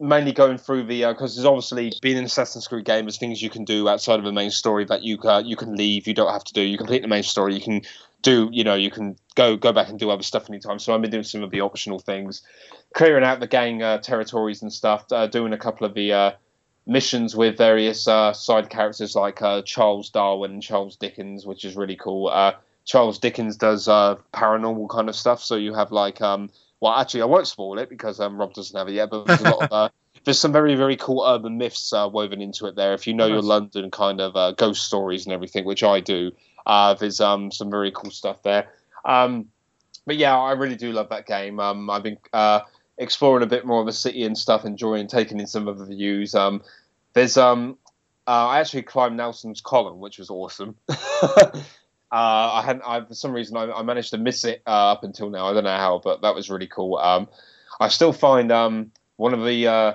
mainly 0.00 0.32
going 0.32 0.58
through 0.58 0.84
the 0.84 1.04
because 1.04 1.36
there's 1.36 1.46
obviously 1.46 1.92
being 2.02 2.18
an 2.18 2.24
Assassin's 2.24 2.66
Creed 2.66 2.84
game, 2.84 3.04
there's 3.04 3.18
things 3.18 3.42
you 3.42 3.50
can 3.50 3.64
do 3.64 3.88
outside 3.88 4.18
of 4.18 4.24
the 4.24 4.32
main 4.32 4.50
story 4.50 4.84
that 4.86 5.02
you 5.02 5.18
uh, 5.22 5.42
you 5.44 5.56
can 5.56 5.76
leave. 5.76 6.06
You 6.06 6.14
don't 6.14 6.32
have 6.32 6.44
to 6.44 6.52
do. 6.52 6.62
You 6.62 6.76
complete 6.76 7.02
the 7.02 7.08
main 7.08 7.22
story. 7.22 7.54
You 7.54 7.60
can 7.60 7.82
do. 8.22 8.48
You 8.52 8.64
know, 8.64 8.74
you 8.74 8.90
can 8.90 9.16
go 9.34 9.56
go 9.56 9.72
back 9.72 9.88
and 9.88 9.98
do 9.98 10.10
other 10.10 10.22
stuff 10.22 10.48
anytime. 10.48 10.78
So 10.78 10.94
I've 10.94 11.00
been 11.00 11.10
doing 11.10 11.24
some 11.24 11.42
of 11.42 11.50
the 11.50 11.60
optional 11.60 11.98
things, 11.98 12.42
clearing 12.94 13.24
out 13.24 13.40
the 13.40 13.46
gang 13.46 13.82
uh, 13.82 13.98
territories 13.98 14.62
and 14.62 14.72
stuff. 14.72 15.06
Uh, 15.10 15.26
doing 15.26 15.52
a 15.52 15.58
couple 15.58 15.86
of 15.86 15.94
the 15.94 16.12
uh, 16.12 16.30
missions 16.86 17.34
with 17.34 17.56
various 17.56 18.06
uh, 18.06 18.32
side 18.32 18.70
characters 18.70 19.14
like 19.14 19.40
uh, 19.42 19.62
Charles 19.62 20.10
Darwin 20.10 20.52
and 20.52 20.62
Charles 20.62 20.96
Dickens, 20.96 21.46
which 21.46 21.64
is 21.64 21.76
really 21.76 21.96
cool. 21.96 22.54
Charles 22.84 23.18
Dickens 23.18 23.56
does 23.56 23.86
paranormal 23.86 24.88
kind 24.90 25.08
of 25.08 25.16
stuff. 25.16 25.42
So 25.42 25.56
you 25.56 25.74
have 25.74 25.90
like 25.90 26.20
um, 26.20 26.50
well, 26.84 26.92
actually, 26.96 27.22
I 27.22 27.24
won't 27.24 27.46
spoil 27.46 27.78
it 27.78 27.88
because 27.88 28.20
um, 28.20 28.36
Rob 28.36 28.52
doesn't 28.52 28.76
have 28.76 28.88
it 28.88 28.92
yet. 28.92 29.08
But 29.08 29.24
there's 29.24 29.40
a 29.40 29.44
lot 29.44 29.62
of 29.62 29.72
uh, 29.72 29.88
there's 30.24 30.38
some 30.38 30.52
very 30.52 30.74
very 30.74 30.96
cool 30.96 31.24
urban 31.26 31.56
myths 31.56 31.94
uh, 31.94 32.10
woven 32.12 32.42
into 32.42 32.66
it 32.66 32.76
there. 32.76 32.92
If 32.92 33.06
you 33.06 33.14
know 33.14 33.26
your 33.26 33.40
London 33.40 33.90
kind 33.90 34.20
of 34.20 34.36
uh, 34.36 34.52
ghost 34.52 34.84
stories 34.84 35.24
and 35.24 35.32
everything, 35.32 35.64
which 35.64 35.82
I 35.82 36.00
do, 36.00 36.32
uh, 36.66 36.92
there's 36.92 37.22
um, 37.22 37.50
some 37.50 37.70
very 37.70 37.90
cool 37.90 38.10
stuff 38.10 38.42
there. 38.42 38.68
Um, 39.06 39.46
but 40.04 40.18
yeah, 40.18 40.36
I 40.36 40.52
really 40.52 40.76
do 40.76 40.92
love 40.92 41.08
that 41.08 41.26
game. 41.26 41.58
Um, 41.58 41.88
I've 41.88 42.02
been 42.02 42.18
uh, 42.34 42.60
exploring 42.98 43.42
a 43.42 43.46
bit 43.46 43.66
more 43.66 43.80
of 43.80 43.86
the 43.86 43.92
city 43.92 44.24
and 44.24 44.36
stuff, 44.36 44.64
enjoying 44.64 45.06
taking 45.06 45.40
in 45.40 45.46
some 45.46 45.68
of 45.68 45.78
the 45.78 45.86
views. 45.86 46.34
Um, 46.34 46.62
there's 47.12 47.36
um, 47.36 47.78
uh, 48.26 48.48
I 48.48 48.60
actually 48.60 48.82
climbed 48.82 49.16
Nelson's 49.16 49.60
Column, 49.60 50.00
which 50.00 50.18
was 50.18 50.30
awesome. 50.30 50.76
Uh, 52.14 52.60
I 52.60 52.62
hadn't. 52.62 52.84
I, 52.86 53.00
for 53.00 53.14
some 53.14 53.32
reason, 53.32 53.56
I, 53.56 53.72
I 53.72 53.82
managed 53.82 54.10
to 54.10 54.18
miss 54.18 54.44
it 54.44 54.62
uh, 54.68 54.92
up 54.92 55.02
until 55.02 55.30
now. 55.30 55.46
I 55.46 55.52
don't 55.52 55.64
know 55.64 55.70
how, 55.70 55.98
but 55.98 56.22
that 56.22 56.32
was 56.32 56.48
really 56.48 56.68
cool. 56.68 56.96
Um, 56.96 57.26
I 57.80 57.88
still 57.88 58.12
find 58.12 58.52
um, 58.52 58.92
one 59.16 59.34
of 59.34 59.44
the 59.44 59.66
uh, 59.66 59.94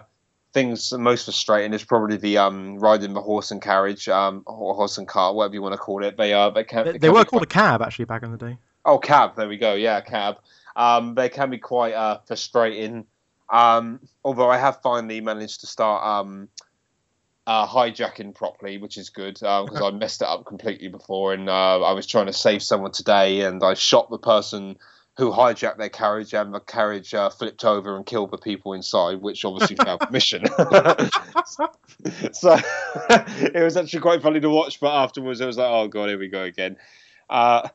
things 0.52 0.92
most 0.92 1.24
frustrating 1.24 1.72
is 1.72 1.86
probably 1.86 2.18
the 2.18 2.40
um, 2.40 2.78
riding 2.78 3.14
the 3.14 3.22
horse 3.22 3.52
and 3.52 3.62
carriage, 3.62 4.10
um, 4.10 4.44
or 4.48 4.76
horse 4.76 4.98
and 4.98 5.08
cart, 5.08 5.34
whatever 5.34 5.54
you 5.54 5.62
want 5.62 5.76
to 5.76 5.78
call 5.78 6.04
it. 6.04 6.18
They 6.18 6.34
uh, 6.34 6.50
they 6.50 6.66
can. 6.66 6.88
They, 6.88 6.98
they 6.98 7.10
were 7.10 7.24
called 7.24 7.44
a 7.44 7.46
cab 7.46 7.82
actually 7.82 8.04
back 8.04 8.24
in 8.24 8.32
the 8.32 8.38
day. 8.38 8.58
Oh, 8.84 8.98
cab. 8.98 9.38
There 9.38 9.48
we 9.48 9.58
go. 9.58 9.76
Yeah, 9.76 10.02
cab. 10.02 10.40
Um, 10.80 11.14
they 11.14 11.28
can 11.28 11.50
be 11.50 11.58
quite 11.58 11.94
uh, 11.94 12.20
frustrating. 12.26 13.06
Um, 13.50 14.00
although 14.24 14.50
I 14.50 14.58
have 14.58 14.82
finally 14.82 15.20
managed 15.20 15.60
to 15.62 15.68
start 15.68 16.06
um, 16.06 16.48
uh, 17.46 17.68
hijacking 17.68 18.34
properly, 18.34 18.78
which 18.78 18.98
is 18.98 19.10
good 19.10 19.34
because 19.34 19.82
uh, 19.82 19.88
I 19.88 19.92
messed 19.92 20.22
it 20.22 20.30
up 20.30 20.46
completely 20.46 20.88
before. 20.88 21.34
And 21.34 21.50
uh, 21.50 21.82
I 21.82 21.92
was 21.92 22.08
trying 22.08 22.28
to 22.28 22.34
save 22.34 22.64
someone 22.64 22.94
today, 22.94 23.42
and 23.42 23.62
I 23.62 23.74
shot 23.74 24.10
the 24.10 24.18
person 24.18 24.78
who 25.18 25.32
hijacked 25.32 25.78
their 25.78 25.90
carriage, 25.90 26.34
and 26.34 26.54
the 26.54 26.62
carriage 26.62 27.14
uh, 27.14 27.30
flipped 27.30 27.66
over 27.66 27.98
and 27.98 28.06
killed 28.06 28.32
the 28.32 28.38
people 28.38 28.72
inside, 28.72 29.20
which 29.20 29.44
obviously 29.44 29.76
failed 29.76 30.00
the 30.00 30.12
mission. 30.12 30.46
so 32.32 32.58
it 33.54 33.62
was 33.62 33.76
actually 33.76 34.00
quite 34.00 34.22
funny 34.22 34.40
to 34.40 34.50
watch, 34.50 34.80
but 34.80 34.96
afterwards 34.96 35.42
it 35.42 35.46
was 35.46 35.58
like, 35.58 35.68
oh 35.68 35.90
god, 35.90 36.08
here 36.08 36.18
we 36.18 36.30
go 36.30 36.44
again. 36.44 36.78
Uh, 37.30 37.68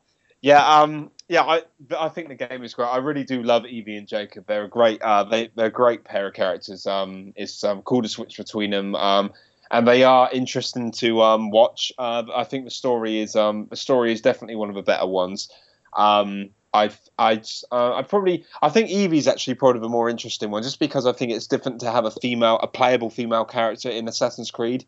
yeah, 0.45 0.81
um, 0.83 1.11
yeah, 1.27 1.43
I 1.43 1.63
I 1.99 2.11
think 2.11 2.29
the 2.29 2.35
game 2.35 2.63
is 2.65 2.75
great. 2.75 2.85
I 2.85 2.99
really 2.99 3.25
do 3.25 3.43
love 3.43 3.65
Evie 3.65 3.97
and 3.97 4.07
Jacob. 4.07 4.45
They're 4.47 4.65
a 4.65 4.69
great 4.69 5.01
uh, 5.01 5.25
they 5.25 5.49
they're 5.55 5.69
a 5.69 5.71
great 5.71 6.05
pair 6.05 6.27
of 6.27 6.35
characters. 6.35 6.87
Um, 6.87 7.33
it's 7.35 7.65
um, 7.65 7.81
cool 7.81 8.03
to 8.03 8.11
switch 8.11 8.37
between 8.37 8.71
them. 8.71 8.95
Um, 8.95 9.33
and 9.71 9.89
they 9.89 10.05
are 10.05 10.31
interesting 10.31 10.93
to 10.93 11.23
um, 11.23 11.51
watch. 11.51 11.93
Uh, 11.97 12.25
I 12.37 12.45
think 12.45 12.67
the 12.67 12.71
story 12.71 13.21
is 13.21 13.37
um, 13.37 13.69
the 13.71 13.77
story 13.77 14.13
is 14.13 14.21
definitely 14.21 14.57
one 14.57 14.69
of 14.69 14.75
the 14.75 14.83
better 14.83 15.07
ones. 15.07 15.49
Um, 15.95 16.51
I 16.75 16.91
I 17.19 17.41
uh, 17.73 17.95
I 17.95 18.03
probably 18.03 18.45
I 18.61 18.69
think 18.69 18.91
Evie's 18.91 19.27
actually 19.27 19.55
probably 19.55 19.81
the 19.81 19.89
more 19.89 20.11
interesting 20.11 20.51
one, 20.51 20.63
just 20.63 20.79
because 20.79 21.07
I 21.07 21.13
think 21.13 21.33
it's 21.33 21.47
different 21.47 21.81
to 21.81 21.91
have 21.91 22.05
a 22.05 22.11
female, 22.11 22.59
a 22.63 22.67
playable 22.67 23.09
female 23.09 23.47
character 23.47 23.89
in 23.89 24.07
Assassin's 24.09 24.51
Creed. 24.51 24.85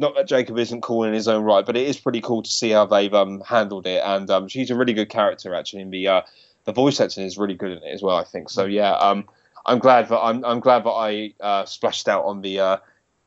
Not 0.00 0.14
that 0.16 0.26
Jacob 0.26 0.58
isn't 0.58 0.80
cool 0.80 1.04
in 1.04 1.12
his 1.12 1.28
own 1.28 1.44
right, 1.44 1.64
but 1.64 1.76
it 1.76 1.86
is 1.86 2.00
pretty 2.00 2.22
cool 2.22 2.42
to 2.42 2.50
see 2.50 2.70
how 2.70 2.86
they've 2.86 3.12
um, 3.12 3.42
handled 3.42 3.86
it, 3.86 4.02
and 4.02 4.30
um, 4.30 4.48
she's 4.48 4.70
a 4.70 4.74
really 4.74 4.94
good 4.94 5.10
character 5.10 5.54
actually. 5.54 5.82
In 5.82 5.90
the 5.90 6.08
uh, 6.08 6.20
the 6.64 6.72
voice 6.72 7.00
acting 7.00 7.24
is 7.24 7.36
really 7.36 7.54
good 7.54 7.72
in 7.72 7.78
it 7.78 7.92
as 7.92 8.02
well, 8.02 8.16
I 8.16 8.24
think. 8.24 8.48
So 8.48 8.64
yeah, 8.64 8.92
um, 8.92 9.26
I'm 9.66 9.78
glad 9.78 10.08
that 10.08 10.18
I'm 10.18 10.42
I'm 10.44 10.60
glad 10.60 10.84
that 10.84 10.90
I 10.90 11.34
uh, 11.38 11.66
splashed 11.66 12.08
out 12.08 12.24
on 12.24 12.40
the 12.40 12.60
uh, 12.60 12.76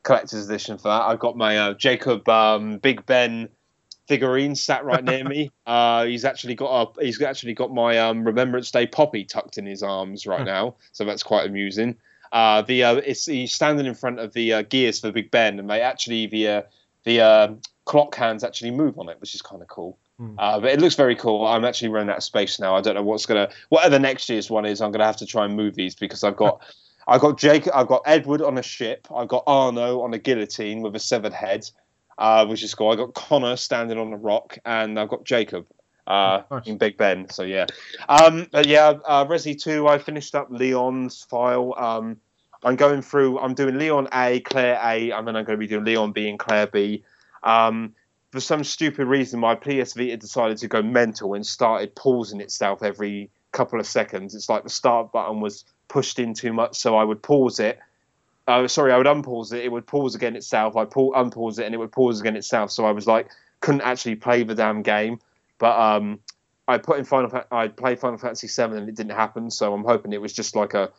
collector's 0.02 0.48
edition 0.48 0.76
for 0.78 0.88
that. 0.88 1.02
I've 1.02 1.20
got 1.20 1.36
my 1.36 1.58
uh, 1.58 1.74
Jacob 1.74 2.28
um, 2.28 2.78
Big 2.78 3.06
Ben 3.06 3.48
figurine 4.08 4.56
sat 4.56 4.84
right 4.84 5.04
near 5.04 5.24
me. 5.24 5.50
Uh, 5.66 6.04
he's 6.04 6.26
actually 6.26 6.54
got 6.54 6.94
a, 6.98 7.04
he's 7.04 7.22
actually 7.22 7.54
got 7.54 7.72
my 7.72 7.98
um, 7.98 8.22
Remembrance 8.22 8.70
Day 8.70 8.86
poppy 8.86 9.24
tucked 9.24 9.56
in 9.56 9.64
his 9.64 9.82
arms 9.82 10.26
right 10.26 10.40
hmm. 10.40 10.44
now, 10.44 10.74
so 10.92 11.06
that's 11.06 11.22
quite 11.22 11.46
amusing. 11.46 11.96
Uh, 12.34 12.62
the 12.62 12.82
uh, 12.82 13.00
he's 13.00 13.54
standing 13.54 13.86
in 13.86 13.94
front 13.94 14.18
of 14.18 14.32
the 14.32 14.52
uh, 14.52 14.62
gears 14.62 14.98
for 14.98 15.12
Big 15.12 15.30
Ben, 15.30 15.60
and 15.60 15.70
they 15.70 15.80
actually 15.80 16.26
the 16.26 16.48
uh, 16.48 16.62
the 17.04 17.20
uh, 17.20 17.54
clock 17.84 18.16
hands 18.16 18.42
actually 18.42 18.72
move 18.72 18.98
on 18.98 19.08
it, 19.08 19.20
which 19.20 19.36
is 19.36 19.40
kind 19.40 19.62
of 19.62 19.68
cool. 19.68 19.96
Mm. 20.20 20.36
but 20.36 20.66
it 20.66 20.80
looks 20.80 20.94
very 20.94 21.16
cool. 21.16 21.44
I'm 21.44 21.64
actually 21.64 21.88
running 21.88 22.10
out 22.10 22.18
of 22.18 22.22
space 22.22 22.60
now. 22.60 22.76
I 22.76 22.80
don't 22.80 22.94
know 22.94 23.02
what's 23.02 23.26
gonna 23.26 23.50
whatever 23.68 23.98
next 23.98 24.28
year's 24.28 24.50
one 24.50 24.66
is. 24.66 24.80
I'm 24.80 24.90
gonna 24.90 25.06
have 25.06 25.16
to 25.18 25.26
try 25.26 25.44
and 25.44 25.56
move 25.56 25.76
these 25.76 25.94
because 25.94 26.24
I've 26.24 26.36
got 26.36 26.60
I've 27.06 27.20
got 27.20 27.38
Jake. 27.38 27.68
I've 27.72 27.86
got 27.86 28.02
Edward 28.04 28.42
on 28.42 28.58
a 28.58 28.62
ship. 28.62 29.06
I've 29.14 29.28
got 29.28 29.44
Arno 29.46 30.02
on 30.02 30.12
a 30.12 30.18
guillotine 30.18 30.82
with 30.82 30.96
a 30.96 31.00
severed 31.00 31.32
head, 31.32 31.68
uh, 32.18 32.46
which 32.46 32.64
is 32.64 32.74
cool. 32.74 32.90
I've 32.90 32.98
got 32.98 33.14
Connor 33.14 33.56
standing 33.56 33.98
on 33.98 34.12
a 34.12 34.16
rock, 34.16 34.58
and 34.64 34.98
I've 34.98 35.08
got 35.08 35.24
Jacob 35.24 35.66
uh, 36.06 36.42
nice. 36.50 36.66
in 36.66 36.78
Big 36.78 36.96
Ben. 36.96 37.28
So 37.28 37.42
yeah, 37.42 37.66
um, 38.08 38.48
but 38.50 38.66
yeah, 38.66 38.94
uh, 39.04 39.24
Resi 39.24 39.60
two. 39.60 39.86
I 39.86 39.98
finished 39.98 40.34
up 40.34 40.48
Leon's 40.50 41.22
file. 41.24 41.74
Um, 41.76 42.16
I'm 42.64 42.76
going 42.76 43.02
through. 43.02 43.38
I'm 43.38 43.54
doing 43.54 43.78
Leon 43.78 44.08
A, 44.12 44.40
Claire 44.40 44.80
A, 44.82 45.10
and 45.10 45.28
then 45.28 45.36
I'm 45.36 45.44
going 45.44 45.58
to 45.58 45.60
be 45.60 45.66
doing 45.66 45.84
Leon 45.84 46.12
B 46.12 46.28
and 46.28 46.38
Claire 46.38 46.66
B. 46.66 47.04
Um, 47.42 47.94
for 48.32 48.40
some 48.40 48.64
stupid 48.64 49.06
reason, 49.06 49.38
my 49.38 49.54
PS 49.54 49.92
Vita 49.92 50.16
decided 50.16 50.56
to 50.58 50.68
go 50.68 50.82
mental 50.82 51.34
and 51.34 51.46
started 51.46 51.94
pausing 51.94 52.40
itself 52.40 52.82
every 52.82 53.30
couple 53.52 53.78
of 53.78 53.86
seconds. 53.86 54.34
It's 54.34 54.48
like 54.48 54.64
the 54.64 54.70
start 54.70 55.12
button 55.12 55.40
was 55.40 55.64
pushed 55.88 56.18
in 56.18 56.34
too 56.34 56.52
much, 56.52 56.76
so 56.76 56.96
I 56.96 57.04
would 57.04 57.22
pause 57.22 57.60
it. 57.60 57.78
Uh, 58.46 58.66
sorry, 58.66 58.92
I 58.92 58.98
would 58.98 59.06
unpause 59.06 59.52
it. 59.52 59.64
It 59.64 59.70
would 59.70 59.86
pause 59.86 60.14
again 60.14 60.34
itself. 60.34 60.76
I 60.76 60.84
pull 60.84 61.12
unpause 61.12 61.58
it, 61.58 61.64
and 61.64 61.74
it 61.74 61.78
would 61.78 61.92
pause 61.92 62.20
again 62.20 62.36
itself. 62.36 62.70
So 62.70 62.84
I 62.84 62.90
was 62.90 63.06
like, 63.06 63.28
couldn't 63.60 63.82
actually 63.82 64.16
play 64.16 64.42
the 64.42 64.54
damn 64.54 64.82
game. 64.82 65.20
But 65.58 65.78
um, 65.78 66.18
I 66.66 66.78
put 66.78 66.98
in 66.98 67.04
Final. 67.04 67.44
I 67.50 67.68
played 67.68 68.00
Final 68.00 68.18
Fantasy 68.18 68.48
Seven, 68.48 68.78
and 68.78 68.88
it 68.88 68.96
didn't 68.96 69.12
happen. 69.12 69.50
So 69.50 69.72
I'm 69.72 69.84
hoping 69.84 70.12
it 70.12 70.20
was 70.20 70.32
just 70.32 70.56
like 70.56 70.74
a, 70.74 70.90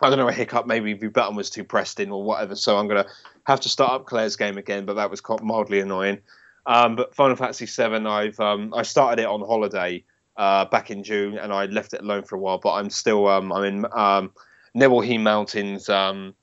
I 0.00 0.08
don't 0.08 0.18
know, 0.18 0.28
a 0.28 0.32
hiccup. 0.32 0.66
Maybe 0.66 0.94
the 0.94 1.08
button 1.08 1.36
was 1.36 1.50
too 1.50 1.64
pressed 1.64 2.00
in 2.00 2.10
or 2.10 2.22
whatever. 2.22 2.54
So 2.54 2.78
I'm 2.78 2.88
gonna 2.88 3.06
have 3.44 3.60
to 3.60 3.68
start 3.68 3.92
up 3.92 4.06
Claire's 4.06 4.36
game 4.36 4.58
again. 4.58 4.84
But 4.84 4.94
that 4.94 5.10
was 5.10 5.22
mildly 5.42 5.80
annoying. 5.80 6.20
Um, 6.66 6.96
but 6.96 7.14
Final 7.14 7.36
Fantasy 7.36 7.66
Seven, 7.66 8.06
I've 8.06 8.38
um, 8.38 8.74
I 8.74 8.82
started 8.82 9.22
it 9.22 9.26
on 9.26 9.40
holiday 9.40 10.04
uh, 10.36 10.66
back 10.66 10.90
in 10.90 11.02
June, 11.02 11.38
and 11.38 11.52
I 11.52 11.64
left 11.66 11.94
it 11.94 12.02
alone 12.02 12.24
for 12.24 12.36
a 12.36 12.38
while. 12.38 12.58
But 12.58 12.74
I'm 12.74 12.90
still 12.90 13.26
um, 13.26 13.52
I'm 13.52 13.64
in 13.64 13.86
um, 13.92 14.32
Nibelheim 14.74 15.22
Mountains, 15.22 15.88
um, 15.88 16.34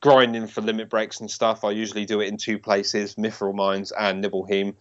grinding 0.00 0.48
for 0.48 0.60
limit 0.60 0.90
breaks 0.90 1.20
and 1.20 1.30
stuff. 1.30 1.64
I 1.64 1.70
usually 1.70 2.04
do 2.04 2.20
it 2.20 2.28
in 2.28 2.36
two 2.36 2.58
places: 2.58 3.14
Mithril 3.14 3.54
Mines 3.54 3.92
and 3.92 4.20
Nibelheim, 4.20 4.76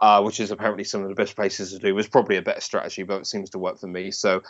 uh, 0.00 0.22
which 0.22 0.40
is 0.40 0.50
apparently 0.50 0.84
some 0.84 1.02
of 1.02 1.08
the 1.08 1.14
best 1.14 1.34
places 1.34 1.72
to 1.72 1.78
do. 1.78 1.94
Was 1.94 2.06
probably 2.06 2.36
a 2.36 2.42
better 2.42 2.60
strategy, 2.60 3.02
but 3.02 3.22
it 3.22 3.26
seems 3.26 3.50
to 3.50 3.58
work 3.58 3.78
for 3.80 3.88
me. 3.88 4.10
So. 4.10 4.42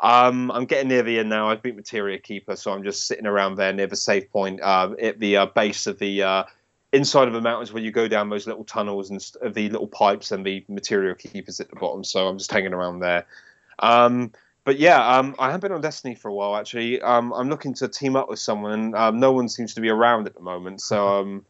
Um, 0.00 0.50
I'm 0.50 0.64
getting 0.64 0.88
near 0.88 1.02
the 1.02 1.18
end 1.18 1.28
now. 1.28 1.48
I've 1.48 1.62
beat 1.62 1.76
Materia 1.76 2.18
Keeper, 2.18 2.56
so 2.56 2.72
I'm 2.72 2.82
just 2.82 3.06
sitting 3.06 3.26
around 3.26 3.56
there 3.56 3.72
near 3.72 3.86
the 3.86 3.96
safe 3.96 4.30
point 4.30 4.60
uh, 4.60 4.94
at 5.00 5.18
the 5.20 5.36
uh, 5.36 5.46
base 5.46 5.86
of 5.86 5.98
the 5.98 6.22
uh, 6.22 6.44
inside 6.92 7.28
of 7.28 7.34
the 7.34 7.40
mountains 7.40 7.72
where 7.72 7.82
you 7.82 7.90
go 7.90 8.08
down 8.08 8.28
those 8.28 8.46
little 8.46 8.64
tunnels 8.64 9.10
and 9.10 9.22
st- 9.22 9.54
the 9.54 9.68
little 9.70 9.86
pipes 9.86 10.32
and 10.32 10.44
the 10.44 10.64
Materia 10.68 11.14
Keeper's 11.14 11.60
at 11.60 11.70
the 11.70 11.76
bottom. 11.76 12.04
So 12.04 12.26
I'm 12.26 12.38
just 12.38 12.50
hanging 12.50 12.74
around 12.74 13.00
there. 13.00 13.26
Um, 13.78 14.32
but 14.64 14.78
yeah, 14.78 15.16
um, 15.16 15.34
I 15.38 15.50
have 15.50 15.60
been 15.60 15.72
on 15.72 15.80
Destiny 15.80 16.14
for 16.14 16.28
a 16.28 16.34
while 16.34 16.56
actually. 16.56 17.00
Um, 17.00 17.32
I'm 17.32 17.48
looking 17.48 17.74
to 17.74 17.88
team 17.88 18.14
up 18.14 18.28
with 18.28 18.38
someone. 18.38 18.94
Um, 18.94 19.18
no 19.18 19.32
one 19.32 19.48
seems 19.48 19.74
to 19.74 19.80
be 19.80 19.88
around 19.88 20.26
at 20.26 20.34
the 20.34 20.40
moment, 20.40 20.80
so 20.80 21.20
um, 21.20 21.44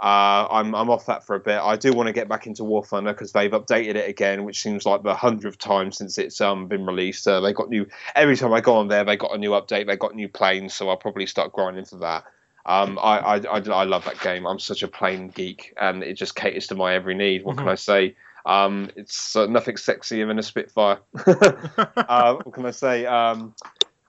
uh, 0.00 0.46
I'm 0.50 0.76
I'm 0.76 0.90
off 0.90 1.06
that 1.06 1.24
for 1.24 1.34
a 1.34 1.40
bit. 1.40 1.58
I 1.58 1.76
do 1.76 1.92
want 1.92 2.06
to 2.06 2.12
get 2.12 2.28
back 2.28 2.46
into 2.46 2.62
War 2.62 2.84
Thunder 2.84 3.12
because 3.12 3.32
they've 3.32 3.50
updated 3.50 3.96
it 3.96 4.08
again, 4.08 4.44
which 4.44 4.62
seems 4.62 4.86
like 4.86 5.02
the 5.02 5.14
hundredth 5.14 5.58
time 5.58 5.90
since 5.90 6.18
it's 6.18 6.40
um, 6.40 6.68
been 6.68 6.86
released. 6.86 7.26
Uh, 7.26 7.40
they 7.40 7.52
got 7.52 7.68
new 7.68 7.86
every 8.14 8.36
time 8.36 8.52
I 8.52 8.60
go 8.60 8.76
on 8.76 8.86
there, 8.86 9.04
they 9.04 9.16
got 9.16 9.34
a 9.34 9.38
new 9.38 9.50
update. 9.50 9.86
They 9.86 9.96
got 9.96 10.14
new 10.14 10.28
planes, 10.28 10.74
so 10.74 10.88
I'll 10.88 10.96
probably 10.96 11.26
start 11.26 11.52
grinding 11.52 11.84
for 11.84 11.96
that. 11.96 12.24
Um, 12.64 12.98
I, 12.98 13.18
I, 13.18 13.36
I, 13.36 13.58
I, 13.58 13.84
love 13.84 14.04
that 14.04 14.20
game. 14.20 14.46
I'm 14.46 14.58
such 14.58 14.82
a 14.82 14.88
plane 14.88 15.28
geek, 15.28 15.74
and 15.80 16.04
it 16.04 16.14
just 16.14 16.36
caters 16.36 16.66
to 16.68 16.74
my 16.74 16.94
every 16.94 17.14
need. 17.14 17.42
What 17.42 17.56
mm-hmm. 17.56 17.64
can 17.64 17.72
I 17.72 17.76
say? 17.76 18.14
Um, 18.44 18.90
it's 18.94 19.34
uh, 19.34 19.46
nothing 19.46 19.76
sexier 19.76 20.28
than 20.28 20.38
a 20.38 20.42
Spitfire. 20.42 20.98
uh, 21.26 22.34
what 22.34 22.52
can 22.52 22.66
I 22.66 22.70
say? 22.70 23.06
Um, 23.06 23.54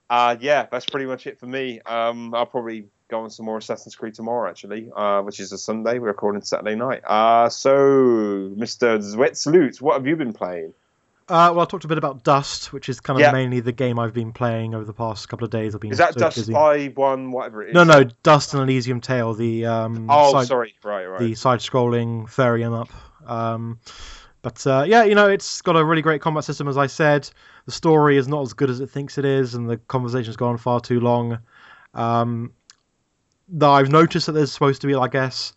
uh, 0.08 0.36
yeah, 0.40 0.66
that's 0.70 0.86
pretty 0.86 1.06
much 1.06 1.26
it 1.26 1.40
for 1.40 1.46
me. 1.46 1.80
Um, 1.80 2.34
I'll 2.34 2.46
probably 2.46 2.86
go 3.10 3.22
on 3.22 3.30
some 3.30 3.46
more 3.46 3.58
Assassin's 3.58 3.96
Creed 3.96 4.14
tomorrow, 4.14 4.48
actually, 4.48 4.90
uh, 4.94 5.20
which 5.22 5.40
is 5.40 5.52
a 5.52 5.58
Sunday. 5.58 5.98
We're 5.98 6.08
recording 6.08 6.42
Saturday 6.42 6.76
night. 6.76 7.02
Uh, 7.04 7.48
so, 7.48 7.74
Mr. 8.56 8.98
Zwetsloot, 9.02 9.80
what 9.80 9.94
have 9.94 10.06
you 10.06 10.16
been 10.16 10.32
playing? 10.32 10.72
Uh, 11.28 11.52
well, 11.54 11.60
I 11.60 11.64
talked 11.64 11.84
a 11.84 11.88
bit 11.88 11.98
about 11.98 12.24
Dust, 12.24 12.72
which 12.72 12.88
is 12.88 13.00
kind 13.00 13.16
of 13.18 13.20
Yeah. 13.20 13.32
mainly 13.32 13.60
the 13.60 13.72
game 13.72 13.98
I've 14.00 14.12
been 14.14 14.32
playing 14.32 14.74
over 14.74 14.84
the 14.84 14.92
past 14.92 15.28
couple 15.28 15.44
of 15.44 15.50
days. 15.50 15.74
I've 15.74 15.80
been 15.80 15.92
Is 15.92 15.98
that 15.98 16.14
so 16.14 16.20
Dust 16.20 16.36
busy. 16.36 16.52
5 16.52 16.96
1, 16.96 17.30
whatever 17.30 17.62
it 17.62 17.68
is? 17.68 17.74
No, 17.74 17.84
no, 17.84 18.04
Dust 18.22 18.54
and 18.54 18.62
Elysian 18.62 19.00
Tail, 19.00 19.34
the 19.34 19.66
um, 19.66 20.06
Oh, 20.10 20.32
side, 20.32 20.46
sorry. 20.48 20.74
Right, 20.82 21.06
right. 21.06 21.20
the 21.20 21.34
side-scrolling 21.34 22.28
furry 22.28 22.64
'em 22.64 22.72
up. 22.72 22.88
Um, 23.26 23.78
but 24.42 24.66
uh, 24.66 24.84
yeah, 24.86 25.04
you 25.04 25.14
know, 25.14 25.28
it's 25.28 25.62
got 25.62 25.76
a 25.76 25.84
really 25.84 26.02
great 26.02 26.20
combat 26.20 26.44
system, 26.44 26.66
as 26.66 26.76
I 26.76 26.86
said. 26.88 27.28
The 27.66 27.72
story 27.72 28.16
is 28.16 28.26
not 28.26 28.42
as 28.42 28.52
good 28.54 28.70
as 28.70 28.80
it 28.80 28.90
thinks 28.90 29.18
it 29.18 29.24
is, 29.24 29.54
and 29.54 29.68
the 29.70 29.76
conversation's 29.76 30.36
gone 30.36 30.56
far 30.56 30.80
too 30.80 30.98
long. 30.98 31.38
Um, 31.94 32.52
though 33.50 33.72
I've 33.72 33.90
noticed 33.90 34.26
that 34.26 34.32
there's 34.32 34.52
supposed 34.52 34.80
to 34.82 34.86
be, 34.86 34.94
I 34.94 35.08
guess, 35.08 35.52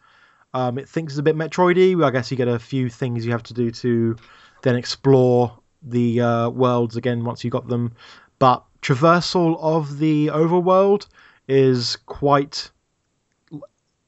um, 0.53 0.78
it 0.78 0.88
thinks 0.90 1.14
it's 1.14 1.20
a 1.20 1.24
bit 1.24 1.36
Metroidy. 1.36 2.03
I 2.03 2.11
guess 2.11 2.32
you 2.32 2.38
get 2.38 2.48
a 2.48 2.60
few 2.60 2.90
things 2.90 3.26
you 3.26 3.32
have 3.32 3.44
to 3.44 3.53
do 3.53 3.72
to 3.72 4.15
then 4.61 4.76
explore 4.76 5.57
the 5.82 6.22
uh, 6.22 6.49
worlds 6.49 6.95
again 6.95 7.24
once 7.24 7.44
you 7.44 7.49
got 7.49 7.68
them. 7.68 7.94
But 8.40 8.64
traversal 8.82 9.57
of 9.60 9.99
the 9.99 10.28
overworld 10.28 11.07
is 11.48 11.98
quite 12.06 12.72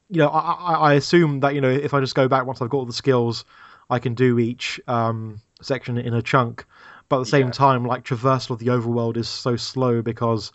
you 0.08 0.18
know, 0.18 0.28
I, 0.28 0.52
I, 0.52 0.74
I 0.74 0.92
assume 0.94 1.40
that 1.40 1.54
you 1.54 1.60
know 1.60 1.70
if 1.70 1.92
I 1.94 2.00
just 2.00 2.14
go 2.14 2.28
back 2.28 2.46
once 2.46 2.62
I've 2.62 2.70
got 2.70 2.78
all 2.78 2.86
the 2.86 2.92
skills, 2.92 3.44
I 3.90 3.98
can 3.98 4.14
do 4.14 4.38
each 4.38 4.80
um, 4.86 5.40
section 5.62 5.98
in 5.98 6.14
a 6.14 6.22
chunk. 6.22 6.64
But 7.08 7.16
at 7.16 7.20
the 7.20 7.26
same 7.26 7.46
Yeah. 7.46 7.52
time, 7.52 7.84
like 7.84 8.04
traversal 8.04 8.50
of 8.50 8.58
the 8.58 8.66
overworld 8.66 9.16
is 9.16 9.28
so 9.28 9.56
slow 9.56 10.02
because 10.02 10.52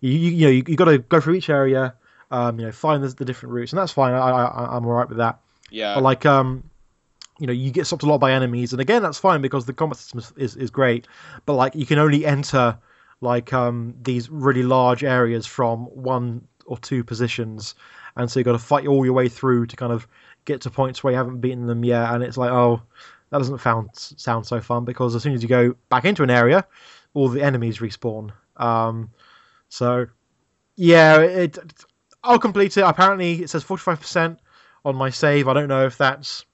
you 0.00 0.12
you, 0.12 0.30
you 0.30 0.46
know 0.46 0.50
you, 0.50 0.64
you 0.66 0.76
got 0.76 0.86
to 0.86 0.98
go 0.98 1.20
through 1.20 1.34
each 1.34 1.50
area, 1.50 1.94
um, 2.32 2.58
you 2.58 2.64
know, 2.64 2.72
find 2.72 3.04
the, 3.04 3.08
the 3.08 3.24
different 3.24 3.54
routes, 3.54 3.72
and 3.72 3.78
that's 3.78 3.92
fine. 3.92 4.14
I, 4.14 4.18
I 4.18 4.76
I'm 4.76 4.86
alright 4.86 5.08
with 5.08 5.18
that. 5.18 5.38
yeah. 5.70 5.94
But 5.94 6.02
like 6.02 6.26
um, 6.26 6.68
you 7.38 7.46
know, 7.46 7.52
you 7.52 7.70
get 7.70 7.86
stopped 7.86 8.02
a 8.02 8.06
lot 8.06 8.18
by 8.18 8.32
enemies, 8.32 8.72
and 8.72 8.80
again 8.80 9.02
that's 9.02 9.18
fine 9.18 9.42
because 9.42 9.66
the 9.66 9.74
combat 9.74 9.98
system 9.98 10.18
is, 10.18 10.32
is, 10.36 10.56
is 10.56 10.70
great. 10.70 11.06
But 11.44 11.54
like 11.54 11.74
you 11.74 11.84
can 11.86 11.98
only 11.98 12.24
enter 12.24 12.78
like 13.20 13.52
um 13.52 13.94
these 14.02 14.30
really 14.30 14.62
large 14.62 15.04
areas 15.04 15.46
from 15.46 15.84
one 15.86 16.48
or 16.64 16.78
two 16.78 17.04
positions, 17.04 17.74
and 18.16 18.30
so 18.30 18.40
you 18.40 18.44
got 18.44 18.52
to 18.52 18.58
fight 18.58 18.86
all 18.86 19.04
your 19.04 19.14
way 19.14 19.28
through 19.28 19.66
to 19.66 19.76
kind 19.76 19.92
of 19.92 20.08
get 20.46 20.62
to 20.62 20.70
points 20.70 21.04
where 21.04 21.12
you 21.12 21.18
haven't 21.18 21.40
beaten 21.40 21.66
them 21.66 21.84
yet, 21.84 22.14
and 22.14 22.22
it's 22.22 22.38
like 22.38 22.50
oh 22.50 22.80
that 23.28 23.38
doesn't 23.38 23.58
sound 23.58 23.90
sound 23.92 24.46
so 24.46 24.58
fun 24.60 24.86
because 24.86 25.14
as 25.14 25.22
soon 25.22 25.34
as 25.34 25.42
you 25.42 25.48
go 25.50 25.74
back 25.90 26.06
into 26.06 26.22
an 26.22 26.30
area, 26.30 26.66
all 27.12 27.28
the 27.28 27.42
enemies 27.42 27.78
respawn. 27.78 28.32
Um, 28.56 29.10
so 29.68 30.06
yeah, 30.76 31.20
it, 31.20 31.58
I'll 32.24 32.38
complete 32.38 32.76
it. 32.76 32.82
Apparently, 32.82 33.42
it 33.42 33.50
says 33.50 33.62
forty 33.62 33.82
five 33.82 34.00
percent 34.00 34.38
on 34.84 34.96
my 34.96 35.10
save. 35.10 35.48
I 35.48 35.54
don't 35.54 35.68
know 35.68 35.86
if 35.86 35.98
that's 35.98 36.44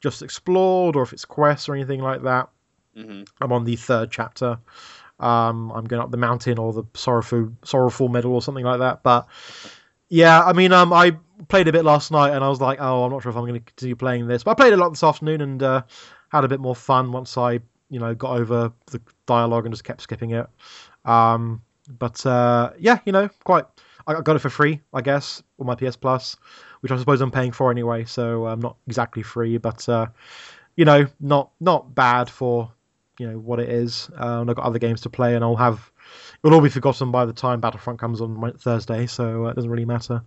just 0.00 0.22
explored 0.22 0.96
or 0.96 1.02
if 1.02 1.12
it's 1.12 1.24
quests 1.24 1.68
or 1.68 1.74
anything 1.74 2.00
like 2.00 2.22
that. 2.22 2.48
hmm 2.96 3.22
I'm 3.40 3.52
on 3.52 3.64
the 3.64 3.76
third 3.76 4.10
chapter. 4.10 4.58
Um, 5.20 5.70
I'm 5.72 5.84
going 5.84 6.02
up 6.02 6.10
the 6.10 6.16
mountain 6.16 6.58
or 6.58 6.72
the 6.72 6.84
sorrowful 6.94 7.52
sorrowful 7.64 8.08
medal 8.08 8.34
or 8.34 8.42
something 8.42 8.64
like 8.64 8.80
that. 8.80 9.02
But 9.02 9.28
yeah, 10.08 10.42
I 10.42 10.52
mean, 10.52 10.72
um, 10.72 10.92
I 10.92 11.16
played 11.48 11.68
a 11.68 11.72
bit 11.72 11.84
last 11.84 12.10
night 12.10 12.32
and 12.32 12.44
I 12.44 12.48
was 12.48 12.60
like, 12.60 12.78
oh, 12.80 13.04
I'm 13.04 13.12
not 13.12 13.22
sure 13.22 13.30
if 13.30 13.36
I'm 13.36 13.42
going 13.44 13.54
to 13.54 13.60
continue 13.60 13.96
playing 13.96 14.26
this. 14.26 14.42
But 14.44 14.52
I 14.52 14.54
played 14.54 14.72
a 14.72 14.76
lot 14.76 14.90
this 14.90 15.02
afternoon 15.02 15.40
and 15.40 15.62
uh, 15.62 15.82
had 16.30 16.44
a 16.44 16.48
bit 16.48 16.60
more 16.60 16.76
fun 16.76 17.12
once 17.12 17.36
I, 17.38 17.60
you 17.90 18.00
know, 18.00 18.14
got 18.14 18.36
over 18.38 18.72
the 18.86 19.00
dialogue 19.26 19.64
and 19.64 19.72
just 19.72 19.84
kept 19.84 20.02
skipping 20.02 20.30
it. 20.30 20.46
Um, 21.04 21.62
but 21.98 22.24
uh, 22.26 22.72
yeah, 22.78 22.98
you 23.04 23.12
know, 23.12 23.28
quite. 23.44 23.64
I 24.06 24.20
got 24.20 24.36
it 24.36 24.40
for 24.40 24.50
free, 24.50 24.80
I 24.92 25.00
guess, 25.00 25.42
on 25.58 25.66
my 25.66 25.74
PS 25.74 25.96
Plus, 25.96 26.36
which 26.80 26.92
I 26.92 26.96
suppose 26.96 27.20
I'm 27.20 27.30
paying 27.30 27.52
for 27.52 27.70
anyway. 27.70 28.04
So 28.04 28.46
I'm 28.46 28.60
not 28.60 28.76
exactly 28.86 29.22
free, 29.22 29.58
but 29.58 29.88
uh, 29.88 30.06
you 30.76 30.84
know, 30.84 31.06
not 31.20 31.50
not 31.60 31.94
bad 31.94 32.30
for 32.30 32.72
you 33.18 33.30
know 33.30 33.38
what 33.38 33.60
it 33.60 33.68
is. 33.68 34.10
Uh, 34.18 34.40
and 34.40 34.50
I've 34.50 34.56
got 34.56 34.64
other 34.64 34.78
games 34.78 35.02
to 35.02 35.10
play, 35.10 35.34
and 35.34 35.44
I'll 35.44 35.56
have 35.56 35.90
it'll 36.44 36.56
all 36.56 36.62
be 36.62 36.68
forgotten 36.68 37.10
by 37.10 37.24
the 37.24 37.32
time 37.32 37.60
Battlefront 37.60 37.98
comes 37.98 38.20
on 38.20 38.52
Thursday, 38.58 39.06
so 39.06 39.46
uh, 39.46 39.50
it 39.50 39.56
doesn't 39.56 39.70
really 39.70 39.84
matter. 39.84 40.22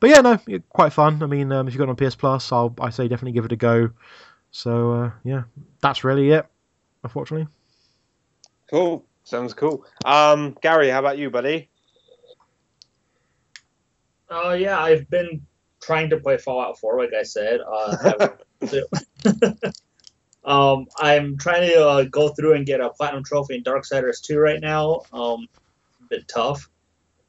But 0.00 0.10
yeah, 0.10 0.20
no, 0.20 0.38
quite 0.70 0.92
fun. 0.92 1.22
I 1.22 1.26
mean, 1.26 1.52
um, 1.52 1.68
if 1.68 1.74
you 1.74 1.78
got 1.78 1.88
it 1.88 2.00
on 2.00 2.10
PS 2.10 2.14
Plus, 2.14 2.52
I'll 2.52 2.74
I 2.80 2.90
say 2.90 3.08
definitely 3.08 3.32
give 3.32 3.44
it 3.44 3.52
a 3.52 3.56
go. 3.56 3.90
So 4.50 4.92
uh, 4.92 5.10
yeah, 5.24 5.42
that's 5.80 6.04
really 6.04 6.30
it. 6.30 6.46
Unfortunately, 7.04 7.46
Cool. 8.70 9.04
Sounds 9.24 9.52
cool. 9.54 9.84
Um, 10.04 10.56
Gary, 10.62 10.88
how 10.88 11.00
about 11.00 11.18
you, 11.18 11.30
buddy? 11.30 11.68
Uh, 14.30 14.52
yeah, 14.58 14.78
I've 14.78 15.08
been 15.08 15.46
trying 15.80 16.10
to 16.10 16.18
play 16.18 16.38
Fallout 16.38 16.78
4, 16.78 16.98
like 16.98 17.14
I 17.14 17.22
said. 17.22 17.60
Uh, 17.60 17.96
haven't- 17.96 18.40
um, 20.44 20.86
I'm 20.98 21.38
trying 21.38 21.68
to 21.70 21.86
uh, 21.86 22.04
go 22.04 22.28
through 22.30 22.54
and 22.54 22.66
get 22.66 22.80
a 22.80 22.90
platinum 22.90 23.24
trophy 23.24 23.56
in 23.56 23.62
Darksiders 23.62 24.20
2 24.22 24.38
right 24.38 24.60
now. 24.60 25.02
Um, 25.12 25.48
a 26.00 26.04
bit 26.10 26.28
tough. 26.28 26.68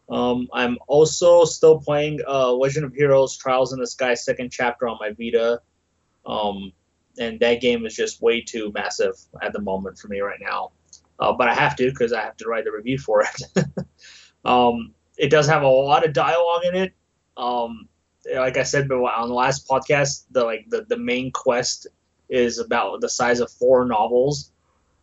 Um, 0.09 0.47
I'm 0.51 0.77
also 0.88 1.45
still 1.45 1.80
playing 1.80 2.19
uh, 2.27 2.51
Legend 2.51 2.85
of 2.85 2.93
Heroes 2.93 3.38
Trials 3.38 3.73
in 3.73 3.80
the 3.80 3.88
Sky 3.88 4.15
second 4.15 4.51
chapter 4.51 4.88
on 4.88 4.97
my 4.99 5.11
Vita. 5.11 5.61
Um, 6.26 6.71
and 7.19 7.39
that 7.41 7.61
game 7.61 7.85
is 7.85 7.95
just 7.95 8.21
way 8.21 8.41
too 8.41 8.71
massive 8.73 9.15
at 9.41 9.53
the 9.53 9.61
moment 9.61 9.99
for 9.99 10.07
me 10.07 10.19
right 10.21 10.39
now. 10.41 10.71
Uh, 11.19 11.34
but 11.34 11.47
I 11.47 11.53
have 11.53 11.76
to 11.76 11.89
because 11.89 12.13
I 12.13 12.21
have 12.21 12.38
to 12.38 12.47
write 12.47 12.63
the 12.63 12.71
review 12.71 12.97
for 12.97 13.23
it. 13.23 13.65
um, 14.45 14.93
it 15.19 15.29
does 15.31 15.47
have 15.47 15.63
a 15.63 15.69
lot 15.69 16.05
of 16.05 16.13
dialogue 16.13 16.65
in 16.65 16.75
it. 16.75 16.93
Um, 17.37 17.89
like 18.35 18.57
I 18.57 18.63
said 18.63 18.89
but 18.89 18.97
on 18.97 19.29
the 19.29 19.35
last 19.35 19.67
podcast, 19.69 20.25
the 20.31 20.45
like 20.45 20.67
the, 20.69 20.85
the 20.89 20.97
main 20.97 21.31
quest 21.31 21.87
is 22.29 22.59
about 22.59 23.01
the 23.01 23.09
size 23.09 23.41
of 23.41 23.51
four 23.51 23.85
novels, 23.85 24.51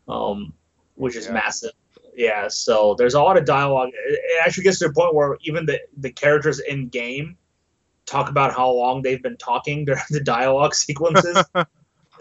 um, 0.08 0.54
which 0.96 1.16
is 1.16 1.28
Yeah. 1.28 1.34
massive. 1.34 1.72
Yeah, 2.16 2.48
so 2.48 2.94
there's 2.98 3.14
a 3.14 3.22
lot 3.22 3.38
of 3.38 3.44
dialogue. 3.46 3.90
It, 3.92 4.20
it 4.22 4.46
actually 4.46 4.64
gets 4.64 4.80
to 4.80 4.88
the 4.88 4.94
point 4.94 5.14
where 5.14 5.38
even 5.42 5.66
the, 5.66 5.80
the 5.98 6.12
characters 6.12 6.60
in 6.60 6.88
game 6.88 7.38
talk 8.06 8.30
about 8.30 8.54
how 8.54 8.70
long 8.70 9.02
they've 9.02 9.22
been 9.22 9.36
talking 9.38 9.84
during 9.86 10.02
the 10.10 10.20
dialogue 10.22 10.74
sequences. 10.74 11.44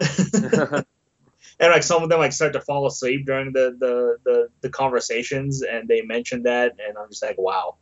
and 1.60 1.72
like 1.72 1.82
some 1.82 2.02
of 2.02 2.10
them 2.10 2.18
like 2.20 2.32
start 2.32 2.52
to 2.52 2.60
fall 2.60 2.86
asleep 2.86 3.26
during 3.26 3.52
the 3.52 3.76
the 3.78 4.18
the, 4.24 4.48
the 4.62 4.70
conversations 4.70 5.62
and 5.62 5.88
they 5.88 6.02
mention 6.02 6.42
that 6.44 6.72
and 6.86 6.98
i'm 6.98 7.08
just 7.10 7.22
like 7.22 7.38
wow 7.38 7.76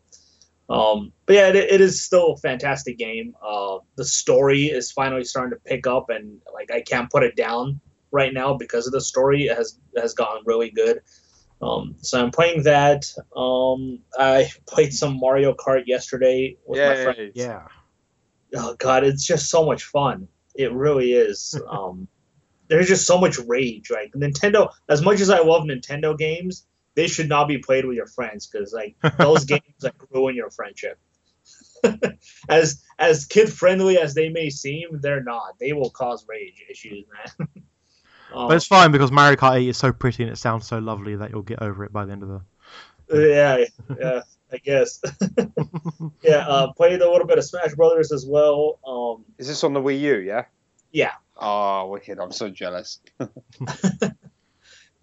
um 0.70 1.12
but 1.26 1.34
yeah 1.34 1.48
it, 1.48 1.56
it 1.56 1.80
is 1.80 2.02
still 2.02 2.32
a 2.32 2.36
fantastic 2.38 2.96
game. 2.98 3.34
Uh 3.46 3.78
the 3.96 4.04
story 4.04 4.64
is 4.64 4.90
finally 4.90 5.24
starting 5.24 5.50
to 5.50 5.62
pick 5.64 5.86
up 5.86 6.08
and 6.10 6.40
like 6.52 6.70
i 6.70 6.80
can't 6.80 7.10
put 7.10 7.22
it 7.22 7.36
down 7.36 7.80
right 8.10 8.32
now 8.32 8.54
because 8.54 8.86
of 8.86 8.92
the 8.92 9.00
story. 9.00 9.46
It 9.46 9.56
has 9.56 9.78
has 9.96 10.14
gotten 10.14 10.42
really 10.46 10.70
good. 10.70 11.00
Um 11.60 11.96
so 12.00 12.22
i'm 12.22 12.30
playing 12.30 12.62
that. 12.62 13.12
Um 13.36 14.00
i 14.18 14.48
played 14.66 14.94
some 14.94 15.18
mario 15.20 15.54
kart 15.54 15.82
yesterday 15.86 16.56
with 16.66 16.80
my 16.80 17.02
friend 17.02 17.18
Yay. 17.18 17.32
yeah. 17.34 17.66
oh 18.56 18.74
god 18.78 19.04
it's 19.04 19.26
just 19.26 19.50
so 19.50 19.66
much 19.66 19.84
fun. 19.84 20.28
It 20.54 20.72
really 20.72 21.12
is. 21.12 21.60
Um 21.70 22.08
there's 22.68 22.88
just 22.88 23.06
so 23.06 23.18
much 23.18 23.38
rage. 23.40 23.90
Like 23.90 24.12
nintendo 24.12 24.70
as 24.88 25.02
much 25.02 25.20
as 25.20 25.28
i 25.28 25.40
love 25.40 25.64
nintendo 25.64 26.16
games 26.16 26.66
they 26.94 27.06
should 27.06 27.28
not 27.28 27.48
be 27.48 27.58
played 27.58 27.84
with 27.84 27.96
your 27.96 28.06
friends 28.06 28.46
because 28.46 28.72
like 28.72 28.96
those 29.18 29.44
games 29.52 29.62
like 29.82 29.94
ruin 30.12 30.34
your 30.34 30.50
friendship 30.50 30.98
as 32.48 32.82
as 32.98 33.26
kid 33.26 33.52
friendly 33.52 33.98
as 33.98 34.14
they 34.14 34.28
may 34.28 34.48
seem 34.50 35.00
they're 35.00 35.22
not 35.22 35.58
they 35.60 35.72
will 35.72 35.90
cause 35.90 36.24
rage 36.28 36.64
issues 36.70 37.04
man 37.12 37.48
um, 38.34 38.48
But 38.48 38.56
it's 38.56 38.66
fine 38.66 38.90
because 38.90 39.12
Mario 39.12 39.36
Kart 39.36 39.56
8 39.60 39.68
is 39.68 39.76
so 39.76 39.92
pretty 39.92 40.22
and 40.22 40.32
it 40.32 40.36
sounds 40.36 40.66
so 40.66 40.78
lovely 40.78 41.16
that 41.16 41.30
you'll 41.30 41.42
get 41.42 41.62
over 41.62 41.84
it 41.84 41.92
by 41.92 42.04
the 42.04 42.12
end 42.12 42.22
of 42.22 42.28
the. 42.28 42.40
yeah 43.30 43.64
yeah 44.00 44.20
i 44.52 44.56
guess 44.56 45.00
yeah 46.22 46.36
uh 46.48 46.72
played 46.72 47.02
a 47.02 47.10
little 47.10 47.26
bit 47.26 47.36
of 47.38 47.44
smash 47.44 47.74
brothers 47.74 48.12
as 48.12 48.24
well 48.26 48.78
um 48.86 49.24
Is 49.38 49.48
this 49.48 49.62
on 49.64 49.72
the 49.74 49.80
Wii 49.80 50.00
U? 50.00 50.16
Yeah. 50.16 50.44
Yeah. 50.90 51.12
Oh, 51.36 51.88
wicked! 51.88 52.20
I'm 52.20 52.30
so 52.30 52.48
jealous. 52.48 53.00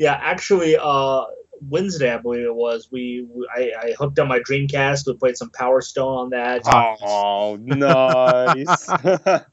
Yeah, 0.01 0.18
actually, 0.19 0.77
uh, 0.77 1.26
Wednesday 1.69 2.13
I 2.13 2.17
believe 2.17 2.45
it 2.45 2.55
was. 2.55 2.89
We, 2.91 3.27
we 3.29 3.47
I, 3.55 3.71
I 3.79 3.91
hooked 3.97 4.19
up 4.19 4.27
my 4.27 4.39
Dreamcast. 4.39 5.07
We 5.07 5.13
played 5.15 5.38
some 5.38 5.49
Power 5.51 5.81
Stone 5.81 6.17
on 6.17 6.29
that. 6.31 6.61
Oh, 6.65 7.57
nice. 7.61 8.89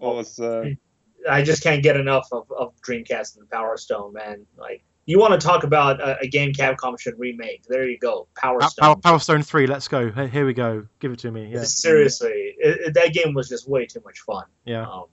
awesome. 0.00 0.78
I 1.28 1.42
just 1.42 1.62
can't 1.62 1.82
get 1.82 1.96
enough 1.96 2.28
of, 2.32 2.50
of 2.50 2.72
Dreamcast 2.80 3.38
and 3.38 3.48
Power 3.50 3.76
Stone, 3.76 4.12
man. 4.14 4.46
Like, 4.56 4.82
you 5.06 5.18
want 5.18 5.38
to 5.40 5.44
talk 5.46 5.64
about 5.64 6.00
a, 6.00 6.18
a 6.20 6.28
game 6.28 6.52
Capcom 6.52 6.98
should 6.98 7.18
remake? 7.18 7.64
There 7.68 7.88
you 7.88 7.98
go, 7.98 8.28
Power 8.36 8.60
Power, 8.60 8.70
Stone. 8.70 9.00
Power 9.00 9.18
Stone 9.18 9.42
3, 9.42 9.66
let's 9.66 9.88
go. 9.88 10.10
Here 10.10 10.46
we 10.46 10.52
go. 10.52 10.86
Give 11.00 11.12
it 11.12 11.18
to 11.20 11.30
me. 11.30 11.50
Yeah. 11.52 11.64
Seriously, 11.64 12.54
it, 12.58 12.80
it- 12.88 12.94
that 12.94 13.12
game 13.12 13.34
was 13.34 13.48
just 13.48 13.68
way 13.68 13.86
too 13.86 14.00
much 14.04 14.20
fun. 14.20 14.44
Yeah. 14.64 14.82
Um, 14.88 15.04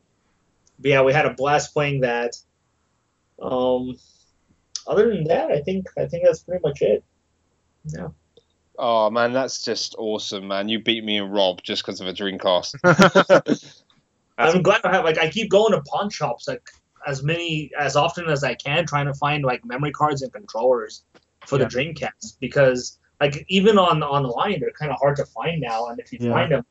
but 0.79 0.89
yeah, 0.89 1.01
we 1.01 1.13
had 1.13 1.25
a 1.25 1.33
blast 1.33 1.73
playing 1.73 2.01
that. 2.01 2.35
Um, 3.41 3.95
other 4.87 5.09
than 5.13 5.23
that, 5.25 5.51
I 5.51 5.61
think 5.61 5.87
I 5.97 6.05
think 6.05 6.25
that's 6.25 6.43
pretty 6.43 6.61
much 6.63 6.81
it. 6.81 7.03
Yeah. 7.85 8.09
Oh 8.77 9.09
man, 9.09 9.33
that's 9.33 9.63
just 9.63 9.95
awesome, 9.97 10.47
man. 10.47 10.67
You 10.69 10.79
beat 10.79 11.03
me 11.03 11.17
and 11.17 11.33
Rob 11.33 11.61
just 11.63 11.85
because 11.85 12.01
of 12.01 12.07
a 12.07 12.13
Dreamcast. 12.13 12.75
I'm 14.37 14.61
glad 14.61 14.81
I 14.83 14.91
have 14.91 15.05
like 15.05 15.17
I 15.17 15.29
keep 15.29 15.49
going 15.49 15.71
to 15.71 15.81
pawn 15.83 16.09
shops 16.09 16.47
like 16.47 16.61
as 17.07 17.23
many 17.23 17.71
as 17.79 17.95
often 17.95 18.27
as 18.27 18.43
I 18.43 18.55
can, 18.55 18.85
trying 18.85 19.05
to 19.05 19.13
find 19.13 19.43
like 19.43 19.63
memory 19.63 19.91
cards 19.91 20.21
and 20.23 20.33
controllers 20.33 21.03
for 21.45 21.57
Yeah. 21.59 21.65
the 21.65 21.69
Dreamcast 21.69 22.37
because 22.39 22.99
like 23.21 23.45
even 23.47 23.77
on 23.77 24.03
online 24.03 24.59
they're 24.59 24.71
kind 24.71 24.91
of 24.91 24.97
hard 24.99 25.15
to 25.17 25.25
find 25.25 25.61
now, 25.61 25.87
and 25.87 25.99
if 25.99 26.11
you 26.11 26.19
Yeah. 26.21 26.31
find 26.33 26.51
them, 26.51 26.65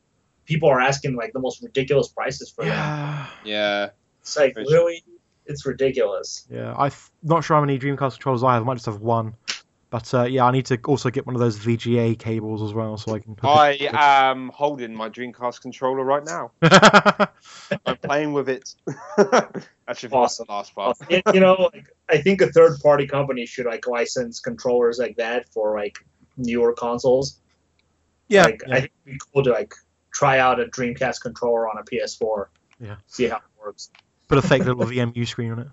people 0.45 0.69
are 0.69 0.79
asking 0.81 1.15
like 1.15 1.33
the 1.33 1.39
most 1.39 1.63
ridiculous 1.63 2.09
prices 2.09 2.51
for 2.51 2.65
them. 2.65 2.73
Yeah. 2.73 3.27
yeah. 3.43 3.89
It's 4.21 4.37
like 4.37 4.55
really, 4.55 5.03
it's 5.45 5.65
ridiculous. 5.65 6.47
Yeah, 6.49 6.73
I'm 6.77 6.91
not 7.23 7.43
sure 7.43 7.55
how 7.57 7.61
many 7.61 7.77
Dreamcast 7.79 8.13
controllers 8.13 8.43
I 8.43 8.53
have. 8.55 8.63
I 8.63 8.65
might 8.65 8.75
just 8.75 8.85
have 8.87 9.01
one. 9.01 9.35
But 9.91 10.13
uh, 10.13 10.23
yeah, 10.23 10.43
I 10.45 10.51
need 10.51 10.65
to 10.65 10.79
also 10.87 11.09
get 11.09 11.25
one 11.25 11.35
of 11.35 11.39
those 11.39 11.57
VGA 11.57 12.17
cables 12.19 12.61
as 12.61 12.73
well, 12.73 12.97
so 12.97 13.13
I 13.15 13.19
can. 13.19 13.31
hook 13.35 13.45
I 13.45 13.69
it- 13.71 13.93
am 13.93 14.49
holding 14.49 14.93
my 14.93 15.09
Dreamcast 15.09 15.61
controller 15.61 16.03
right 16.03 16.25
now. 16.25 16.51
I'm 17.85 17.97
playing 17.97 18.33
with 18.33 18.49
it. 18.49 18.73
Actually, 19.87 20.09
for 20.09 20.23
Awesome. 20.23 20.45
the 20.47 20.53
last 20.53 20.75
part. 20.75 20.97
you, 21.09 21.21
you 21.33 21.39
know, 21.39 21.69
like, 21.73 21.87
I 22.09 22.17
think 22.17 22.41
a 22.41 22.51
third 22.51 22.79
party 22.81 23.05
company 23.07 23.45
should 23.45 23.67
like 23.67 23.87
license 23.87 24.39
controllers 24.39 24.97
like 24.97 25.15
that 25.17 25.47
for 25.49 25.77
like 25.77 25.99
newer 26.35 26.73
consoles. 26.73 27.39
yeah, 28.27 28.45
like 28.45 28.63
yeah. 28.67 28.73
I 28.75 28.79
think 28.81 28.91
it'd 29.05 29.13
be 29.19 29.19
cool 29.33 29.43
to 29.43 29.51
like 29.51 29.73
try 30.11 30.39
out 30.39 30.59
a 30.59 30.65
Dreamcast 30.65 31.21
controller 31.21 31.69
on 31.69 31.77
a 31.77 31.83
PS4. 31.83 32.47
Yeah. 32.81 32.95
See 33.07 33.27
how 33.27 33.37
it 33.37 33.43
works. 33.57 33.91
Put 34.27 34.37
a 34.37 34.41
fake 34.41 34.65
little 34.65 34.85
VMU 34.85 35.27
screen 35.27 35.51
on 35.51 35.59
it. 35.59 35.67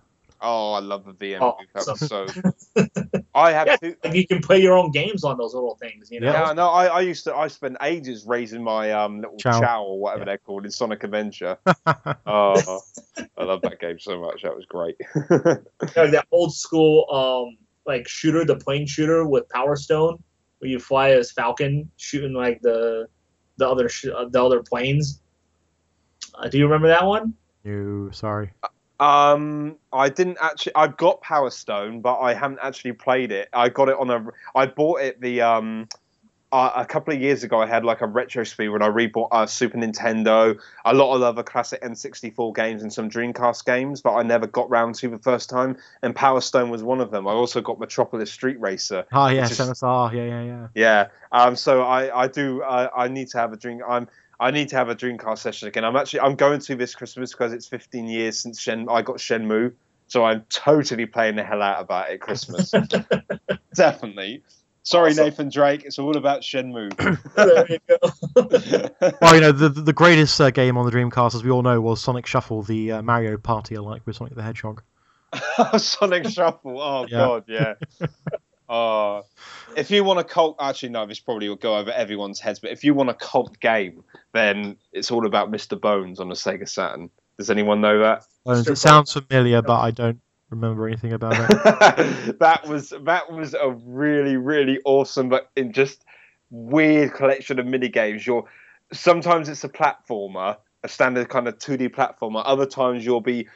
Oh, 0.44 0.72
I 0.72 0.80
love 0.80 1.04
the 1.04 1.12
VM. 1.12 1.38
Oh, 1.40 1.56
that 1.72 1.86
was 1.86 2.00
so. 2.00 2.26
so- 2.26 2.86
I 3.34 3.52
have 3.52 3.66
Yeah, 3.68 3.76
two. 3.76 3.96
like 4.02 4.14
you 4.14 4.26
can 4.26 4.42
play 4.42 4.58
your 4.60 4.76
own 4.76 4.90
games 4.90 5.22
on 5.22 5.38
those 5.38 5.54
little 5.54 5.76
things. 5.76 6.10
You 6.10 6.18
know. 6.20 6.32
Yeah, 6.32 6.52
no, 6.52 6.68
I, 6.68 6.86
I 6.86 7.00
used 7.02 7.22
to. 7.24 7.34
I 7.34 7.46
spent 7.46 7.76
ages 7.80 8.24
raising 8.26 8.62
my 8.62 8.90
um 8.90 9.20
little 9.20 9.36
Chow. 9.38 9.60
chow, 9.60 9.84
or 9.84 10.00
whatever 10.00 10.22
Yeah. 10.22 10.24
they're 10.26 10.38
called 10.38 10.64
in 10.64 10.72
Sonic 10.72 11.04
Adventure. 11.04 11.56
oh, 12.26 12.80
I 13.38 13.44
love 13.44 13.62
that 13.62 13.78
game 13.80 14.00
so 14.00 14.20
much. 14.20 14.42
That 14.42 14.54
was 14.56 14.66
great. 14.66 14.96
Like 15.96 16.10
that 16.10 16.26
old 16.32 16.52
school 16.54 17.06
um 17.10 17.56
like 17.86 18.08
shooter, 18.08 18.44
the 18.44 18.56
plane 18.56 18.86
shooter 18.86 19.24
with 19.26 19.48
Power 19.48 19.76
Stone, 19.76 20.22
where 20.58 20.70
you 20.70 20.78
fly 20.80 21.10
as 21.10 21.30
Falcon 21.30 21.88
shooting 21.98 22.32
like 22.32 22.60
the 22.62 23.06
the 23.58 23.68
other 23.68 23.88
sh- 23.88 24.06
uh, 24.14 24.24
the 24.28 24.44
other 24.44 24.60
planes. 24.62 25.20
Uh, 26.34 26.48
do 26.48 26.58
you 26.58 26.64
remember 26.64 26.88
that 26.88 27.06
one? 27.06 27.34
No, 27.64 28.10
sorry. 28.10 28.50
Um, 29.00 29.76
I 29.92 30.08
didn't 30.10 30.38
actually. 30.40 30.76
I 30.76 30.86
got 30.86 31.20
Power 31.22 31.50
Stone, 31.50 32.02
but 32.02 32.20
I 32.20 32.34
haven't 32.34 32.60
actually 32.62 32.92
played 32.92 33.32
it. 33.32 33.48
I 33.52 33.68
got 33.68 33.88
it 33.88 33.96
on 33.98 34.10
a. 34.10 34.24
I 34.54 34.66
bought 34.66 35.00
it 35.00 35.20
the 35.20 35.42
um. 35.42 35.88
Uh, 36.52 36.70
a 36.76 36.84
couple 36.84 37.14
of 37.14 37.18
years 37.18 37.42
ago, 37.42 37.62
I 37.62 37.66
had 37.66 37.82
like 37.82 38.02
a 38.02 38.06
retro 38.06 38.44
speed 38.44 38.68
when 38.68 38.82
I 38.82 38.88
rebought 38.88 39.28
uh, 39.32 39.46
Super 39.46 39.78
Nintendo, 39.78 40.60
a 40.84 40.92
lot 40.92 41.16
of 41.16 41.22
other 41.22 41.42
classic 41.42 41.80
N64 41.80 42.54
games 42.54 42.82
and 42.82 42.92
some 42.92 43.08
Dreamcast 43.08 43.64
games, 43.64 44.02
but 44.02 44.12
I 44.12 44.22
never 44.22 44.46
got 44.46 44.68
round 44.68 44.94
to 44.96 45.08
the 45.08 45.16
first 45.16 45.48
time. 45.48 45.78
And 46.02 46.14
Power 46.14 46.42
Stone 46.42 46.68
was 46.68 46.82
one 46.82 47.00
of 47.00 47.10
them. 47.10 47.26
I 47.26 47.30
also 47.30 47.62
got 47.62 47.80
Metropolis 47.80 48.30
Street 48.30 48.60
Racer. 48.60 49.06
Ah, 49.12 49.30
yeah, 49.30 49.44
is- 49.44 49.58
MSR. 49.58 50.12
Yeah, 50.12 50.24
yeah, 50.24 50.42
yeah. 50.42 50.68
Yeah. 50.74 51.08
Um. 51.32 51.56
So 51.56 51.84
I 51.84 52.24
I 52.24 52.28
do 52.28 52.62
I 52.62 53.04
I 53.04 53.08
need 53.08 53.28
to 53.28 53.38
have 53.38 53.54
a 53.54 53.56
drink. 53.56 53.80
I'm 53.88 54.06
I 54.42 54.50
need 54.50 54.68
to 54.70 54.76
have 54.76 54.88
a 54.88 54.94
Dreamcast 54.94 55.38
session 55.38 55.68
again. 55.68 55.84
I'm 55.84 55.96
actually 55.96 56.20
I'm 56.20 56.34
going 56.34 56.60
to 56.60 56.74
this 56.76 56.94
Christmas 56.94 57.30
because 57.32 57.52
it's 57.52 57.66
15 57.68 58.06
years 58.06 58.38
since 58.38 58.60
Shen 58.60 58.88
I 58.90 59.02
got 59.02 59.16
Shenmue. 59.16 59.72
So 60.08 60.24
I'm 60.24 60.44
totally 60.50 61.06
playing 61.06 61.36
the 61.36 61.44
hell 61.44 61.62
out 61.62 61.80
about 61.80 62.10
it 62.10 62.20
Christmas. 62.20 62.72
Definitely. 63.74 64.42
Sorry, 64.82 65.12
Awesome. 65.12 65.24
Nathan 65.24 65.48
Drake. 65.48 65.84
It's 65.84 65.98
all 65.98 66.16
about 66.16 66.40
Shenmue. 66.42 66.90
there 67.36 67.66
you 67.70 67.78
go. 67.88 69.12
Well, 69.22 69.34
you 69.36 69.40
know, 69.40 69.52
the 69.52 69.68
the 69.68 69.92
greatest 69.92 70.40
uh, 70.40 70.50
game 70.50 70.76
on 70.76 70.84
the 70.84 70.90
Dreamcast, 70.92 71.34
as 71.36 71.44
we 71.44 71.50
all 71.50 71.62
know, 71.62 71.80
was 71.80 72.02
Sonic 72.02 72.26
Shuffle, 72.26 72.62
the 72.62 72.92
uh, 72.92 73.02
Mario 73.02 73.38
Party 73.38 73.76
alike 73.76 74.02
with 74.04 74.16
Sonic 74.16 74.34
the 74.34 74.42
Hedgehog. 74.42 74.82
Sonic 75.78 76.26
Shuffle. 76.28 76.80
Oh 76.80 77.06
Yeah. 77.08 77.18
God, 77.18 77.44
yeah. 77.46 77.74
Oh, 78.74 79.24
if 79.76 79.90
you 79.90 80.02
want 80.02 80.18
a 80.18 80.24
cult, 80.24 80.56
actually 80.58 80.88
no, 80.88 81.04
this 81.04 81.20
probably 81.20 81.46
will 81.46 81.56
go 81.56 81.76
over 81.76 81.90
everyone's 81.90 82.40
heads. 82.40 82.58
But 82.58 82.70
if 82.70 82.82
you 82.82 82.94
want 82.94 83.10
a 83.10 83.14
cult 83.14 83.60
game, 83.60 84.02
then 84.32 84.78
it's 84.92 85.10
all 85.10 85.26
about 85.26 85.52
Mr. 85.52 85.78
Bones 85.78 86.18
on 86.18 86.30
the 86.30 86.34
Sega 86.34 86.66
Saturn. 86.66 87.10
Does 87.36 87.50
anyone 87.50 87.82
know 87.82 87.98
that? 87.98 88.24
Uh, 88.46 88.52
Mr. 88.52 88.70
it 88.70 88.76
sounds 88.76 89.12
familiar, 89.12 89.60
but 89.60 89.78
I 89.78 89.90
don't 89.90 90.22
remember 90.48 90.88
anything 90.88 91.12
about 91.12 91.34
it. 91.34 92.38
that 92.38 92.66
was 92.66 92.94
that 93.02 93.30
was 93.30 93.52
a 93.52 93.70
really 93.84 94.38
really 94.38 94.80
awesome, 94.86 95.28
but 95.28 95.50
in 95.54 95.74
just 95.74 96.06
weird 96.50 97.12
collection 97.12 97.58
of 97.58 97.66
mini 97.66 97.90
games. 97.90 98.26
You're 98.26 98.44
sometimes 98.90 99.50
it's 99.50 99.64
a 99.64 99.68
platformer, 99.68 100.56
a 100.82 100.88
standard 100.88 101.28
kind 101.28 101.46
of 101.46 101.58
2D 101.58 101.90
platformer. 101.90 102.42
Other 102.46 102.66
times 102.66 103.04
you'll 103.04 103.20
be 103.20 103.48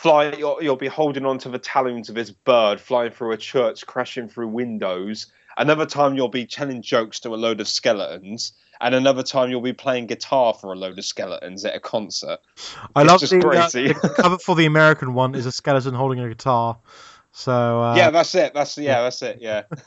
flying, 0.00 0.38
you'll, 0.38 0.62
you'll 0.62 0.76
be 0.76 0.88
holding 0.88 1.24
onto 1.24 1.50
the 1.50 1.58
talons 1.58 2.08
of 2.08 2.14
this 2.14 2.30
bird, 2.30 2.80
flying 2.80 3.12
through 3.12 3.32
a 3.32 3.36
church, 3.36 3.86
crashing 3.86 4.28
through 4.28 4.48
windows. 4.48 5.26
Another 5.56 5.86
time 5.86 6.14
you'll 6.14 6.28
be 6.28 6.46
telling 6.46 6.82
jokes 6.82 7.20
to 7.20 7.34
a 7.34 7.36
load 7.36 7.60
of 7.60 7.68
skeletons. 7.68 8.52
And 8.78 8.94
another 8.94 9.22
time 9.22 9.50
you'll 9.50 9.62
be 9.62 9.72
playing 9.72 10.06
guitar 10.06 10.52
for 10.52 10.72
a 10.72 10.76
load 10.76 10.98
of 10.98 11.04
skeletons 11.04 11.64
at 11.64 11.74
a 11.74 11.80
concert. 11.80 12.40
I 12.94 13.02
It's 13.02 13.10
love 13.10 13.20
just 13.20 13.32
the, 13.32 13.48
uh, 13.48 13.68
the 13.68 14.14
cover 14.20 14.38
for 14.38 14.54
the 14.54 14.66
American 14.66 15.14
one 15.14 15.34
is 15.34 15.46
a 15.46 15.52
skeleton 15.52 15.94
holding 15.94 16.20
a 16.20 16.28
guitar. 16.28 16.78
So 17.32 17.82
uh, 17.82 17.94
yeah, 17.96 18.10
that's 18.10 18.34
it. 18.34 18.54
That's 18.54 18.76
yeah, 18.78 19.02
that's 19.02 19.22
it. 19.22 19.38
Yeah, 19.40 19.62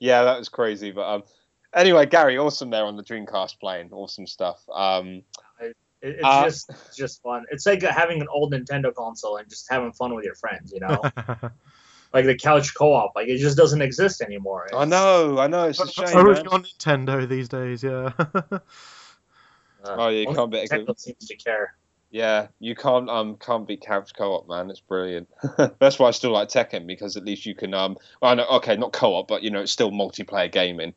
yeah, 0.00 0.24
that 0.24 0.38
was 0.38 0.48
crazy. 0.48 0.90
But 0.90 1.08
um, 1.08 1.22
anyway, 1.74 2.06
Gary, 2.06 2.36
awesome 2.38 2.70
there 2.70 2.84
on 2.84 2.96
the 2.96 3.04
Dreamcast 3.04 3.60
playing, 3.60 3.90
awesome 3.92 4.26
stuff. 4.26 4.60
Um, 4.72 5.22
It, 6.02 6.16
it's 6.16 6.24
Uh, 6.24 6.44
just 6.44 6.70
just 6.94 7.22
fun. 7.22 7.44
It's 7.50 7.64
like 7.64 7.82
having 7.82 8.20
an 8.20 8.28
old 8.28 8.52
Nintendo 8.52 8.94
console 8.94 9.36
and 9.36 9.48
just 9.48 9.70
having 9.70 9.92
fun 9.92 10.14
with 10.14 10.24
your 10.24 10.34
friends. 10.34 10.72
You 10.72 10.80
know, 10.80 11.02
like 12.12 12.26
the 12.26 12.36
couch 12.36 12.74
co-op. 12.74 13.12
Like 13.16 13.28
it 13.28 13.38
just 13.38 13.56
doesn't 13.56 13.80
exist 13.80 14.20
anymore. 14.20 14.66
I 14.74 14.84
know, 14.84 15.38
I 15.38 15.46
know, 15.46 15.64
it's 15.68 15.80
a 15.80 15.88
shame. 15.88 16.16
Only 16.18 16.34
Man. 16.34 16.48
on 16.48 16.64
Nintendo 16.64 17.28
these 17.28 17.48
days, 17.48 17.82
yeah. 17.82 18.12
Oh, 19.84 20.08
you 20.08 20.26
Only 20.26 20.36
can't 20.36 20.50
be. 20.50 20.58
Nintendo 20.58 20.98
seems 20.98 21.26
to 21.26 21.36
care. 21.36 21.74
Yeah, 22.10 22.48
you 22.60 22.74
can't 22.74 23.08
um 23.08 23.36
can't 23.36 23.66
beat 23.66 23.80
couch 23.80 24.12
co-op, 24.16 24.48
man. 24.48 24.70
It's 24.70 24.80
brilliant. 24.80 25.28
That's 25.78 25.98
why 25.98 26.08
I 26.08 26.10
still 26.10 26.32
like 26.32 26.48
Tekken 26.48 26.86
because 26.86 27.16
at 27.16 27.24
least 27.24 27.46
you 27.46 27.54
can 27.54 27.74
um. 27.74 27.96
Well, 28.20 28.36
no, 28.36 28.44
okay, 28.58 28.76
not 28.76 28.92
co-op, 28.92 29.28
but 29.28 29.42
you 29.42 29.50
know 29.50 29.62
it's 29.62 29.72
still 29.72 29.90
multiplayer 29.90 30.52
gaming. 30.52 30.94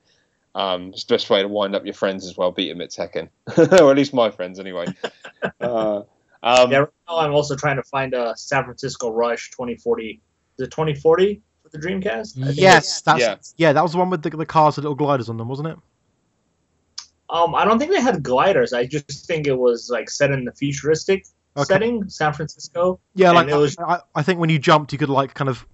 Um, 0.55 0.89
it's 0.93 1.03
the 1.03 1.13
best 1.15 1.29
way 1.29 1.41
to 1.41 1.47
wind 1.47 1.75
up 1.75 1.83
your 1.85 1.93
friends 1.93 2.25
as 2.25 2.37
well. 2.37 2.49
Beat 2.51 2.69
them 2.69 2.79
at 2.81 2.89
Tekken, 2.89 3.27
or 3.81 3.91
at 3.91 3.97
least 3.97 4.13
my 4.13 4.31
friends 4.31 4.57
anyway. 4.57 4.85
uh, 5.59 5.97
um, 6.41 6.71
yeah, 6.71 6.77
right 6.77 6.89
now 7.09 7.17
I'm 7.17 7.33
also 7.33 7.55
trying 7.55 7.75
to 7.75 7.83
find 7.83 8.13
a 8.13 8.33
San 8.37 8.63
Francisco 8.63 9.11
Rush 9.11 9.51
2040. 9.51 10.21
Is 10.57 10.65
it 10.65 10.71
2040 10.71 11.41
for 11.61 11.69
the 11.69 11.77
Dreamcast? 11.77 12.33
Yes, 12.55 13.01
that's 13.01 13.19
Yeah. 13.21 13.35
yeah. 13.57 13.73
That 13.73 13.83
was 13.83 13.91
the 13.91 13.97
one 13.97 14.09
with 14.09 14.23
the, 14.23 14.29
the 14.29 14.45
cars 14.45 14.77
with 14.77 14.85
little 14.85 14.95
gliders 14.95 15.27
on 15.27 15.35
them, 15.37 15.49
wasn't 15.49 15.67
it? 15.67 15.77
Um, 17.29 17.53
I 17.55 17.65
don't 17.65 17.77
think 17.77 17.91
they 17.91 17.99
had 18.01 18.23
gliders. 18.23 18.71
I 18.71 18.85
just 18.85 19.25
think 19.25 19.47
it 19.47 19.57
was 19.57 19.89
like 19.89 20.09
set 20.09 20.31
in 20.31 20.45
the 20.45 20.53
futuristic 20.53 21.25
Okay. 21.57 21.65
setting, 21.65 22.09
San 22.09 22.33
Francisco. 22.33 22.99
Yeah, 23.13 23.31
like 23.31 23.47
it 23.47 23.55
was- 23.55 23.77
I, 23.79 23.99
I 24.13 24.23
think 24.23 24.39
when 24.39 24.49
you 24.49 24.59
jumped, 24.59 24.91
you 24.91 24.99
could 24.99 25.09
like 25.09 25.33
kind 25.33 25.49
of 25.49 25.65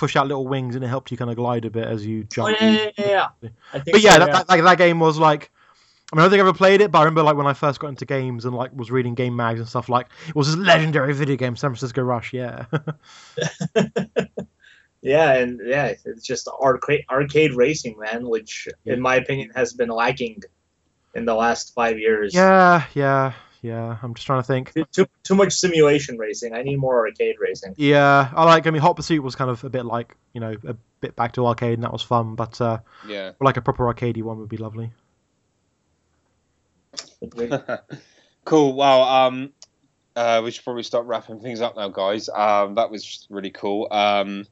push 0.00 0.16
out 0.16 0.26
little 0.26 0.48
wings, 0.48 0.74
and 0.74 0.82
it 0.82 0.88
helped 0.88 1.10
you 1.10 1.16
kind 1.18 1.30
of 1.30 1.36
glide 1.36 1.66
a 1.66 1.70
bit 1.70 1.86
as 1.86 2.04
you 2.04 2.26
Oh, 2.38 2.48
yeah, 2.48 2.56
yeah, 2.60 2.90
yeah, 2.96 3.28
yeah. 3.42 3.50
But 3.72 4.00
yeah, 4.00 4.14
so, 4.14 4.18
that, 4.20 4.32
that, 4.32 4.48
like, 4.48 4.62
that 4.62 4.78
game 4.78 4.98
was 4.98 5.18
like. 5.18 5.50
I 6.12 6.16
mean, 6.16 6.22
I 6.22 6.24
don't 6.24 6.30
think 6.30 6.38
I 6.40 6.48
ever 6.48 6.52
played 6.52 6.80
it, 6.80 6.90
but 6.90 6.98
I 6.98 7.02
remember 7.02 7.22
like 7.22 7.36
when 7.36 7.46
I 7.46 7.52
first 7.52 7.78
got 7.78 7.86
into 7.86 8.04
games 8.04 8.44
and 8.44 8.52
like 8.52 8.74
was 8.74 8.90
reading 8.90 9.14
game 9.14 9.36
mags 9.36 9.60
and 9.60 9.68
stuff. 9.68 9.88
Like 9.88 10.08
it 10.26 10.34
was 10.34 10.48
this 10.48 10.56
legendary 10.56 11.14
video 11.14 11.36
game, 11.36 11.54
San 11.54 11.70
Francisco 11.70 12.02
Rush. 12.02 12.32
Yeah, 12.32 12.64
yeah, 15.02 15.34
and 15.34 15.60
yeah, 15.64 15.94
it's 16.04 16.26
just 16.26 16.48
arcade 16.48 17.04
arcade 17.08 17.54
racing, 17.54 17.96
man, 17.96 18.28
which 18.28 18.66
in 18.86 19.00
my 19.00 19.14
opinion 19.14 19.52
has 19.54 19.72
been 19.72 19.88
lacking 19.88 20.42
in 21.14 21.26
the 21.26 21.34
last 21.34 21.74
five 21.74 21.96
years. 21.96 22.34
yeah, 22.34 22.86
yeah, 22.94 23.32
yeah. 23.62 23.96
I'm 24.02 24.14
just 24.14 24.26
trying 24.26 24.40
to 24.40 24.46
think. 24.46 24.72
Too, 24.74 24.84
too, 24.92 25.06
too 25.22 25.34
much 25.34 25.52
simulation 25.52 26.18
racing. 26.18 26.54
I 26.54 26.62
need 26.62 26.76
more 26.76 27.06
arcade 27.06 27.36
racing. 27.40 27.74
Yeah, 27.76 28.30
I 28.34 28.44
like. 28.44 28.66
I 28.66 28.70
mean, 28.70 28.82
Hot 28.82 28.96
Pursuit 28.96 29.22
was 29.22 29.34
kind 29.34 29.50
of 29.50 29.62
a 29.64 29.70
bit 29.70 29.84
like 29.84 30.16
you 30.32 30.40
know 30.40 30.54
a 30.66 30.74
bit 31.00 31.16
back 31.16 31.32
to 31.32 31.46
arcade, 31.46 31.74
and 31.74 31.84
that 31.84 31.92
was 31.92 32.02
fun. 32.02 32.34
But 32.34 32.60
uh, 32.60 32.78
yeah. 33.06 33.32
like 33.40 33.56
a 33.56 33.60
proper 33.60 33.92
arcadey 33.92 34.22
one 34.22 34.38
would 34.38 34.48
be 34.48 34.56
lovely. 34.56 34.92
cool. 38.44 38.74
Well, 38.74 39.02
um, 39.02 39.52
uh, 40.16 40.40
we 40.44 40.50
should 40.50 40.64
probably 40.64 40.82
start 40.82 41.06
wrapping 41.06 41.40
things 41.40 41.60
up 41.60 41.76
now, 41.76 41.88
guys. 41.88 42.28
Um, 42.28 42.74
that 42.74 42.90
was 42.90 43.26
really 43.30 43.50
cool. 43.50 43.88
Um, 43.90 44.46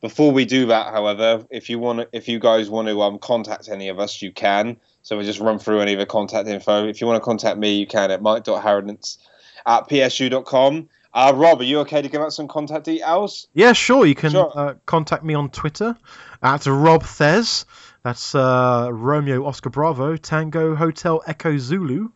before 0.00 0.32
we 0.32 0.44
do 0.44 0.66
that, 0.66 0.92
however, 0.92 1.46
if 1.50 1.70
you 1.70 1.78
want, 1.78 2.08
if 2.12 2.28
you 2.28 2.38
guys 2.40 2.68
want 2.68 2.88
to 2.88 3.00
um, 3.02 3.18
contact 3.18 3.68
any 3.68 3.88
of 3.88 4.00
us, 4.00 4.20
you 4.20 4.32
can. 4.32 4.78
So 5.02 5.18
we 5.18 5.24
just 5.24 5.40
run 5.40 5.58
through 5.58 5.80
any 5.80 5.92
of 5.92 5.98
the 5.98 6.06
contact 6.06 6.48
info. 6.48 6.86
If 6.86 7.00
you 7.00 7.06
want 7.06 7.20
to 7.20 7.24
contact 7.24 7.58
me, 7.58 7.76
you 7.76 7.86
can 7.86 8.10
at 8.10 8.22
mike.harrodance 8.22 9.18
at 9.66 9.88
psu.com. 9.88 10.88
Uh, 11.14 11.32
Rob, 11.36 11.60
are 11.60 11.64
you 11.64 11.80
okay 11.80 12.00
to 12.00 12.08
give 12.08 12.22
out 12.22 12.32
some 12.32 12.48
contact 12.48 12.84
details? 12.86 13.46
Yeah, 13.52 13.72
sure. 13.74 14.06
You 14.06 14.14
can 14.14 14.30
Sure. 14.30 14.50
Uh, 14.54 14.74
contact 14.86 15.24
me 15.24 15.34
on 15.34 15.50
Twitter 15.50 15.96
at 16.42 16.64
Rob 16.66 17.02
Thez. 17.02 17.64
That's 18.02 18.34
uh, 18.34 18.88
Romeo 18.90 19.44
Oscar 19.46 19.70
Bravo 19.70 20.16
Tango 20.16 20.74
Hotel 20.74 21.22
Echo 21.26 21.56
Zulu 21.58 22.08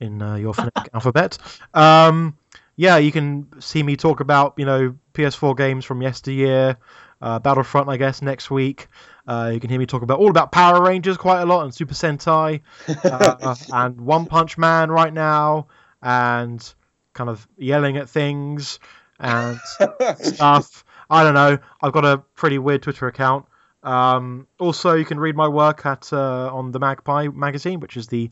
in 0.00 0.20
uh, 0.20 0.34
your 0.34 0.52
phonetic 0.52 0.88
alphabet. 0.94 1.38
Um, 1.74 2.36
yeah, 2.76 2.96
you 2.96 3.12
can 3.12 3.60
see 3.60 3.82
me 3.82 3.96
talk 3.96 4.20
about 4.20 4.54
you 4.56 4.64
know 4.64 4.96
PS4 5.14 5.56
games 5.56 5.84
from 5.84 6.02
yesteryear, 6.02 6.76
uh, 7.22 7.38
Battlefront, 7.38 7.88
I 7.88 7.98
guess 7.98 8.20
next 8.20 8.50
week. 8.50 8.88
Uh, 9.30 9.52
you 9.54 9.60
can 9.60 9.70
hear 9.70 9.78
me 9.78 9.86
talk 9.86 10.02
about 10.02 10.18
all 10.18 10.28
about 10.28 10.50
Power 10.50 10.82
Rangers 10.82 11.16
quite 11.16 11.40
a 11.40 11.46
lot 11.46 11.62
and 11.62 11.72
Super 11.72 11.94
Sentai 11.94 12.62
uh, 13.04 13.54
and 13.72 14.00
One 14.00 14.26
Punch 14.26 14.58
Man 14.58 14.90
right 14.90 15.12
now 15.12 15.68
and 16.02 16.74
kind 17.12 17.30
of 17.30 17.46
yelling 17.56 17.96
at 17.96 18.08
things 18.08 18.80
and 19.20 19.60
stuff. 20.18 20.84
I 21.08 21.22
don't 21.22 21.34
know. 21.34 21.58
I've 21.80 21.92
got 21.92 22.04
a 22.04 22.18
pretty 22.18 22.58
weird 22.58 22.82
Twitter 22.82 23.06
account. 23.06 23.46
Um, 23.84 24.48
also, 24.58 24.94
you 24.94 25.04
can 25.04 25.20
read 25.20 25.36
my 25.36 25.46
work 25.46 25.86
at 25.86 26.12
uh, 26.12 26.52
on 26.52 26.72
the 26.72 26.80
MagPi 26.80 27.32
magazine, 27.32 27.78
which 27.78 27.96
is 27.96 28.08
the 28.08 28.30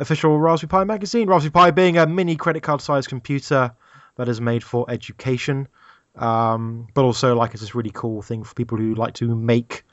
official 0.00 0.40
Raspberry 0.40 0.70
Pi 0.70 0.82
magazine. 0.82 1.28
Raspberry 1.28 1.52
Pi 1.52 1.70
being 1.70 1.98
a 1.98 2.06
mini 2.08 2.34
credit 2.34 2.64
card 2.64 2.80
sized 2.80 3.08
computer 3.08 3.72
that 4.16 4.28
is 4.28 4.40
made 4.40 4.64
for 4.64 4.90
education, 4.90 5.68
um, 6.16 6.88
but 6.94 7.04
also 7.04 7.36
like 7.36 7.52
it's 7.52 7.60
this 7.60 7.76
really 7.76 7.92
cool 7.94 8.22
thing 8.22 8.42
for 8.42 8.54
people 8.54 8.76
who 8.76 8.96
like 8.96 9.14
to 9.14 9.36
make 9.36 9.84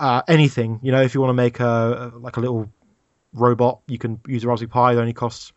uh, 0.00 0.22
anything. 0.26 0.80
You 0.82 0.90
know, 0.92 1.02
if 1.02 1.14
you 1.14 1.20
want 1.20 1.30
to 1.30 1.34
make 1.34 1.60
a 1.60 2.12
like 2.16 2.36
a 2.36 2.40
little 2.40 2.70
robot, 3.32 3.80
you 3.86 3.98
can 3.98 4.20
use 4.26 4.42
a 4.42 4.48
Raspberry 4.48 4.68
Pi. 4.68 4.92
It 4.92 4.96
only 4.96 5.12
costs 5.12 5.52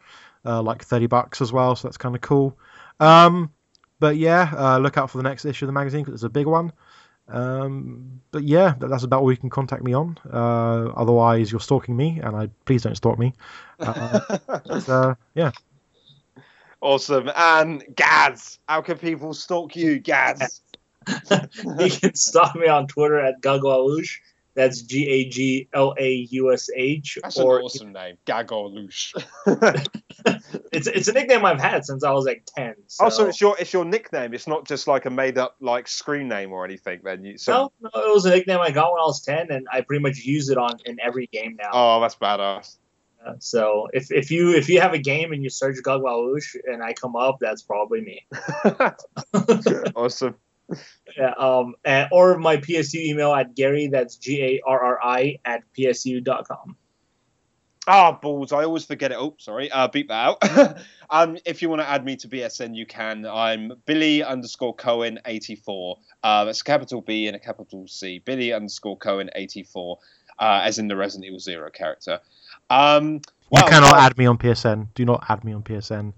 uh, 0.46 0.62
like 0.62 0.84
thirty 0.84 1.08
bucks 1.08 1.42
as 1.42 1.52
well, 1.52 1.76
so 1.76 1.88
that's 1.88 1.98
kind 1.98 2.14
of 2.14 2.22
cool. 2.22 2.58
Um, 3.00 3.52
but 4.00 4.18
yeah, 4.18 4.54
uh, 4.56 4.78
look 4.78 4.98
out 4.98 5.10
for 5.10 5.18
the 5.18 5.24
next 5.24 5.46
issue 5.46 5.66
of 5.66 5.68
the 5.68 5.74
magazine 5.74 6.04
because 6.04 6.16
it's 6.16 6.24
a 6.24 6.30
big 6.30 6.46
one. 6.46 6.74
Um, 7.30 8.22
but 8.32 8.44
yeah, 8.44 8.76
that, 8.80 8.90
that's 8.90 9.04
about 9.04 9.22
all 9.22 9.32
you 9.32 9.38
can 9.38 9.50
contact 9.50 9.82
me 9.82 9.94
on. 9.94 10.20
Uh, 10.30 10.92
otherwise, 10.96 11.52
you're 11.52 11.62
stalking 11.62 11.96
me, 11.96 12.20
and 12.22 12.36
I 12.36 12.50
please 12.66 12.84
don't 12.84 12.96
stalk 12.96 13.18
me. 13.18 13.34
Uh, 13.80 14.20
but, 14.48 14.90
uh, 14.90 15.16
yeah, 15.36 15.52
awesome. 16.82 17.32
And 17.36 17.84
Gaz, 17.96 18.60
how 18.68 18.82
can 18.82 18.98
people 18.98 19.34
stalk 19.34 19.76
you, 19.76 20.00
Gaz? 20.00 20.62
you 21.80 21.90
can 21.90 22.16
stalk 22.16 22.56
me 22.56 22.68
on 22.68 22.88
Twitter 22.88 23.20
at 23.20 23.42
Gaglaush. 23.42 24.20
That's 24.56 24.82
G 24.84 25.08
A 25.10 25.30
G 25.30 25.68
L 25.74 25.96
A 25.98 26.28
U 26.30 26.54
S 26.54 26.70
H. 26.76 27.18
That's 27.22 27.38
an 27.38 27.46
awesome 27.46 27.92
name, 27.92 28.18
Gaglaush. 28.26 29.14
it's 30.72 30.88
it's 30.88 31.08
a 31.08 31.14
nickname 31.14 31.44
I've 31.44 31.60
had 31.60 31.86
since 31.86 32.04
I 32.04 32.12
was 32.12 32.26
like 32.26 32.44
ten. 32.56 32.76
So. 32.88 33.06
Oh, 33.06 33.10
so 33.10 33.28
it's 33.28 33.42
your 33.42 33.56
it's 33.60 33.74
your 33.74 33.86
nickname. 33.86 34.34
It's 34.34 34.48
not 34.48 34.66
just 34.66 34.88
like 34.88 35.06
a 35.06 35.10
made 35.10 35.40
up 35.40 35.56
like 35.60 35.88
screen 35.88 36.28
name 36.28 36.52
or 36.52 36.66
anything. 36.66 37.00
Then 37.04 37.26
you 37.26 37.38
so 37.38 37.72
no, 37.82 37.90
no, 37.96 38.02
it 38.02 38.14
was 38.14 38.26
a 38.26 38.30
nickname 38.30 38.60
I 38.60 38.70
got 38.70 38.92
when 38.92 39.02
I 39.02 39.06
was 39.06 39.22
ten, 39.22 39.52
and 39.52 39.68
I 39.72 39.82
pretty 39.82 40.04
much 40.04 40.20
use 40.20 40.50
it 40.50 40.58
on 40.58 40.78
in 40.86 41.00
every 41.02 41.28
game 41.28 41.58
now. 41.60 41.70
oh, 41.74 42.02
that's 42.02 42.16
badass. 42.16 42.78
Uh, 43.26 43.34
so 43.40 43.88
if, 43.94 44.12
if 44.12 44.32
you 44.32 44.52
if 44.52 44.70
you 44.70 44.82
have 44.82 44.94
a 44.94 44.98
game 44.98 45.32
and 45.32 45.44
you 45.44 45.50
search 45.50 45.78
Gaglaush 45.78 46.56
and 46.66 46.84
I 46.84 46.94
come 46.94 47.16
up, 47.16 47.38
that's 47.40 47.62
probably 47.62 48.02
me. 48.02 48.28
awesome. 49.96 50.36
Yeah, 51.18 51.34
um, 51.38 51.76
and, 51.84 52.10
or 52.12 52.38
my 52.38 52.58
PSU 52.58 52.96
email 52.96 53.34
at 53.34 53.56
Gary. 53.56 53.88
That's 53.88 54.16
G 54.16 54.42
A 54.42 54.62
R 54.66 54.80
R 54.80 55.00
I 55.04 55.40
at 55.46 55.64
psu.com. 55.78 56.78
Ah, 57.86 58.14
balls! 58.14 58.54
I 58.54 58.64
always 58.64 58.86
forget 58.86 59.12
it. 59.12 59.18
Oh, 59.20 59.36
sorry. 59.40 59.70
Uh, 59.70 59.90
beat 59.90 60.08
that 60.08 60.38
out. 60.42 60.78
um, 61.10 61.38
if 61.46 61.62
you 61.62 61.70
want 61.70 61.82
to 61.82 61.88
add 61.88 62.06
me 62.06 62.16
to 62.16 62.30
PSN, 62.30 62.76
you 62.76 62.86
can. 62.86 63.26
I'm 63.26 63.74
Billy 63.86 64.24
underscore 64.24 64.76
Coen 64.76 65.18
eighty 65.26 65.56
four. 65.56 65.98
Uh, 66.24 66.46
that's 66.46 66.62
a 66.62 66.64
capital 66.64 67.02
B 67.02 67.28
and 67.28 67.36
a 67.36 67.40
capital 67.40 67.88
C. 67.88 68.20
Billy 68.20 68.54
underscore 68.54 68.98
Coen 68.98 69.30
eighty 69.36 69.64
four, 69.64 70.00
uh, 70.40 70.62
as 70.64 70.80
in 70.80 70.88
the 70.88 70.96
Resident 70.96 71.26
Evil 71.26 71.40
Zero 71.40 71.70
character. 71.70 72.22
Um, 72.70 73.22
you 73.52 73.64
cannot 73.64 73.96
uh, 73.96 74.00
add 74.00 74.18
me 74.18 74.26
on 74.26 74.38
PSN. 74.38 74.88
Do 74.96 75.06
not 75.06 75.26
add 75.30 75.44
me 75.44 75.54
on 75.54 75.62
PSN. 75.62 76.14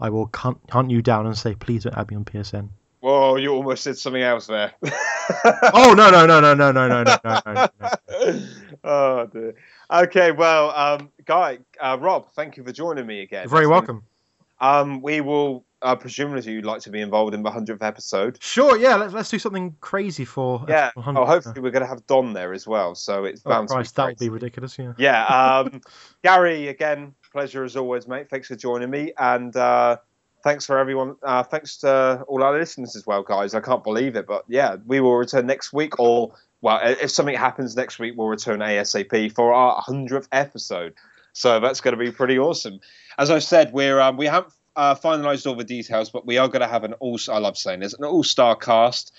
I 0.00 0.10
will 0.10 0.30
hunt, 0.34 0.58
hunt 0.70 0.90
you 0.90 1.02
down 1.02 1.26
and 1.26 1.36
say, 1.36 1.54
please 1.54 1.84
don't 1.84 1.96
add 1.96 2.10
me 2.10 2.16
on 2.16 2.24
PSN. 2.24 2.68
Whoa, 3.00 3.36
you 3.36 3.52
almost 3.52 3.84
said 3.84 3.96
something 3.96 4.22
else 4.22 4.46
there. 4.46 4.72
Oh 5.74 5.94
no 5.96 6.10
no 6.10 6.26
no 6.26 6.40
no 6.40 6.54
no 6.54 6.72
no 6.72 6.88
no 6.88 7.02
no 7.04 7.16
no 7.24 7.40
no. 7.46 7.68
no. 7.80 8.40
oh 8.84 9.26
dear. 9.26 9.54
Okay, 9.90 10.32
well, 10.32 10.70
um, 10.70 11.10
Guy, 11.24 11.58
uh, 11.80 11.96
Rob, 12.00 12.30
thank 12.32 12.56
you 12.56 12.64
for 12.64 12.72
joining 12.72 13.06
me 13.06 13.20
again. 13.20 13.42
You're 13.44 13.50
very 13.50 13.62
It's 13.62 13.66
been- 13.66 13.70
welcome. 13.70 14.02
Um, 14.60 15.02
we 15.02 15.20
will, 15.20 15.64
uh, 15.82 15.94
presumably, 15.94 16.50
you'd 16.52 16.64
like 16.64 16.80
to 16.82 16.90
be 16.90 17.00
involved 17.00 17.32
in 17.32 17.42
the 17.44 17.50
hundredth 17.50 17.80
episode. 17.82 18.38
Sure, 18.42 18.76
yeah. 18.76 18.96
Let's 18.96 19.14
let's 19.14 19.30
do 19.30 19.38
something 19.38 19.76
crazy 19.80 20.24
for. 20.24 20.64
Yeah. 20.68 20.86
episode 20.86 20.96
100. 20.96 21.20
Oh, 21.20 21.24
hopefully, 21.26 21.60
we're 21.60 21.70
going 21.70 21.82
to 21.84 21.88
have 21.88 22.04
Don 22.08 22.32
there 22.32 22.52
as 22.52 22.66
well. 22.66 22.96
So 22.96 23.24
it's 23.24 23.40
Oh, 23.46 23.50
bound 23.50 23.68
Christ, 23.68 23.90
to 23.90 23.96
that 23.96 24.06
would 24.08 24.18
be 24.18 24.28
ridiculous. 24.30 24.76
Yeah. 24.76 24.94
Yeah. 24.98 25.24
Um, 25.26 25.80
Gary, 26.24 26.66
again, 26.68 27.14
pleasure 27.30 27.62
as 27.62 27.76
always, 27.76 28.08
mate. 28.08 28.28
Thanks 28.30 28.48
for 28.48 28.56
joining 28.56 28.90
me, 28.90 29.12
and 29.16 29.54
uh, 29.54 29.98
thanks 30.48 30.64
for 30.64 30.78
everyone. 30.78 31.14
Uh, 31.22 31.42
thanks 31.42 31.76
to 31.76 32.24
all 32.26 32.42
our 32.42 32.58
listeners 32.58 32.96
as 32.96 33.06
well, 33.06 33.22
guys. 33.22 33.52
I 33.52 33.60
can't 33.60 33.84
believe 33.84 34.16
it, 34.16 34.26
but 34.26 34.44
yeah, 34.48 34.76
we 34.86 34.98
will 34.98 35.14
return 35.14 35.46
next 35.46 35.74
week, 35.74 36.00
or 36.00 36.32
well, 36.62 36.80
if 36.82 37.10
something 37.10 37.36
happens 37.36 37.76
next 37.76 37.98
week, 37.98 38.14
we'll 38.16 38.28
return 38.28 38.60
ASAP 38.60 39.34
for 39.34 39.52
our 39.52 39.78
hundredth 39.82 40.26
episode. 40.32 40.94
So 41.34 41.60
that's 41.60 41.82
going 41.82 41.98
to 41.98 42.02
be 42.02 42.10
pretty 42.10 42.38
awesome. 42.38 42.80
As 43.18 43.30
I 43.30 43.40
said, 43.40 43.74
we're 43.74 44.00
um, 44.00 44.16
we 44.16 44.24
haven't 44.24 44.54
uh, 44.74 44.94
finalised 44.94 45.46
all 45.46 45.54
the 45.54 45.64
details, 45.64 46.08
but 46.08 46.24
we 46.24 46.38
are 46.38 46.48
going 46.48 46.62
to 46.62 46.66
have 46.66 46.82
an 46.82 46.94
all. 46.94 47.18
I 47.30 47.38
love 47.40 47.58
saying 47.58 47.80
this, 47.80 47.92
an 47.92 48.06
all-star 48.06 48.56
cast. 48.56 49.14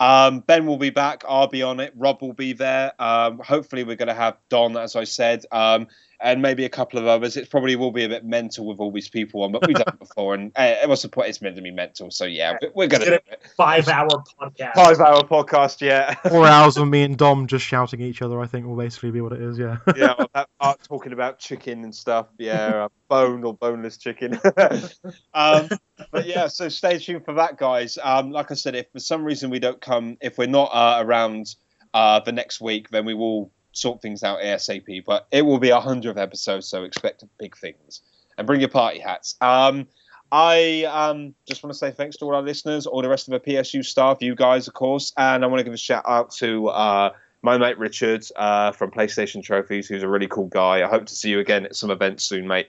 Um, 0.00 0.40
ben 0.40 0.66
will 0.66 0.78
be 0.78 0.90
back. 0.90 1.22
I'll 1.28 1.46
be 1.46 1.62
on 1.62 1.78
it. 1.78 1.92
Rob 1.96 2.22
will 2.22 2.32
be 2.32 2.54
there. 2.54 2.92
Um, 2.98 3.38
hopefully, 3.38 3.84
we're 3.84 3.94
going 3.94 4.08
to 4.08 4.14
have 4.14 4.36
Don, 4.48 4.76
as 4.76 4.96
I 4.96 5.04
said, 5.04 5.44
um, 5.52 5.86
and 6.22 6.40
maybe 6.40 6.64
a 6.64 6.68
couple 6.68 6.98
of 6.98 7.06
others. 7.06 7.36
It 7.36 7.50
probably 7.50 7.76
will 7.76 7.90
be 7.90 8.04
a 8.04 8.08
bit 8.08 8.24
mental 8.24 8.66
with 8.66 8.78
all 8.78 8.90
these 8.92 9.08
people 9.08 9.42
on, 9.42 9.52
but 9.52 9.66
we've 9.66 9.76
done 9.76 9.94
it 9.94 9.98
before, 10.08 10.34
and 10.34 10.52
uh, 10.56 10.74
what's 10.86 11.02
the 11.02 11.08
point? 11.08 11.28
It's 11.28 11.42
meant 11.42 11.56
to 11.56 11.62
be 11.62 11.70
mental, 11.70 12.10
so 12.10 12.24
yeah, 12.24 12.56
we- 12.62 12.68
we're 12.74 12.88
going 12.88 13.02
to 13.02 13.10
do 13.10 13.18
It's. 13.26 13.54
Five 13.54 13.88
hour 13.88 14.08
podcast. 14.08 14.74
Five-hour 14.74 15.22
podcast, 15.24 15.80
yeah. 15.80 16.14
Four 16.28 16.46
hours 16.46 16.76
of 16.76 16.88
me 16.88 17.02
and 17.02 17.16
Dom 17.16 17.46
just 17.46 17.64
shouting 17.64 18.00
at 18.02 18.06
each 18.06 18.22
other. 18.22 18.40
I 18.40 18.46
think 18.46 18.66
will 18.66 18.76
basically 18.76 19.10
be 19.10 19.20
what 19.20 19.32
it 19.32 19.40
is. 19.42 19.58
Yeah. 19.58 19.78
yeah, 19.96 20.14
well, 20.18 20.30
that, 20.34 20.48
uh, 20.60 20.74
talking 20.82 21.12
about 21.12 21.38
chicken 21.38 21.84
and 21.84 21.94
stuff. 21.94 22.28
Yeah, 22.38 22.84
uh, 22.84 22.88
bone 23.08 23.44
or 23.44 23.54
boneless 23.54 23.96
chicken. 23.98 24.40
um, 25.34 25.68
but 26.10 26.26
yeah, 26.26 26.48
so 26.48 26.68
stay 26.68 26.98
tuned 26.98 27.24
for 27.24 27.34
that, 27.34 27.58
guys. 27.58 27.98
Um, 28.02 28.30
like 28.30 28.50
I 28.50 28.54
said, 28.54 28.74
if 28.74 28.86
for 28.92 29.00
some 29.00 29.24
reason 29.24 29.50
we 29.50 29.58
don't 29.58 29.80
come, 29.80 30.16
if 30.20 30.38
we're 30.38 30.46
not 30.46 30.70
uh, 30.72 31.02
around 31.04 31.54
uh, 31.94 32.20
the 32.20 32.32
next 32.32 32.60
week, 32.60 32.90
then 32.90 33.04
we 33.04 33.14
will 33.14 33.50
sort 33.72 34.00
things 34.02 34.22
out 34.22 34.40
ASAP. 34.40 35.04
But 35.04 35.26
it 35.30 35.42
will 35.42 35.58
be 35.58 35.70
a 35.70 35.80
hundredth 35.80 36.18
episode, 36.18 36.64
so 36.64 36.84
expect 36.84 37.24
big 37.38 37.56
things 37.56 38.02
and 38.38 38.46
bring 38.46 38.60
your 38.60 38.68
party 38.68 38.98
hats. 38.98 39.36
Um, 39.40 39.86
I 40.30 40.84
um, 40.84 41.34
just 41.46 41.62
want 41.62 41.74
to 41.74 41.78
say 41.78 41.90
thanks 41.90 42.16
to 42.16 42.24
all 42.24 42.34
our 42.34 42.42
listeners, 42.42 42.86
all 42.86 43.02
the 43.02 43.08
rest 43.08 43.28
of 43.28 43.32
the 43.32 43.52
PSU 43.52 43.84
staff, 43.84 44.18
you 44.20 44.34
guys, 44.34 44.66
of 44.66 44.72
course, 44.72 45.12
and 45.18 45.44
I 45.44 45.46
want 45.46 45.60
to 45.60 45.64
give 45.64 45.74
a 45.74 45.76
shout 45.76 46.04
out 46.06 46.30
to 46.36 46.68
uh, 46.68 47.10
my 47.42 47.58
mate 47.58 47.78
Richard 47.78 48.24
uh, 48.36 48.72
from 48.72 48.90
PlayStation 48.90 49.42
Trophies, 49.42 49.88
who's 49.88 50.02
a 50.02 50.08
really 50.08 50.28
cool 50.28 50.46
guy. 50.46 50.82
I 50.82 50.88
hope 50.88 51.04
to 51.06 51.14
see 51.14 51.28
you 51.28 51.38
again 51.38 51.66
at 51.66 51.76
some 51.76 51.90
events 51.90 52.24
soon, 52.24 52.46
mate. 52.46 52.68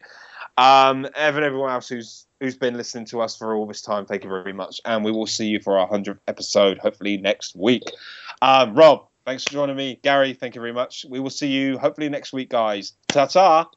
Um, 0.57 1.07
Evan, 1.15 1.43
everyone 1.43 1.71
else 1.71 1.87
who's 1.87 2.25
who's 2.41 2.57
been 2.57 2.75
listening 2.75 3.05
to 3.05 3.21
us 3.21 3.37
for 3.37 3.55
all 3.55 3.65
this 3.65 3.81
time, 3.81 4.05
thank 4.05 4.25
you 4.25 4.29
very 4.29 4.51
much, 4.51 4.81
and 4.83 5.05
we 5.05 5.11
will 5.11 5.25
see 5.25 5.47
you 5.47 5.61
for 5.61 5.79
our 5.79 5.87
hundredth 5.87 6.19
episode, 6.27 6.79
hopefully 6.79 7.15
next 7.15 7.55
week. 7.55 7.83
Um, 8.41 8.75
Rob, 8.75 9.07
thanks 9.25 9.43
for 9.43 9.51
joining 9.51 9.75
me. 9.75 9.99
Gary, 10.03 10.33
thank 10.33 10.55
you 10.55 10.61
very 10.61 10.73
much. 10.73 11.05
We 11.09 11.19
will 11.19 11.29
see 11.29 11.47
you 11.47 11.77
hopefully 11.77 12.09
next 12.09 12.33
week, 12.33 12.49
guys. 12.49 12.93
Ta 13.07 13.25
ta. 13.25 13.69